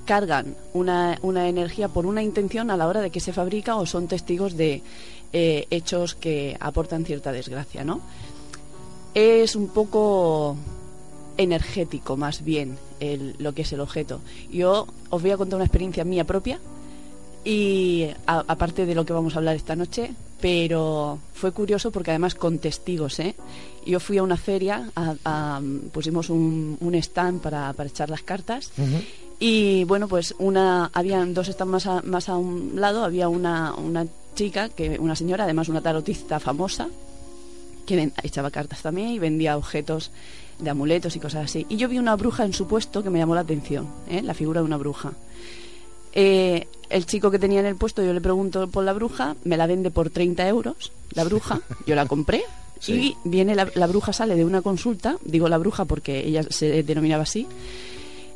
cargan 0.05 0.55
una, 0.73 1.19
una 1.21 1.47
energía 1.47 1.88
por 1.88 2.05
una 2.05 2.23
intención 2.23 2.71
a 2.71 2.77
la 2.77 2.88
hora 2.88 3.01
de 3.01 3.11
que 3.11 3.19
se 3.19 3.34
fabrica 3.34 3.75
o 3.75 3.85
son 3.85 4.07
testigos 4.07 4.57
de 4.57 4.81
hechos 5.31 6.15
que 6.15 6.57
aportan 6.59 7.05
cierta 7.05 7.31
desgracia, 7.31 7.84
¿no? 7.84 8.01
Es 9.15 9.55
un 9.55 9.67
poco 9.67 10.57
energético 11.38 12.18
más 12.18 12.43
bien 12.43 12.77
el- 12.99 13.35
lo 13.39 13.53
que 13.53 13.64
es 13.64 13.73
el 13.73 13.80
objeto. 13.80 14.22
Yo 14.51 14.88
os 15.10 15.22
voy 15.22 15.31
a 15.31 15.38
contar 15.38 15.57
una 15.57 15.65
experiencia 15.65 16.03
mía 16.03 16.23
propia 16.26 16.60
y 17.45 18.07
aparte 18.26 18.85
de 18.85 18.95
lo 18.95 19.05
que 19.05 19.14
vamos 19.14 19.35
a 19.35 19.39
hablar 19.39 19.55
esta 19.55 19.76
noche, 19.76 20.11
pero 20.39 21.19
fue 21.34 21.51
curioso 21.51 21.91
porque 21.91 22.11
además 22.11 22.35
con 22.35 22.57
testigos, 22.60 23.19
¿eh? 23.19 23.35
Yo 23.85 23.99
fui 23.99 24.18
a 24.18 24.23
una 24.23 24.38
feria, 24.38 24.89
a- 24.95 25.15
a- 25.26 25.61
pusimos 25.91 26.30
un, 26.30 26.77
un 26.80 26.95
stand 26.95 27.41
para, 27.41 27.73
para 27.73 27.89
echar 27.89 28.10
las 28.10 28.22
cartas 28.23 28.72
y 29.39 29.84
bueno, 29.85 30.07
pues 30.07 30.35
una, 30.39 30.89
habían 30.93 31.34
dos 31.34 31.47
stands 31.47 31.72
más 31.72 31.85
a, 31.88 32.01
más 32.03 32.30
a 32.30 32.38
un 32.38 32.73
lado, 32.80 33.03
había 33.03 33.27
una, 33.27 33.73
una 33.76 34.05
chica, 34.35 34.69
que 34.69 34.97
una 34.99 35.15
señora, 35.15 35.43
además 35.43 35.68
una 35.68 35.81
tarotista 35.81 36.39
famosa, 36.39 36.88
que 37.85 38.11
echaba 38.23 38.49
cartas 38.51 38.81
también 38.81 39.10
y 39.10 39.19
vendía 39.19 39.57
objetos 39.57 40.11
de 40.64 40.69
amuletos 40.69 41.15
y 41.15 41.19
cosas 41.19 41.45
así. 41.45 41.65
Y 41.69 41.77
yo 41.77 41.90
vi 41.90 41.99
una 41.99 42.15
bruja 42.15 42.45
en 42.45 42.53
su 42.53 42.68
puesto 42.68 43.03
que 43.03 43.10
me 43.10 43.19
llamó 43.19 43.35
la 43.35 43.41
atención, 43.41 43.88
¿eh? 44.10 44.22
la 44.22 44.34
figura 44.34 44.61
de 44.61 44.65
una 44.65 44.77
bruja. 44.77 45.14
Eh, 46.14 46.68
el 46.90 47.06
chico 47.06 47.31
que 47.31 47.40
tenía 47.40 47.60
en 47.60 47.65
el 47.65 47.76
puesto, 47.76 48.03
yo 48.03 48.14
le 48.14 48.22
pregunto 48.22 48.68
por 48.68 48.84
la 48.84 48.94
bruja, 48.94 49.35
me 49.44 49.57
la 49.57 49.68
vende 49.68 49.91
por 49.91 50.10
30 50.10 50.48
euros, 50.48 50.91
la 51.14 51.23
bruja, 51.23 51.61
yo 51.88 51.95
la 51.95 52.06
compré. 52.06 52.44
Y 52.85 53.15
viene 53.23 53.56
la, 53.56 53.69
la 53.76 53.88
bruja, 53.88 54.11
sale 54.11 54.35
de 54.35 54.44
una 54.44 54.61
consulta, 54.61 55.18
digo 55.23 55.48
la 55.48 55.57
bruja 55.57 55.85
porque 55.85 56.19
ella 56.27 56.44
se 56.49 56.84
denominaba 56.84 57.23
así, 57.23 57.48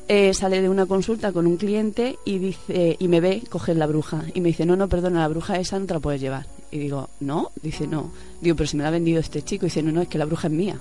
eh, 0.09 0.33
sale 0.33 0.61
de 0.61 0.69
una 0.69 0.85
consulta 0.85 1.33
con 1.33 1.45
un 1.47 1.57
cliente 1.57 2.17
y 2.23 2.37
dice 2.37 2.95
y 2.97 3.09
me 3.09 3.19
ve 3.19 3.43
coger 3.49 3.75
la 3.75 3.87
bruja 3.87 4.23
y 4.33 4.39
me 4.39 4.47
dice 4.47 4.65
no 4.65 4.77
no 4.77 4.87
perdona 4.87 5.19
la 5.19 5.27
bruja 5.27 5.59
esa 5.59 5.77
no 5.77 5.85
te 5.85 5.95
la 5.95 5.99
puedes 5.99 6.21
llevar 6.21 6.45
y 6.71 6.77
digo 6.77 7.09
no 7.19 7.51
dice 7.61 7.87
no 7.87 8.09
digo 8.39 8.55
pero 8.55 8.67
si 8.67 8.77
me 8.77 8.83
la 8.83 8.87
ha 8.87 8.91
vendido 8.91 9.19
este 9.19 9.41
chico 9.41 9.65
y 9.65 9.67
dice 9.67 9.83
no 9.83 9.91
no 9.91 10.01
es 10.01 10.07
que 10.07 10.17
la 10.17 10.23
bruja 10.23 10.47
es 10.47 10.53
mía 10.53 10.79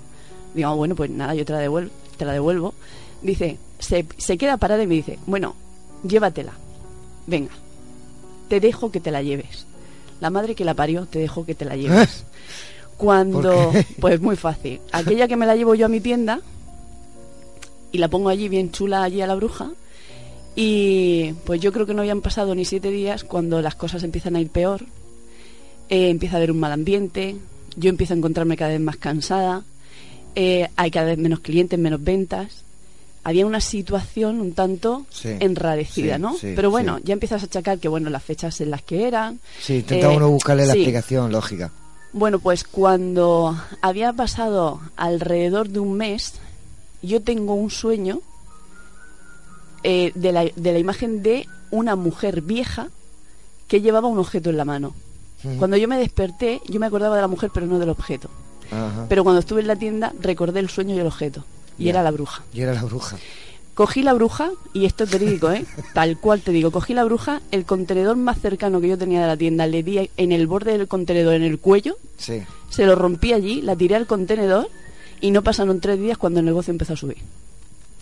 digo 0.57 0.69
"Ah, 0.71 0.75
bueno 0.75 0.97
pues 0.97 1.11
nada 1.11 1.35
yo 1.35 1.45
te 1.45 1.53
la 1.53 1.61
devuelvo 1.61 1.93
te 2.17 2.25
la 2.25 2.33
devuelvo 2.33 2.75
dice 3.23 3.59
se, 3.79 4.07
se 4.17 4.37
queda 4.39 4.57
parada 4.57 4.83
y 4.83 4.87
me 4.87 4.95
dice 4.97 5.19
bueno 5.27 5.55
llévatela 6.03 6.53
venga 7.27 7.53
te 8.49 8.59
dejo 8.61 8.91
que 8.91 9.01
te 9.01 9.11
la 9.11 9.23
lleves 9.23 9.67
la 10.21 10.31
madre 10.31 10.55
que 10.55 10.65
la 10.65 10.75
parió 10.75 11.07
te 11.07 11.19
dejo 11.19 11.45
que 11.47 11.55
te 11.55 11.65
la 11.65 11.77
lleves 11.77 12.25
Cuando, 12.97 13.73
pues 14.01 14.23
muy 14.23 14.37
fácil. 14.37 14.81
Aquella 14.91 15.29
que 15.29 15.37
me 15.37 15.45
la 15.45 15.55
llevo 15.55 15.75
yo 15.75 15.85
a 15.85 15.89
mi 15.91 16.01
tienda 16.01 16.41
y 17.93 17.99
la 17.99 18.09
pongo 18.09 18.31
allí 18.31 18.49
bien 18.49 18.73
chula 18.73 19.03
allí 19.03 19.21
a 19.21 19.27
la 19.27 19.35
bruja. 19.35 19.71
Y 20.55 21.35
pues 21.45 21.61
yo 21.61 21.73
creo 21.73 21.85
que 21.85 21.93
no 21.93 22.01
habían 22.01 22.23
pasado 22.23 22.55
ni 22.55 22.65
siete 22.65 22.91
días 22.91 23.23
cuando 23.25 23.61
las 23.61 23.75
cosas 23.75 24.03
empiezan 24.03 24.35
a 24.37 24.41
ir 24.41 24.49
peor. 24.49 24.87
Eh, 25.91 26.09
empieza 26.09 26.37
a 26.37 26.39
haber 26.39 26.51
un 26.51 26.59
mal 26.59 26.73
ambiente, 26.73 27.37
yo 27.77 27.91
empiezo 27.91 28.15
a 28.15 28.17
encontrarme 28.17 28.57
cada 28.57 28.71
vez 28.71 28.81
más 28.81 28.97
cansada, 28.97 29.63
eh, 30.37 30.69
hay 30.77 30.91
cada 30.91 31.07
vez 31.07 31.19
menos 31.19 31.41
clientes, 31.41 31.79
menos 31.79 32.05
ventas. 32.05 32.63
Había 33.25 33.47
una 33.47 33.61
situación 33.61 34.41
un 34.41 34.53
tanto 34.53 35.07
enrarecida, 35.25 36.17
¿no? 36.17 36.37
Pero 36.41 36.71
bueno, 36.71 37.01
ya 37.03 37.15
empiezas 37.15 37.43
a 37.43 37.47
achacar 37.47 37.81
que, 37.81 37.89
bueno, 37.89 38.09
las 38.09 38.23
fechas 38.23 38.61
en 38.61 38.71
las 38.71 38.83
que 38.83 39.09
eran. 39.09 39.41
Sí, 39.61 39.79
intenta 39.79 40.11
uno 40.11 40.31
buscarle 40.31 40.65
la 40.65 40.75
explicación 40.75 41.33
lógica. 41.33 41.73
Bueno, 42.13 42.39
pues 42.39 42.63
cuando 42.63 43.61
había 43.81 44.13
pasado 44.13 44.81
alrededor 44.97 45.71
de 45.71 45.81
un 45.81 45.95
mes, 45.95 46.35
yo 47.03 47.21
tengo 47.21 47.55
un 47.55 47.71
sueño 47.71 48.21
eh, 49.83 50.13
de, 50.15 50.33
la, 50.33 50.45
de, 50.45 50.73
la, 50.73 50.79
imagen 50.79 51.23
de 51.23 51.49
una 51.71 51.97
mujer 51.97 52.43
vieja 52.43 52.91
que 53.67 53.81
llevaba 53.81 54.07
un 54.07 54.19
objeto 54.19 54.51
en 54.51 54.57
la 54.57 54.65
mano. 54.65 54.95
Cuando 55.59 55.77
yo 55.77 55.87
me 55.87 55.99
desperté, 55.99 56.61
yo 56.69 56.81
me 56.81 56.87
acordaba 56.87 57.15
de 57.17 57.23
la 57.23 57.29
mujer, 57.29 57.51
pero 57.55 57.67
no 57.67 57.79
del 57.79 57.91
objeto. 57.91 58.29
Pero 59.09 59.25
cuando 59.25 59.41
estuve 59.41 59.61
en 59.61 59.67
la 59.67 59.77
tienda, 59.77 60.13
recordé 60.21 60.61
el 60.61 60.69
sueño 60.69 60.95
y 60.95 60.99
el 60.99 61.07
objeto. 61.07 61.45
Y 61.79 61.89
era 61.89 62.03
la 62.03 62.11
bruja. 62.11 62.43
Y 62.53 62.63
era 62.63 62.73
la 62.75 62.83
bruja. 62.83 63.19
Cogí 63.75 64.03
la 64.03 64.15
bruja, 64.15 64.53
y 64.73 64.87
esto 64.87 65.05
es 65.05 65.11
verídico, 65.11 65.53
¿eh? 65.53 65.67
Tal 65.95 66.19
cual 66.19 66.41
te 66.41 66.51
digo, 66.51 66.71
cogí 66.71 66.95
la 66.95 67.05
bruja, 67.05 67.43
el 67.51 67.67
contenedor 67.67 68.17
más 68.17 68.41
cercano 68.41 68.81
que 68.81 68.89
yo 68.89 68.97
tenía 68.97 69.21
de 69.21 69.27
la 69.27 69.37
tienda, 69.37 69.67
le 69.67 69.83
di 69.83 70.11
en 70.17 70.33
el 70.33 70.47
borde 70.47 70.79
del 70.79 70.89
contenedor, 70.89 71.35
en 71.35 71.43
el 71.43 71.59
cuello, 71.59 71.99
sí. 72.17 72.43
se 72.71 72.87
lo 72.87 72.95
rompí 72.95 73.35
allí, 73.35 73.61
la 73.61 73.77
tiré 73.77 73.97
al 73.97 74.07
contenedor 74.07 74.71
y 75.21 75.31
no 75.31 75.43
pasaron 75.43 75.81
tres 75.81 75.99
días 75.99 76.17
cuando 76.17 76.41
el 76.41 76.47
negocio 76.47 76.71
empezó 76.71 76.95
a 76.95 76.97
subir. 76.97 77.19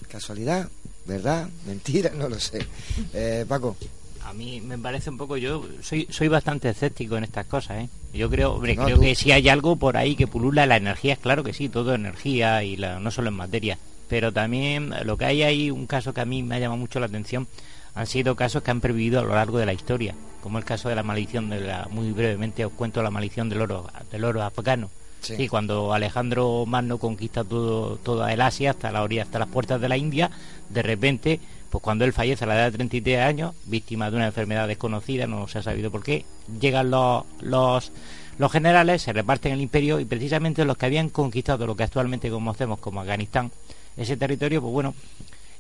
¿Casualidad? 0.09 0.69
¿Verdad? 1.07 1.49
¿Mentira? 1.67 2.13
No 2.17 2.29
lo 2.29 2.39
sé. 2.39 2.65
Eh, 3.13 3.45
Paco. 3.49 3.77
A 4.25 4.33
mí 4.33 4.61
me 4.61 4.79
parece 4.79 5.11
un 5.11 5.19
poco, 5.19 5.37
yo 5.37 5.67
soy 5.83 6.09
soy 6.11 6.29
bastante 6.29 6.71
escéptico 6.71 7.17
en 7.17 7.25
estas 7.25 7.47
cosas, 7.47 7.85
¿eh? 7.85 7.89
Yo 8.15 8.31
creo, 8.31 8.55
hombre, 8.55 8.75
creo 8.75 8.99
que 8.99 9.15
si 9.15 9.33
hay 9.33 9.49
algo 9.49 9.77
por 9.77 9.97
ahí 9.97 10.17
que 10.17 10.27
pulula 10.27 10.67
la 10.67 10.77
energía, 10.77 11.13
es 11.13 11.19
claro 11.19 11.45
que 11.45 11.53
sí, 11.53 11.69
todo 11.69 11.95
energía 11.95 12.63
y 12.63 12.77
la, 12.77 13.01
no 13.01 13.11
solo 13.11 13.29
en 13.29 13.35
materia, 13.35 13.79
pero 14.09 14.33
también 14.33 14.95
lo 15.05 15.17
que 15.17 15.27
hay 15.27 15.43
ahí, 15.43 15.71
un 15.71 15.87
caso 15.87 16.15
que 16.15 16.21
a 16.21 16.25
mí 16.25 16.43
me 16.43 16.55
ha 16.55 16.59
llamado 16.59 16.79
mucho 16.79 17.01
la 17.01 17.07
atención, 17.07 17.47
han 17.95 18.07
sido 18.07 18.35
casos 18.35 18.63
que 18.63 18.71
han 18.71 18.81
pervivido 18.81 19.21
a 19.21 19.23
lo 19.23 19.35
largo 19.35 19.59
de 19.59 19.67
la 19.67 19.73
historia, 19.73 20.15
como 20.41 20.59
el 20.59 20.65
caso 20.65 20.89
de 20.89 20.95
la 20.95 21.03
maldición 21.03 21.51
de 21.51 21.61
la, 21.61 21.89
muy 21.91 22.11
brevemente 22.13 22.65
os 22.65 22.73
cuento 22.73 23.03
la 23.03 23.11
maldición 23.11 23.49
del 23.49 23.61
oro, 23.61 23.91
del 24.11 24.25
oro 24.25 24.43
afgano. 24.43 24.91
Sí. 25.21 25.49
cuando 25.49 25.95
Alejandro 25.95 26.67
Magno 26.67 26.99
conquista 26.99 27.45
todo, 27.45 27.97
toda 27.97 28.31
el 28.35 28.43
Asia 28.43 28.73
hasta 28.73 28.93
la 28.93 29.03
orilla, 29.03 29.23
hasta 29.23 29.39
las 29.39 29.49
puertas 29.49 29.81
de 29.81 29.89
la 29.89 29.97
India, 29.97 30.31
de 30.69 30.83
repente 30.83 31.41
pues 31.75 31.83
cuando 31.83 32.05
él 32.05 32.13
fallece 32.13 32.45
a 32.45 32.47
la 32.47 32.55
edad 32.55 32.71
de 32.71 32.79
33 32.79 33.19
años, 33.19 33.53
víctima 33.65 34.09
de 34.09 34.15
una 34.15 34.27
enfermedad 34.27 34.69
desconocida, 34.69 35.27
no 35.27 35.49
se 35.49 35.59
ha 35.59 35.63
sabido 35.65 35.91
por 35.91 36.05
qué, 36.05 36.25
llegan 36.61 36.89
los, 36.89 37.25
los, 37.41 38.53
generales, 38.53 39.03
se 39.03 39.13
reparten 39.13 39.51
el 39.51 39.61
imperio 39.61 39.99
y 39.99 40.05
precisamente 40.05 40.65
los 40.65 40.77
que 40.77 40.87
habían 40.87 41.09
conquistado 41.09 41.67
lo 41.67 41.75
que 41.75 41.83
actualmente 41.83 42.31
conocemos 42.31 42.79
como 42.79 43.01
Afganistán, 43.01 43.51
ese 43.97 44.17
territorio, 44.17 44.61
pues 44.61 44.73
bueno, 44.73 44.95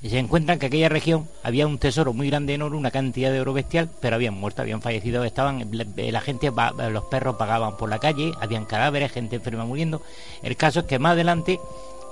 se 0.08 0.16
encuentran 0.16 0.60
que 0.60 0.66
aquella 0.66 0.88
región 0.88 1.28
había 1.42 1.66
un 1.66 1.78
tesoro 1.78 2.12
muy 2.12 2.30
grande 2.30 2.54
en 2.54 2.62
oro, 2.62 2.78
una 2.78 2.92
cantidad 2.92 3.32
de 3.32 3.40
oro 3.40 3.52
bestial, 3.52 3.90
pero 4.00 4.14
habían 4.14 4.34
muerto, 4.34 4.62
habían 4.62 4.82
fallecido, 4.82 5.24
estaban 5.24 5.68
la 5.72 6.20
gente, 6.20 6.52
los 6.92 7.04
perros 7.06 7.34
pagaban 7.34 7.76
por 7.76 7.90
la 7.90 7.98
calle, 7.98 8.30
habían 8.40 8.66
cadáveres, 8.66 9.10
gente 9.10 9.34
enferma 9.34 9.64
muriendo. 9.64 10.00
El 10.44 10.56
caso 10.56 10.78
es 10.78 10.86
que 10.86 11.00
más 11.00 11.14
adelante 11.14 11.58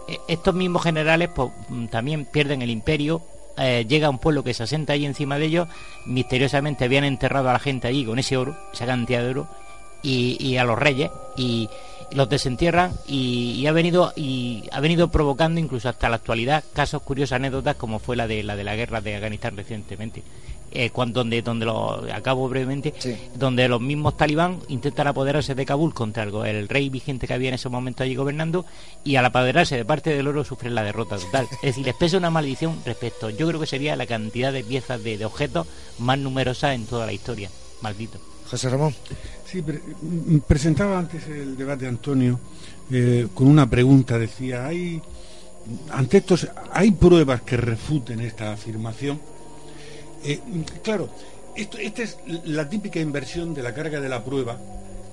eh, 0.08 0.18
estos 0.26 0.56
mismos 0.56 0.82
generales 0.82 1.30
pues, 1.32 1.52
mm, 1.68 1.86
también 1.86 2.24
pierden 2.24 2.62
el 2.62 2.70
imperio, 2.70 3.22
eh, 3.58 3.84
llega 3.88 4.10
un 4.10 4.18
pueblo 4.18 4.42
que 4.42 4.54
se 4.54 4.62
asenta 4.62 4.94
ahí 4.94 5.04
encima 5.04 5.38
de 5.38 5.46
ellos, 5.46 5.68
misteriosamente 6.06 6.84
habían 6.84 7.04
enterrado 7.04 7.50
a 7.50 7.52
la 7.52 7.58
gente 7.58 7.88
allí 7.88 8.04
con 8.04 8.18
ese 8.18 8.36
oro, 8.36 8.56
esa 8.72 8.86
cantidad 8.86 9.22
de 9.22 9.30
oro, 9.30 9.48
y, 10.02 10.56
a 10.56 10.64
los 10.64 10.78
reyes, 10.78 11.10
y, 11.36 11.68
los 12.12 12.28
desentierran 12.28 12.92
y, 13.06 13.64
ha 13.66 13.72
venido 13.72 14.12
y 14.14 14.64
ha 14.72 14.80
venido 14.80 15.08
provocando 15.08 15.60
incluso 15.60 15.88
hasta 15.88 16.10
la 16.10 16.16
actualidad 16.16 16.62
casos 16.74 17.00
curiosos 17.00 17.32
anécdotas 17.32 17.76
como 17.76 18.00
fue 18.00 18.16
la 18.16 18.26
de 18.26 18.42
la 18.42 18.54
de 18.54 18.64
la 18.64 18.76
guerra 18.76 19.00
de 19.00 19.14
Afganistán 19.14 19.56
recientemente 19.56 20.22
eh, 20.74 20.90
cuando, 20.90 21.20
donde, 21.20 21.42
donde 21.42 21.66
lo 21.66 22.04
acabo 22.12 22.48
brevemente, 22.48 22.94
donde 23.34 23.68
los 23.68 23.80
mismos 23.80 24.16
talibán 24.16 24.58
intentan 24.68 25.06
apoderarse 25.06 25.54
de 25.54 25.66
Kabul 25.66 25.94
contra 25.94 26.22
el, 26.22 26.68
rey 26.68 26.88
vigente 26.88 27.26
que 27.26 27.34
había 27.34 27.48
en 27.48 27.54
ese 27.54 27.68
momento 27.68 28.02
allí 28.02 28.14
gobernando 28.14 28.64
y 29.04 29.16
al 29.16 29.24
apoderarse 29.26 29.76
de 29.76 29.84
parte 29.84 30.10
del 30.10 30.26
oro 30.28 30.44
sufren 30.44 30.74
la 30.74 30.82
derrota 30.82 31.16
total. 31.16 31.46
Es 31.56 31.62
decir, 31.62 31.84
les 31.84 31.94
pesa 31.94 32.16
una 32.16 32.30
maldición 32.30 32.78
respecto, 32.84 33.30
yo 33.30 33.46
creo 33.48 33.60
que 33.60 33.66
sería 33.66 33.96
la 33.96 34.06
cantidad 34.06 34.52
de 34.52 34.64
piezas 34.64 35.02
de, 35.02 35.22
objetos 35.24 35.66
más 35.98 36.18
numerosa 36.18 36.74
en 36.74 36.86
toda 36.86 37.06
la 37.06 37.12
historia. 37.12 37.50
Maldito. 37.80 38.18
José 38.50 38.68
Ramón. 38.70 38.94
Sí, 39.44 39.62
mm, 39.62 40.38
presentaba 40.46 40.98
antes 40.98 41.26
el 41.28 41.56
debate 41.56 41.86
Antonio 41.86 42.38
eh, 42.90 43.28
con 43.34 43.46
una 43.46 43.68
pregunta, 43.68 44.18
decía, 44.18 44.66
¿hay, 44.66 45.00
ante 45.90 46.18
estos, 46.18 46.48
¿hay 46.72 46.90
pruebas 46.92 47.42
que 47.42 47.56
refuten 47.56 48.20
esta 48.20 48.52
afirmación? 48.52 49.20
Eh, 50.24 50.40
claro, 50.82 51.08
esta 51.56 52.02
es 52.02 52.18
la 52.44 52.68
típica 52.68 53.00
inversión 53.00 53.54
de 53.54 53.62
la 53.62 53.74
carga 53.74 54.00
de 54.00 54.08
la 54.08 54.24
prueba 54.24 54.58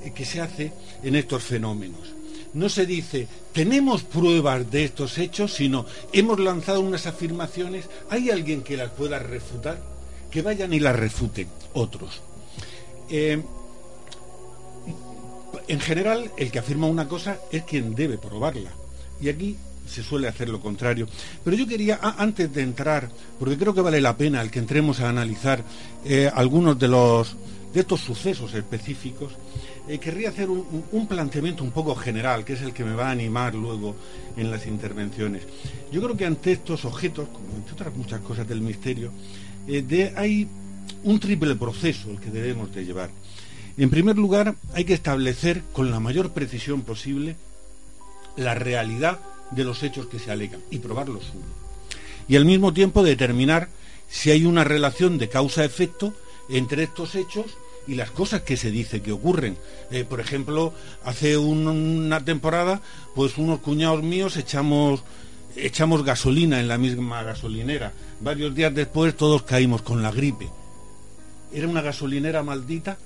eh, 0.03 0.11
que 0.11 0.25
se 0.25 0.41
hace 0.41 0.71
en 1.03 1.15
estos 1.15 1.43
fenómenos. 1.43 2.13
No 2.53 2.67
se 2.69 2.85
dice, 2.85 3.27
tenemos 3.53 4.03
pruebas 4.03 4.69
de 4.71 4.85
estos 4.85 5.17
hechos, 5.17 5.53
sino 5.53 5.85
hemos 6.13 6.39
lanzado 6.39 6.81
unas 6.81 7.05
afirmaciones, 7.05 7.85
¿hay 8.09 8.31
alguien 8.31 8.63
que 8.63 8.77
las 8.77 8.89
pueda 8.91 9.19
refutar? 9.19 9.79
Que 10.31 10.41
vayan 10.41 10.73
y 10.73 10.79
las 10.79 10.95
refuten 10.95 11.47
otros. 11.73 12.21
Eh, 13.09 13.41
en 15.67 15.79
general, 15.79 16.31
el 16.37 16.51
que 16.51 16.59
afirma 16.59 16.87
una 16.87 17.07
cosa 17.07 17.39
es 17.51 17.63
quien 17.63 17.93
debe 17.93 18.17
probarla. 18.17 18.71
Y 19.21 19.29
aquí 19.29 19.57
se 19.89 20.03
suele 20.03 20.27
hacer 20.27 20.49
lo 20.49 20.61
contrario. 20.61 21.07
Pero 21.43 21.57
yo 21.57 21.67
quería, 21.67 21.99
antes 22.17 22.53
de 22.53 22.61
entrar, 22.61 23.09
porque 23.37 23.57
creo 23.57 23.73
que 23.73 23.81
vale 23.81 23.99
la 23.99 24.15
pena 24.15 24.41
el 24.41 24.51
que 24.51 24.59
entremos 24.59 24.99
a 24.99 25.09
analizar 25.09 25.63
eh, 26.05 26.29
algunos 26.33 26.77
de 26.77 26.87
los 26.87 27.35
de 27.73 27.81
estos 27.81 27.99
sucesos 27.99 28.53
específicos, 28.53 29.33
eh, 29.87 29.99
querría 29.99 30.29
hacer 30.29 30.49
un, 30.49 31.07
planteamiento 31.07 31.63
un 31.63 31.71
poco 31.71 31.95
general, 31.95 32.43
que 32.43 32.53
es 32.53 32.61
el 32.61 32.73
que 32.73 32.83
me 32.83 32.93
va 32.93 33.09
a 33.09 33.11
animar 33.11 33.55
luego 33.55 33.95
en 34.37 34.51
las 34.51 34.65
intervenciones. 34.67 35.43
Yo 35.91 36.01
creo 36.01 36.17
que 36.17 36.25
ante 36.25 36.51
estos 36.51 36.85
objetos, 36.85 37.29
como 37.29 37.55
entre 37.55 37.73
otras 37.73 37.95
muchas 37.95 38.21
cosas 38.21 38.47
del 38.47 38.61
misterio, 38.61 39.11
eh, 39.67 39.81
de, 39.81 40.13
hay 40.15 40.47
un 41.03 41.19
triple 41.19 41.55
proceso 41.55 42.09
el 42.09 42.19
que 42.19 42.31
debemos 42.31 42.73
de 42.73 42.85
llevar. 42.85 43.09
En 43.77 43.89
primer 43.89 44.17
lugar, 44.17 44.55
hay 44.73 44.83
que 44.83 44.93
establecer 44.93 45.61
con 45.71 45.89
la 45.89 45.99
mayor 45.99 46.31
precisión 46.33 46.81
posible 46.81 47.35
la 48.35 48.53
realidad 48.53 49.19
de 49.51 49.63
los 49.63 49.83
hechos 49.83 50.07
que 50.07 50.19
se 50.19 50.31
alegan 50.31 50.61
y 50.69 50.79
probarlos 50.79 51.31
uno. 51.33 51.45
Y 52.27 52.35
al 52.35 52.45
mismo 52.45 52.73
tiempo 52.73 53.03
determinar 53.03 53.69
si 54.09 54.31
hay 54.31 54.45
una 54.45 54.63
relación 54.63 55.17
de 55.17 55.29
causa-efecto 55.29 56.13
entre 56.49 56.83
estos 56.83 57.15
hechos 57.15 57.45
y 57.87 57.95
las 57.95 58.11
cosas 58.11 58.41
que 58.41 58.57
se 58.57 58.71
dice 58.71 59.01
que 59.01 59.11
ocurren. 59.11 59.57
Eh, 59.91 60.03
por 60.03 60.19
ejemplo, 60.19 60.73
hace 61.03 61.37
una 61.37 62.23
temporada, 62.23 62.81
pues 63.15 63.37
unos 63.37 63.59
cuñados 63.59 64.03
míos 64.03 64.37
echamos, 64.37 65.03
echamos 65.55 66.03
gasolina 66.03 66.59
en 66.59 66.67
la 66.67 66.77
misma 66.77 67.23
gasolinera. 67.23 67.93
Varios 68.21 68.53
días 68.53 68.73
después 68.73 69.17
todos 69.17 69.43
caímos 69.43 69.81
con 69.81 70.03
la 70.03 70.11
gripe. 70.11 70.49
¿Era 71.51 71.67
una 71.67 71.81
gasolinera 71.81 72.43
maldita? 72.43 72.97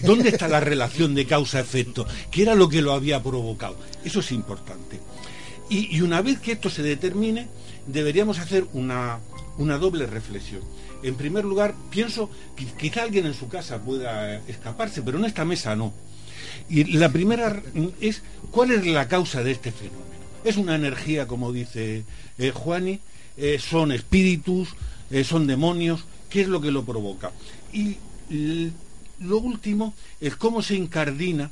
¿Dónde 0.00 0.28
está 0.28 0.48
la 0.48 0.60
relación 0.60 1.14
de 1.14 1.26
causa-efecto? 1.26 2.06
¿Qué 2.30 2.42
era 2.42 2.54
lo 2.54 2.68
que 2.68 2.82
lo 2.82 2.92
había 2.92 3.22
provocado? 3.22 3.76
Eso 4.04 4.20
es 4.20 4.30
importante. 4.30 5.00
Y, 5.72 6.02
una 6.02 6.20
vez 6.20 6.38
que 6.38 6.52
esto 6.52 6.68
se 6.68 6.82
determine, 6.82 7.48
deberíamos 7.86 8.38
hacer 8.38 8.66
una, 8.74 9.20
doble 9.56 10.04
reflexión. 10.04 10.60
En 11.02 11.14
primer 11.14 11.46
lugar, 11.46 11.74
pienso 11.90 12.28
que 12.54 12.66
quizá 12.66 13.04
alguien 13.04 13.24
en 13.24 13.32
su 13.32 13.48
casa 13.48 13.80
pueda 13.80 14.36
escaparse, 14.48 15.00
pero 15.00 15.18
en 15.18 15.24
esta 15.24 15.46
mesa 15.46 15.74
no. 15.74 15.94
Y 16.68 16.84
la 16.98 17.10
primera 17.10 17.62
es, 18.02 18.20
¿cuál 18.50 18.72
es 18.72 18.84
la 18.86 19.08
causa 19.08 19.42
de 19.42 19.52
este 19.52 19.72
fenómeno? 19.72 20.12
Es 20.44 20.58
una 20.58 20.74
energía, 20.74 21.26
como 21.26 21.52
dice 21.52 22.04
eh, 22.36 22.50
Juani, 22.50 23.00
eh, 23.38 23.58
son 23.58 23.92
espíritus, 23.92 24.74
eh, 25.10 25.24
son 25.24 25.46
demonios, 25.46 26.04
¿qué 26.28 26.42
es 26.42 26.48
lo 26.48 26.60
que 26.60 26.70
lo 26.70 26.84
provoca? 26.84 27.32
Y 27.72 27.96
lo 29.20 29.38
último 29.38 29.94
es 30.20 30.36
cómo 30.36 30.60
se 30.60 30.74
incardina 30.74 31.50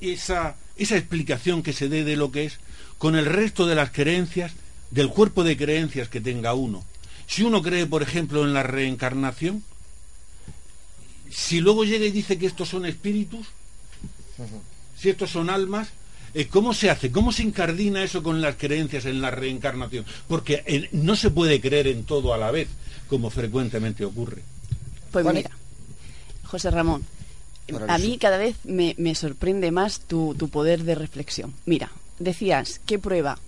esa, 0.00 0.56
esa 0.76 0.96
explicación 0.96 1.62
que 1.62 1.74
se 1.74 1.90
dé 1.90 2.04
de 2.04 2.16
lo 2.16 2.32
que 2.32 2.46
es 2.46 2.60
con 2.98 3.16
el 3.16 3.26
resto 3.26 3.66
de 3.66 3.74
las 3.74 3.90
creencias, 3.90 4.52
del 4.90 5.08
cuerpo 5.08 5.44
de 5.44 5.56
creencias 5.56 6.08
que 6.08 6.20
tenga 6.20 6.54
uno. 6.54 6.84
Si 7.26 7.42
uno 7.42 7.62
cree, 7.62 7.86
por 7.86 8.02
ejemplo, 8.02 8.44
en 8.44 8.54
la 8.54 8.62
reencarnación, 8.62 9.62
si 11.30 11.60
luego 11.60 11.84
llega 11.84 12.06
y 12.06 12.10
dice 12.10 12.38
que 12.38 12.46
estos 12.46 12.68
son 12.68 12.86
espíritus, 12.86 13.46
si 14.96 15.10
estos 15.10 15.30
son 15.30 15.50
almas, 15.50 15.88
eh, 16.34 16.46
¿cómo 16.46 16.74
se 16.74 16.90
hace? 16.90 17.10
¿Cómo 17.10 17.32
se 17.32 17.42
incardina 17.42 18.02
eso 18.02 18.22
con 18.22 18.40
las 18.40 18.56
creencias 18.56 19.04
en 19.06 19.20
la 19.20 19.30
reencarnación? 19.30 20.04
Porque 20.26 20.62
eh, 20.66 20.88
no 20.92 21.16
se 21.16 21.30
puede 21.30 21.60
creer 21.60 21.86
en 21.86 22.04
todo 22.04 22.34
a 22.34 22.38
la 22.38 22.50
vez, 22.50 22.68
como 23.08 23.30
frecuentemente 23.30 24.04
ocurre. 24.04 24.42
Pues 25.10 25.24
mira, 25.24 25.50
José 26.44 26.70
Ramón, 26.70 27.04
a 27.88 27.98
mí 27.98 28.18
cada 28.18 28.38
vez 28.38 28.56
me, 28.64 29.14
sorprende 29.14 29.70
más 29.70 30.00
tu, 30.00 30.34
poder 30.50 30.84
de 30.84 30.94
reflexión. 30.94 31.54
Mira, 31.66 31.90
decías, 32.18 32.80
¿qué 32.86 32.98
prueba 32.98 33.38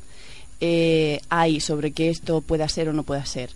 eh, 0.60 1.20
hay 1.28 1.60
sobre 1.60 1.92
que 1.92 2.10
esto 2.10 2.40
pueda 2.40 2.68
ser 2.68 2.88
o 2.88 2.92
no 2.92 3.02
pueda 3.02 3.24
ser? 3.26 3.50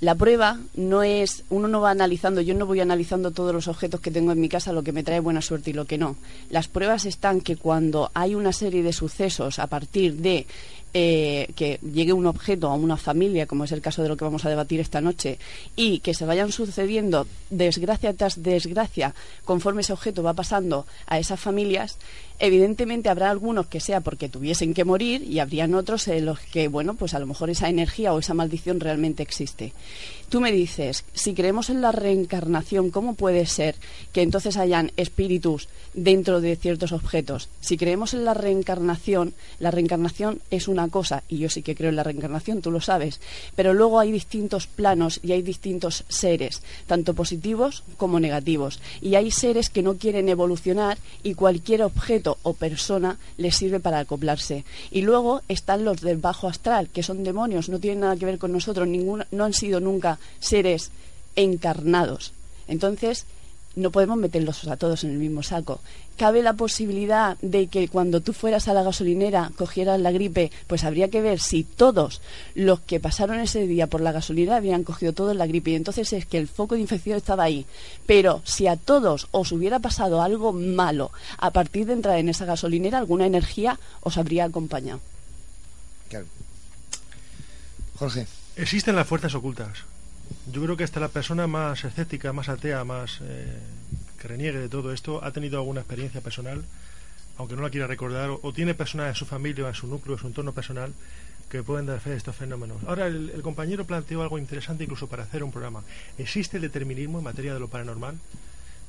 La 0.00 0.16
prueba 0.16 0.58
no 0.74 1.04
es, 1.04 1.44
uno 1.48 1.68
no 1.68 1.80
va 1.80 1.92
analizando, 1.92 2.40
yo 2.40 2.54
no 2.54 2.66
voy 2.66 2.80
analizando 2.80 3.30
todos 3.30 3.54
los 3.54 3.68
objetos 3.68 4.00
que 4.00 4.10
tengo 4.10 4.32
en 4.32 4.40
mi 4.40 4.48
casa, 4.48 4.72
lo 4.72 4.82
que 4.82 4.90
me 4.90 5.04
trae 5.04 5.20
buena 5.20 5.40
suerte 5.40 5.70
y 5.70 5.74
lo 5.74 5.84
que 5.84 5.96
no. 5.96 6.16
Las 6.50 6.66
pruebas 6.66 7.04
están 7.04 7.40
que 7.40 7.54
cuando 7.54 8.10
hay 8.12 8.34
una 8.34 8.52
serie 8.52 8.82
de 8.82 8.92
sucesos 8.92 9.60
a 9.60 9.68
partir 9.68 10.16
de 10.16 10.46
eh, 10.94 11.50
que 11.56 11.78
llegue 11.80 12.12
un 12.12 12.26
objeto 12.26 12.68
a 12.68 12.74
una 12.74 12.96
familia, 12.96 13.46
como 13.46 13.64
es 13.64 13.72
el 13.72 13.80
caso 13.80 14.02
de 14.02 14.08
lo 14.08 14.16
que 14.16 14.24
vamos 14.24 14.44
a 14.44 14.50
debatir 14.50 14.80
esta 14.80 15.00
noche, 15.00 15.38
y 15.74 16.00
que 16.00 16.14
se 16.14 16.26
vayan 16.26 16.52
sucediendo 16.52 17.26
desgracia 17.50 18.12
tras 18.12 18.42
desgracia 18.42 19.14
conforme 19.44 19.80
ese 19.80 19.92
objeto 19.92 20.22
va 20.22 20.34
pasando 20.34 20.86
a 21.06 21.18
esas 21.18 21.40
familias, 21.40 21.98
evidentemente 22.38 23.08
habrá 23.08 23.30
algunos 23.30 23.68
que 23.68 23.80
sea 23.80 24.00
porque 24.00 24.28
tuviesen 24.28 24.74
que 24.74 24.84
morir 24.84 25.22
y 25.22 25.38
habrían 25.38 25.74
otros 25.74 26.08
en 26.08 26.26
los 26.26 26.40
que, 26.40 26.68
bueno, 26.68 26.94
pues 26.94 27.14
a 27.14 27.18
lo 27.18 27.26
mejor 27.26 27.50
esa 27.50 27.68
energía 27.68 28.12
o 28.12 28.18
esa 28.18 28.34
maldición 28.34 28.80
realmente 28.80 29.22
existe. 29.22 29.72
Tú 30.32 30.40
me 30.40 30.50
dices, 30.50 31.04
si 31.12 31.34
creemos 31.34 31.68
en 31.68 31.82
la 31.82 31.92
reencarnación, 31.92 32.90
¿cómo 32.90 33.12
puede 33.12 33.44
ser 33.44 33.74
que 34.14 34.22
entonces 34.22 34.56
hayan 34.56 34.90
espíritus 34.96 35.68
dentro 35.92 36.40
de 36.40 36.56
ciertos 36.56 36.92
objetos? 36.92 37.50
Si 37.60 37.76
creemos 37.76 38.14
en 38.14 38.24
la 38.24 38.32
reencarnación, 38.32 39.34
la 39.58 39.70
reencarnación 39.70 40.40
es 40.50 40.68
una 40.68 40.88
cosa, 40.88 41.22
y 41.28 41.36
yo 41.36 41.50
sí 41.50 41.60
que 41.60 41.74
creo 41.74 41.90
en 41.90 41.96
la 41.96 42.02
reencarnación, 42.02 42.62
tú 42.62 42.70
lo 42.70 42.80
sabes, 42.80 43.20
pero 43.56 43.74
luego 43.74 44.00
hay 44.00 44.10
distintos 44.10 44.66
planos 44.66 45.20
y 45.22 45.32
hay 45.32 45.42
distintos 45.42 46.04
seres, 46.08 46.62
tanto 46.86 47.12
positivos 47.12 47.82
como 47.98 48.18
negativos, 48.18 48.80
y 49.02 49.16
hay 49.16 49.30
seres 49.32 49.68
que 49.68 49.82
no 49.82 49.98
quieren 49.98 50.30
evolucionar 50.30 50.96
y 51.22 51.34
cualquier 51.34 51.82
objeto 51.82 52.38
o 52.42 52.54
persona 52.54 53.18
les 53.36 53.54
sirve 53.54 53.80
para 53.80 53.98
acoplarse. 53.98 54.64
Y 54.90 55.02
luego 55.02 55.42
están 55.48 55.84
los 55.84 56.00
del 56.00 56.16
bajo 56.16 56.48
astral, 56.48 56.88
que 56.88 57.02
son 57.02 57.22
demonios, 57.22 57.68
no 57.68 57.78
tienen 57.78 58.00
nada 58.00 58.16
que 58.16 58.24
ver 58.24 58.38
con 58.38 58.52
nosotros, 58.52 58.88
no 58.88 59.44
han 59.44 59.52
sido 59.52 59.78
nunca 59.78 60.18
seres 60.40 60.90
encarnados. 61.36 62.32
Entonces, 62.68 63.26
no 63.74 63.90
podemos 63.90 64.18
meterlos 64.18 64.66
a 64.68 64.76
todos 64.76 65.04
en 65.04 65.10
el 65.10 65.18
mismo 65.18 65.42
saco. 65.42 65.80
¿Cabe 66.18 66.42
la 66.42 66.52
posibilidad 66.52 67.38
de 67.40 67.68
que 67.68 67.88
cuando 67.88 68.20
tú 68.20 68.34
fueras 68.34 68.68
a 68.68 68.74
la 68.74 68.82
gasolinera 68.82 69.50
cogieras 69.56 69.98
la 69.98 70.12
gripe? 70.12 70.52
Pues 70.66 70.84
habría 70.84 71.08
que 71.08 71.22
ver 71.22 71.40
si 71.40 71.64
todos 71.64 72.20
los 72.54 72.80
que 72.80 73.00
pasaron 73.00 73.40
ese 73.40 73.66
día 73.66 73.86
por 73.86 74.02
la 74.02 74.12
gasolinera 74.12 74.56
habían 74.56 74.84
cogido 74.84 75.14
todos 75.14 75.34
la 75.34 75.46
gripe. 75.46 75.70
Y 75.70 75.76
entonces 75.76 76.12
es 76.12 76.26
que 76.26 76.36
el 76.36 76.48
foco 76.48 76.74
de 76.74 76.82
infección 76.82 77.16
estaba 77.16 77.44
ahí. 77.44 77.64
Pero 78.06 78.42
si 78.44 78.66
a 78.66 78.76
todos 78.76 79.28
os 79.30 79.52
hubiera 79.52 79.78
pasado 79.78 80.20
algo 80.20 80.52
malo 80.52 81.10
a 81.38 81.50
partir 81.50 81.86
de 81.86 81.94
entrar 81.94 82.18
en 82.18 82.28
esa 82.28 82.44
gasolinera, 82.44 82.98
alguna 82.98 83.26
energía 83.26 83.80
os 84.02 84.18
habría 84.18 84.44
acompañado. 84.44 85.00
Jorge. 87.96 88.26
Existen 88.56 88.96
las 88.96 89.06
fuerzas 89.06 89.34
ocultas 89.34 89.78
yo 90.52 90.62
creo 90.62 90.76
que 90.76 90.84
hasta 90.84 91.00
la 91.00 91.08
persona 91.08 91.46
más 91.46 91.84
escéptica, 91.84 92.32
más 92.32 92.48
atea, 92.48 92.84
más 92.84 93.20
eh, 93.22 93.58
que 94.20 94.28
reniegue 94.28 94.58
de 94.58 94.68
todo 94.68 94.92
esto, 94.92 95.22
ha 95.24 95.32
tenido 95.32 95.58
alguna 95.58 95.80
experiencia 95.80 96.20
personal, 96.20 96.64
aunque 97.38 97.56
no 97.56 97.62
la 97.62 97.70
quiera 97.70 97.86
recordar, 97.86 98.30
o, 98.30 98.52
tiene 98.52 98.74
personas 98.74 99.08
en 99.08 99.14
su 99.14 99.26
familia, 99.26 99.68
en 99.68 99.74
su 99.74 99.86
núcleo, 99.86 100.16
en 100.16 100.20
su 100.20 100.26
entorno 100.26 100.52
personal, 100.52 100.92
que 101.48 101.62
pueden 101.62 101.86
dar 101.86 102.00
fe 102.00 102.10
de 102.10 102.16
estos 102.16 102.34
fenómenos. 102.34 102.82
Ahora, 102.86 103.06
el, 103.06 103.42
compañero 103.42 103.84
planteó 103.84 104.22
algo 104.22 104.38
interesante 104.38 104.84
incluso 104.84 105.06
para 105.06 105.24
hacer 105.24 105.44
un 105.44 105.50
programa. 105.50 105.82
¿Existe 106.16 106.56
el 106.56 106.62
determinismo 106.62 107.18
en 107.18 107.24
materia 107.24 107.52
de 107.52 107.60
lo 107.60 107.68
paranormal? 107.68 108.18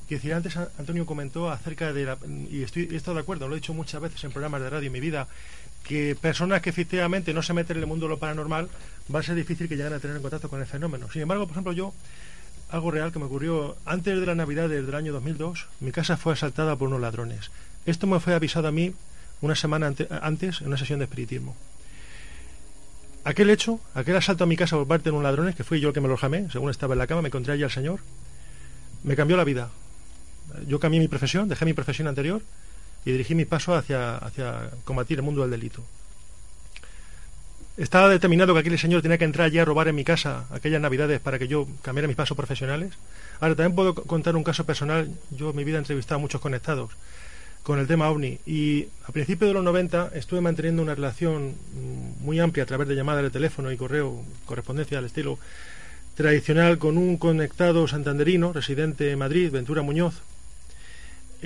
Quiero 0.06 0.20
decir, 0.20 0.34
antes 0.34 0.56
Antonio 0.56 1.06
comentó 1.06 1.50
acerca 1.50 1.92
de 1.92 2.04
la... 2.04 2.18
Y 2.50 2.62
estoy, 2.62 2.88
he 2.92 2.96
estado 2.96 3.14
de 3.14 3.22
acuerdo, 3.22 3.48
lo 3.48 3.54
he 3.54 3.60
dicho 3.60 3.72
muchas 3.72 4.00
veces 4.02 4.22
en 4.24 4.32
programas 4.32 4.60
de 4.60 4.68
radio 4.68 4.86
en 4.86 4.92
mi 4.92 5.00
vida, 5.00 5.28
que 5.82 6.16
personas 6.20 6.60
que 6.60 6.70
efectivamente 6.70 7.32
no 7.32 7.42
se 7.42 7.54
meten 7.54 7.76
en 7.78 7.82
el 7.84 7.88
mundo 7.88 8.06
de 8.06 8.10
lo 8.10 8.18
paranormal 8.18 8.68
va 9.14 9.20
a 9.20 9.22
ser 9.22 9.34
difícil 9.34 9.68
que 9.68 9.76
lleguen 9.76 9.94
a 9.94 10.00
tener 10.00 10.16
en 10.16 10.22
contacto 10.22 10.48
con 10.48 10.60
el 10.60 10.66
fenómeno. 10.66 11.10
Sin 11.10 11.22
embargo, 11.22 11.44
por 11.44 11.52
ejemplo, 11.52 11.72
yo, 11.72 11.94
algo 12.70 12.90
real 12.90 13.12
que 13.12 13.18
me 13.18 13.26
ocurrió 13.26 13.76
antes 13.86 14.18
de 14.18 14.26
la 14.26 14.34
Navidad 14.34 14.68
del 14.68 14.94
año 14.94 15.12
2002, 15.12 15.66
mi 15.80 15.90
casa 15.92 16.16
fue 16.16 16.34
asaltada 16.34 16.76
por 16.76 16.88
unos 16.88 17.00
ladrones. 17.00 17.50
Esto 17.86 18.06
me 18.06 18.20
fue 18.20 18.34
avisado 18.34 18.68
a 18.68 18.72
mí 18.72 18.94
una 19.40 19.54
semana 19.54 19.92
antes 20.22 20.60
en 20.60 20.66
una 20.66 20.76
sesión 20.76 20.98
de 20.98 21.04
espiritismo. 21.04 21.56
Aquel 23.24 23.48
hecho, 23.48 23.80
aquel 23.94 24.16
asalto 24.16 24.44
a 24.44 24.46
mi 24.46 24.56
casa 24.56 24.76
por 24.76 24.86
parte 24.86 25.04
de 25.04 25.10
unos 25.12 25.22
ladrones, 25.22 25.54
que 25.54 25.64
fui 25.64 25.80
yo 25.80 25.88
el 25.88 25.94
que 25.94 26.00
me 26.00 26.08
lo 26.08 26.16
jamé, 26.16 26.50
según 26.50 26.70
estaba 26.70 26.94
en 26.94 26.98
la 26.98 27.06
cama, 27.06 27.22
me 27.22 27.28
encontré 27.28 27.54
allí 27.54 27.62
al 27.62 27.70
Señor, 27.70 28.00
me 29.02 29.16
cambió 29.16 29.36
la 29.36 29.44
vida. 29.44 29.70
Yo 30.66 30.78
cambié 30.78 31.00
mi 31.00 31.08
profesión, 31.08 31.48
dejé 31.48 31.64
mi 31.64 31.72
profesión 31.72 32.08
anterior 32.08 32.42
y 33.04 33.12
dirigí 33.12 33.34
mi 33.34 33.44
paso 33.44 33.74
hacia, 33.74 34.16
hacia 34.16 34.70
combatir 34.84 35.18
el 35.18 35.24
mundo 35.24 35.42
del 35.42 35.50
delito. 35.50 35.82
Estaba 37.76 38.08
determinado 38.08 38.54
que 38.54 38.60
aquel 38.60 38.78
señor 38.78 39.02
tenía 39.02 39.18
que 39.18 39.24
entrar 39.24 39.46
allí 39.46 39.58
a 39.58 39.64
robar 39.64 39.88
en 39.88 39.96
mi 39.96 40.04
casa 40.04 40.44
aquellas 40.50 40.80
navidades 40.80 41.18
para 41.20 41.40
que 41.40 41.48
yo 41.48 41.66
cambiara 41.82 42.06
mis 42.06 42.16
pasos 42.16 42.36
profesionales. 42.36 42.92
Ahora 43.40 43.56
también 43.56 43.74
puedo 43.74 43.94
contar 43.94 44.36
un 44.36 44.44
caso 44.44 44.64
personal. 44.64 45.10
Yo 45.30 45.50
en 45.50 45.56
mi 45.56 45.64
vida 45.64 45.76
he 45.76 45.80
entrevistado 45.80 46.16
a 46.16 46.20
muchos 46.20 46.40
conectados 46.40 46.90
con 47.64 47.80
el 47.80 47.88
tema 47.88 48.10
OVNI 48.10 48.38
y 48.46 48.88
a 49.08 49.10
principios 49.10 49.48
de 49.48 49.54
los 49.54 49.64
90 49.64 50.10
estuve 50.14 50.40
manteniendo 50.40 50.82
una 50.82 50.94
relación 50.94 51.48
mm, 51.48 52.24
muy 52.24 52.38
amplia 52.38 52.62
a 52.62 52.66
través 52.66 52.86
de 52.86 52.94
llamadas 52.94 53.24
de 53.24 53.30
teléfono 53.30 53.72
y 53.72 53.76
correo, 53.76 54.22
correspondencia 54.44 54.98
al 54.98 55.06
estilo 55.06 55.38
tradicional 56.14 56.78
con 56.78 56.96
un 56.96 57.16
conectado 57.16 57.88
santanderino 57.88 58.52
residente 58.52 59.10
en 59.10 59.18
Madrid, 59.18 59.50
Ventura 59.50 59.82
Muñoz, 59.82 60.22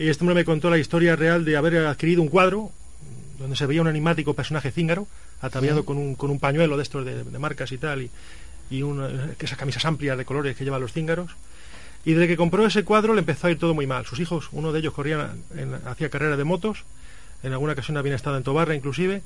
este 0.06 0.22
hombre 0.22 0.34
me 0.34 0.44
contó 0.44 0.70
la 0.70 0.78
historia 0.78 1.16
real 1.16 1.44
de 1.44 1.56
haber 1.56 1.86
adquirido 1.86 2.22
un 2.22 2.28
cuadro 2.28 2.70
donde 3.38 3.56
se 3.56 3.66
veía 3.66 3.80
un 3.80 3.88
animático 3.88 4.34
personaje 4.34 4.70
cíngaro, 4.70 5.06
ataviado 5.40 5.84
con, 5.84 5.96
un, 5.96 6.14
con 6.14 6.30
un 6.30 6.38
pañuelo 6.40 6.76
de 6.76 6.82
estos 6.82 7.04
de, 7.04 7.38
marcas 7.38 7.70
y 7.72 7.78
tal, 7.78 8.02
y, 8.02 8.10
y 8.70 8.82
una, 8.82 9.08
esas 9.38 9.58
camisas 9.58 9.84
amplias 9.84 10.18
de 10.18 10.24
colores 10.24 10.56
que 10.56 10.64
llevan 10.64 10.80
los 10.80 10.92
cíngaros. 10.92 11.30
Y 12.04 12.12
desde 12.12 12.28
que 12.28 12.36
compró 12.36 12.66
ese 12.66 12.84
cuadro 12.84 13.14
le 13.14 13.20
empezó 13.20 13.46
a 13.46 13.50
ir 13.50 13.58
todo 13.58 13.74
muy 13.74 13.86
mal. 13.86 14.06
Sus 14.06 14.20
hijos, 14.20 14.48
uno 14.52 14.72
de 14.72 14.80
ellos 14.80 14.94
corría, 14.94 15.34
hacía 15.86 16.08
carrera 16.10 16.36
de 16.36 16.44
motos, 16.44 16.84
en 17.42 17.52
alguna 17.52 17.72
ocasión 17.72 17.96
habían 17.96 18.16
estado 18.16 18.36
en 18.36 18.42
Tobarra 18.42 18.74
inclusive, 18.74 19.22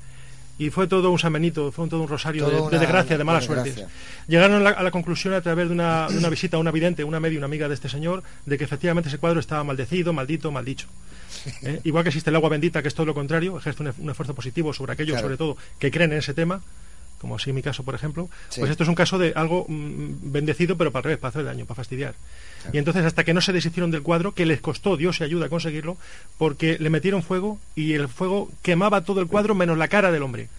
y 0.57 0.69
fue 0.69 0.87
todo 0.87 1.09
un 1.09 1.19
samenito, 1.19 1.71
fue 1.71 1.87
todo 1.89 2.01
un 2.01 2.07
rosario 2.07 2.69
de, 2.69 2.77
desgracia, 2.77 3.17
de 3.17 3.23
mala 3.23 3.41
suerte. 3.41 3.87
Llegaron 4.27 4.65
a 4.65 4.83
la, 4.83 4.91
conclusión 4.91 5.33
a 5.33 5.41
través 5.41 5.67
de 5.67 5.73
una, 5.73 6.07
visita 6.29 6.57
a 6.57 6.59
una 6.59 6.71
vidente, 6.71 7.03
una 7.03 7.19
media, 7.19 7.39
una 7.39 7.45
amiga 7.45 7.67
de 7.67 7.73
este 7.73 7.89
señor, 7.89 8.23
de 8.45 8.57
que 8.57 8.63
efectivamente 8.63 9.09
ese 9.09 9.17
cuadro 9.17 9.39
estaba 9.39 9.63
maldecido, 9.63 10.13
maldito, 10.13 10.51
maldicho. 10.51 10.87
¿Eh? 11.63 11.81
Igual 11.83 12.03
que 12.03 12.09
existe 12.09 12.29
el 12.29 12.35
agua 12.35 12.49
bendita, 12.49 12.81
que 12.81 12.87
es 12.87 12.93
todo 12.93 13.07
lo 13.07 13.13
contrario, 13.13 13.57
ejerce 13.57 13.83
un, 13.83 14.09
esfuerzo 14.09 14.35
positivo 14.35 14.73
sobre 14.73 14.93
aquellos, 14.93 15.19
sobre 15.19 15.37
todo, 15.37 15.57
que 15.79 15.89
creen 15.91 16.11
en 16.11 16.19
ese 16.19 16.33
tema, 16.33 16.61
como 17.23 17.37
así 17.37 17.51
en 17.51 17.55
mi 17.55 17.61
caso, 17.61 17.83
por 17.83 17.95
ejemplo, 17.95 18.29
pues 18.53 18.69
esto 18.69 18.83
es 18.83 18.89
un 18.89 18.95
caso 18.95 19.17
de 19.17 19.31
algo 19.33 19.65
mm, 19.65 20.33
bendecido, 20.33 20.75
pero 20.75 20.91
para 20.91 20.99
el 20.99 21.03
revés, 21.05 21.19
para 21.19 21.29
hacer 21.29 21.45
daño, 21.45 21.65
para 21.65 21.77
fastidiar. 21.77 22.15
Y 22.73 22.79
entonces, 22.79 23.05
hasta 23.05 23.23
que 23.23 23.33
no 23.33 23.39
se 23.39 23.53
deshicieron 23.53 23.91
del 23.91 24.01
cuadro, 24.01 24.33
que 24.33 24.45
les 24.45 24.59
costó, 24.59 24.97
Dios 24.97 25.15
se 25.15 25.23
ayuda 25.23 25.45
a 25.45 25.49
conseguirlo, 25.49 25.95
porque 26.37 26.77
le 26.77 26.89
metieron 26.89 27.23
fuego 27.23 27.59
y 27.77 27.93
el 27.93 28.09
fuego 28.09 28.51
quemaba 28.61 29.05
todo 29.05 29.21
el 29.21 29.27
cuadro 29.27 29.55
menos 29.55 29.77
la 29.77 29.87
cara 29.87 30.11
del 30.11 30.21
hombre. 30.21 30.49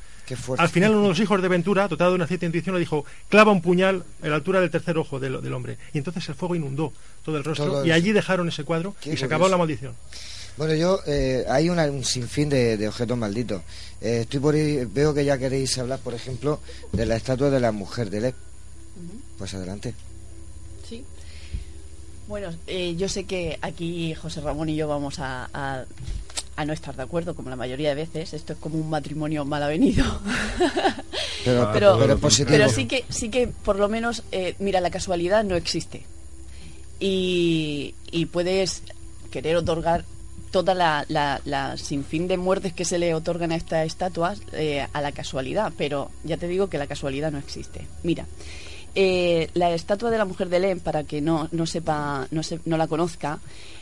Al 0.57 0.71
final 0.71 0.93
uno 0.93 1.03
de 1.03 1.09
los 1.09 1.21
hijos 1.21 1.43
de 1.43 1.49
Ventura, 1.49 1.87
dotado 1.87 2.13
de 2.13 2.17
una 2.17 2.27
cierta 2.27 2.47
intuición, 2.47 2.75
le 2.77 2.81
dijo, 2.81 3.05
clava 3.29 3.53
un 3.53 3.61
puñal 3.61 4.05
a 4.23 4.29
la 4.29 4.37
altura 4.37 4.63
del 4.63 4.71
tercer 4.71 4.97
ojo 4.97 5.21
del, 5.21 5.53
hombre. 5.53 5.77
Y 5.93 5.99
entonces 5.99 6.27
el 6.31 6.35
fuego 6.35 6.55
inundó 6.55 6.95
todo 7.27 7.37
el 7.37 7.45
rostro 7.45 7.85
y 7.85 7.91
allí 7.91 8.13
dejaron 8.13 8.49
ese 8.49 8.65
cuadro 8.65 8.95
y 9.05 9.19
se 9.19 9.27
acabó 9.27 9.51
la 9.51 9.59
maldición. 9.59 9.93
Bueno, 10.57 10.75
yo, 10.75 11.01
eh, 11.07 11.45
hay 11.49 11.69
un 11.69 12.05
sinfín 12.05 12.49
de, 12.49 12.87
objetos 12.89 13.19
malditos. 13.19 13.63
Eh, 14.01 14.21
estoy 14.23 14.41
por 14.41 14.55
veo 14.55 15.15
que 15.15 15.25
ya 15.25 15.39
queréis 15.39 15.77
hablar, 15.79 15.99
por 15.99 16.15
ejemplo, 16.15 16.61
de 16.93 17.07
la 17.07 17.17
estatua 17.17 17.51
de 17.51 17.61
la 17.61 17.73
mujer 17.73 18.11
de 18.11 18.21
Lep. 18.21 18.35
Pues 19.39 19.55
adelante. 19.55 19.95
Sí. 20.89 21.05
Bueno, 22.29 22.51
eh, 22.67 22.95
yo 22.97 23.09
sé 23.09 23.25
que 23.25 23.59
aquí 23.61 24.15
José 24.15 24.41
Ramón 24.41 24.69
y 24.69 24.77
yo 24.77 24.87
vamos 24.89 25.17
a 25.19 25.85
a 26.57 26.65
no 26.65 26.73
estar 26.73 26.95
de 26.97 27.03
acuerdo, 27.03 27.35
como 27.35 27.51
la 27.51 27.57
mayoría 27.57 27.91
de 27.91 27.95
veces. 27.97 28.33
Esto 28.33 28.53
es 28.53 28.59
como 28.59 28.79
un 28.79 28.89
matrimonio 28.89 29.45
mal 29.45 29.63
avenido. 29.63 30.05
pero, 31.45 31.99
pero, 31.99 32.69
sí 32.69 32.87
que 32.87 33.05
sí 33.09 33.29
que 33.29 33.49
por 33.49 33.77
lo 33.79 33.89
menos, 33.89 34.23
eh, 34.33 34.55
mira, 34.59 34.81
la 34.81 34.91
casualidad 34.91 35.45
no 35.45 35.57
existe. 35.57 36.05
Y, 37.01 37.95
y 38.11 38.27
puedes 38.27 38.83
querer 39.31 39.57
otorgar 39.57 40.05
toda 40.55 40.73
la, 40.73 41.05
la, 41.09 41.77
sinfín 41.77 42.29
de 42.29 42.37
muertes 42.37 42.73
que 42.73 42.85
se 42.85 42.97
le 42.97 43.13
otorgan 43.13 43.51
a 43.51 43.57
estas 43.57 43.85
estatuas 43.89 44.41
eh, 44.53 44.87
a 44.93 45.01
la 45.01 45.11
casualidad, 45.11 45.73
pero 45.77 46.13
ya 46.23 46.37
te 46.37 46.47
digo 46.47 46.69
que 46.69 46.79
la 46.79 46.87
casualidad 46.87 47.33
no 47.33 47.39
existe. 47.39 47.89
Mira, 48.05 48.25
Eh, 48.97 49.49
la 49.55 49.75
estatua 49.75 50.09
de 50.09 50.19
la 50.19 50.25
mujer 50.25 50.49
de 50.49 50.61
Lem, 50.61 50.79
para 50.79 51.03
que 51.03 51.21
no, 51.21 51.49
no 51.51 51.67
sepa, 51.67 52.29
no, 52.31 52.45
se, 52.45 52.61
no 52.65 52.77
la 52.77 52.87
conozca, 52.87 53.41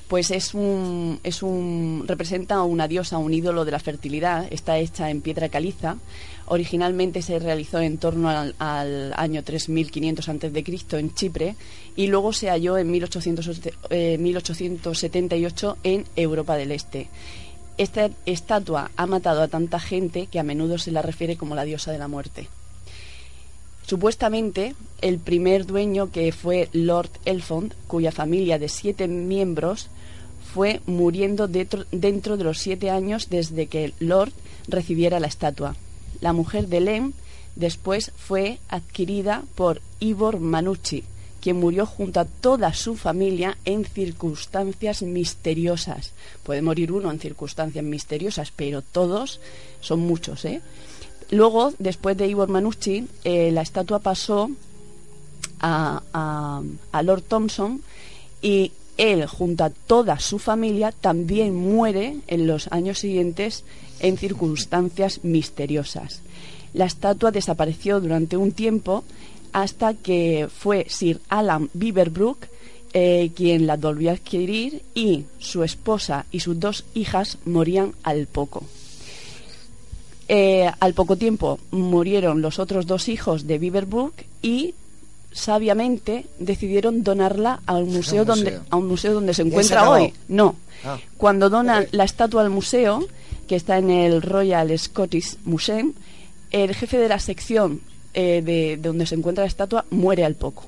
pues 0.08 0.30
es 0.30 0.54
un, 0.54 1.20
es 1.22 1.42
un 1.42 2.04
representa 2.06 2.62
una 2.62 2.88
diosa, 2.88 3.18
un 3.18 3.34
ídolo 3.34 3.66
de 3.66 3.72
la 3.72 3.78
fertilidad. 3.78 4.46
Está 4.50 4.78
hecha 4.78 5.10
en 5.10 5.20
piedra 5.20 5.50
caliza. 5.50 5.96
Originalmente 6.52 7.22
se 7.22 7.38
realizó 7.38 7.80
en 7.80 7.96
torno 7.96 8.28
al, 8.28 9.14
año 9.16 9.42
3500 9.42 10.28
a.C. 10.28 10.98
en 10.98 11.14
Chipre 11.14 11.56
y 11.96 12.08
luego 12.08 12.34
se 12.34 12.50
halló 12.50 12.76
en 12.76 12.90
1800, 12.90 13.60
eh, 13.88 14.18
1878 14.18 15.78
en 15.82 16.04
Europa 16.14 16.56
del 16.56 16.72
Este. 16.72 17.08
Esta 17.78 18.10
estatua 18.26 18.90
ha 18.98 19.06
matado 19.06 19.40
a 19.40 19.48
tanta 19.48 19.80
gente 19.80 20.26
que 20.26 20.38
a 20.38 20.42
menudo 20.42 20.76
se 20.76 20.90
la 20.90 21.00
refiere 21.00 21.38
como 21.38 21.54
la 21.54 21.64
diosa 21.64 21.90
de 21.90 21.96
la 21.96 22.06
muerte. 22.06 22.48
Supuestamente, 23.86 24.74
el 25.00 25.20
primer 25.20 25.64
dueño, 25.64 26.10
que 26.10 26.32
fue 26.32 26.68
Lord 26.74 27.12
Elfond, 27.24 27.72
cuya 27.86 28.12
familia 28.12 28.58
de 28.58 28.68
siete 28.68 29.08
miembros 29.08 29.88
fue 30.52 30.82
muriendo 30.84 31.48
dentro, 31.48 31.86
dentro 31.92 32.36
de 32.36 32.44
los 32.44 32.58
siete 32.58 32.90
años 32.90 33.30
desde 33.30 33.68
que 33.68 33.94
Lord 34.00 34.32
recibiera 34.68 35.18
la 35.18 35.28
estatua. 35.28 35.76
La 36.22 36.32
mujer 36.32 36.68
de 36.68 36.80
Lem 36.80 37.12
después 37.56 38.12
fue 38.16 38.60
adquirida 38.68 39.42
por 39.56 39.82
Ivor 39.98 40.38
Manucci, 40.38 41.02
quien 41.40 41.58
murió 41.58 41.84
junto 41.84 42.20
a 42.20 42.24
toda 42.24 42.72
su 42.74 42.94
familia 42.94 43.58
en 43.64 43.84
circunstancias 43.84 45.02
misteriosas. 45.02 46.12
Puede 46.44 46.62
morir 46.62 46.92
uno 46.92 47.10
en 47.10 47.18
circunstancias 47.18 47.84
misteriosas, 47.84 48.52
pero 48.54 48.82
todos 48.82 49.40
son 49.80 49.98
muchos, 50.00 50.44
¿eh? 50.44 50.62
Luego, 51.32 51.72
después 51.78 52.16
de 52.16 52.28
Ivor 52.28 52.48
Manucci, 52.48 53.08
eh, 53.24 53.50
la 53.50 53.62
estatua 53.62 53.98
pasó 53.98 54.48
a, 55.58 56.02
a, 56.12 56.62
a 56.92 57.02
Lord 57.02 57.22
Thompson 57.22 57.82
y 58.40 58.70
él, 58.96 59.26
junto 59.26 59.64
a 59.64 59.70
toda 59.70 60.18
su 60.18 60.38
familia, 60.38 60.92
también 60.92 61.54
muere 61.54 62.18
en 62.26 62.46
los 62.46 62.70
años 62.72 62.98
siguientes 62.98 63.64
en 64.00 64.18
circunstancias 64.18 65.20
misteriosas. 65.22 66.20
La 66.74 66.86
estatua 66.86 67.30
desapareció 67.30 68.00
durante 68.00 68.36
un 68.36 68.52
tiempo 68.52 69.04
hasta 69.52 69.94
que 69.94 70.48
fue 70.52 70.86
Sir 70.88 71.20
Alan 71.28 71.68
Beaverbrook 71.74 72.46
eh, 72.94 73.30
quien 73.34 73.66
la 73.66 73.76
volvió 73.76 74.10
a 74.10 74.14
adquirir 74.14 74.82
y 74.94 75.24
su 75.38 75.64
esposa 75.64 76.26
y 76.30 76.40
sus 76.40 76.60
dos 76.60 76.84
hijas 76.92 77.38
morían 77.46 77.94
al 78.02 78.26
poco. 78.26 78.64
Eh, 80.28 80.70
al 80.78 80.92
poco 80.92 81.16
tiempo 81.16 81.58
murieron 81.70 82.42
los 82.42 82.58
otros 82.58 82.86
dos 82.86 83.08
hijos 83.08 83.46
de 83.46 83.58
Beaverbrook 83.58 84.12
y 84.42 84.74
sabiamente 85.32 86.26
decidieron 86.38 87.02
donarla 87.02 87.60
a 87.66 87.74
un 87.74 87.92
museo, 87.92 88.24
museo. 88.24 88.24
donde 88.24 88.60
a 88.70 88.76
un 88.76 88.86
museo 88.86 89.14
donde 89.14 89.34
se 89.34 89.42
¿Ya 89.42 89.44
se 89.44 89.48
encuentra 89.48 89.90
hoy. 89.90 90.12
No. 90.28 90.56
Ah. 90.84 90.98
Cuando 91.16 91.50
donan 91.50 91.86
la 91.92 92.04
estatua 92.04 92.42
al 92.42 92.50
museo, 92.50 93.06
que 93.46 93.56
está 93.56 93.78
en 93.78 93.90
el 93.90 94.22
Royal 94.22 94.76
Scottish 94.78 95.38
Museum, 95.44 95.92
el 96.50 96.74
jefe 96.74 96.98
de 96.98 97.08
la 97.08 97.18
sección 97.18 97.80
eh, 98.14 98.42
de, 98.44 98.76
de 98.76 98.76
donde 98.76 99.06
se 99.06 99.14
encuentra 99.14 99.44
la 99.44 99.48
estatua 99.48 99.84
muere 99.90 100.24
al 100.24 100.34
poco. 100.34 100.66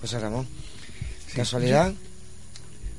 José 0.00 0.20
Ramón, 0.20 0.46
¿casualidad? 1.34 1.92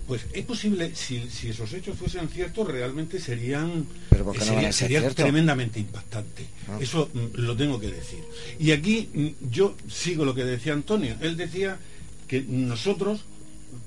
Pues 0.09 0.25
es 0.33 0.43
posible, 0.43 0.95
si, 0.95 1.29
si 1.29 1.49
esos 1.49 1.71
hechos 1.71 1.95
fuesen 1.95 2.29
ciertos, 2.29 2.67
realmente 2.67 3.19
serían, 3.19 3.85
tremendamente 5.13 5.79
impactante. 5.79 6.47
Ah. 6.67 6.79
Eso 6.81 7.11
mm, 7.13 7.39
lo 7.39 7.55
tengo 7.55 7.79
que 7.79 7.91
decir. 7.91 8.23
Y 8.57 8.71
aquí 8.71 9.07
mm, 9.13 9.51
yo 9.51 9.75
sigo 9.87 10.25
lo 10.25 10.33
que 10.33 10.45
decía 10.45 10.73
Antonio. 10.73 11.15
Él 11.21 11.37
decía 11.37 11.77
que 12.27 12.41
nosotros, 12.41 13.21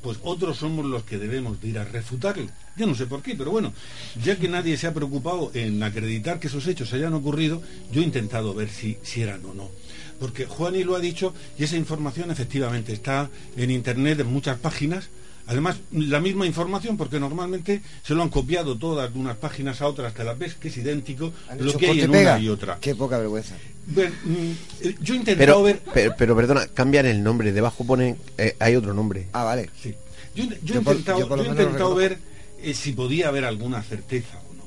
pues 0.01 0.19
otros 0.23 0.59
somos 0.59 0.87
los 0.87 1.03
que 1.03 1.19
debemos 1.19 1.61
de 1.61 1.71
ir 1.71 1.79
a 1.81 1.85
refutarlo. 1.85 2.47
Yo 2.77 2.87
no 2.87 2.95
sé 2.95 3.07
por 3.07 3.21
qué, 3.21 3.35
pero 3.35 3.51
bueno, 3.51 3.75
ya 4.23 4.37
que 4.37 4.47
nadie 4.47 4.77
se 4.77 4.87
ha 4.87 4.95
preocupado 4.95 5.51
en 5.55 5.83
acreditar 5.83 6.39
que 6.39 6.47
esos 6.47 6.69
hechos 6.69 6.93
hayan 6.93 7.15
ocurrido, 7.15 7.61
yo 7.91 8.01
he 8.01 8.05
intentado 8.05 8.55
ver 8.55 8.69
si, 8.69 8.97
si 9.03 9.23
eran 9.23 9.45
o 9.45 9.55
no. 9.55 9.73
Porque 10.21 10.47
Juani 10.47 10.85
lo 10.85 10.95
ha 10.95 11.01
dicho 11.01 11.35
y 11.59 11.65
esa 11.65 11.77
información 11.77 12.31
efectivamente 12.31 12.93
está 12.93 13.29
en 13.57 13.73
Internet 13.73 14.21
en 14.21 14.29
muchas 14.29 14.57
páginas. 14.61 15.11
Además, 15.47 15.77
la 15.91 16.21
misma 16.21 16.47
información, 16.47 16.97
porque 16.97 17.19
normalmente 17.19 17.83
se 18.05 18.15
lo 18.15 18.23
han 18.23 18.29
copiado 18.29 18.79
todas 18.79 19.13
de 19.13 19.19
unas 19.19 19.37
páginas 19.37 19.81
a 19.83 19.89
otras, 19.89 20.15
te 20.15 20.23
las 20.25 20.39
ves 20.39 20.55
que 20.55 20.69
es 20.69 20.77
idéntico 20.77 21.33
¿Han 21.49 21.65
lo 21.65 21.77
que 21.77 21.87
hay 21.91 22.01
en 22.03 22.11
pega? 22.13 22.35
una 22.35 22.41
y 22.41 22.49
otra. 22.49 22.79
Qué 22.81 22.95
poca 22.95 23.19
vergüenza. 23.19 23.57
Ver, 23.87 24.11
mm, 24.25 24.53
eh, 24.83 24.95
yo 25.01 25.15
he 25.15 25.17
intentado 25.17 25.39
Pero, 25.39 25.63
ver... 25.65 25.83
pero, 25.93 26.15
pero, 26.17 26.37
perdona, 26.37 26.67
cambian 26.69 27.07
el 27.07 27.23
nombre. 27.23 27.53
Debajo 27.53 27.85
ponen. 27.85 28.17
eh, 28.39 28.55
hay 28.61 28.77
otro 28.77 28.95
nombre. 28.95 29.27
Ah, 29.33 29.43
vale. 29.45 29.69
Sí. 29.83 29.95
Yo, 30.35 30.45
yo 30.45 30.51
Yo 30.63 30.75
he 30.77 30.83
por- 30.83 30.93
intentado, 30.97 31.19
yo 31.19 31.29
por 31.29 31.39
lo 31.39 31.45
yo 31.45 31.51
he 31.51 31.55
menos 31.55 31.65
lo 31.65 31.71
intentado 31.71 31.95
reconozco. 31.99 32.19
ver 32.61 32.69
eh, 32.71 32.75
si 32.75 32.93
podía 32.93 33.29
haber 33.29 33.45
alguna 33.45 33.83
certeza 33.83 34.41
o 34.49 34.55
no. 34.55 34.63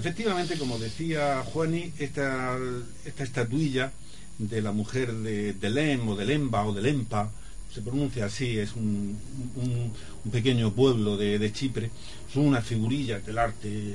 Efectivamente, 0.00 0.56
como 0.56 0.78
decía 0.78 1.42
Juani, 1.44 1.92
esta, 1.98 2.56
esta 3.04 3.22
estatuilla 3.24 3.92
de 4.38 4.62
la 4.62 4.72
mujer 4.72 5.12
de, 5.12 5.52
de 5.52 5.70
Lem 5.70 6.08
o 6.08 6.16
de 6.16 6.24
Lemba 6.24 6.64
o 6.66 6.72
de 6.72 6.80
Lempa, 6.82 7.30
se 7.74 7.82
pronuncia 7.82 8.26
así, 8.26 8.58
es 8.58 8.74
un, 8.76 9.16
un- 9.56 9.92
un 10.24 10.30
pequeño 10.30 10.72
pueblo 10.72 11.16
de, 11.16 11.38
de 11.38 11.52
Chipre, 11.52 11.90
son 12.32 12.46
unas 12.46 12.64
figurillas 12.64 13.24
del 13.26 13.38
arte. 13.38 13.94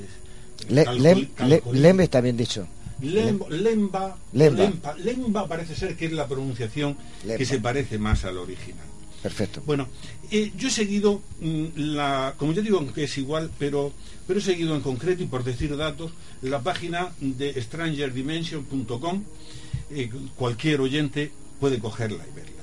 Le- 0.68 0.84
calcol- 0.84 0.98
Lem, 1.00 1.18
Le- 1.18 1.28
calcolí- 1.62 1.72
Lem 1.80 2.00
está 2.00 2.20
bien 2.20 2.36
dicho. 2.36 2.66
Lem- 3.00 3.40
Lemba, 3.48 4.18
Lemba. 4.34 4.62
Lempa. 4.64 4.94
Lemba 4.96 5.48
parece 5.48 5.74
ser 5.74 5.96
que 5.96 6.04
es 6.06 6.12
la 6.12 6.28
pronunciación 6.28 6.96
Lemba. 7.24 7.38
que 7.38 7.46
se 7.46 7.58
parece 7.58 7.98
más 7.98 8.24
al 8.26 8.36
original. 8.36 8.84
Perfecto. 9.22 9.62
Bueno, 9.66 9.86
eh, 10.30 10.52
yo 10.56 10.68
he 10.68 10.70
seguido 10.70 11.22
mm, 11.40 11.64
la, 11.76 12.34
como 12.36 12.52
yo 12.52 12.60
digo 12.62 12.90
que 12.92 13.04
es 13.04 13.16
igual, 13.18 13.50
pero, 13.58 13.92
pero 14.26 14.40
he 14.40 14.42
seguido 14.42 14.74
en 14.74 14.82
concreto 14.82 15.22
y 15.22 15.26
por 15.26 15.44
decir 15.44 15.74
datos 15.76 16.12
la 16.42 16.60
página 16.62 17.12
de 17.20 17.60
strangerdimension.com. 17.60 19.24
eh, 19.90 20.10
cualquier 20.36 20.80
oyente 20.80 21.30
puede 21.58 21.78
cogerla 21.78 22.24
y 22.30 22.34
verla. 22.34 22.59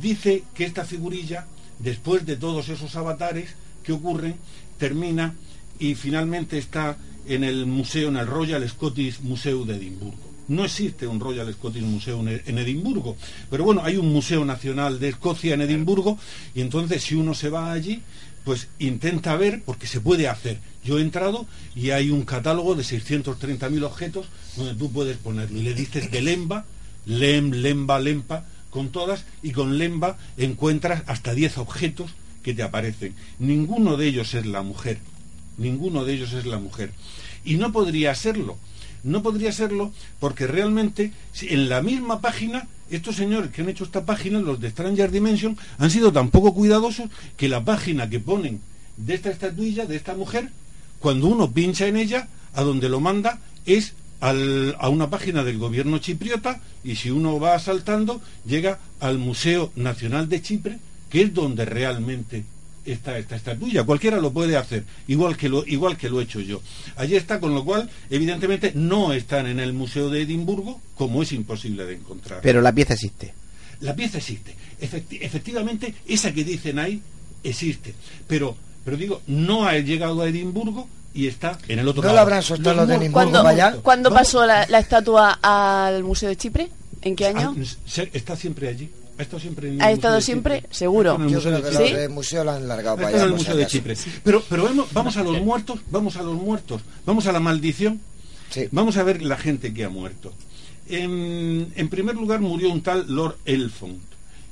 Dice 0.00 0.44
que 0.54 0.64
esta 0.64 0.84
figurilla, 0.84 1.46
después 1.78 2.26
de 2.26 2.36
todos 2.36 2.68
esos 2.68 2.94
avatares 2.96 3.50
que 3.82 3.92
ocurren, 3.92 4.36
termina 4.78 5.34
y 5.78 5.94
finalmente 5.94 6.58
está 6.58 6.96
en 7.26 7.44
el 7.44 7.66
museo, 7.66 8.08
en 8.08 8.16
el 8.16 8.26
Royal 8.26 8.68
Scottish 8.68 9.20
Museum 9.20 9.66
de 9.66 9.76
Edimburgo. 9.76 10.26
No 10.48 10.64
existe 10.64 11.06
un 11.06 11.18
Royal 11.18 11.52
Scottish 11.52 11.82
Museum 11.82 12.28
en 12.28 12.42
en 12.46 12.58
Edimburgo, 12.58 13.16
pero 13.50 13.64
bueno, 13.64 13.82
hay 13.84 13.96
un 13.96 14.12
Museo 14.12 14.44
Nacional 14.44 15.00
de 15.00 15.08
Escocia 15.08 15.54
en 15.54 15.62
Edimburgo 15.62 16.18
y 16.54 16.60
entonces 16.60 17.02
si 17.02 17.16
uno 17.16 17.34
se 17.34 17.48
va 17.48 17.72
allí, 17.72 18.02
pues 18.44 18.68
intenta 18.78 19.36
ver, 19.36 19.62
porque 19.64 19.88
se 19.88 20.00
puede 20.00 20.28
hacer. 20.28 20.58
Yo 20.84 20.98
he 20.98 21.02
entrado 21.02 21.46
y 21.74 21.90
hay 21.90 22.10
un 22.10 22.24
catálogo 22.24 22.76
de 22.76 22.84
630.000 22.84 23.82
objetos 23.82 24.26
donde 24.56 24.74
tú 24.74 24.92
puedes 24.92 25.16
ponerlo 25.16 25.58
y 25.58 25.62
le 25.62 25.74
dices 25.74 26.12
de 26.12 26.22
Lemba, 26.22 26.64
Lem, 27.06 27.50
Lemba, 27.50 27.98
Lempa, 27.98 28.46
con 28.76 28.90
todas 28.90 29.24
y 29.42 29.52
con 29.52 29.78
Lemba 29.78 30.18
encuentras 30.36 31.02
hasta 31.06 31.32
10 31.32 31.56
objetos 31.56 32.10
que 32.42 32.52
te 32.52 32.62
aparecen. 32.62 33.14
Ninguno 33.38 33.96
de 33.96 34.06
ellos 34.06 34.34
es 34.34 34.44
la 34.44 34.60
mujer, 34.60 34.98
ninguno 35.56 36.04
de 36.04 36.12
ellos 36.12 36.34
es 36.34 36.44
la 36.44 36.58
mujer. 36.58 36.92
Y 37.42 37.54
no 37.54 37.72
podría 37.72 38.14
serlo, 38.14 38.58
no 39.02 39.22
podría 39.22 39.50
serlo 39.50 39.94
porque 40.20 40.46
realmente 40.46 41.10
en 41.40 41.70
la 41.70 41.80
misma 41.80 42.20
página, 42.20 42.68
estos 42.90 43.16
señores 43.16 43.50
que 43.50 43.62
han 43.62 43.70
hecho 43.70 43.84
esta 43.84 44.04
página, 44.04 44.40
los 44.40 44.60
de 44.60 44.68
Stranger 44.68 45.10
Dimension, 45.10 45.56
han 45.78 45.90
sido 45.90 46.12
tan 46.12 46.28
poco 46.28 46.52
cuidadosos 46.52 47.08
que 47.38 47.48
la 47.48 47.64
página 47.64 48.10
que 48.10 48.20
ponen 48.20 48.60
de 48.98 49.14
esta 49.14 49.30
estatuilla, 49.30 49.86
de 49.86 49.96
esta 49.96 50.14
mujer, 50.14 50.50
cuando 50.98 51.28
uno 51.28 51.50
pincha 51.50 51.86
en 51.86 51.96
ella, 51.96 52.28
a 52.52 52.62
donde 52.62 52.90
lo 52.90 53.00
manda 53.00 53.40
es 53.64 53.94
al- 54.20 54.76
a 54.78 54.88
una 54.88 55.10
página 55.10 55.44
del 55.44 55.58
gobierno 55.58 55.98
chipriota 55.98 56.60
y 56.84 56.96
si 56.96 57.10
uno 57.10 57.38
va 57.40 57.58
saltando 57.58 58.20
llega 58.46 58.78
al 59.00 59.18
Museo 59.18 59.72
Nacional 59.76 60.28
de 60.28 60.42
Chipre, 60.42 60.78
que 61.10 61.22
es 61.22 61.34
donde 61.34 61.64
realmente 61.64 62.44
está 62.84 63.18
esta 63.18 63.34
estatuilla. 63.36 63.82
Cualquiera 63.84 64.18
lo 64.18 64.32
puede 64.32 64.56
hacer, 64.56 64.84
igual 65.08 65.36
que 65.36 65.48
lo, 65.48 65.66
igual 65.66 65.96
que 65.96 66.08
lo 66.08 66.20
he 66.20 66.24
hecho 66.24 66.40
yo. 66.40 66.62
Allí 66.96 67.16
está, 67.16 67.40
con 67.40 67.52
lo 67.54 67.64
cual, 67.64 67.90
evidentemente, 68.10 68.72
no 68.74 69.12
están 69.12 69.46
en 69.46 69.58
el 69.58 69.72
Museo 69.72 70.08
de 70.08 70.22
Edimburgo, 70.22 70.80
como 70.94 71.22
es 71.22 71.32
imposible 71.32 71.84
de 71.84 71.94
encontrar. 71.94 72.40
Pero 72.42 72.60
la 72.60 72.72
pieza 72.72 72.94
existe. 72.94 73.34
La 73.80 73.94
pieza 73.96 74.18
existe. 74.18 74.54
Efecti- 74.80 75.18
efectivamente, 75.20 75.94
esa 76.06 76.32
que 76.32 76.44
dicen 76.44 76.78
ahí 76.78 77.02
existe. 77.42 77.94
Pero, 78.28 78.56
pero 78.84 78.96
digo, 78.96 79.20
no 79.26 79.66
ha 79.66 79.76
llegado 79.78 80.22
a 80.22 80.28
Edimburgo 80.28 80.88
y 81.16 81.26
está 81.26 81.58
en 81.68 81.78
el 81.78 81.88
otro 81.88 82.02
¿No 82.02 82.06
lado. 82.08 82.16
la 82.16 82.22
habrán 82.22 82.42
soltado 82.42 82.76
los 82.76 82.88
de 82.88 82.94
mu- 82.96 83.00
Edimburgo 83.02 83.30
¿Cuándo, 83.32 83.48
allá? 83.48 83.76
¿cuándo 83.82 84.10
Vamos- 84.10 84.20
pasó 84.28 84.46
la, 84.46 84.66
la 84.68 84.78
estatua 84.78 85.38
al 85.42 86.04
Museo 86.04 86.28
de 86.28 86.36
Chipre? 86.36 86.68
¿En 87.02 87.16
qué 87.16 87.26
año? 87.28 87.54
Está 88.12 88.36
siempre 88.36 88.68
allí. 88.68 88.90
Ha 89.18 89.22
estado 89.22 89.40
siempre 89.40 89.68
en 89.68 89.74
el 89.76 89.80
¿Ha 89.80 89.90
estado 89.92 90.16
de 90.16 90.20
siempre? 90.20 90.56
Chipre. 90.60 90.76
Seguro. 90.76 91.12
Está 91.12 91.22
en 91.22 91.28
el 91.28 91.32
Yo 91.32 91.36
Museo 91.38 91.50
creo 91.52 91.62
de 91.62 91.70
que 91.70 91.84
Chipre. 91.84 91.92
los 92.02 92.06
¿Sí? 92.08 92.12
museo 92.12 92.44
lo 92.44 92.50
han 92.50 92.68
largado 92.68 92.96
para 92.96 93.08
allá. 93.08 93.16
en 93.18 93.22
el 93.24 93.32
Museo 93.32 93.56
de. 93.56 93.66
Chipre. 93.66 93.96
Pero, 94.22 94.42
pero 94.48 94.64
vemos- 94.64 94.88
vamos 94.92 95.16
a 95.16 95.22
los 95.22 95.40
muertos, 95.40 95.80
vamos 95.90 96.16
a 96.16 96.22
los 96.22 96.34
muertos, 96.34 96.82
vamos 97.06 97.26
a 97.26 97.32
la 97.32 97.40
maldición, 97.40 98.00
Sí. 98.50 98.68
vamos 98.72 98.96
a 98.98 99.02
ver 99.04 99.22
la 99.22 99.36
gente 99.38 99.72
que 99.72 99.84
ha 99.84 99.88
muerto. 99.88 100.34
En, 100.88 101.72
en 101.74 101.88
primer 101.88 102.14
lugar 102.14 102.40
murió 102.40 102.70
un 102.70 102.82
tal 102.82 103.06
Lord 103.08 103.36
Elfont. 103.44 103.98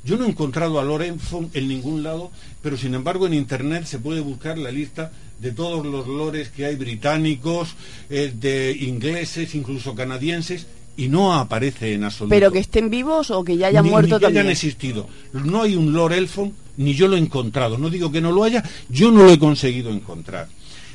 Yo 0.03 0.17
no 0.17 0.25
he 0.25 0.29
encontrado 0.29 0.81
a 0.81 0.85
Lord 0.85 1.03
Elfont 1.03 1.55
en 1.57 1.69
ningún 1.69 2.03
lado, 2.03 2.31
pero 2.63 2.77
sin 2.77 2.95
embargo 2.95 3.27
en 3.27 3.35
Internet 3.35 3.85
se 3.87 3.99
puede 3.99 4.21
buscar 4.21 4.59
la 4.59 4.71
lista 4.71 5.13
de 5.45 5.53
todos 5.53 5.85
los 5.85 6.07
lores 6.09 6.49
que 6.49 6.65
hay 6.65 6.75
británicos, 6.75 7.75
eh, 8.09 8.33
de 8.35 8.73
ingleses, 8.81 9.55
incluso 9.55 9.95
canadienses, 9.95 10.67
y 10.97 11.09
no 11.09 11.35
aparece 11.35 11.93
en 11.93 12.05
absoluto. 12.05 12.31
Pero 12.31 12.51
que 12.51 12.61
estén 12.61 12.89
vivos 12.89 13.31
o 13.31 13.45
que 13.45 13.59
ya 13.59 13.67
hayan 13.67 13.85
Ni- 13.85 13.91
muerto 13.91 14.15
ni 14.15 14.21
que 14.21 14.25
también. 14.25 14.41
hayan 14.47 14.53
existido. 14.53 15.07
No 15.35 15.61
hay 15.63 15.77
un 15.77 15.93
Lord 15.93 16.15
Elfont, 16.15 16.55
ni 16.79 16.95
yo 16.95 17.09
lo 17.09 17.17
he 17.17 17.19
encontrado. 17.19 17.77
No 17.77 17.91
digo 17.91 18.11
que 18.11 18.23
no 18.23 18.33
lo 18.33 18.43
haya, 18.43 18.65
yo 18.89 19.11
no 19.11 19.25
lo 19.25 19.31
he 19.31 19.39
conseguido 19.39 19.91
encontrar. 19.91 20.49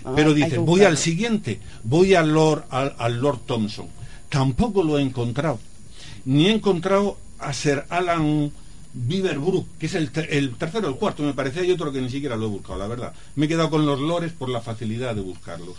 Ah, 0.03 0.13
Pero 0.15 0.29
hay 0.29 0.35
dice, 0.37 0.49
que 0.51 0.57
voy 0.57 0.81
al 0.81 0.97
siguiente, 0.97 1.59
voy 1.83 2.15
al 2.15 2.33
Lord, 2.33 2.63
al, 2.71 2.95
al 2.97 3.19
Lord 3.21 3.41
Thompson. 3.45 3.85
Tampoco 4.29 4.81
lo 4.83 4.97
he 4.97 5.01
encontrado. 5.03 5.59
Ni 6.25 6.47
he 6.47 6.51
encontrado 6.51 7.17
a 7.37 7.53
Sir 7.53 7.83
Alan 7.89 8.51
Beaverbrook, 8.93 9.77
que 9.77 9.85
es 9.85 9.95
el, 9.95 10.11
te- 10.11 10.37
el 10.37 10.55
tercero 10.55 10.87
el 10.87 10.95
cuarto, 10.95 11.23
me 11.23 11.33
parece. 11.33 11.59
Hay 11.61 11.71
otro 11.71 11.91
que 11.91 12.01
ni 12.01 12.09
siquiera 12.09 12.35
lo 12.35 12.45
he 12.45 12.49
buscado, 12.49 12.79
la 12.79 12.87
verdad. 12.87 13.13
Me 13.35 13.45
he 13.45 13.49
quedado 13.49 13.69
con 13.69 13.85
los 13.85 13.99
lores 13.99 14.31
por 14.33 14.49
la 14.49 14.61
facilidad 14.61 15.15
de 15.15 15.21
buscarlos. 15.21 15.75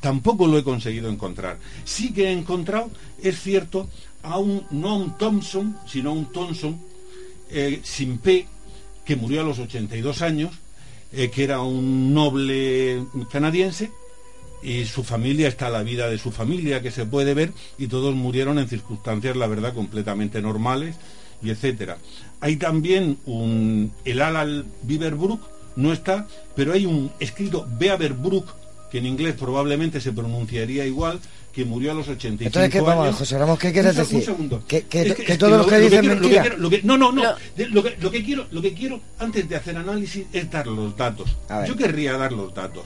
Tampoco 0.00 0.46
lo 0.46 0.58
he 0.58 0.64
conseguido 0.64 1.08
encontrar. 1.10 1.58
Sí 1.84 2.12
que 2.12 2.24
he 2.28 2.32
encontrado, 2.32 2.90
es 3.22 3.40
cierto, 3.40 3.88
a 4.22 4.38
un, 4.38 4.64
no 4.70 4.88
a 4.90 4.94
un 4.96 5.16
Thompson, 5.16 5.76
sino 5.86 6.10
a 6.10 6.12
un 6.12 6.32
Thompson, 6.32 6.80
eh, 7.50 7.80
sin 7.84 8.18
P, 8.18 8.46
que 9.04 9.16
murió 9.16 9.42
a 9.42 9.44
los 9.44 9.58
82 9.60 10.22
años, 10.22 10.52
eh, 11.12 11.30
que 11.30 11.44
era 11.44 11.60
un 11.60 12.12
noble 12.14 13.04
canadiense, 13.30 13.92
y 14.62 14.84
su 14.84 15.04
familia 15.04 15.48
está 15.48 15.70
la 15.70 15.82
vida 15.82 16.08
de 16.08 16.18
su 16.18 16.30
familia 16.32 16.82
que 16.82 16.90
se 16.90 17.06
puede 17.06 17.32
ver, 17.34 17.52
y 17.78 17.86
todos 17.86 18.14
murieron 18.14 18.58
en 18.58 18.68
circunstancias, 18.68 19.36
la 19.36 19.46
verdad, 19.46 19.72
completamente 19.72 20.42
normales, 20.42 20.96
y 21.42 21.50
etcétera. 21.50 21.98
Hay 22.40 22.56
también 22.56 23.18
un, 23.26 23.92
el 24.04 24.20
Alal 24.22 24.64
Beaverbrook, 24.82 25.40
no 25.76 25.92
está, 25.92 26.26
pero 26.56 26.72
hay 26.72 26.86
un 26.86 27.10
escrito 27.20 27.66
Beaverbrook, 27.78 28.46
que 28.90 28.98
en 28.98 29.06
inglés 29.06 29.34
probablemente 29.38 30.00
se 30.00 30.12
pronunciaría 30.12 30.84
igual, 30.86 31.20
que 31.52 31.64
murió 31.64 31.90
a 31.90 31.94
los 31.94 32.08
85 32.08 32.46
Entonces, 32.46 32.70
¿qué, 32.70 32.80
vamos, 32.80 33.06
años. 33.06 33.16
José 33.16 33.38
Ramón, 33.38 33.56
¿qué 33.56 33.72
quieres 33.72 33.92
Un 33.92 33.98
decir? 33.98 34.22
segundo. 34.24 34.62
Que, 34.68 34.82
que, 34.82 35.02
Es 35.02 35.14
que 35.14 35.36
todo 35.38 35.58
lo 35.58 35.66
que, 35.66 35.78
dicen 35.78 36.00
quiero- 36.00 36.14
lo 36.14 36.20
mentira. 36.20 36.42
quiero- 36.42 36.56
lo 36.58 36.70
que- 36.70 36.82
no, 36.82 36.96
no, 36.96 37.12
no. 37.12 37.22
Lo- 37.24 37.34
De- 37.56 37.66
Lo, 37.68 37.82
que, 37.82 37.96
lo 38.00 38.10
que 38.10 38.24
quiero, 38.24 38.46
lo 38.52 38.62
que 38.62 38.72
quiero 38.72 39.00
antes 39.18 39.48
de 39.48 39.56
hacer 39.56 39.76
análisis 39.76 40.26
es 40.32 40.50
dar 40.50 40.66
los 40.68 40.96
datos. 40.96 41.28
Yo 41.66 41.76
querría 41.76 42.16
dar 42.16 42.32
los 42.32 42.54
datos. 42.54 42.84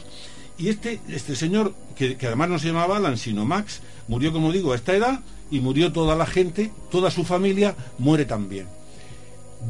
Y 0.57 0.69
este, 0.69 1.01
este 1.09 1.37
señor, 1.37 1.75
que, 1.97 2.17
que 2.17 2.27
además 2.27 2.49
no 2.49 2.59
se 2.59 2.69
llamaba 2.69 2.97
Alan, 2.97 3.19
sino 3.19 3.45
Max, 3.45 3.81
murió, 4.09 4.33
como 4.33 4.51
digo, 4.53 4.73
a 4.73 4.77
esta 4.77 4.95
edad 4.95 5.21
y 5.51 5.61
murió 5.61 5.93
toda 5.93 6.15
la 6.17 6.27
gente, 6.27 6.71
toda 6.91 7.11
su 7.11 7.25
familia 7.25 7.75
muere 7.99 8.25
también. 8.25 8.67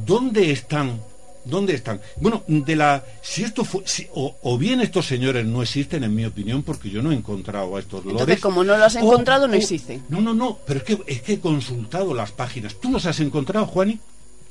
¿Dónde 0.06 0.50
están? 0.50 1.00
¿Dónde 1.44 1.74
están? 1.74 2.00
Bueno, 2.16 2.42
de 2.48 2.74
la 2.74 3.04
si 3.20 3.42
esto 3.44 3.64
fue 3.64 3.82
si- 3.84 4.06
o, 4.14 4.34
o 4.42 4.56
bien 4.56 4.80
estos 4.80 5.06
señores 5.06 5.44
no 5.44 5.62
existen 5.62 6.02
en 6.02 6.14
mi 6.14 6.24
opinión 6.24 6.62
porque 6.62 6.88
yo 6.88 7.02
no 7.02 7.12
he 7.12 7.14
encontrado 7.14 7.76
a 7.76 7.80
estos 7.80 8.02
lores. 8.04 8.20
Entonces, 8.20 8.40
como 8.40 8.64
no 8.64 8.76
lo 8.78 8.84
has 8.84 8.96
o- 8.96 9.00
encontrado, 9.00 9.46
no 9.46 9.54
existen. 9.54 10.02
No, 10.08 10.20
no, 10.22 10.32
no, 10.32 10.58
pero 10.66 10.80
es 10.80 10.84
que 10.84 10.98
es 11.06 11.20
que 11.22 11.34
he 11.34 11.40
consultado 11.40 12.14
las 12.14 12.32
páginas. 12.32 12.76
¿Tú 12.80 12.90
los 12.90 13.04
has 13.04 13.20
encontrado, 13.20 13.66
Juani? 13.66 14.00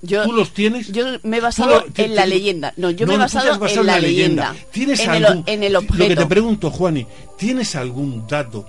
Yo, 0.03 0.23
¿Tú 0.23 0.33
los 0.33 0.53
tienes? 0.53 0.89
yo 0.91 1.05
me 1.23 1.37
he 1.37 1.41
basado 1.41 1.79
lo- 1.79 1.83
te- 1.85 2.05
en 2.05 2.13
la 2.15 2.23
te- 2.23 2.27
leyenda. 2.29 2.73
No, 2.77 2.91
yo 2.91 3.07
me 3.07 3.15
he 3.15 3.17
basado, 3.17 3.57
basado 3.57 3.81
en 3.81 3.87
la 3.87 3.99
leyenda. 3.99 4.55
¿Tienes 4.71 4.99
en, 4.99 5.11
el, 5.15 5.43
en 5.47 5.63
el 5.63 5.73
Lo 5.73 5.81
que 5.81 5.87
te 5.87 5.93
objeto. 6.03 6.27
pregunto, 6.27 6.69
Juani, 6.69 7.07
¿tienes 7.37 7.75
algún 7.75 8.27
dato, 8.27 8.65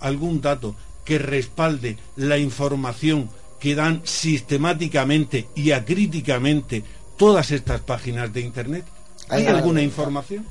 algún 0.00 0.40
dato 0.40 0.76
que 1.06 1.18
respalde 1.18 1.96
la 2.16 2.36
información 2.36 3.30
que 3.58 3.74
dan 3.74 4.02
sistemáticamente 4.04 5.48
y 5.54 5.70
acríticamente 5.70 6.84
todas 7.16 7.50
estas 7.52 7.80
páginas 7.80 8.30
de 8.34 8.42
internet? 8.42 8.84
¿Hay 9.30 9.46
alguna 9.46 9.80
información? 9.80 10.44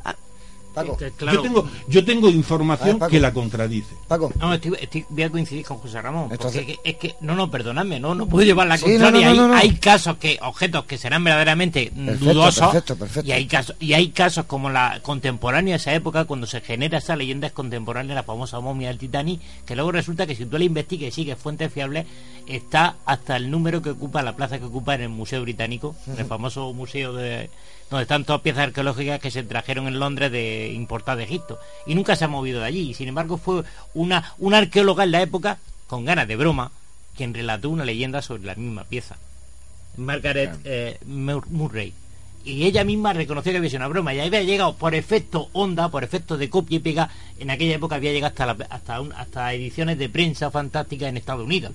Paco, 0.76 0.98
Que, 0.98 1.12
claro, 1.12 1.38
Yo 1.38 1.42
tengo, 1.42 1.70
yo 1.88 2.06
tengo 2.06 2.30
información 2.30 3.00
ver, 3.00 3.10
que 3.10 3.20
la 3.20 3.34
contradice. 3.34 3.96
Paco. 4.08 4.32
No, 4.40 4.54
estoy, 4.54 4.74
estoy- 4.80 5.06
voy 5.10 5.24
a 5.24 5.30
coincidir 5.32 5.66
con 5.66 5.78
José 5.78 6.02
Ramón. 6.02 6.28
Entonces- 6.32 6.64
porque 6.66 6.80
es 6.84 6.96
que, 6.98 7.16
no, 7.22 7.34
no, 7.36 7.50
perdonadme, 7.50 8.00
no, 8.00 8.14
no 8.14 8.28
puedo 8.28 8.46
llevar 8.46 8.68
la 8.68 8.78
Sí, 8.78 8.84
contraria. 8.86 9.30
no, 9.30 9.36
no, 9.36 9.48
no, 9.48 9.56
hay, 9.56 9.68
no. 9.70 9.74
hay 9.74 9.80
casos 9.80 10.18
que, 10.18 10.38
objetos 10.42 10.86
que 10.86 10.98
serán 10.98 11.24
verdaderamente 11.24 11.92
Perfecto, 11.96 12.26
dudosos. 12.26 12.60
perfecto, 12.68 12.96
perfecto. 12.98 13.28
Y 13.30 13.32
hay 13.32 13.46
casos, 13.48 13.76
y 13.80 13.94
hay 13.94 14.10
casos 14.10 14.46
como 14.46 14.70
la 14.70 15.00
contemporánea 15.02 15.74
de 15.74 15.78
esa 15.78 15.94
época, 15.94 16.26
cuando 16.26 16.46
se 16.48 16.62
genera 16.62 16.98
esa 16.98 17.16
leyenda 17.16 17.50
contemporánea, 17.50 18.14
la 18.16 18.24
famosa 18.24 18.60
momia 18.60 18.90
del 18.90 18.98
Titanic, 18.98 19.40
que 19.66 19.76
luego 19.76 19.92
resulta 19.92 20.28
que 20.28 20.36
si 20.36 20.46
tú 20.46 20.58
la 20.58 20.66
investigas 20.66 21.08
y 21.10 21.12
sigues 21.12 21.38
fuentes 21.38 21.72
fiables, 21.72 22.06
está 22.48 22.98
hasta 23.06 23.38
el 23.38 23.50
número 23.50 23.82
que 23.82 23.92
ocupa, 23.92 24.22
la 24.22 24.36
plaza 24.36 24.60
que 24.60 24.66
ocupa 24.66 24.96
en 24.96 25.02
el 25.02 25.10
Museo 25.10 25.42
Británico, 25.42 25.96
en 26.08 26.20
el 26.20 26.26
famoso 26.26 26.74
museo 26.74 27.14
de 27.14 27.50
donde 27.90 28.04
están 28.04 28.26
todas 28.26 28.42
piezas 28.42 28.64
arqueológicas 28.64 29.20
que 29.20 29.32
se 29.32 29.44
trajeron 29.44 29.88
en 29.88 30.00
Londres 30.00 30.32
de 30.32 30.72
importadas 30.74 31.20
de 31.20 31.24
Egipto. 31.26 31.60
Y 31.86 31.96
nunca 31.96 32.16
se 32.16 32.26
ha 32.26 32.28
movido 32.28 32.60
de 32.62 32.66
allí. 32.66 32.90
Y 32.90 32.94
sin 32.94 33.08
embargo 33.08 33.38
fue 33.38 33.64
una 33.94 34.34
una 34.40 34.58
arqueóloga 34.58 35.04
en 35.04 35.12
la 35.12 35.22
época 35.22 35.60
con 35.88 36.04
ganas 36.06 36.28
de 36.28 36.36
broma 36.36 36.72
quien 37.16 37.34
relató 37.34 37.70
una 37.70 37.86
leyenda 37.86 38.22
sobre 38.22 38.44
la 38.44 38.56
misma 38.56 38.84
pieza. 38.84 39.18
Margaret 39.98 40.52
eh, 40.66 40.98
Mur- 41.06 41.48
Murray. 41.50 41.94
Y 42.44 42.66
ella 42.66 42.84
misma 42.84 43.14
reconoció 43.14 43.52
que 43.52 43.58
había 43.58 43.70
sido 43.70 43.80
una 43.80 43.88
broma. 43.88 44.14
Y 44.14 44.20
había 44.20 44.44
llegado 44.44 44.76
por 44.76 44.94
efecto 44.94 45.50
onda, 45.54 45.90
por 45.90 46.04
efecto 46.04 46.38
de 46.38 46.50
copia 46.50 46.76
y 46.76 46.80
pega, 46.80 47.10
en 47.40 47.50
aquella 47.50 47.76
época 47.76 47.96
había 47.96 48.12
llegado 48.12 48.30
hasta, 48.32 48.46
la- 48.46 48.68
hasta, 48.70 49.02
un- 49.02 49.14
hasta 49.14 49.54
ediciones 49.54 49.98
de 49.98 50.10
prensa 50.10 50.52
fantásticas 50.52 51.10
en 51.10 51.18
Estados 51.18 51.46
Unidos. 51.46 51.72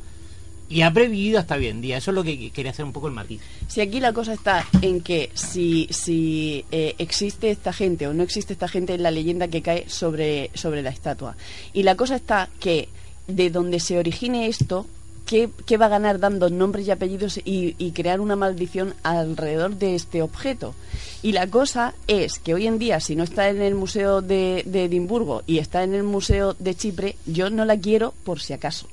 Y 0.71 0.83
ha 0.83 0.93
previvido 0.93 1.41
hasta 1.41 1.57
hoy 1.57 1.67
en 1.67 1.81
día. 1.81 1.97
Eso 1.97 2.13
es 2.13 2.15
lo 2.15 2.23
que 2.23 2.51
quería 2.51 2.71
hacer 2.71 2.85
un 2.85 2.93
poco 2.93 3.09
el 3.09 3.13
matiz. 3.13 3.41
Si 3.67 3.81
aquí 3.81 3.99
la 3.99 4.13
cosa 4.13 4.33
está 4.33 4.65
en 4.81 5.01
que 5.01 5.31
si, 5.35 5.89
si 5.91 6.65
eh, 6.71 6.95
existe 6.99 7.51
esta 7.51 7.73
gente 7.73 8.07
o 8.07 8.15
no 8.15 8.23
existe 8.23 8.53
esta 8.53 8.69
gente 8.69 8.95
en 8.95 9.03
la 9.03 9.11
leyenda 9.11 9.49
que 9.49 9.63
cae 9.63 9.89
sobre, 9.89 10.51
sobre 10.55 10.83
la 10.83 10.91
estatua. 10.91 11.37
Y 11.73 11.83
la 11.83 11.97
cosa 11.97 12.15
está 12.15 12.49
que 12.61 12.89
de 13.27 13.51
donde 13.51 13.81
se 13.81 13.99
origine 13.99 14.47
esto, 14.47 14.87
¿qué, 15.27 15.51
qué 15.67 15.77
va 15.77 15.87
a 15.87 15.91
ganar 15.91 16.21
dando 16.21 16.49
nombres 16.51 16.87
y 16.87 16.93
apellidos 16.93 17.41
y 17.45 17.91
crear 17.91 18.21
una 18.21 18.37
maldición 18.37 18.95
alrededor 19.03 19.77
de 19.77 19.97
este 19.97 20.23
objeto? 20.23 20.75
Y 21.23 21.33
la 21.33 21.47
cosa 21.49 21.95
es 22.07 22.39
que 22.39 22.55
hoy 22.55 22.67
en 22.67 22.79
día, 22.79 22.99
si 23.01 23.15
no 23.15 23.25
está 23.25 23.49
en 23.51 23.61
el 23.61 23.75
Museo 23.75 24.23
de, 24.23 24.63
de 24.67 24.85
Edimburgo 24.85 25.43
y 25.47 25.59
está 25.59 25.83
en 25.83 25.95
el 25.95 26.03
Museo 26.03 26.55
de 26.59 26.75
Chipre, 26.75 27.17
yo 27.27 27.51
no 27.51 27.65
la 27.67 27.77
quiero 27.79 28.15
por 28.25 28.41
si 28.41 28.53
acaso. 28.55 28.87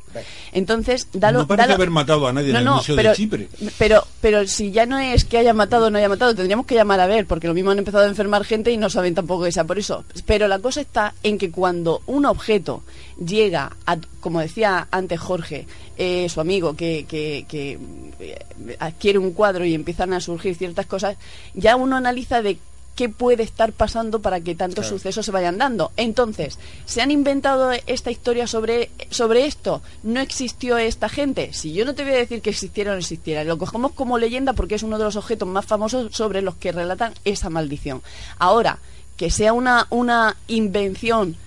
Entonces, 0.51 1.07
dalo, 1.13 1.39
no 1.39 1.47
parece 1.47 1.67
dalo- 1.69 1.75
haber 1.75 1.89
matado 1.91 2.27
a 2.27 2.33
nadie 2.33 2.49
en 2.49 2.55
el 2.57 2.65
Museo 2.65 2.95
pero, 2.95 3.09
de 3.11 3.15
Chipre. 3.15 3.47
Pero, 3.77 4.03
pero 4.19 4.47
si 4.47 4.71
ya 4.71 4.85
no 4.85 4.97
es 4.97 5.25
que 5.25 5.37
haya 5.37 5.53
matado 5.53 5.87
o 5.87 5.89
no 5.89 5.97
haya 5.99 6.09
matado, 6.09 6.33
tendríamos 6.35 6.65
que 6.65 6.75
llamar 6.75 6.99
a 6.99 7.07
ver, 7.07 7.27
porque 7.27 7.47
lo 7.47 7.53
mismo 7.53 7.71
han 7.71 7.77
empezado 7.79 8.03
a 8.05 8.07
enfermar 8.07 8.43
gente 8.43 8.71
y 8.71 8.77
no 8.77 8.89
saben 8.89 9.13
tampoco 9.15 9.43
que 9.45 9.51
sea 9.51 9.63
por 9.65 9.77
eso. 9.77 10.03
Pero 10.25 10.47
la 10.47 10.59
cosa 10.59 10.81
está 10.81 11.13
en 11.23 11.37
que 11.37 11.51
cuando 11.51 12.01
un 12.07 12.25
objeto 12.25 12.83
llega 13.23 13.75
a, 13.85 13.97
como 14.19 14.39
decía 14.41 14.87
antes 14.91 15.19
Jorge, 15.19 15.67
eh, 15.97 16.27
su 16.29 16.41
amigo, 16.41 16.75
que, 16.75 17.05
que, 17.07 17.45
que, 17.47 17.77
eh, 18.19 18.39
adquiere 18.79 19.17
un 19.19 19.31
cuadro 19.33 19.65
y 19.65 19.73
empiezan 19.73 20.13
a 20.13 20.19
surgir 20.19 20.55
ciertas 20.55 20.85
cosas, 20.87 21.17
ya 21.53 21.75
uno 21.75 21.95
analiza 21.95 22.16
de 22.25 22.57
qué 22.97 23.09
puede 23.09 23.43
estar 23.43 23.71
pasando 23.73 24.21
para 24.21 24.41
que 24.41 24.55
tantos 24.55 24.87
sucesos 24.87 25.23
se 25.23 25.31
vayan 25.31 25.59
dando. 25.59 25.91
Entonces, 25.97 26.57
¿se 26.85 27.01
han 27.01 27.11
inventado 27.11 27.71
esta 27.85 28.09
historia 28.09 28.47
sobre, 28.47 28.89
sobre 29.11 29.45
esto? 29.45 29.83
¿No 30.01 30.19
existió 30.19 30.79
esta 30.79 31.07
gente? 31.07 31.53
Si 31.53 31.73
yo 31.73 31.85
no 31.85 31.93
te 31.93 32.03
voy 32.03 32.13
a 32.13 32.17
decir 32.17 32.41
que 32.41 32.49
existiera 32.49 32.91
o 32.91 32.93
no 32.95 32.99
existiera, 32.99 33.43
lo 33.43 33.59
cogemos 33.59 33.91
como 33.91 34.17
leyenda 34.17 34.53
porque 34.53 34.75
es 34.75 34.83
uno 34.83 34.97
de 34.97 35.03
los 35.03 35.15
objetos 35.15 35.47
más 35.47 35.65
famosos 35.65 36.11
sobre 36.15 36.41
los 36.41 36.55
que 36.55 36.71
relatan 36.71 37.13
esa 37.23 37.51
maldición. 37.51 38.01
Ahora, 38.39 38.79
que 39.15 39.29
sea 39.29 39.53
una, 39.53 39.85
una 39.91 40.35
invención 40.47 41.37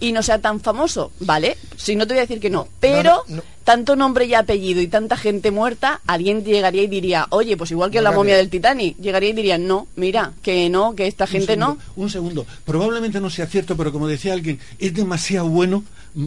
y 0.00 0.12
no 0.12 0.22
sea 0.22 0.38
tan 0.40 0.60
famoso, 0.60 1.10
¿vale? 1.20 1.56
Si 1.76 1.96
no 1.96 2.06
te 2.06 2.14
voy 2.14 2.18
a 2.18 2.22
decir 2.22 2.40
que 2.40 2.50
no, 2.50 2.68
pero 2.80 3.24
no, 3.28 3.36
no. 3.36 3.42
tanto 3.64 3.96
nombre 3.96 4.26
y 4.26 4.34
apellido 4.34 4.80
y 4.80 4.86
tanta 4.86 5.16
gente 5.16 5.50
muerta, 5.50 6.00
alguien 6.06 6.44
llegaría 6.44 6.82
y 6.82 6.86
diría, 6.86 7.26
oye, 7.30 7.56
pues 7.56 7.70
igual 7.70 7.90
que 7.90 8.00
la 8.00 8.12
momia 8.12 8.36
del 8.36 8.48
Titanic, 8.50 8.96
llegaría 8.98 9.30
y 9.30 9.34
diría, 9.34 9.58
no, 9.58 9.88
mira, 9.96 10.32
que 10.42 10.68
no, 10.70 10.94
que 10.94 11.06
esta 11.06 11.24
Un 11.24 11.30
gente 11.30 11.56
no. 11.56 11.78
Un 11.96 12.10
segundo. 12.10 12.46
Probablemente 12.64 13.20
no 13.20 13.30
sea 13.30 13.46
cierto, 13.46 13.76
pero 13.76 13.92
como 13.92 14.06
decía 14.06 14.32
alguien, 14.32 14.60
es 14.78 14.94
demasiado 14.94 15.48
bueno 15.48 15.84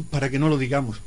para 0.10 0.30
que 0.30 0.40
no 0.40 0.50
lo 0.50 0.58
digamos. 0.58 0.98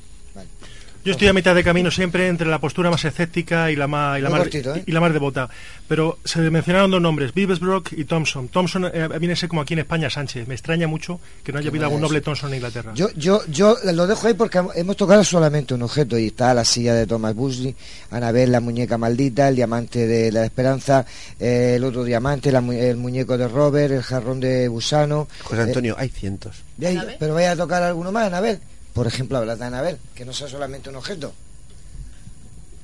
Yo 1.05 1.13
estoy 1.13 1.29
a 1.29 1.33
mitad 1.35 1.55
de 1.55 1.63
camino 1.63 1.91
siempre 1.91 2.29
entre 2.29 2.47
la 2.49 2.59
postura 2.59 2.91
más 2.91 3.05
escéptica 3.05 3.71
y 3.71 3.77
la 3.77 3.87
más, 3.87 4.19
y 4.19 4.23
la 4.23 4.31
más, 4.31 4.41
cortito, 4.41 4.75
¿eh? 4.75 4.83
y 4.87 4.93
la 4.93 5.01
más 5.01 5.13
devota. 5.13 5.51
Pero 5.87 6.19
se 6.25 6.41
mencionaron 6.51 6.91
dos 6.91 7.03
nombres, 7.03 7.35
Vivesbrook 7.35 7.93
y 7.93 8.05
Thompson. 8.07 8.49
Thompson 8.49 8.87
eh, 8.87 9.09
viene 9.19 9.35
a 9.35 9.37
ser 9.37 9.51
como 9.51 9.61
aquí 9.61 9.75
en 9.75 9.81
España 9.81 10.09
Sánchez. 10.09 10.49
Me 10.49 10.55
extraña 10.55 10.87
mucho 10.89 11.21
que 11.43 11.53
no 11.53 11.59
haya 11.59 11.69
habido 11.69 11.85
algún 11.85 12.01
noble. 12.01 12.23
Thompson 12.23 12.49
en 12.51 12.57
Inglaterra. 12.57 12.93
Yo, 12.95 13.09
yo, 13.17 13.43
yo 13.49 13.77
lo 13.93 14.07
dejo 14.07 14.27
ahí 14.29 14.35
porque 14.35 14.63
hemos 14.77 14.97
tocado 14.97 15.23
solamente 15.25 15.75
un 15.75 15.83
objeto 15.83 16.17
y 16.19 16.29
está 16.29 16.55
la 16.55 16.65
silla 16.65 16.95
de 16.95 17.07
Thomas 17.07 17.35
Busley, 17.35 17.77
Anabel, 18.11 18.51
la 18.51 18.61
muñeca 18.61 18.97
maldita, 18.97 19.49
el 19.49 19.57
diamante 19.57 20.07
de 20.07 20.33
la 20.33 20.45
esperanza, 20.47 21.05
eh, 21.39 21.75
el 21.77 21.85
otro 21.85 22.05
diamante, 22.05 22.51
la 22.51 22.63
mu- 22.63 22.73
el 22.73 22.97
muñeco 22.97 23.37
de 23.37 23.47
Robert, 23.47 23.93
el 23.93 24.03
jarrón 24.03 24.41
de 24.41 24.69
Gusano. 24.69 25.29
José 25.43 25.61
Antonio, 25.63 25.97
hay 25.99 26.09
cientos. 26.09 26.57
Eh, 26.81 26.87
ahí- 26.87 26.97
¿Anabel? 26.97 27.17
pero 27.19 27.35
vaya 27.35 27.53
a 27.53 27.57
tocar 27.57 27.83
alguno 27.83 28.11
más, 28.11 28.29
Anabel. 28.29 28.59
Por 28.95 29.07
ejemplo, 29.07 29.37
hablar 29.37 29.59
de 29.59 29.65
Anabel, 29.67 29.99
que 30.15 30.25
no 30.25 30.33
sea 30.33 30.49
solamente 30.49 30.89
un 30.89 30.97
objeto. 30.97 31.35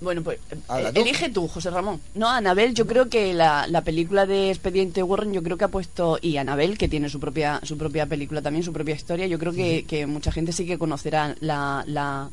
Bueno, 0.00 0.22
pues 0.22 0.38
elige 0.94 1.28
tú, 1.28 1.46
José 1.46 1.70
Ramón. 1.70 2.00
No, 2.14 2.28
Anabel, 2.28 2.74
yo 2.74 2.86
creo 2.86 3.10
que 3.10 3.34
la, 3.34 3.82
película 3.84 4.24
de 4.24 4.50
Expediente 4.50 5.02
Warren, 5.02 5.32
yo 5.32 5.42
creo 5.42 5.58
que 5.58 5.64
ha 5.64 5.68
puesto, 5.68 6.18
y 6.20 6.38
Anabel, 6.38 6.78
que 6.78 6.88
tiene 6.88 7.10
su 7.10 7.20
propia, 7.20 7.60
su 7.62 7.76
propia 7.76 8.06
película 8.06 8.40
también, 8.40 8.64
su 8.64 8.72
propia 8.72 8.94
historia, 8.94 9.26
yo 9.26 9.38
creo 9.38 9.52
que, 9.52 10.06
mucha 10.06 10.32
gente 10.32 10.52
sí 10.52 10.66
que 10.66 10.78
conocerá 10.78 11.36
la, 11.40 11.84
la, 11.86 12.30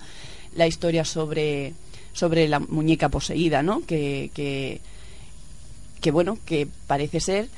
la 0.55 0.67
historia 0.67 1.03
sobre, 1.03 1.73
sobre 2.13 2.47
la 2.47 2.59
muñeca 2.59 3.09
poseída, 3.09 3.61
¿no? 3.61 3.85
Que, 3.85 4.31
que, 4.33 4.79
que, 5.99 6.11
bueno, 6.11 6.39
que 6.45 6.69
parece 6.87 7.19
ser 7.19 7.49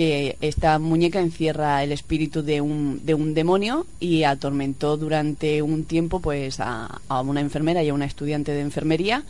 que 0.00 0.38
esta 0.40 0.78
muñeca 0.78 1.20
encierra 1.20 1.84
el 1.84 1.92
espíritu 1.92 2.42
de 2.42 2.62
un, 2.62 3.04
de 3.04 3.12
un 3.12 3.34
demonio 3.34 3.84
y 4.00 4.22
atormentó 4.22 4.96
durante 4.96 5.60
un 5.60 5.84
tiempo 5.84 6.20
pues 6.20 6.58
a, 6.58 7.02
a 7.06 7.20
una 7.20 7.42
enfermera 7.42 7.82
y 7.82 7.90
a 7.90 7.92
una 7.92 8.06
estudiante 8.06 8.52
de 8.52 8.62
enfermería 8.62 9.24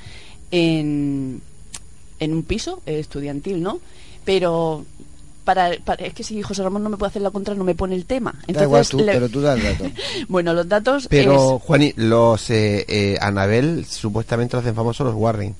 en, 0.52 1.42
en 2.20 2.32
un 2.32 2.44
piso 2.44 2.82
estudiantil, 2.86 3.60
¿no? 3.60 3.80
Pero 4.24 4.84
para, 5.42 5.72
es 5.72 6.14
que 6.14 6.22
si 6.22 6.40
José 6.40 6.62
Ramón 6.62 6.84
no 6.84 6.88
me 6.88 6.96
puede 6.96 7.10
hacer 7.10 7.22
la 7.22 7.32
contra 7.32 7.56
no 7.56 7.64
me 7.64 7.74
pone 7.74 7.96
el 7.96 8.06
tema. 8.06 8.32
Entonces, 8.46 8.94
pero 8.94 9.28
tú 9.28 9.40
das 9.40 9.58
bueno 10.28 10.54
los 10.54 10.68
datos 10.68 11.08
pero 11.10 11.58
Juani 11.58 11.94
los 11.96 12.48
eh, 12.50 12.84
eh, 12.86 13.18
Anabel 13.20 13.86
supuestamente 13.86 14.54
los 14.54 14.62
hacen 14.62 14.76
famosos 14.76 15.04
los 15.04 15.16
Warren. 15.16 15.56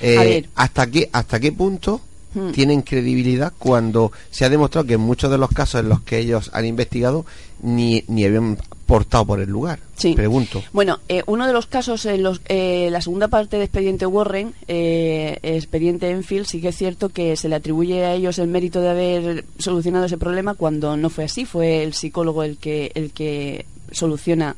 Eh, 0.00 0.46
hasta 0.54 0.86
qué 0.86 1.08
hasta 1.10 1.40
qué 1.40 1.50
punto 1.50 2.00
Hmm. 2.38 2.52
tienen 2.52 2.82
credibilidad 2.82 3.52
cuando 3.58 4.12
se 4.30 4.44
ha 4.44 4.48
demostrado 4.48 4.86
que 4.86 4.94
en 4.94 5.00
muchos 5.00 5.30
de 5.30 5.38
los 5.38 5.50
casos 5.50 5.80
en 5.80 5.88
los 5.88 6.00
que 6.02 6.18
ellos 6.18 6.50
han 6.52 6.66
investigado 6.66 7.26
ni, 7.62 8.04
ni 8.06 8.24
habían 8.24 8.58
portado 8.86 9.26
por 9.26 9.40
el 9.40 9.50
lugar. 9.50 9.80
Sí. 9.96 10.14
Pregunto. 10.14 10.62
Bueno, 10.72 11.00
eh, 11.08 11.22
uno 11.26 11.46
de 11.46 11.52
los 11.52 11.66
casos, 11.66 12.06
en 12.06 12.22
los, 12.22 12.40
eh, 12.48 12.88
la 12.90 13.00
segunda 13.02 13.28
parte 13.28 13.58
de 13.58 13.64
Expediente 13.64 14.06
Warren, 14.06 14.54
eh, 14.66 15.38
Expediente 15.42 16.08
Enfield, 16.10 16.46
sí 16.46 16.60
que 16.60 16.68
es 16.68 16.76
cierto 16.76 17.10
que 17.10 17.36
se 17.36 17.48
le 17.48 17.56
atribuye 17.56 18.04
a 18.04 18.14
ellos 18.14 18.38
el 18.38 18.48
mérito 18.48 18.80
de 18.80 18.88
haber 18.88 19.44
solucionado 19.58 20.06
ese 20.06 20.16
problema 20.16 20.54
cuando 20.54 20.96
no 20.96 21.10
fue 21.10 21.24
así, 21.24 21.44
fue 21.44 21.82
el 21.82 21.92
psicólogo 21.92 22.44
el 22.44 22.56
que, 22.56 22.92
el 22.94 23.12
que 23.12 23.66
soluciona 23.90 24.56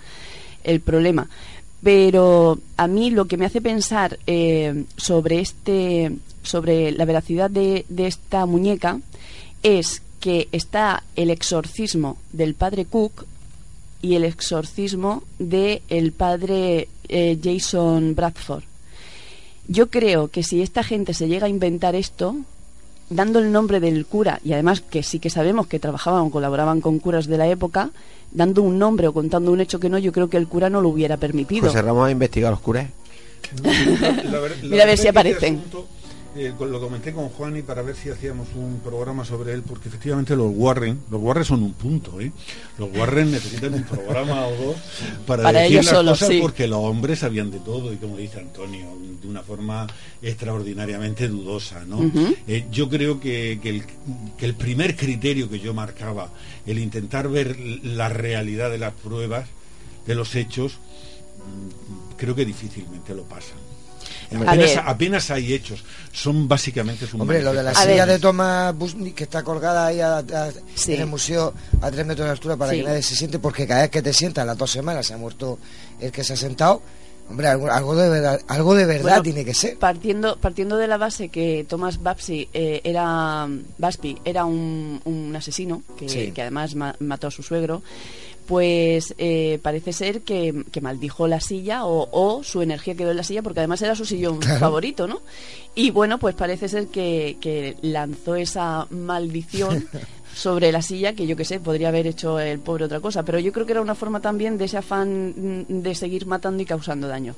el 0.62 0.80
problema. 0.80 1.28
Pero 1.82 2.58
a 2.76 2.86
mí 2.86 3.10
lo 3.10 3.26
que 3.26 3.36
me 3.36 3.46
hace 3.46 3.60
pensar 3.60 4.18
sobre 4.96 5.40
este 5.40 6.12
sobre 6.42 6.92
la 6.92 7.04
veracidad 7.04 7.50
de, 7.50 7.84
esta 7.96 8.46
muñeca 8.46 9.00
es 9.62 10.02
que 10.20 10.48
está 10.52 11.02
el 11.16 11.30
exorcismo 11.30 12.16
del 12.32 12.54
padre 12.54 12.84
Cook 12.84 13.24
y 14.02 14.14
el 14.14 14.24
exorcismo 14.24 15.22
del 15.38 15.82
el 15.88 16.12
padre 16.12 16.88
eh, 17.08 17.38
Jason 17.42 18.14
Bradford. 18.14 18.64
Yo 19.68 19.88
creo 19.88 20.28
que 20.28 20.42
si 20.42 20.62
esta 20.62 20.82
gente 20.82 21.14
se 21.14 21.28
llega 21.28 21.46
a 21.46 21.50
inventar 21.50 21.94
esto, 21.94 22.36
dando 23.10 23.40
el 23.40 23.52
nombre 23.52 23.80
del 23.80 24.06
cura, 24.06 24.40
y 24.42 24.52
además 24.52 24.80
que 24.80 25.02
sí 25.02 25.18
que 25.18 25.28
sabemos 25.28 25.66
que 25.66 25.78
trabajaban 25.78 26.22
o 26.22 26.30
colaboraban 26.30 26.80
con 26.80 26.98
curas 27.00 27.26
de 27.26 27.36
la 27.36 27.48
época, 27.48 27.90
dando 28.30 28.62
un 28.62 28.78
nombre 28.78 29.08
o 29.08 29.12
contando 29.12 29.52
un 29.52 29.60
hecho 29.60 29.80
que 29.80 29.90
no, 29.90 29.98
yo 29.98 30.12
creo 30.12 30.30
que 30.30 30.36
el 30.36 30.46
cura 30.46 30.70
no 30.70 30.80
lo 30.80 30.88
hubiera 30.88 31.16
permitido. 31.16 31.62
Pues 31.62 31.72
cerramos 31.72 32.06
a 32.06 32.10
investigar 32.10 32.52
los 32.52 32.60
curas. 32.60 32.88
Mira 34.62 34.84
a 34.84 34.86
ver 34.86 34.96
si 34.96 35.08
aparecen. 35.08 35.60
Eh, 36.36 36.54
lo 36.60 36.80
comenté 36.80 37.12
con 37.12 37.28
Juan 37.30 37.56
y 37.56 37.62
para 37.62 37.82
ver 37.82 37.96
si 37.96 38.08
hacíamos 38.08 38.48
un 38.54 38.80
programa 38.84 39.24
sobre 39.24 39.52
él, 39.52 39.62
porque 39.62 39.88
efectivamente 39.88 40.36
los 40.36 40.52
Warren, 40.54 41.00
los 41.10 41.20
Warren 41.20 41.44
son 41.44 41.62
un 41.64 41.72
punto, 41.72 42.20
¿eh? 42.20 42.30
Los 42.78 42.88
Warren 42.96 43.32
necesitan 43.32 43.74
un 43.74 43.82
programa 43.82 44.46
o 44.46 44.54
dos 44.54 44.76
para, 45.26 45.50
decir 45.50 45.84
las 45.84 45.92
cosas 45.92 46.30
porque 46.40 46.68
los 46.68 46.78
hombres 46.78 47.18
sabían 47.18 47.50
de 47.50 47.58
todo 47.58 47.92
y 47.92 47.96
como 47.96 48.16
dice 48.16 48.38
Antonio, 48.38 48.86
de 49.20 49.26
una 49.26 49.42
forma 49.42 49.88
extraordinariamente 50.22 51.26
dudosa, 51.26 51.84
¿no? 51.84 52.10
Eh, 52.46 52.66
yo 52.70 52.88
creo 52.88 53.18
que, 53.18 53.52
el, 53.64 53.84
que 54.38 54.46
el 54.46 54.54
primer 54.54 54.96
criterio 54.96 55.50
que 55.50 55.58
yo 55.58 55.74
marcaba, 55.74 56.30
el 56.64 56.78
intentar 56.78 57.28
ver 57.28 57.58
la 57.58 58.08
realidad 58.08 58.70
de 58.70 58.78
las 58.78 58.94
pruebas, 58.94 59.48
de 60.06 60.14
los 60.14 60.36
hechos, 60.36 60.74
mm, 60.74 62.16
creo 62.16 62.36
que 62.36 62.44
difícilmente 62.44 63.16
lo 63.16 63.24
pasan. 63.24 63.58
Apenas, 64.84 65.30
hay 65.30 65.52
hechos, 65.52 65.84
son 66.12 66.46
básicamente 66.46 67.06
Hombre, 67.18 67.42
lo 67.42 67.52
de 67.52 67.62
la 67.62 67.74
silla 67.74 68.06
de 68.06 68.18
Thomas 68.18 68.74
Busnik 68.76 69.14
que 69.14 69.24
está 69.24 69.42
colgada 69.42 69.86
ahí 69.86 70.00
en 70.00 71.00
el 71.00 71.06
museo 71.06 71.52
a 71.80 71.90
tres 71.90 72.06
metros 72.06 72.26
de 72.26 72.32
altura 72.32 72.56
para 72.56 72.72
que 72.72 72.82
nadie 72.82 73.02
se 73.02 73.16
siente, 73.16 73.38
porque 73.38 73.66
cada 73.66 73.82
vez 73.82 73.90
que 73.90 74.02
te 74.02 74.12
sientas, 74.12 74.46
las 74.46 74.56
dos 74.56 74.70
semanas 74.70 75.06
se 75.06 75.14
ha 75.14 75.18
muerto 75.18 75.58
el 76.00 76.12
que 76.12 76.22
se 76.22 76.34
ha 76.34 76.36
sentado. 76.36 76.82
Hombre, 77.28 77.46
algo, 77.46 77.94
de 77.94 78.08
verdad, 78.08 78.40
algo 78.48 78.74
de 78.74 78.86
verdad 78.86 79.22
tiene 79.22 79.44
que 79.44 79.54
ser. 79.54 79.78
Partiendo, 79.78 80.36
partiendo 80.38 80.76
de 80.76 80.88
la 80.88 80.96
base 80.96 81.28
que 81.28 81.64
Thomas 81.68 82.02
Babsi 82.02 82.48
eh, 82.52 82.80
era, 82.82 83.46
Baspi 83.78 84.18
era 84.24 84.44
un, 84.44 85.00
un 85.04 85.36
asesino 85.36 85.84
que, 85.96 86.32
que 86.32 86.42
además 86.42 86.74
mató 86.98 87.28
a 87.28 87.30
su 87.30 87.44
suegro, 87.44 87.82
pues 88.50 89.14
eh, 89.16 89.60
parece 89.62 89.92
ser 89.92 90.22
que, 90.22 90.64
maldijo 90.82 91.28
la 91.28 91.40
silla 91.40 91.84
o, 91.84 92.42
su 92.42 92.62
energía 92.62 92.96
quedó 92.96 93.12
en 93.12 93.18
la 93.18 93.22
silla 93.22 93.42
porque 93.42 93.60
además 93.60 93.80
era 93.80 93.94
su 93.94 94.04
sillón 94.04 94.42
favorito, 94.42 95.06
¿no? 95.06 95.22
Y 95.76 95.92
bueno, 95.92 96.18
pues 96.18 96.34
parece 96.34 96.68
ser 96.68 96.88
que, 96.88 97.76
lanzó 97.82 98.34
esa 98.34 98.88
maldición 98.90 99.86
sobre 100.34 100.72
la 100.72 100.82
silla 100.82 101.12
que 101.12 101.28
yo 101.28 101.36
qué 101.36 101.44
sé, 101.44 101.60
podría 101.60 101.90
haber 101.90 102.08
hecho 102.08 102.40
el 102.40 102.58
pobre 102.58 102.86
otra 102.86 102.98
cosa, 102.98 103.22
pero 103.22 103.38
yo 103.38 103.52
creo 103.52 103.66
que 103.66 103.72
era 103.72 103.82
una 103.82 103.94
forma 103.94 104.18
también 104.18 104.58
de 104.58 104.64
ese 104.64 104.78
afán 104.78 105.64
de 105.68 105.94
seguir 105.94 106.26
matando 106.26 106.60
y 106.60 106.66
causando 106.66 107.06
daño. 107.06 107.36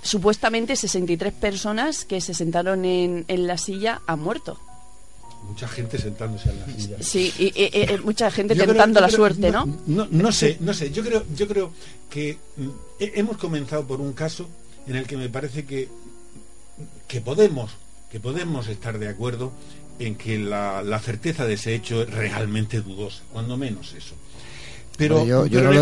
Supuestamente 0.00 0.76
63 0.76 1.32
personas 1.32 2.04
que 2.04 2.20
se 2.20 2.34
sentaron 2.34 2.84
en, 2.84 3.24
en 3.26 3.48
la 3.48 3.58
silla 3.58 4.00
han 4.06 4.20
muerto 4.20 4.60
mucha 5.48 5.68
gente 5.68 5.98
sentándose 5.98 6.50
en 6.50 6.60
la 6.60 6.66
silla. 6.66 6.96
Sí, 7.00 7.32
y, 7.38 7.98
mucha 8.04 8.30
gente 8.30 8.54
tentando 8.54 9.00
la 9.00 9.10
suerte, 9.10 9.50
¿no? 9.50 9.66
¿no? 9.86 10.08
No 10.10 10.32
sé, 10.32 10.56
no 10.60 10.74
sé. 10.74 10.90
Yo 10.90 11.02
creo, 11.02 11.24
yo 11.34 11.46
creo 11.46 11.72
que 12.10 12.38
mm, 12.56 12.68
hemos 12.98 13.36
comenzado 13.36 13.86
por 13.86 14.00
un 14.00 14.12
caso 14.12 14.48
en 14.86 14.96
el 14.96 15.06
que 15.06 15.16
me 15.16 15.28
parece 15.28 15.64
que 15.64 15.88
que 17.06 17.20
podemos 17.20 17.70
que 18.10 18.20
podemos 18.20 18.68
estar 18.68 18.98
de 18.98 19.08
acuerdo 19.08 19.52
en 19.98 20.16
que 20.16 20.38
la, 20.38 21.00
certeza 21.00 21.46
de 21.46 21.54
ese 21.54 21.74
hecho 21.74 22.02
es 22.02 22.10
realmente 22.10 22.80
dudosa, 22.80 23.22
cuando 23.32 23.56
menos 23.56 23.92
eso. 23.94 24.14
Pero, 24.96 25.24
yo, 25.26 25.46
no, 25.46 25.72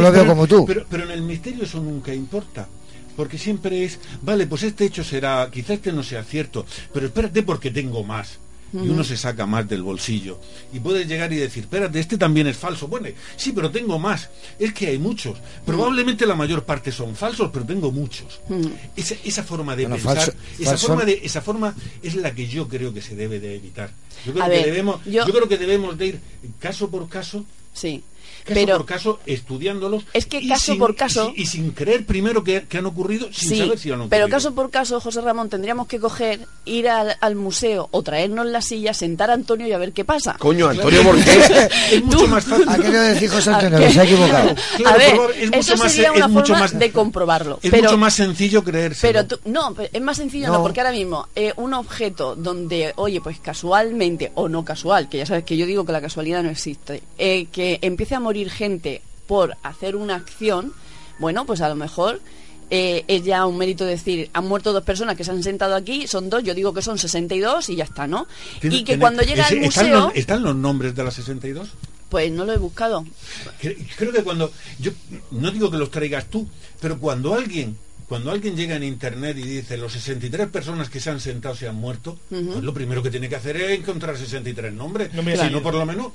lo, 0.00 0.12
veo 0.12 0.26
como 0.26 0.46
tú. 0.46 0.64
Pero, 0.66 0.86
pero 0.88 1.04
en 1.04 1.10
el 1.10 1.22
misterio 1.22 1.64
eso 1.64 1.80
nunca 1.80 2.14
importa 2.14 2.68
porque 3.16 3.38
siempre 3.38 3.84
es, 3.84 3.98
vale, 4.22 4.46
pues 4.46 4.62
este 4.62 4.84
hecho 4.86 5.04
será, 5.04 5.48
quizás 5.52 5.72
este 5.72 5.92
no 5.92 6.02
sea 6.02 6.24
cierto, 6.24 6.64
pero 6.92 7.06
espérate 7.06 7.42
porque 7.42 7.70
tengo 7.70 8.02
más 8.02 8.38
y 8.72 8.88
uno 8.88 9.04
se 9.04 9.16
saca 9.16 9.46
más 9.46 9.68
del 9.68 9.82
bolsillo. 9.82 10.38
Y 10.72 10.80
puedes 10.80 11.06
llegar 11.06 11.32
y 11.32 11.36
decir, 11.36 11.64
espérate, 11.64 12.00
este 12.00 12.18
también 12.18 12.46
es 12.46 12.56
falso. 12.56 12.88
Bueno, 12.88 13.08
sí, 13.36 13.52
pero 13.52 13.70
tengo 13.70 13.98
más. 13.98 14.28
Es 14.58 14.72
que 14.72 14.88
hay 14.88 14.98
muchos. 14.98 15.38
Probablemente 15.64 16.26
la 16.26 16.34
mayor 16.34 16.64
parte 16.64 16.92
son 16.92 17.16
falsos, 17.16 17.50
pero 17.52 17.64
tengo 17.64 17.90
muchos. 17.90 18.40
Esa, 18.96 19.42
forma 19.42 19.76
de 19.76 19.86
pensar, 19.86 20.34
esa, 20.58 20.76
forma 20.76 21.04
de, 21.04 21.20
esa 21.22 21.40
forma 21.40 21.74
es 22.02 22.14
la 22.14 22.34
que 22.34 22.46
yo 22.46 22.68
creo 22.68 22.92
que 22.92 23.02
se 23.02 23.16
debe 23.16 23.40
de 23.40 23.56
evitar. 23.56 23.90
Yo 24.26 24.32
creo, 24.32 24.46
que, 24.46 24.64
debemos, 24.64 25.04
yo 25.04 25.24
creo 25.24 25.48
que 25.48 25.56
debemos 25.56 25.96
de 25.96 26.06
ir 26.06 26.20
caso 26.58 26.90
por 26.90 27.08
caso 27.08 27.44
Sí 27.72 28.02
caso 28.54 28.66
pero, 28.66 28.76
por 28.78 28.86
caso, 28.86 29.20
estudiándolos. 29.26 30.04
Es 30.12 30.26
que 30.26 30.46
caso 30.46 30.76
por 30.76 30.96
caso. 30.96 31.32
Y, 31.36 31.46
sin 31.46 31.70
creer 31.70 32.04
primero 32.04 32.44
que, 32.44 32.66
han 32.76 32.86
ocurrido, 32.86 33.28
sin 33.32 33.58
saber 33.58 33.78
si 33.78 33.88
han 33.90 34.00
ocurrido. 34.00 34.10
Pero 34.10 34.28
caso 34.28 34.54
por 34.54 34.70
caso, 34.70 35.00
José 35.00 35.20
Ramón, 35.20 35.48
tendríamos 35.48 35.86
que 35.86 35.98
coger, 36.00 36.40
ir 36.64 36.88
al, 36.88 37.36
museo 37.36 37.88
o 37.92 38.02
traernos 38.02 38.46
la 38.46 38.60
silla, 38.60 38.92
sentar 38.92 39.30
a 39.30 39.34
Antonio 39.34 39.66
y 39.66 39.72
a 39.72 39.78
ver 39.78 39.92
qué 39.92 40.04
pasa. 40.04 40.36
Coño, 40.38 40.68
Antonio, 40.68 41.02
¿por 41.02 41.16
qué? 41.22 41.68
es 41.92 42.04
mucho 42.04 42.26
más 42.26 42.44
fácil. 42.44 42.68
¿A 42.68 42.76
qué 42.76 42.90
decir 42.90 43.30
José 43.30 43.50
Antonio? 43.50 43.90
Se 43.90 44.00
ha 44.00 44.04
equivocado. 44.04 44.54
a 44.84 44.96
ver, 44.96 45.14
es 45.38 45.46
mucho 45.46 45.58
eso 45.58 45.76
más, 45.76 45.92
sería 45.92 46.12
una 46.12 46.28
forma 46.28 46.58
más, 46.58 46.78
de 46.78 46.92
comprobarlo. 46.92 47.58
Es 47.62 47.72
mucho 47.72 47.96
más 47.96 48.14
sencillo 48.14 48.62
creerse. 48.64 49.06
Pero 49.06 49.26
no, 49.44 49.74
es 49.92 50.02
más 50.02 50.16
sencillo 50.16 50.48
no, 50.48 50.62
porque 50.62 50.80
ahora 50.80 50.92
mismo 50.92 51.28
eh, 51.34 51.52
un 51.56 51.74
objeto 51.74 52.36
donde, 52.36 52.92
oye, 52.96 53.20
pues 53.20 53.38
casualmente 53.40 54.32
o 54.34 54.48
no 54.48 54.64
casual, 54.64 55.08
que 55.08 55.18
ya 55.18 55.26
sabes 55.26 55.44
que 55.44 55.56
yo 55.56 55.66
digo 55.66 55.84
que 55.84 55.92
la 55.92 56.00
casualidad 56.00 56.42
no 56.42 56.50
existe, 56.50 57.02
eh, 57.18 57.46
que 57.46 57.78
empiece 57.82 58.14
a 58.14 58.20
morir 58.20 58.39
gente 58.48 59.02
por 59.26 59.56
hacer 59.62 59.96
una 59.96 60.14
acción, 60.14 60.72
bueno, 61.18 61.44
pues 61.44 61.60
a 61.60 61.68
lo 61.68 61.74
mejor 61.74 62.20
eh, 62.70 63.04
es 63.08 63.24
ya 63.24 63.46
un 63.46 63.58
mérito 63.58 63.84
decir, 63.84 64.30
han 64.32 64.46
muerto 64.46 64.72
dos 64.72 64.84
personas 64.84 65.16
que 65.16 65.24
se 65.24 65.32
han 65.32 65.42
sentado 65.42 65.74
aquí, 65.74 66.06
son 66.06 66.30
dos, 66.30 66.44
yo 66.44 66.54
digo 66.54 66.72
que 66.72 66.82
son 66.82 66.98
62 66.98 67.68
y 67.68 67.76
ya 67.76 67.84
está, 67.84 68.06
¿no? 68.06 68.28
Y 68.62 68.84
que 68.84 68.98
cuando 68.98 69.22
llega 69.22 69.46
al 69.46 69.56
museo... 69.60 70.12
¿Están 70.14 70.42
los, 70.44 70.54
nombres 70.54 70.94
de 70.94 71.02
las 71.02 71.14
62? 71.14 71.68
Pues 72.08 72.30
no 72.30 72.44
lo 72.44 72.52
he 72.52 72.58
buscado. 72.58 73.04
Creo 73.96 74.12
que 74.12 74.22
cuando... 74.22 74.52
Yo 74.78 74.92
no 75.32 75.50
digo 75.50 75.70
que 75.70 75.78
los 75.78 75.90
traigas 75.90 76.26
tú, 76.26 76.48
pero 76.80 76.98
cuando 76.98 77.34
alguien 77.34 77.76
cuando 78.10 78.32
alguien 78.32 78.56
llega 78.56 78.74
en 78.74 78.82
internet 78.82 79.38
y 79.38 79.42
dice 79.42 79.76
los 79.76 79.92
63 79.92 80.48
personas 80.48 80.90
que 80.90 80.98
se 80.98 81.10
han 81.10 81.20
sentado 81.20 81.54
se 81.54 81.68
han 81.68 81.76
muerto, 81.76 82.18
pues 82.28 82.64
lo 82.64 82.74
primero 82.74 83.04
que 83.04 83.10
tiene 83.10 83.28
que 83.28 83.36
hacer 83.36 83.56
es 83.56 83.78
encontrar 83.78 84.18
63 84.18 84.72
nombres. 84.72 85.14
No 85.14 85.22
si 85.22 85.48
no, 85.48 85.62
por 85.62 85.74
lo 85.74 85.86
menos 85.86 86.10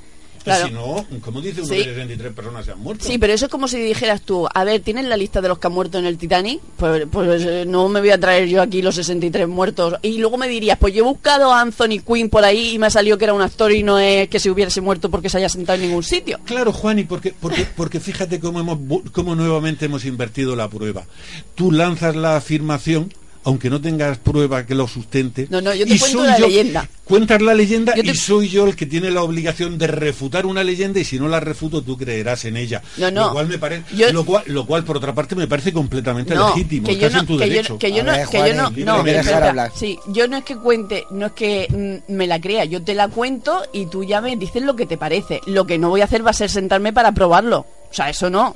Si 0.45 0.71
no, 0.71 1.05
como 1.21 1.41
dice 1.41 1.61
uno, 1.61 1.73
sí. 1.73 1.83
63 1.83 2.33
personas 2.33 2.65
se 2.65 2.71
han 2.71 2.79
muerto. 2.79 3.05
Sí, 3.05 3.17
pero 3.17 3.33
eso 3.33 3.45
es 3.45 3.51
como 3.51 3.67
si 3.67 3.77
dijeras 3.79 4.21
tú, 4.21 4.47
a 4.53 4.63
ver, 4.63 4.81
¿tienes 4.81 5.05
la 5.05 5.17
lista 5.17 5.41
de 5.41 5.47
los 5.47 5.57
que 5.57 5.67
han 5.67 5.73
muerto 5.73 5.97
en 5.97 6.05
el 6.05 6.17
Titanic? 6.17 6.61
Pues, 6.77 7.07
pues 7.11 7.43
eh, 7.43 7.65
no 7.65 7.89
me 7.89 7.99
voy 7.99 8.11
a 8.11 8.19
traer 8.19 8.47
yo 8.47 8.61
aquí 8.61 8.81
los 8.81 8.95
63 8.95 9.47
muertos. 9.47 9.95
Y 10.01 10.19
luego 10.19 10.37
me 10.37 10.47
dirías, 10.47 10.77
pues 10.77 10.93
yo 10.93 11.03
he 11.03 11.07
buscado 11.07 11.51
a 11.51 11.61
Anthony 11.61 11.99
Quinn 12.05 12.29
por 12.29 12.45
ahí 12.45 12.75
y 12.75 12.79
me 12.79 12.87
ha 12.87 12.91
salido 12.91 13.17
que 13.17 13.25
era 13.25 13.33
un 13.33 13.41
actor 13.41 13.71
y 13.71 13.83
no 13.83 13.97
es 13.99 14.29
que 14.29 14.39
se 14.39 14.51
hubiese 14.51 14.81
muerto 14.81 15.09
porque 15.09 15.29
se 15.29 15.37
haya 15.37 15.49
sentado 15.49 15.77
en 15.77 15.87
ningún 15.87 16.03
sitio. 16.03 16.39
Claro, 16.45 16.71
Juan, 16.71 16.99
y 16.99 17.05
porque, 17.05 17.33
porque, 17.39 17.65
porque 17.75 17.99
fíjate 17.99 18.39
cómo, 18.39 18.59
hemos, 18.59 18.79
cómo 19.11 19.35
nuevamente 19.35 19.85
hemos 19.85 20.05
invertido 20.05 20.55
la 20.55 20.69
prueba. 20.69 21.05
Tú 21.55 21.71
lanzas 21.71 22.15
la 22.15 22.37
afirmación 22.37 23.11
aunque 23.45 23.69
no 23.69 23.79
tengas 23.79 24.17
prueba 24.17 24.65
que 24.65 24.73
lo 24.73 24.87
sustente. 24.87 25.47
No, 25.51 25.61
no, 25.61 25.73
yo 25.73 25.85
te 25.85 25.97
cuento 25.99 26.25
la 26.25 26.39
leyenda. 26.39 26.89
Cuentas 27.03 27.39
la 27.43 27.53
leyenda 27.53 27.93
y 27.95 28.15
soy 28.15 28.49
yo 28.49 28.65
el 28.65 28.75
que 28.75 28.87
tiene 28.87 29.11
la 29.11 29.21
obligación 29.21 29.77
de 29.77 29.85
refutar 29.85 30.47
una 30.47 30.63
leyenda 30.63 30.99
y 30.99 31.05
si 31.05 31.19
no 31.19 31.27
la 31.27 31.39
refuto 31.39 31.83
tú 31.83 31.95
creerás 31.95 32.45
en 32.45 32.57
ella. 32.57 32.81
No, 32.97 33.11
no. 33.11 33.27
Lo 33.27 33.33
cual, 33.33 33.47
me 33.47 33.59
parece, 33.59 34.11
lo, 34.11 34.25
cual, 34.25 34.43
lo 34.47 34.65
cual, 34.65 34.83
por 34.83 34.97
otra 34.97 35.13
parte, 35.13 35.35
me 35.35 35.47
parece 35.47 35.71
completamente 35.71 36.35
legítimo. 36.35 36.87
Que 36.87 36.97
yo 36.97 37.09
no, 37.11 37.19
en 37.19 37.25
tu 37.27 37.37
que 37.37 37.47
derecho. 37.47 37.77
que 37.77 37.93
yo 37.93 38.03
no, 38.03 38.13
que 38.31 38.37
yo 38.39 38.55
no, 38.55 38.71
no, 38.71 39.71
sí, 39.75 39.99
yo 40.07 40.27
no 40.27 40.37
es 40.37 40.43
que 40.43 40.57
cuente, 40.57 41.05
no 41.11 41.27
es 41.27 41.31
que 41.33 42.01
mm, 42.09 42.11
me 42.11 42.25
la 42.25 42.41
crea, 42.41 42.65
yo 42.65 42.81
te 42.81 42.95
la 42.95 43.09
cuento 43.09 43.61
y 43.71 43.85
tú 43.85 44.03
ya 44.03 44.21
me 44.21 44.35
dices 44.35 44.63
lo 44.63 44.75
que 44.75 44.87
te 44.87 44.97
parece. 44.97 45.41
Lo 45.45 45.67
que 45.67 45.77
no 45.77 45.89
voy 45.89 46.01
a 46.01 46.05
hacer 46.05 46.25
va 46.25 46.31
a 46.31 46.33
ser 46.33 46.49
sentarme 46.49 46.93
para 46.93 47.11
probarlo. 47.11 47.67
O 47.95 47.97
sea, 47.97 48.09
eso 48.09 48.29
no. 48.29 48.53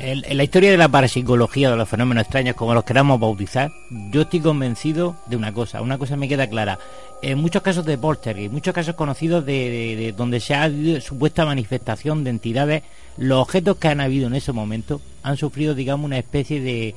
En, 0.00 0.36
la 0.36 0.44
historia 0.44 0.70
de 0.70 0.76
la 0.76 0.86
parapsicología, 0.86 1.70
de 1.70 1.78
los 1.78 1.88
fenómenos 1.88 2.24
extraños, 2.24 2.54
como 2.54 2.74
los 2.74 2.84
queramos 2.84 3.18
bautizar, 3.18 3.72
yo 3.88 4.20
estoy 4.20 4.40
convencido 4.40 5.16
de 5.24 5.36
una 5.36 5.50
cosa, 5.54 5.80
una 5.80 5.96
cosa 5.96 6.14
me 6.18 6.28
queda 6.28 6.46
clara. 6.46 6.78
En 7.22 7.38
muchos 7.38 7.62
casos 7.62 7.86
de 7.86 7.94
y 7.94 8.48
muchos 8.50 8.74
casos 8.74 8.94
conocidos 8.94 9.46
de, 9.46 10.12
donde 10.14 10.40
se 10.40 10.52
ha 10.52 10.64
habido 10.64 11.00
supuesta 11.00 11.46
manifestación 11.46 12.22
de 12.22 12.28
entidades, 12.28 12.82
los 13.16 13.40
objetos 13.40 13.78
que 13.78 13.88
han 13.88 14.02
habido 14.02 14.26
en 14.26 14.34
ese 14.34 14.52
momento 14.52 15.00
han 15.22 15.36
sufrido, 15.36 15.74
digamos, 15.74 16.06
una 16.06 16.18
especie 16.18 16.60
de, 16.60 16.94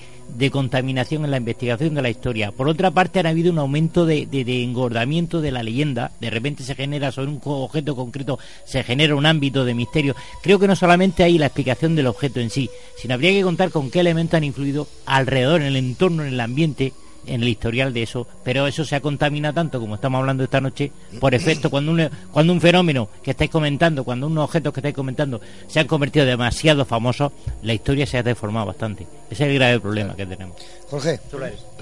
contaminación 0.49 1.25
en 1.25 1.31
la 1.31 1.37
investigación 1.37 1.95
de 1.95 2.01
la 2.01 2.09
historia. 2.09 2.51
Por 2.51 2.67
otra 2.67 2.91
parte, 2.91 3.19
han 3.19 3.25
habido 3.25 3.51
un 3.51 3.59
aumento 3.59 4.05
de, 4.05 4.27
engordamiento 4.63 5.41
de 5.41 5.51
la 5.51 5.63
leyenda. 5.63 6.11
De 6.19 6.29
repente 6.29 6.63
se 6.63 6.75
genera 6.75 7.11
sobre 7.11 7.31
un 7.31 7.41
objeto 7.43 7.95
concreto, 7.95 8.39
se 8.65 8.83
genera 8.83 9.15
un 9.15 9.25
ámbito 9.25 9.65
de 9.65 9.73
misterio. 9.73 10.15
Creo 10.41 10.59
que 10.59 10.67
no 10.67 10.75
solamente 10.75 11.23
hay 11.23 11.37
la 11.37 11.47
explicación 11.47 11.95
del 11.95 12.07
objeto 12.07 12.39
en 12.39 12.49
sí, 12.49 12.69
sino 12.97 13.13
habría 13.13 13.31
que 13.31 13.43
contar 13.43 13.71
con 13.71 13.91
qué 13.91 13.99
elementos 13.99 14.35
han 14.35 14.43
influido 14.43 14.87
alrededor, 15.05 15.61
en 15.61 15.67
el 15.67 15.75
entorno, 15.75 16.23
en 16.23 16.33
el 16.33 16.39
ambiente, 16.39 16.93
en 17.27 17.41
el 17.41 17.47
historial 17.47 17.93
de 17.93 18.03
eso, 18.03 18.27
pero 18.43 18.67
eso 18.67 18.85
se 18.85 18.95
ha 18.95 19.01
contaminado 19.01 19.55
tanto 19.55 19.79
como 19.79 19.95
estamos 19.95 20.19
hablando 20.19 20.43
esta 20.43 20.61
noche 20.61 20.91
por 21.19 21.33
efecto 21.33 21.69
cuando 21.69 21.91
un, 21.91 22.09
cuando 22.31 22.53
un 22.53 22.61
fenómeno 22.61 23.09
que 23.23 23.31
estáis 23.31 23.51
comentando, 23.51 24.03
cuando 24.03 24.27
unos 24.27 24.45
objetos 24.45 24.73
que 24.73 24.79
estáis 24.79 24.95
comentando 24.95 25.41
se 25.67 25.79
han 25.79 25.87
convertido 25.87 26.25
demasiado 26.25 26.85
famosos, 26.85 27.31
la 27.63 27.73
historia 27.73 28.05
se 28.05 28.17
ha 28.17 28.23
deformado 28.23 28.67
bastante. 28.67 29.07
Ese 29.29 29.43
es 29.43 29.49
el 29.49 29.55
grave 29.55 29.79
problema 29.79 30.15
que 30.15 30.25
tenemos. 30.25 30.55
Jorge, 30.89 31.19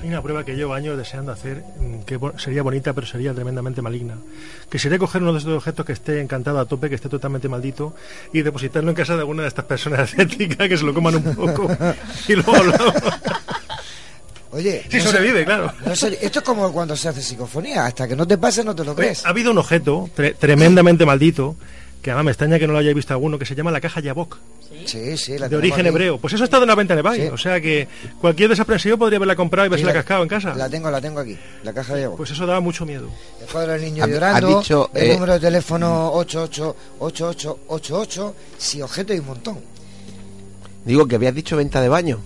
hay 0.01 0.07
una 0.07 0.21
prueba 0.21 0.45
que 0.45 0.55
llevo 0.55 0.73
años 0.73 0.97
deseando 0.97 1.31
hacer, 1.31 1.63
mm, 1.79 1.99
que 2.03 2.19
sería 2.37 2.63
bonita 2.63 2.93
pero 2.93 3.05
sería 3.05 3.33
tremendamente 3.33 3.81
maligna, 3.81 4.17
que 4.69 4.79
sería 4.79 4.97
coger 4.97 5.21
uno 5.21 5.33
de 5.33 5.39
estos 5.39 5.57
objetos 5.57 5.85
que 5.85 5.93
esté 5.93 6.21
encantado 6.21 6.59
a 6.59 6.65
tope, 6.65 6.89
que 6.89 6.95
esté 6.95 7.09
totalmente 7.09 7.49
maldito 7.49 7.93
y 8.31 8.41
depositarlo 8.41 8.89
en 8.89 8.95
casa 8.95 9.13
de 9.15 9.19
alguna 9.19 9.43
de 9.43 9.49
estas 9.49 9.65
personas 9.65 10.09
escépticas 10.13 10.69
que 10.69 10.77
se 10.77 10.85
lo 10.85 10.93
coman 10.93 11.15
un 11.15 11.35
poco 11.35 11.69
y 12.27 12.33
luego 12.33 12.63
lo... 12.63 12.73
Oye, 14.53 14.85
sí 14.89 15.01
sobrevive, 15.01 15.45
claro. 15.45 15.73
esto 15.91 16.39
es 16.39 16.41
como 16.41 16.71
cuando 16.71 16.95
se 16.95 17.09
hace 17.09 17.23
psicofonía, 17.23 17.87
hasta 17.87 18.07
que 18.07 18.15
no 18.15 18.27
te 18.27 18.37
pase 18.37 18.63
no 18.63 18.75
te 18.75 18.83
lo 18.83 18.95
crees. 18.95 19.25
ha 19.25 19.29
habido 19.29 19.49
un 19.51 19.57
objeto 19.57 20.09
tremendamente 20.39 21.07
maldito, 21.07 21.55
que 22.03 22.11
además 22.11 22.25
me 22.25 22.31
extraña 22.31 22.59
que 22.59 22.67
no 22.67 22.73
lo 22.73 22.79
haya 22.79 22.93
visto 22.93 23.13
alguno, 23.13 23.39
que 23.39 23.45
se 23.45 23.55
llama 23.55 23.71
la 23.71 23.79
caja 23.81 23.99
Yabok. 23.99 24.37
Sí, 24.85 25.17
sí, 25.17 25.39
la 25.39 25.49
De 25.49 25.55
origen 25.55 25.87
hebreo. 25.87 26.17
Pues 26.17 26.33
eso 26.33 26.43
ha 26.43 26.45
estado 26.45 26.63
en 26.63 26.69
la 26.69 26.75
venta 26.75 26.93
en 26.93 26.99
eBay. 26.99 27.29
O 27.29 27.37
sea 27.37 27.61
que 27.61 27.87
cualquier 28.19 28.49
desaprensivo 28.49 28.97
podría 28.97 29.15
haberla 29.17 29.35
comprado 29.35 29.65
y 29.65 29.69
haberse 29.69 29.85
la 29.85 29.93
cascado 29.93 30.23
en 30.23 30.29
casa. 30.29 30.53
La 30.55 30.69
tengo, 30.69 30.91
la 30.91 31.01
tengo 31.01 31.19
aquí, 31.19 31.37
la 31.63 31.73
caja 31.73 31.97
Yabok. 31.97 32.17
Pues 32.17 32.29
eso 32.31 32.45
daba 32.45 32.59
mucho 32.59 32.85
miedo. 32.85 33.09
El 33.41 33.47
cuadro 33.47 33.71
del 33.71 33.81
niño 33.81 34.05
llorando, 34.05 34.59
dicho, 34.59 34.91
el 34.93 35.11
eh, 35.11 35.13
número 35.13 35.33
de 35.33 35.39
teléfono 35.39 36.11
888888, 36.13 38.35
sí, 38.57 38.81
objeto 38.81 39.13
y 39.13 39.19
un 39.19 39.25
montón. 39.25 39.59
Digo 40.85 41.07
que 41.07 41.15
habías 41.15 41.33
dicho 41.33 41.55
venta 41.57 41.81
de 41.81 41.89
baño. 41.89 42.19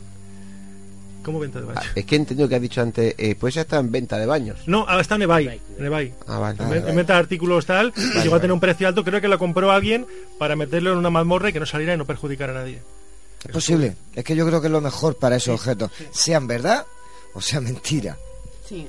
¿Cómo 1.27 1.39
venta 1.39 1.59
de 1.59 1.65
baños? 1.65 1.83
Ah, 1.85 1.91
es 1.93 2.05
que 2.05 2.15
he 2.15 2.19
entendido 2.19 2.47
que 2.47 2.55
has 2.55 2.61
dicho 2.61 2.79
antes, 2.79 3.13
eh, 3.17 3.35
pues 3.37 3.53
ya 3.53 3.63
está 3.63 3.79
en 3.79 3.91
venta 3.91 4.17
de 4.17 4.25
baños. 4.25 4.59
No, 4.65 4.87
ahora 4.87 5.01
está 5.01 5.15
en 5.15 5.23
eBay. 5.23 5.59
En 5.77 5.85
eBay. 5.85 6.13
Ah, 6.25 6.39
vale. 6.39 6.57
En, 6.63 6.95
venta 6.95 7.15
de 7.15 7.19
artículos 7.19 7.65
tal, 7.65 7.91
y 7.97 8.21
llegó 8.21 8.35
a 8.35 8.39
tener 8.39 8.53
un 8.53 8.61
precio 8.61 8.87
alto. 8.87 9.03
Creo 9.03 9.19
que 9.19 9.27
lo 9.27 9.37
compró 9.37 9.69
alguien 9.69 10.07
para 10.37 10.55
meterlo 10.55 10.93
en 10.93 10.99
una 10.99 11.09
mazmorra 11.09 11.49
y 11.49 11.51
que 11.51 11.59
no 11.59 11.65
saliera 11.65 11.93
y 11.95 11.97
no 11.97 12.05
perjudicar 12.05 12.51
a 12.51 12.53
nadie. 12.53 12.81
Es 13.43 13.51
posible. 13.51 13.97
Es 14.15 14.23
que 14.23 14.37
yo 14.37 14.47
creo 14.47 14.61
que 14.61 14.67
es 14.67 14.71
lo 14.71 14.79
mejor 14.79 15.17
para 15.17 15.35
esos 15.35 15.55
objetos. 15.55 15.91
Sean 16.11 16.47
verdad 16.47 16.85
o 17.33 17.41
sea 17.41 17.59
mentira. 17.59 18.17
Sí. 18.65 18.87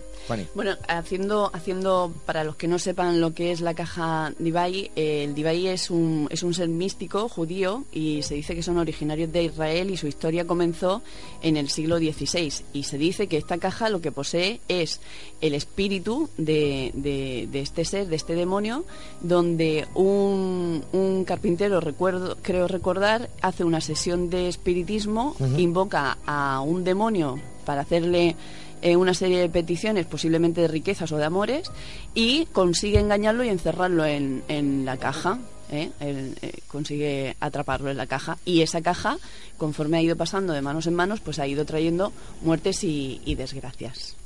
Bueno, 0.54 0.72
haciendo, 0.88 1.50
haciendo, 1.52 2.12
para 2.26 2.44
los 2.44 2.56
que 2.56 2.68
no 2.68 2.78
sepan 2.78 3.20
lo 3.20 3.32
que 3.32 3.50
es 3.50 3.60
la 3.60 3.74
caja 3.74 4.32
Dibai, 4.38 4.90
el 4.94 5.34
Dibai 5.34 5.68
es 5.68 5.90
un, 5.90 6.28
es 6.30 6.42
un 6.42 6.54
ser 6.54 6.68
místico 6.68 7.28
judío 7.28 7.84
y 7.92 8.22
se 8.22 8.34
dice 8.34 8.54
que 8.54 8.62
son 8.62 8.78
originarios 8.78 9.32
de 9.32 9.44
Israel 9.44 9.90
y 9.90 9.96
su 9.96 10.06
historia 10.06 10.46
comenzó 10.46 11.02
en 11.42 11.56
el 11.56 11.70
siglo 11.70 11.98
XVI. 11.98 12.52
Y 12.72 12.82
se 12.82 12.98
dice 12.98 13.26
que 13.26 13.38
esta 13.38 13.58
caja 13.58 13.88
lo 13.88 14.00
que 14.00 14.12
posee 14.12 14.60
es 14.68 15.00
el 15.40 15.54
espíritu 15.54 16.28
de, 16.36 16.90
de, 16.94 17.60
este 17.60 17.84
ser, 17.84 18.08
de 18.08 18.16
este 18.16 18.34
demonio, 18.34 18.84
donde 19.20 19.86
un, 19.94 20.84
un, 20.92 21.24
carpintero, 21.24 21.80
recuerdo, 21.80 22.36
creo 22.42 22.68
recordar, 22.68 23.30
hace 23.40 23.64
una 23.64 23.80
sesión 23.80 24.30
de 24.30 24.48
espiritismo, 24.48 25.36
invoca 25.56 26.18
a 26.26 26.60
un 26.60 26.84
demonio 26.84 27.38
para 27.64 27.82
hacerle 27.82 28.34
eh, 28.82 28.96
una 28.96 29.14
serie 29.14 29.38
de 29.38 29.48
peticiones, 29.48 30.06
posiblemente 30.06 30.60
de 30.60 30.68
riquezas 30.68 31.12
o 31.12 31.16
de 31.16 31.24
amores, 31.24 31.70
y 32.14 32.46
consigue 32.46 32.98
engañarlo 32.98 33.44
y 33.44 33.48
encerrarlo 33.48 34.04
en, 34.04 34.42
en 34.48 34.84
la 34.84 34.96
caja. 34.96 35.38
¿eh? 35.70 35.90
Eh, 36.00 36.52
consigue 36.66 37.36
atraparlo 37.40 37.90
en 37.90 37.96
la 37.96 38.06
caja 38.06 38.38
y 38.44 38.62
esa 38.62 38.80
caja 38.80 39.18
conforme 39.56 39.98
ha 39.98 40.02
ido 40.02 40.16
pasando 40.16 40.52
de 40.52 40.62
manos 40.62 40.86
en 40.86 40.94
manos 40.94 41.20
pues 41.20 41.38
ha 41.38 41.46
ido 41.46 41.66
trayendo 41.66 42.10
muertes 42.40 42.84
y, 42.84 43.34
desgracias 43.34 44.16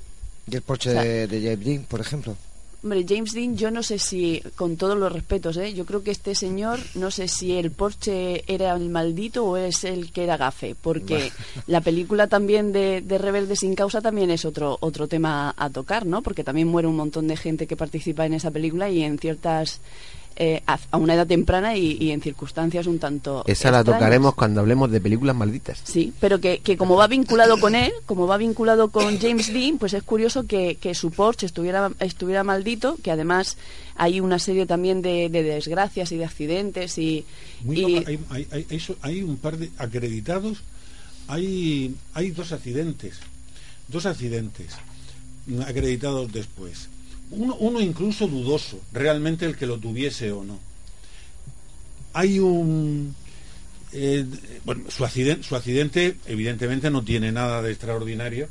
y 0.46 0.54
el 0.54 0.62
porche 0.62 0.90
de, 0.90 1.26
de 1.26 1.42
James 1.42 1.64
Dean 1.64 1.82
por 1.82 2.00
ejemplo 2.00 2.36
Hombre, 2.82 3.04
James 3.08 3.32
Dean, 3.32 3.56
yo 3.56 3.70
no 3.70 3.84
sé 3.84 4.00
si, 4.00 4.42
con 4.56 4.76
todos 4.76 4.98
los 4.98 5.12
respetos, 5.12 5.56
¿eh? 5.56 5.72
yo 5.72 5.86
creo 5.86 6.02
que 6.02 6.10
este 6.10 6.34
señor, 6.34 6.80
no 6.96 7.12
sé 7.12 7.28
si 7.28 7.52
el 7.52 7.70
Porsche 7.70 8.42
era 8.52 8.74
el 8.74 8.88
maldito 8.88 9.44
o 9.44 9.56
es 9.56 9.84
el 9.84 10.10
que 10.10 10.24
era 10.24 10.36
gafe, 10.36 10.74
porque 10.74 11.30
la 11.68 11.80
película 11.80 12.26
también 12.26 12.72
de, 12.72 13.00
de 13.00 13.18
Rebelde 13.18 13.54
sin 13.54 13.76
causa 13.76 14.00
también 14.00 14.32
es 14.32 14.44
otro, 14.44 14.78
otro 14.80 15.06
tema 15.06 15.54
a 15.56 15.70
tocar, 15.70 16.06
¿no? 16.06 16.22
Porque 16.22 16.42
también 16.42 16.66
muere 16.66 16.88
un 16.88 16.96
montón 16.96 17.28
de 17.28 17.36
gente 17.36 17.68
que 17.68 17.76
participa 17.76 18.26
en 18.26 18.34
esa 18.34 18.50
película 18.50 18.90
y 18.90 19.04
en 19.04 19.16
ciertas 19.16 19.80
eh, 20.36 20.62
a, 20.66 20.78
una 20.96 21.14
edad 21.14 21.26
temprana 21.26 21.76
y, 21.76 22.10
en 22.10 22.20
circunstancias 22.20 22.86
un 22.86 22.98
tanto. 22.98 23.44
Esa 23.46 23.70
la 23.70 23.84
tocaremos 23.84 24.34
cuando 24.34 24.60
hablemos 24.60 24.90
de 24.90 25.00
películas 25.00 25.36
malditas. 25.36 25.80
Sí, 25.84 26.12
pero 26.20 26.40
que, 26.40 26.60
que, 26.60 26.76
como 26.76 26.96
va 26.96 27.06
vinculado 27.06 27.58
con 27.58 27.74
él, 27.74 27.92
como 28.06 28.26
va 28.26 28.36
vinculado 28.36 28.90
con 28.90 29.18
James 29.18 29.52
Dean, 29.52 29.78
pues 29.78 29.94
es 29.94 30.02
curioso 30.02 30.46
que, 30.46 30.76
que 30.76 30.94
su 30.94 31.10
Porsche 31.10 31.46
estuviera, 31.46 31.90
estuviera 32.00 32.44
maldito, 32.44 32.96
que 33.02 33.10
además 33.10 33.56
hay 33.96 34.20
una 34.20 34.38
serie 34.38 34.66
también 34.66 35.02
de, 35.02 35.28
desgracias 35.28 36.12
y 36.12 36.16
de 36.16 36.24
accidentes 36.24 36.98
y. 36.98 37.24
hay, 37.68 38.18
hay, 38.30 38.80
hay, 39.02 39.22
un 39.22 39.36
par 39.36 39.58
de 39.58 39.70
acreditados, 39.78 40.62
hay, 41.28 41.94
hay 42.14 42.30
dos 42.30 42.52
accidentes, 42.52 43.18
dos 43.88 44.06
accidentes 44.06 44.74
acreditados 45.66 46.32
después 46.32 46.88
uno, 47.32 47.80
incluso 47.80 48.26
dudoso, 48.26 48.78
realmente 48.92 49.46
el 49.46 49.56
que 49.56 49.66
lo 49.66 49.78
tuviese 49.78 50.32
o 50.32 50.44
no. 50.44 50.58
Hay 52.12 52.38
un... 52.38 53.14
Eh, 53.92 54.24
bueno, 54.64 54.84
su 54.88 55.04
accidente, 55.04 55.42
su 55.42 55.56
accidente 55.56 56.16
evidentemente 56.26 56.90
no 56.90 57.02
tiene 57.02 57.30
nada 57.32 57.60
de 57.62 57.70
extraordinario 57.70 58.48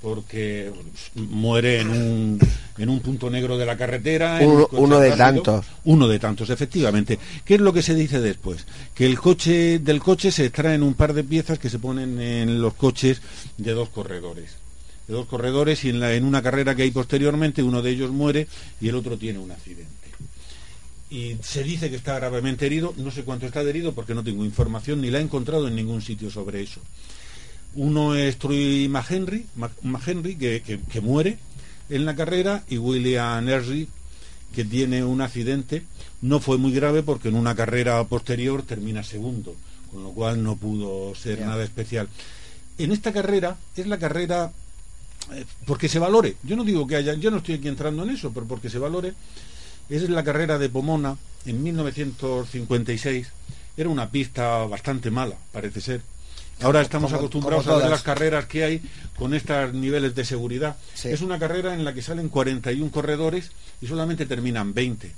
porque 0.00 0.72
muere 1.14 1.80
en 1.80 1.90
un, 1.90 2.38
en 2.78 2.88
un 2.88 3.00
punto 3.00 3.28
negro 3.28 3.58
de 3.58 3.66
la 3.66 3.76
carretera. 3.76 4.40
Uno, 4.40 4.98
de 4.98 5.12
tantos. 5.12 5.66
Uno 5.84 6.08
de 6.08 6.18
tantos, 6.18 6.50
efectivamente. 6.50 7.18
¿Qué 7.44 7.56
es 7.56 7.60
lo 7.60 7.72
que 7.72 7.82
se 7.82 7.94
dice 7.94 8.20
después? 8.20 8.66
Que 8.94 9.06
el 9.06 9.18
coche 9.20 9.78
del 9.78 10.00
coche 10.00 10.32
se 10.32 10.46
extraen 10.46 10.82
un 10.82 10.94
par 10.94 11.12
de 11.12 11.24
piezas 11.24 11.58
que 11.58 11.68
se 11.68 11.78
ponen 11.78 12.20
en 12.20 12.62
los 12.62 12.74
coches 12.74 13.20
de 13.58 13.72
dos 13.72 13.90
corredores 13.90 14.59
de 15.10 15.16
dos 15.16 15.26
corredores 15.26 15.84
y 15.84 15.88
en, 15.88 15.98
la, 15.98 16.14
en 16.14 16.24
una 16.24 16.40
carrera 16.40 16.76
que 16.76 16.82
hay 16.82 16.92
posteriormente 16.92 17.64
uno 17.64 17.82
de 17.82 17.90
ellos 17.90 18.12
muere 18.12 18.46
y 18.80 18.88
el 18.88 18.94
otro 18.94 19.18
tiene 19.18 19.40
un 19.40 19.50
accidente. 19.50 19.90
Y 21.10 21.36
se 21.42 21.64
dice 21.64 21.90
que 21.90 21.96
está 21.96 22.14
gravemente 22.14 22.66
herido, 22.66 22.94
no 22.96 23.10
sé 23.10 23.24
cuánto 23.24 23.44
está 23.44 23.60
herido 23.62 23.92
porque 23.92 24.14
no 24.14 24.22
tengo 24.22 24.44
información 24.44 25.00
ni 25.00 25.10
la 25.10 25.18
he 25.18 25.22
encontrado 25.22 25.66
en 25.66 25.74
ningún 25.74 26.00
sitio 26.00 26.30
sobre 26.30 26.62
eso. 26.62 26.80
Uno 27.74 28.14
es 28.14 28.38
Troy 28.38 28.88
McHenry, 28.88 30.36
que, 30.36 30.62
que, 30.62 31.00
muere 31.00 31.38
en 31.88 32.04
la 32.04 32.14
carrera 32.14 32.62
y 32.68 32.78
William 32.78 33.48
Hershey 33.48 33.88
que 34.54 34.64
tiene 34.64 35.02
un 35.02 35.22
accidente. 35.22 35.82
No 36.22 36.38
fue 36.38 36.56
muy 36.56 36.72
grave 36.72 37.02
porque 37.02 37.28
en 37.28 37.34
una 37.34 37.56
carrera 37.56 38.02
posterior 38.04 38.62
termina 38.62 39.02
segundo, 39.02 39.56
con 39.90 40.04
lo 40.04 40.10
cual 40.10 40.44
no 40.44 40.54
pudo 40.54 41.16
ser 41.16 41.40
nada 41.40 41.64
especial. 41.64 42.08
En 42.78 42.92
esta 42.92 43.12
carrera 43.12 43.56
es 43.76 43.88
la 43.88 43.98
carrera 43.98 44.52
porque 45.66 45.88
se 45.88 45.98
valore. 45.98 46.36
Yo 46.42 46.56
no 46.56 46.64
digo 46.64 46.86
que 46.86 46.96
haya, 46.96 47.14
yo 47.14 47.30
no 47.30 47.38
estoy 47.38 47.56
aquí 47.56 47.68
entrando 47.68 48.02
en 48.02 48.10
eso, 48.10 48.32
pero 48.32 48.46
porque 48.46 48.70
se 48.70 48.78
valore. 48.78 49.14
Es 49.88 50.08
la 50.08 50.22
carrera 50.22 50.58
de 50.58 50.68
Pomona 50.68 51.16
en 51.46 51.62
1956. 51.62 53.28
Era 53.76 53.88
una 53.88 54.10
pista 54.10 54.64
bastante 54.66 55.10
mala, 55.10 55.36
parece 55.52 55.80
ser. 55.80 56.02
Ahora 56.62 56.82
estamos 56.82 57.12
acostumbrados 57.12 57.66
a 57.68 57.76
ver 57.76 57.88
las 57.88 58.02
carreras 58.02 58.44
que 58.44 58.64
hay 58.64 58.82
con 59.16 59.32
estos 59.32 59.72
niveles 59.72 60.14
de 60.14 60.24
seguridad. 60.24 60.76
Es 61.02 61.22
una 61.22 61.38
carrera 61.38 61.74
en 61.74 61.84
la 61.84 61.94
que 61.94 62.02
salen 62.02 62.28
41 62.28 62.90
corredores 62.90 63.50
y 63.80 63.86
solamente 63.86 64.26
terminan 64.26 64.74
20. 64.74 65.10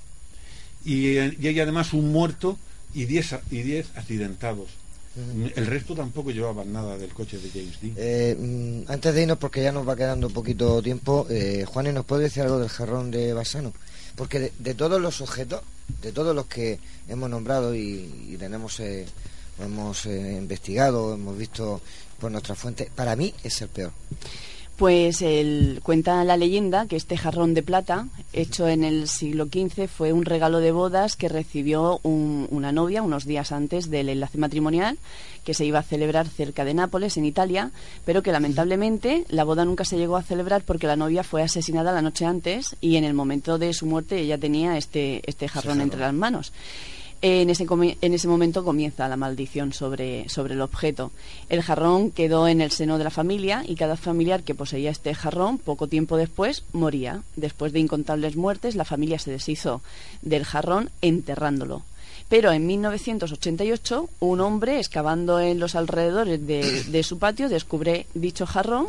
Y, 0.85 1.19
y 1.19 1.47
hay 1.47 1.61
además 1.61 1.93
un 1.93 2.13
muerto 2.13 2.59
y 2.95 3.07
10 3.07 3.37
y 3.51 3.63
10 3.63 3.97
accidentados. 3.97 4.82
El 5.15 5.67
resto 5.67 5.95
tampoco 5.95 6.31
llevaban 6.31 6.73
nada 6.73 6.97
del 6.97 7.13
coche 7.13 7.39
de 7.39 7.51
James 7.51 7.81
Dean. 7.83 7.95
Eh, 7.99 8.35
mm, 8.39 8.91
antes 8.91 9.15
de 9.15 9.23
irnos, 9.23 9.37
porque 9.37 9.63
ya 9.63 9.71
nos 9.71 9.87
va 9.87 9.95
quedando 9.95 10.31
poquito 10.31 10.83
tiempo, 10.83 11.27
eh, 11.29 11.67
Juan, 11.67 11.93
¿nos 11.93 12.07
puede 12.07 12.25
decir 12.25 12.43
algo 12.43 12.59
del 12.59 12.71
jarrón 12.71 13.11
de 13.11 13.35
Basano? 13.35 13.75
Porque 14.17 14.53
de, 14.59 14.75
todos 14.75 15.01
los 15.01 15.21
objetos, 15.21 15.61
de 16.01 16.13
todos 16.13 16.35
los 16.35 16.47
que 16.47 16.79
hemos 17.09 17.29
nombrado 17.29 17.75
y, 17.75 18.37
tenemos, 18.39 18.81
eh, 18.81 19.07
hemos 19.61 20.07
eh, 20.07 20.37
investigado, 20.39 21.15
hemos 21.15 21.37
visto 21.37 21.83
por 22.19 22.31
nuestra 22.31 22.55
fuente, 22.55 22.91
para 22.95 23.15
mí 23.15 23.35
es 23.45 23.61
el 23.61 23.69
peor. 23.69 23.93
Pues 24.77 25.23
el, 25.23 25.81
cuenta 25.83 26.25
la 26.25 26.37
leyenda 26.37 26.87
que 26.87 26.97
este 26.97 27.17
jarrón 27.17 27.55
de 27.55 27.63
plata, 27.63 28.09
hecho 28.33 28.67
en 28.67 28.85
el 28.85 29.07
siglo 29.07 29.47
XV, 29.47 29.87
fue 29.87 30.13
un 30.13 30.25
regalo 30.25 30.59
de 30.59 30.73
bodas 30.73 31.15
que 31.15 31.29
recibió 31.29 32.01
una 32.03 32.73
novia 32.73 33.03
unos 33.03 33.25
días 33.27 33.53
antes 33.53 33.91
del 33.91 34.09
enlace 34.09 34.39
matrimonial 34.39 34.99
que 35.45 35.55
se 35.55 35.65
iba 35.65 35.81
a 35.81 35.83
celebrar 35.83 36.29
cerca 36.29 36.65
de 36.65 36.75
Nápoles, 36.75 37.17
en 37.17 37.25
Italia, 37.25 37.71
pero 38.05 38.23
que 38.23 38.33
lamentablemente 38.33 39.25
la 39.29 39.45
boda 39.45 39.65
nunca 39.65 39.85
se 39.85 39.99
llegó 39.99 40.17
a 40.17 40.23
celebrar 40.23 40.63
porque 40.63 40.87
la 40.87 40.97
novia 40.97 41.25
fue 41.25 41.43
asesinada 41.43 41.93
la 41.93 42.03
noche 42.03 42.25
antes 42.25 42.77
y 42.81 42.97
en 42.97 43.05
el 43.05 43.15
momento 43.15 43.59
de 43.59 43.73
su 43.73 43.87
muerte 43.87 44.21
ella 44.21 44.39
tenía 44.39 44.79
este, 44.79 45.23
este 45.29 45.49
jarrón 45.49 45.81
entre 45.81 46.01
las 46.01 46.15
manos 46.15 46.53
en 47.23 47.51
ese, 47.51 47.67
en 47.71 48.15
ese 48.15 48.29
momento 48.29 48.65
comienza 48.65 49.09
la 49.09 49.17
maldición 49.17 49.73
sobre, 49.73 50.29
sobre 50.29 50.55
el 50.55 50.61
objeto. 50.61 51.13
El 51.49 51.63
jarrón 51.63 52.11
quedó 52.11 52.49
en 52.49 52.61
el 52.61 52.73
seno 52.73 52.99
de 52.99 53.05
la 53.05 53.11
familia 53.11 53.65
y 53.67 53.77
cada 53.77 53.97
familiar 53.97 54.43
que 54.43 54.57
poseía 54.57 54.91
este 54.91 55.15
jarrón 55.15 55.59
poco 55.59 55.87
tiempo 55.87 56.17
después 56.17 56.65
moría. 56.73 57.23
Después 57.37 57.73
de 57.73 57.79
incontables 57.79 58.35
muertes, 58.35 58.75
la 58.75 58.85
familia 58.85 59.21
se 59.21 59.31
deshizo 59.31 59.83
del 60.21 60.45
jarrón 60.45 60.91
enterrándolo. 61.01 61.85
Pero 62.29 62.51
en 62.51 62.67
1988, 62.67 64.09
un 64.21 64.41
hombre 64.41 64.79
excavando 64.79 65.39
en 65.39 65.61
los 65.61 65.77
alrededores 65.77 66.45
de, 66.47 66.83
de 66.85 67.03
su 67.03 67.19
patio 67.19 67.49
descubre 67.49 68.07
dicho 68.15 68.47
jarrón 68.47 68.89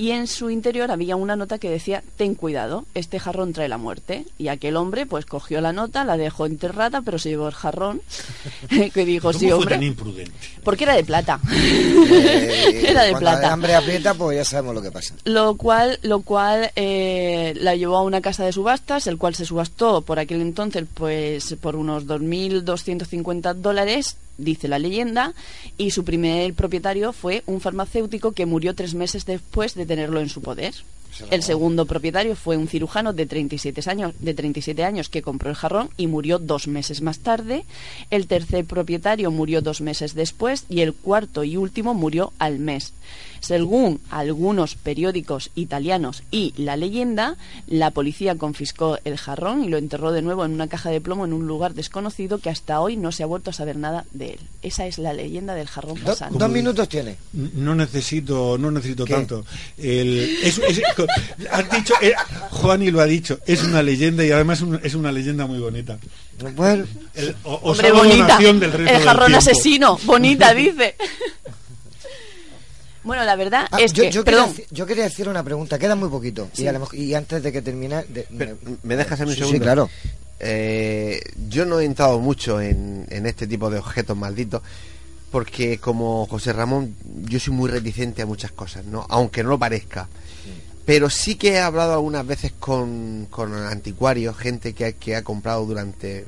y 0.00 0.12
en 0.12 0.28
su 0.28 0.48
interior 0.48 0.90
había 0.90 1.14
una 1.14 1.36
nota 1.36 1.58
que 1.58 1.68
decía 1.68 2.02
ten 2.16 2.34
cuidado, 2.34 2.86
este 2.94 3.20
jarrón 3.20 3.52
trae 3.52 3.68
la 3.68 3.76
muerte. 3.76 4.24
Y 4.38 4.48
aquel 4.48 4.76
hombre 4.76 5.04
pues 5.04 5.26
cogió 5.26 5.60
la 5.60 5.74
nota, 5.74 6.04
la 6.04 6.16
dejó 6.16 6.46
enterrada, 6.46 7.02
pero 7.02 7.18
se 7.18 7.28
llevó 7.28 7.48
el 7.48 7.52
jarrón, 7.52 8.00
que 8.94 9.04
dijo, 9.04 9.34
sí, 9.34 9.52
hombre. 9.52 9.76
Fue 9.76 9.84
imprudente? 9.84 10.32
Porque 10.64 10.84
era 10.84 10.94
de 10.94 11.04
plata. 11.04 11.38
Eh, 11.52 12.84
era 12.88 13.02
de 13.02 13.14
plata. 13.14 13.48
El 13.48 13.52
hambre 13.52 13.74
aprieta, 13.74 14.14
pues 14.14 14.38
ya 14.38 14.44
sabemos 14.46 14.74
lo 14.74 14.80
que 14.80 14.90
pasa. 14.90 15.16
Lo 15.24 15.58
cual, 15.58 15.98
lo 16.00 16.22
cual 16.22 16.70
eh, 16.76 17.52
la 17.56 17.76
llevó 17.76 17.98
a 17.98 18.02
una 18.02 18.22
casa 18.22 18.42
de 18.42 18.54
subastas, 18.54 19.06
el 19.06 19.18
cual 19.18 19.34
se 19.34 19.44
subastó 19.44 20.00
por 20.00 20.18
aquel 20.18 20.40
entonces 20.40 20.86
pues 20.94 21.54
por 21.60 21.76
unos 21.76 22.06
2.250 22.06 23.52
dólares 23.52 24.16
dice 24.40 24.68
la 24.68 24.78
leyenda, 24.78 25.34
y 25.78 25.90
su 25.90 26.04
primer 26.04 26.54
propietario 26.54 27.12
fue 27.12 27.42
un 27.46 27.60
farmacéutico 27.60 28.32
que 28.32 28.46
murió 28.46 28.74
tres 28.74 28.94
meses 28.94 29.26
después 29.26 29.74
de 29.74 29.86
tenerlo 29.86 30.20
en 30.20 30.28
su 30.28 30.40
poder. 30.40 30.74
El 31.30 31.42
segundo 31.42 31.86
propietario 31.86 32.36
fue 32.36 32.56
un 32.56 32.68
cirujano 32.68 33.12
de 33.12 33.26
37 33.26 33.88
años, 33.90 34.14
de 34.18 34.34
37 34.34 34.84
años 34.84 35.08
que 35.08 35.22
compró 35.22 35.50
el 35.50 35.56
jarrón 35.56 35.90
y 35.96 36.06
murió 36.06 36.38
dos 36.38 36.68
meses 36.68 37.02
más 37.02 37.18
tarde. 37.18 37.64
El 38.10 38.26
tercer 38.26 38.64
propietario 38.64 39.30
murió 39.30 39.60
dos 39.60 39.80
meses 39.80 40.14
después 40.14 40.64
y 40.68 40.80
el 40.80 40.94
cuarto 40.94 41.44
y 41.44 41.56
último 41.56 41.94
murió 41.94 42.32
al 42.38 42.58
mes. 42.58 42.92
Según 43.40 44.00
algunos 44.10 44.74
periódicos 44.74 45.50
italianos 45.54 46.22
y 46.30 46.52
la 46.56 46.76
leyenda, 46.76 47.36
la 47.66 47.90
policía 47.90 48.36
confiscó 48.36 48.98
el 49.04 49.16
jarrón 49.16 49.64
y 49.64 49.68
lo 49.68 49.78
enterró 49.78 50.12
de 50.12 50.22
nuevo 50.22 50.44
en 50.44 50.52
una 50.52 50.68
caja 50.68 50.90
de 50.90 51.00
plomo 51.00 51.24
en 51.24 51.32
un 51.32 51.46
lugar 51.46 51.74
desconocido 51.74 52.38
que 52.38 52.50
hasta 52.50 52.80
hoy 52.80 52.96
no 52.96 53.12
se 53.12 53.22
ha 53.22 53.26
vuelto 53.26 53.50
a 53.50 53.52
saber 53.54 53.76
nada 53.76 54.04
de 54.12 54.32
él. 54.32 54.40
Esa 54.62 54.86
es 54.86 54.98
la 54.98 55.14
leyenda 55.14 55.54
del 55.54 55.68
jarrón 55.68 55.98
pasante. 55.98 56.38
dos 56.38 56.50
minutos 56.50 56.88
tiene. 56.88 57.16
No 57.32 57.74
necesito, 57.74 58.58
no 58.58 58.70
necesito 58.70 59.06
tanto. 59.06 59.44
Has 61.50 61.70
dicho, 61.70 61.94
eh, 62.00 62.14
Juan 62.50 62.82
y 62.82 62.90
lo 62.90 63.00
ha 63.00 63.06
dicho, 63.06 63.38
es 63.46 63.62
una 63.62 63.82
leyenda 63.82 64.24
y 64.24 64.30
además 64.30 64.64
es 64.82 64.94
una 64.94 65.12
leyenda 65.12 65.46
muy 65.46 65.58
bonita. 65.58 65.98
Bueno, 66.54 66.86
el, 67.14 67.36
Hombre, 67.44 67.92
bonita. 67.92 68.38
el 68.38 69.02
jarrón 69.02 69.34
asesino, 69.34 69.98
bonita, 70.04 70.54
dice. 70.54 70.94
Bueno, 73.02 73.24
la 73.24 73.34
verdad 73.34 73.66
ah, 73.70 73.78
es 73.80 73.92
que. 73.92 74.10
Yo 74.10 74.24
quería, 74.24 74.46
yo 74.70 74.86
quería, 74.86 75.04
decir 75.04 75.28
una 75.28 75.42
pregunta, 75.42 75.78
queda 75.78 75.94
muy 75.94 76.08
poquito. 76.08 76.50
Y, 76.92 77.14
antes 77.14 77.42
de 77.42 77.52
que 77.52 77.62
termine. 77.62 78.04
me, 78.82 78.96
dejas 78.96 79.20
en 79.20 79.28
un 79.28 79.34
segundo? 79.34 79.56
Sí, 79.56 79.60
claro. 79.60 79.90
Eh, 80.38 81.20
yo 81.48 81.66
no 81.66 81.80
he 81.80 81.84
entrado 81.84 82.18
mucho 82.18 82.60
en, 82.60 83.06
este 83.10 83.46
tipo 83.46 83.70
de 83.70 83.78
objetos 83.78 84.16
malditos 84.16 84.62
porque 85.30 85.78
como 85.78 86.26
José 86.26 86.52
Ramón 86.52 86.96
yo 87.28 87.38
soy 87.38 87.54
muy 87.54 87.70
reticente 87.70 88.22
a 88.22 88.26
muchas 88.26 88.50
cosas, 88.50 88.84
¿no? 88.84 89.06
Aunque 89.08 89.42
no 89.42 89.50
lo 89.50 89.58
parezca. 89.58 90.08
Pero 90.90 91.08
sí 91.08 91.36
que 91.36 91.50
he 91.52 91.60
hablado 91.60 91.92
algunas 91.92 92.26
veces 92.26 92.50
con, 92.50 93.28
con 93.30 93.54
anticuarios, 93.54 94.36
gente 94.36 94.72
que, 94.72 94.94
que 94.94 95.14
ha 95.14 95.22
comprado 95.22 95.64
durante 95.64 96.26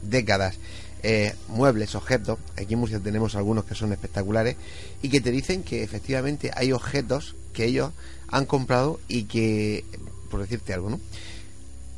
décadas 0.00 0.56
eh, 1.02 1.34
muebles, 1.48 1.94
objetos. 1.94 2.38
Aquí 2.56 2.72
en 2.72 2.80
Murcia 2.80 3.00
tenemos 3.00 3.34
algunos 3.34 3.66
que 3.66 3.74
son 3.74 3.92
espectaculares 3.92 4.56
y 5.02 5.10
que 5.10 5.20
te 5.20 5.30
dicen 5.30 5.62
que 5.62 5.82
efectivamente 5.82 6.50
hay 6.56 6.72
objetos 6.72 7.36
que 7.52 7.66
ellos 7.66 7.92
han 8.28 8.46
comprado 8.46 8.98
y 9.08 9.24
que, 9.24 9.84
por 10.30 10.40
decirte 10.40 10.72
algo, 10.72 10.88
¿no? 10.88 11.00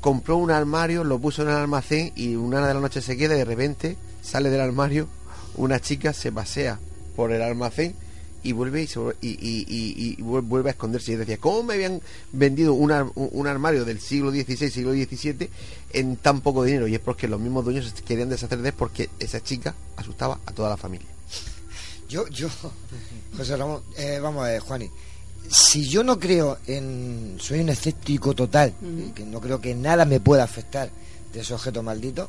Compró 0.01 0.37
un 0.37 0.51
armario, 0.51 1.05
lo 1.05 1.20
puso 1.20 1.43
en 1.43 1.51
el 1.51 1.55
almacén 1.59 2.12
y 2.16 2.35
una 2.35 2.66
de 2.66 2.74
la 2.74 2.81
noche 2.81 3.03
se 3.03 3.16
queda 3.16 3.37
y 3.37 3.39
de 3.39 3.45
repente 3.45 3.97
sale 4.20 4.51
del 4.51 4.62
armario 4.62 5.07
una 5.55 5.78
chica, 5.78 6.12
se 6.12 6.32
pasea 6.32 6.81
por 7.15 7.31
el 7.31 7.41
almacén 7.41 7.95
y 8.43 8.53
vuelve 8.53 8.89
y, 9.21 10.17
vuelve 10.23 10.71
a 10.71 10.73
esconderse. 10.73 11.12
Y 11.12 11.17
decía, 11.17 11.39
¿cómo 11.39 11.62
me 11.62 11.75
habían 11.75 12.01
vendido 12.33 12.75
un, 12.75 13.47
armario 13.47 13.85
del 13.85 14.01
siglo 14.01 14.31
XVI, 14.31 14.71
siglo 14.71 14.93
XVII 14.93 15.49
en 15.93 16.17
tan 16.17 16.41
poco 16.41 16.65
dinero? 16.65 16.87
Y 16.89 16.95
es 16.95 17.01
porque 17.01 17.29
los 17.29 17.41
mismos 17.41 17.65
dueños 17.65 17.93
querían 18.07 18.29
deshacer 18.29 18.61
de 18.61 18.69
él 18.71 18.75
porque 18.77 19.11
esa 19.19 19.43
chica 19.43 19.75
asustaba 19.97 20.41
a 20.47 20.53
toda 20.53 20.71
la 20.71 20.77
familia. 20.77 21.09
Yo, 22.09 22.27
yo, 22.29 22.49
José 23.37 23.57
Ramón, 23.57 23.83
eh, 23.97 24.19
vamos 24.21 24.45
a 24.45 24.49
ver, 24.49 24.61
Juani. 24.61 24.91
Si 25.49 25.89
yo 25.89 26.05
no 26.05 26.19
creo 26.19 26.59
en. 26.67 27.37
Soy 27.41 27.61
un 27.61 27.71
escéptico 27.71 28.35
total, 28.35 28.73
que 29.15 29.25
no 29.25 29.41
creo 29.41 29.61
que 29.61 29.75
nada 29.75 30.05
me 30.05 30.21
pueda 30.21 30.45
afectar 30.45 30.91
de 31.33 31.41
ese 31.41 31.55
objeto 31.55 31.83
maldito. 31.83 32.29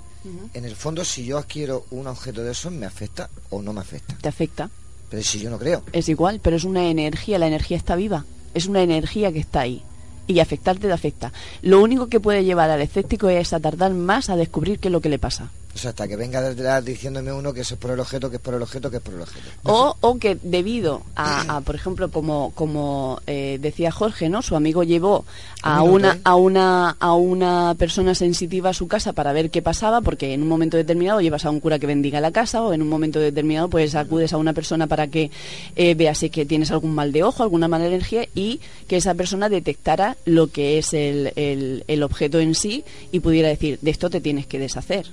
En 0.53 0.65
el 0.65 0.75
fondo, 0.75 1.03
si 1.03 1.25
yo 1.25 1.37
adquiero 1.37 1.85
un 1.91 2.07
objeto 2.07 2.43
de 2.43 2.51
esos, 2.51 2.71
¿me 2.71 2.85
afecta 2.85 3.29
o 3.49 3.61
no 3.61 3.73
me 3.73 3.81
afecta? 3.81 4.15
Te 4.21 4.29
afecta. 4.29 4.69
Pero 5.11 5.23
si 5.23 5.39
yo 5.39 5.49
no 5.49 5.59
creo. 5.59 5.83
Es 5.91 6.07
igual, 6.07 6.39
pero 6.41 6.55
es 6.55 6.63
una 6.63 6.85
energía, 6.89 7.37
la 7.37 7.47
energía 7.47 7.75
está 7.75 7.95
viva. 7.95 8.25
Es 8.53 8.65
una 8.65 8.81
energía 8.81 9.31
que 9.31 9.39
está 9.39 9.59
ahí. 9.59 9.83
Y 10.25 10.39
afectarte 10.39 10.87
te 10.87 10.93
afecta. 10.93 11.33
Lo 11.61 11.81
único 11.81 12.07
que 12.07 12.21
puede 12.21 12.45
llevar 12.45 12.69
al 12.69 12.81
escéptico 12.81 13.27
es 13.27 13.51
a 13.51 13.59
tardar 13.59 13.93
más 13.93 14.29
a 14.29 14.37
descubrir 14.37 14.79
qué 14.79 14.87
es 14.87 14.91
lo 14.91 15.01
que 15.01 15.09
le 15.09 15.19
pasa. 15.19 15.51
O 15.73 15.77
sea, 15.77 15.91
hasta 15.91 16.07
que 16.07 16.15
venga 16.15 16.41
detrás 16.41 16.83
diciéndome 16.83 17.31
uno 17.31 17.53
que 17.53 17.61
eso 17.61 17.75
es 17.75 17.79
por 17.79 17.91
el 17.91 17.99
objeto, 17.99 18.29
que 18.29 18.35
es 18.35 18.41
por 18.41 18.53
el 18.53 18.61
objeto, 18.61 18.91
que 18.91 18.97
es 18.97 19.01
por 19.03 19.13
el 19.13 19.21
objeto. 19.21 19.47
O, 19.63 19.95
o 20.01 20.17
que 20.19 20.37
debido 20.41 21.03
a, 21.15 21.61
por 21.61 21.75
ejemplo, 21.75 22.11
como, 22.11 22.51
como 22.55 23.21
eh, 23.25 23.57
decía 23.61 23.91
Jorge, 23.91 24.27
¿no? 24.27 24.41
Su 24.41 24.55
amigo 24.55 24.83
llevó 24.83 25.25
a 25.61 25.83
una, 25.83 26.19
a, 26.23 26.35
una, 26.35 26.97
a 26.99 27.13
una 27.13 27.75
persona 27.77 28.15
sensitiva 28.15 28.71
a 28.71 28.73
su 28.73 28.87
casa 28.87 29.13
para 29.13 29.31
ver 29.31 29.49
qué 29.49 29.61
pasaba, 29.61 30.01
porque 30.01 30.33
en 30.33 30.41
un 30.41 30.49
momento 30.49 30.75
determinado 30.75 31.21
llevas 31.21 31.45
a 31.45 31.49
un 31.49 31.59
cura 31.59 31.79
que 31.79 31.87
bendiga 31.87 32.19
la 32.19 32.31
casa, 32.31 32.61
o 32.63 32.73
en 32.73 32.81
un 32.81 32.89
momento 32.89 33.19
determinado 33.19 33.69
pues 33.69 33.95
acudes 33.95 34.33
a 34.33 34.37
una 34.37 34.53
persona 34.53 34.87
para 34.87 35.07
que 35.07 35.31
eh, 35.75 35.95
veas 35.95 36.19
que 36.31 36.45
tienes 36.45 36.71
algún 36.71 36.93
mal 36.93 37.11
de 37.11 37.23
ojo, 37.23 37.43
alguna 37.43 37.67
mala 37.67 37.87
energía, 37.87 38.27
y 38.35 38.59
que 38.87 38.97
esa 38.97 39.13
persona 39.13 39.49
detectara 39.49 40.17
lo 40.25 40.47
que 40.47 40.77
es 40.77 40.93
el, 40.93 41.31
el, 41.35 41.83
el 41.87 42.03
objeto 42.03 42.39
en 42.39 42.55
sí 42.55 42.83
y 43.11 43.21
pudiera 43.21 43.47
decir, 43.47 43.79
de 43.81 43.91
esto 43.91 44.09
te 44.09 44.21
tienes 44.21 44.45
que 44.47 44.59
deshacer. 44.59 45.07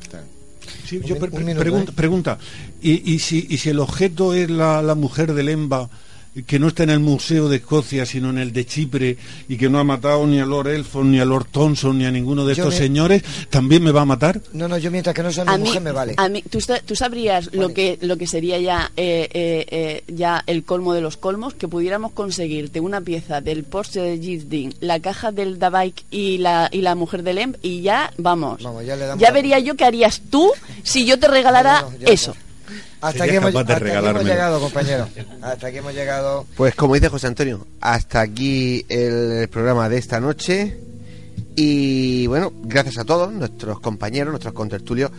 Sí, 0.85 1.01
pregunta, 1.95 2.39
¿eh? 2.82 3.03
¿y, 3.05 3.19
si, 3.19 3.47
¿y 3.49 3.59
si 3.59 3.70
el 3.70 3.81
objeto 3.81 4.35
es 4.35 4.51
la, 4.51 4.95
mujer 4.95 5.35
de 5.35 5.43
Lemba 5.43 5.89
que 6.47 6.59
no 6.59 6.69
está 6.69 6.82
en 6.82 6.90
el 6.90 7.01
Museo 7.01 7.48
de 7.48 7.56
Escocia, 7.56 8.06
sino 8.06 8.31
en 8.31 8.39
el 8.39 8.52
de 8.52 8.66
Chipre, 8.66 9.16
y 9.48 9.56
que 9.56 9.69
no 9.69 9.78
ha 9.78 9.85
matado 9.85 10.27
ni 10.27 10.40
a 10.40 10.47
Lord 10.47 10.69
Elfon, 10.69 11.10
ni 11.10 11.20
a 11.20 11.24
Lord 11.24 11.47
Thompson, 11.51 11.98
ni 11.98 12.06
a 12.06 12.10
ninguno 12.10 12.44
de 12.44 12.52
estos 12.52 12.74
señores, 12.74 13.23
¿también 13.51 13.82
me 13.82 13.93
va 13.93 14.02
a 14.02 14.05
matar? 14.05 14.40
No, 14.52 14.69
no, 14.69 14.78
yo 14.78 14.90
mientras 14.90 15.15
que 15.15 15.23
no 15.23 15.32
sea 15.32 15.44
mi 15.44 15.65
mujer 15.65 15.82
me 15.82 15.93
vale. 15.93 16.15
A 16.16 16.28
mí, 16.28 16.43
¿tú, 16.43 16.59
tú 16.85 16.97
sabrías 16.97 17.52
lo, 17.52 17.73
que, 17.73 17.98
lo 18.01 18.16
que 18.16 18.27
sería 18.27 18.59
ya, 18.59 18.93
eh, 18.97 19.28
eh, 19.32 19.66
eh, 19.70 20.05
ya 20.09 20.43
el 20.47 20.65
colmo 20.65 20.94
de 20.94 21.01
los 21.01 21.16
colmos? 21.16 21.55
Que 21.55 21.69
pudiéramos 21.69 22.12
conseguirte 22.12 22.81
una 22.81 23.01
pieza 23.01 23.40
del 23.40 23.65
Porsche 23.65 24.01
de 24.01 24.19
Gisdin, 24.19 24.74
la 24.81 25.01
caja 25.01 25.32
del 25.32 25.59
Dabike 25.59 26.05
y 26.10 26.39
la, 26.39 26.69
y 26.73 26.82
la 26.82 26.94
mujer 26.94 27.23
del 27.23 27.39
EMP, 27.39 27.56
y 27.62 27.82
ya, 27.82 28.12
vamos, 28.16 28.60
ya, 29.19 29.31
vería 29.31 29.59
yo 29.59 29.77
qué 29.77 29.85
harías 29.85 30.23
tú 30.31 30.51
si 30.82 31.05
yo 31.05 31.19
te 31.19 31.28
regalara 31.28 31.86
eso. 32.06 32.35
Hasta 33.01 33.24
aquí, 33.24 33.36
hemos, 33.36 33.53
llegado, 33.53 34.61
compañero. 34.61 35.09
Hasta 35.43 35.66
aquí 35.69 35.78
hemos 35.78 35.95
llegado. 35.95 36.47
Pues 36.57 36.74
como 36.74 36.95
dice 36.95 37.09
José 37.09 37.27
Antonio, 37.27 37.66
hasta 37.81 38.20
aquí 38.20 38.85
el 38.89 39.49
programa 39.49 39.89
de 39.89 39.99
esta 39.99 40.20
noche. 40.20 40.78
Y 41.57 42.27
bueno, 42.28 42.53
gracias 42.62 42.99
a 42.99 43.05
todos 43.05 43.32
nuestros 43.32 43.81
compañeros, 43.81 44.31
nuestros 44.31 44.55
contertulios, 44.55 45.11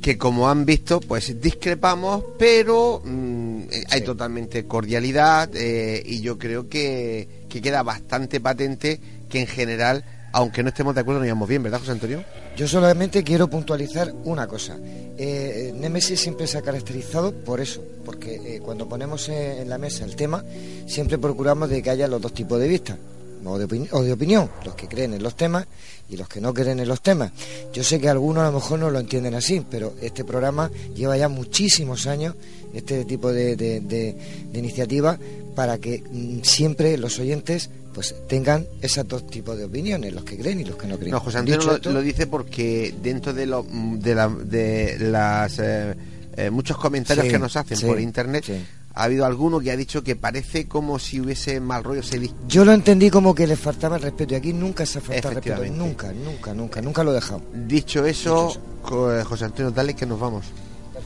que 0.00 0.18
como 0.18 0.50
han 0.50 0.64
visto, 0.64 1.00
pues 1.00 1.40
discrepamos, 1.40 2.24
pero 2.38 3.00
mm, 3.04 3.62
hay 3.90 4.00
totalmente 4.00 4.66
cordialidad 4.66 5.50
eh, 5.54 6.02
y 6.04 6.20
yo 6.20 6.36
creo 6.36 6.68
que, 6.68 7.46
que 7.48 7.62
queda 7.62 7.84
bastante 7.84 8.40
patente 8.40 9.00
que 9.28 9.40
en 9.40 9.46
general 9.46 10.04
aunque 10.32 10.62
no 10.62 10.70
estemos 10.70 10.94
de 10.94 11.02
acuerdo, 11.02 11.20
nos 11.20 11.26
llevamos 11.26 11.48
bien, 11.48 11.62
¿verdad, 11.62 11.78
José 11.80 11.92
Antonio? 11.92 12.24
Yo 12.56 12.66
solamente 12.66 13.22
quiero 13.22 13.48
puntualizar 13.48 14.12
una 14.24 14.46
cosa. 14.46 14.76
Eh, 15.16 15.72
siempre 16.00 16.46
se 16.46 16.58
ha 16.58 16.62
caracterizado 16.62 17.32
por 17.32 17.60
eso, 17.60 17.82
porque 18.04 18.56
eh, 18.56 18.60
cuando 18.60 18.88
ponemos 18.88 19.28
en 19.28 19.68
la 19.68 19.78
mesa 19.78 20.04
el 20.04 20.16
tema, 20.16 20.44
siempre 20.86 21.18
procuramos 21.18 21.68
de 21.68 21.82
que 21.82 21.90
haya 21.90 22.08
los 22.08 22.20
dos 22.20 22.32
tipos 22.32 22.58
de 22.58 22.68
vista. 22.68 22.96
O 23.44 23.58
de, 23.58 23.88
o 23.90 24.02
de, 24.04 24.12
opinión, 24.12 24.48
los 24.64 24.76
que 24.76 24.86
creen 24.86 25.14
en 25.14 25.22
los 25.22 25.34
temas 25.34 25.66
y 26.08 26.16
los 26.16 26.28
que 26.28 26.40
no 26.40 26.54
creen 26.54 26.78
en 26.78 26.86
los 26.86 27.00
temas. 27.00 27.32
Yo 27.72 27.82
sé 27.82 27.98
que 27.98 28.08
algunos 28.08 28.44
a 28.44 28.46
lo 28.46 28.52
mejor 28.52 28.78
no 28.78 28.88
lo 28.88 29.00
entienden 29.00 29.34
así, 29.34 29.66
pero 29.68 29.94
este 30.00 30.24
programa 30.24 30.70
lleva 30.94 31.16
ya 31.16 31.28
muchísimos 31.28 32.06
años, 32.06 32.36
este 32.72 33.04
tipo 33.04 33.32
de, 33.32 33.56
de, 33.56 33.80
de 33.80 34.58
iniciativa, 34.58 35.18
para 35.54 35.78
que 35.78 36.02
mm, 36.10 36.42
siempre 36.42 36.96
los 36.98 37.18
oyentes 37.18 37.70
pues 37.94 38.14
tengan 38.26 38.66
esos 38.80 39.06
dos 39.06 39.26
tipos 39.26 39.56
de 39.58 39.64
opiniones, 39.64 40.12
los 40.12 40.24
que 40.24 40.38
creen 40.38 40.60
y 40.60 40.64
los 40.64 40.76
que 40.76 40.86
no 40.86 40.96
creen. 40.96 41.10
No, 41.12 41.20
José 41.20 41.38
Antonio 41.38 41.78
lo, 41.84 42.00
dice 42.00 42.26
porque 42.26 42.94
dentro 43.02 43.34
de, 43.34 43.46
lo, 43.46 43.66
de, 43.70 44.14
la, 44.14 44.28
de 44.28 44.96
las 44.98 45.58
eh, 45.58 45.94
eh, 46.36 46.50
muchos 46.50 46.78
comentarios 46.78 47.26
que 47.26 47.38
nos 47.38 47.56
hacen 47.56 47.78
por 47.80 48.00
internet 48.00 48.46
ha 48.94 49.04
habido 49.04 49.24
alguno 49.24 49.60
que 49.60 49.70
ha 49.70 49.76
dicho 49.76 50.02
que 50.02 50.16
parece 50.16 50.68
como 50.68 50.98
si 50.98 51.20
hubiese 51.20 51.60
mal 51.60 51.82
rollo. 51.82 52.02
Se 52.02 52.20
Yo 52.46 52.64
lo 52.64 52.72
entendí 52.72 53.10
como 53.10 53.34
que 53.34 53.46
le 53.46 53.56
faltaba 53.56 53.96
el 53.96 54.02
respeto 54.02 54.34
y 54.34 54.36
aquí 54.36 54.52
nunca 54.52 54.84
se 54.84 54.98
ha 54.98 55.00
faltado 55.02 55.30
el 55.30 55.42
respeto, 55.42 55.64
nunca, 55.74 56.12
nunca, 56.12 56.54
nunca, 56.54 56.82
nunca 56.82 57.04
lo 57.04 57.12
he 57.12 57.14
dejado. 57.14 57.42
Dicho 57.54 58.04
eso, 58.04 58.50
eh, 58.50 59.24
José 59.24 59.46
Antonio, 59.46 59.70
dale 59.70 59.94
que 59.94 60.06
nos 60.06 60.20
vamos. 60.20 60.46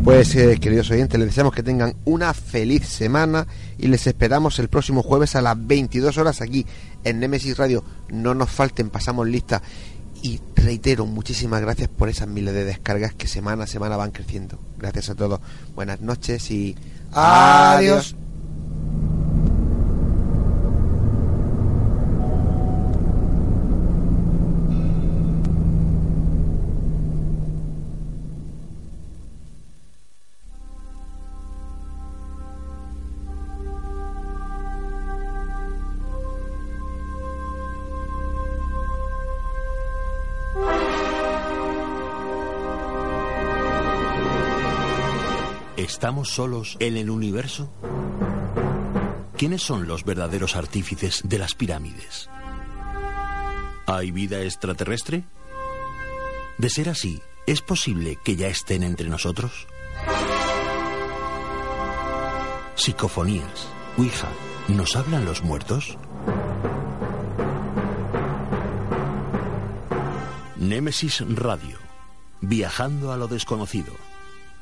Pues 0.05 0.35
eh, 0.37 0.59
queridos 0.61 0.91
oyentes, 0.91 1.19
les 1.19 1.31
deseamos 1.31 1.55
que 1.55 1.63
tengan 1.63 1.95
una 2.05 2.35
feliz 2.35 2.87
semana 2.87 3.47
y 3.79 3.89
les 3.89 4.07
esperamos 4.07 4.59
el 4.59 4.69
próximo 4.69 5.03
jueves 5.03 5.35
a 5.35 5.41
las 5.41 5.57
22 5.67 6.19
horas 6.19 6.43
aquí 6.43 6.67
en 7.05 7.21
Nemesis 7.21 7.57
Radio. 7.57 7.83
No 8.11 8.35
nos 8.35 8.51
falten, 8.51 8.91
pasamos 8.91 9.27
lista. 9.27 9.63
Y 10.21 10.41
reitero, 10.57 11.07
muchísimas 11.07 11.63
gracias 11.63 11.89
por 11.89 12.11
esas 12.11 12.29
miles 12.29 12.53
de 12.53 12.67
descargas 12.67 13.15
que 13.15 13.27
semana 13.27 13.65
a 13.65 13.67
semana 13.67 13.97
van 13.97 14.11
creciendo. 14.11 14.59
Gracias 14.77 15.09
a 15.09 15.15
todos. 15.15 15.41
Buenas 15.75 16.03
noches 16.03 16.51
y 16.51 16.77
adiós. 17.11 18.15
¿Estamos 46.05 46.29
solos 46.29 46.77
en 46.81 46.99
el 46.99 47.09
universo? 47.09 47.73
¿Quiénes 49.39 49.63
son 49.63 49.89
los 49.89 50.05
verdaderos 50.05 50.55
artífices 50.55 51.23
de 51.25 51.39
las 51.39 51.55
pirámides? 51.55 52.29
¿Hay 53.87 54.11
vida 54.11 54.43
extraterrestre? 54.43 55.25
De 56.59 56.69
ser 56.69 56.91
así, 56.91 57.23
¿es 57.47 57.63
posible 57.63 58.19
que 58.23 58.37
ya 58.37 58.49
estén 58.49 58.83
entre 58.83 59.09
nosotros? 59.09 59.67
Psicofonías, 62.75 63.67
Ouija, 63.97 64.29
¿nos 64.69 64.97
hablan 64.97 65.25
los 65.25 65.43
muertos? 65.43 65.97
Némesis 70.57 71.25
Radio, 71.35 71.79
viajando 72.43 73.11
a 73.11 73.17
lo 73.17 73.27
desconocido 73.27 73.95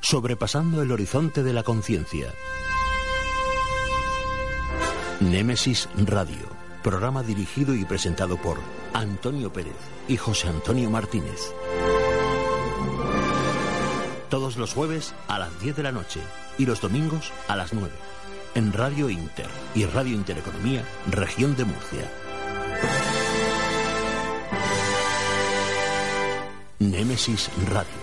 sobrepasando 0.03 0.83
el 0.83 0.93
horizonte 0.93 1.43
de 1.43 1.53
la 1.53 1.63
conciencia. 1.63 2.35
Némesis 5.21 5.89
Radio, 5.97 6.49
programa 6.83 7.23
dirigido 7.23 7.75
y 7.75 7.85
presentado 7.85 8.37
por 8.37 8.59
Antonio 8.93 9.53
Pérez 9.53 9.77
y 10.09 10.17
José 10.17 10.49
Antonio 10.49 10.91
Martínez. 10.91 11.55
Todos 14.29 14.57
los 14.57 14.75
jueves 14.75 15.15
a 15.29 15.39
las 15.39 15.59
10 15.61 15.77
de 15.77 15.83
la 15.83 15.93
noche 15.93 16.21
y 16.59 16.67
los 16.67 16.81
domingos 16.81 17.33
a 17.49 17.57
las 17.57 17.73
9 17.73 17.91
en 18.55 18.73
Radio 18.73 19.09
Inter 19.09 19.49
y 19.75 19.85
Radio 19.87 20.15
Intereconomía, 20.15 20.85
región 21.11 21.57
de 21.57 21.65
Murcia. 21.65 22.11
Némesis 26.79 27.51
Radio 27.71 28.02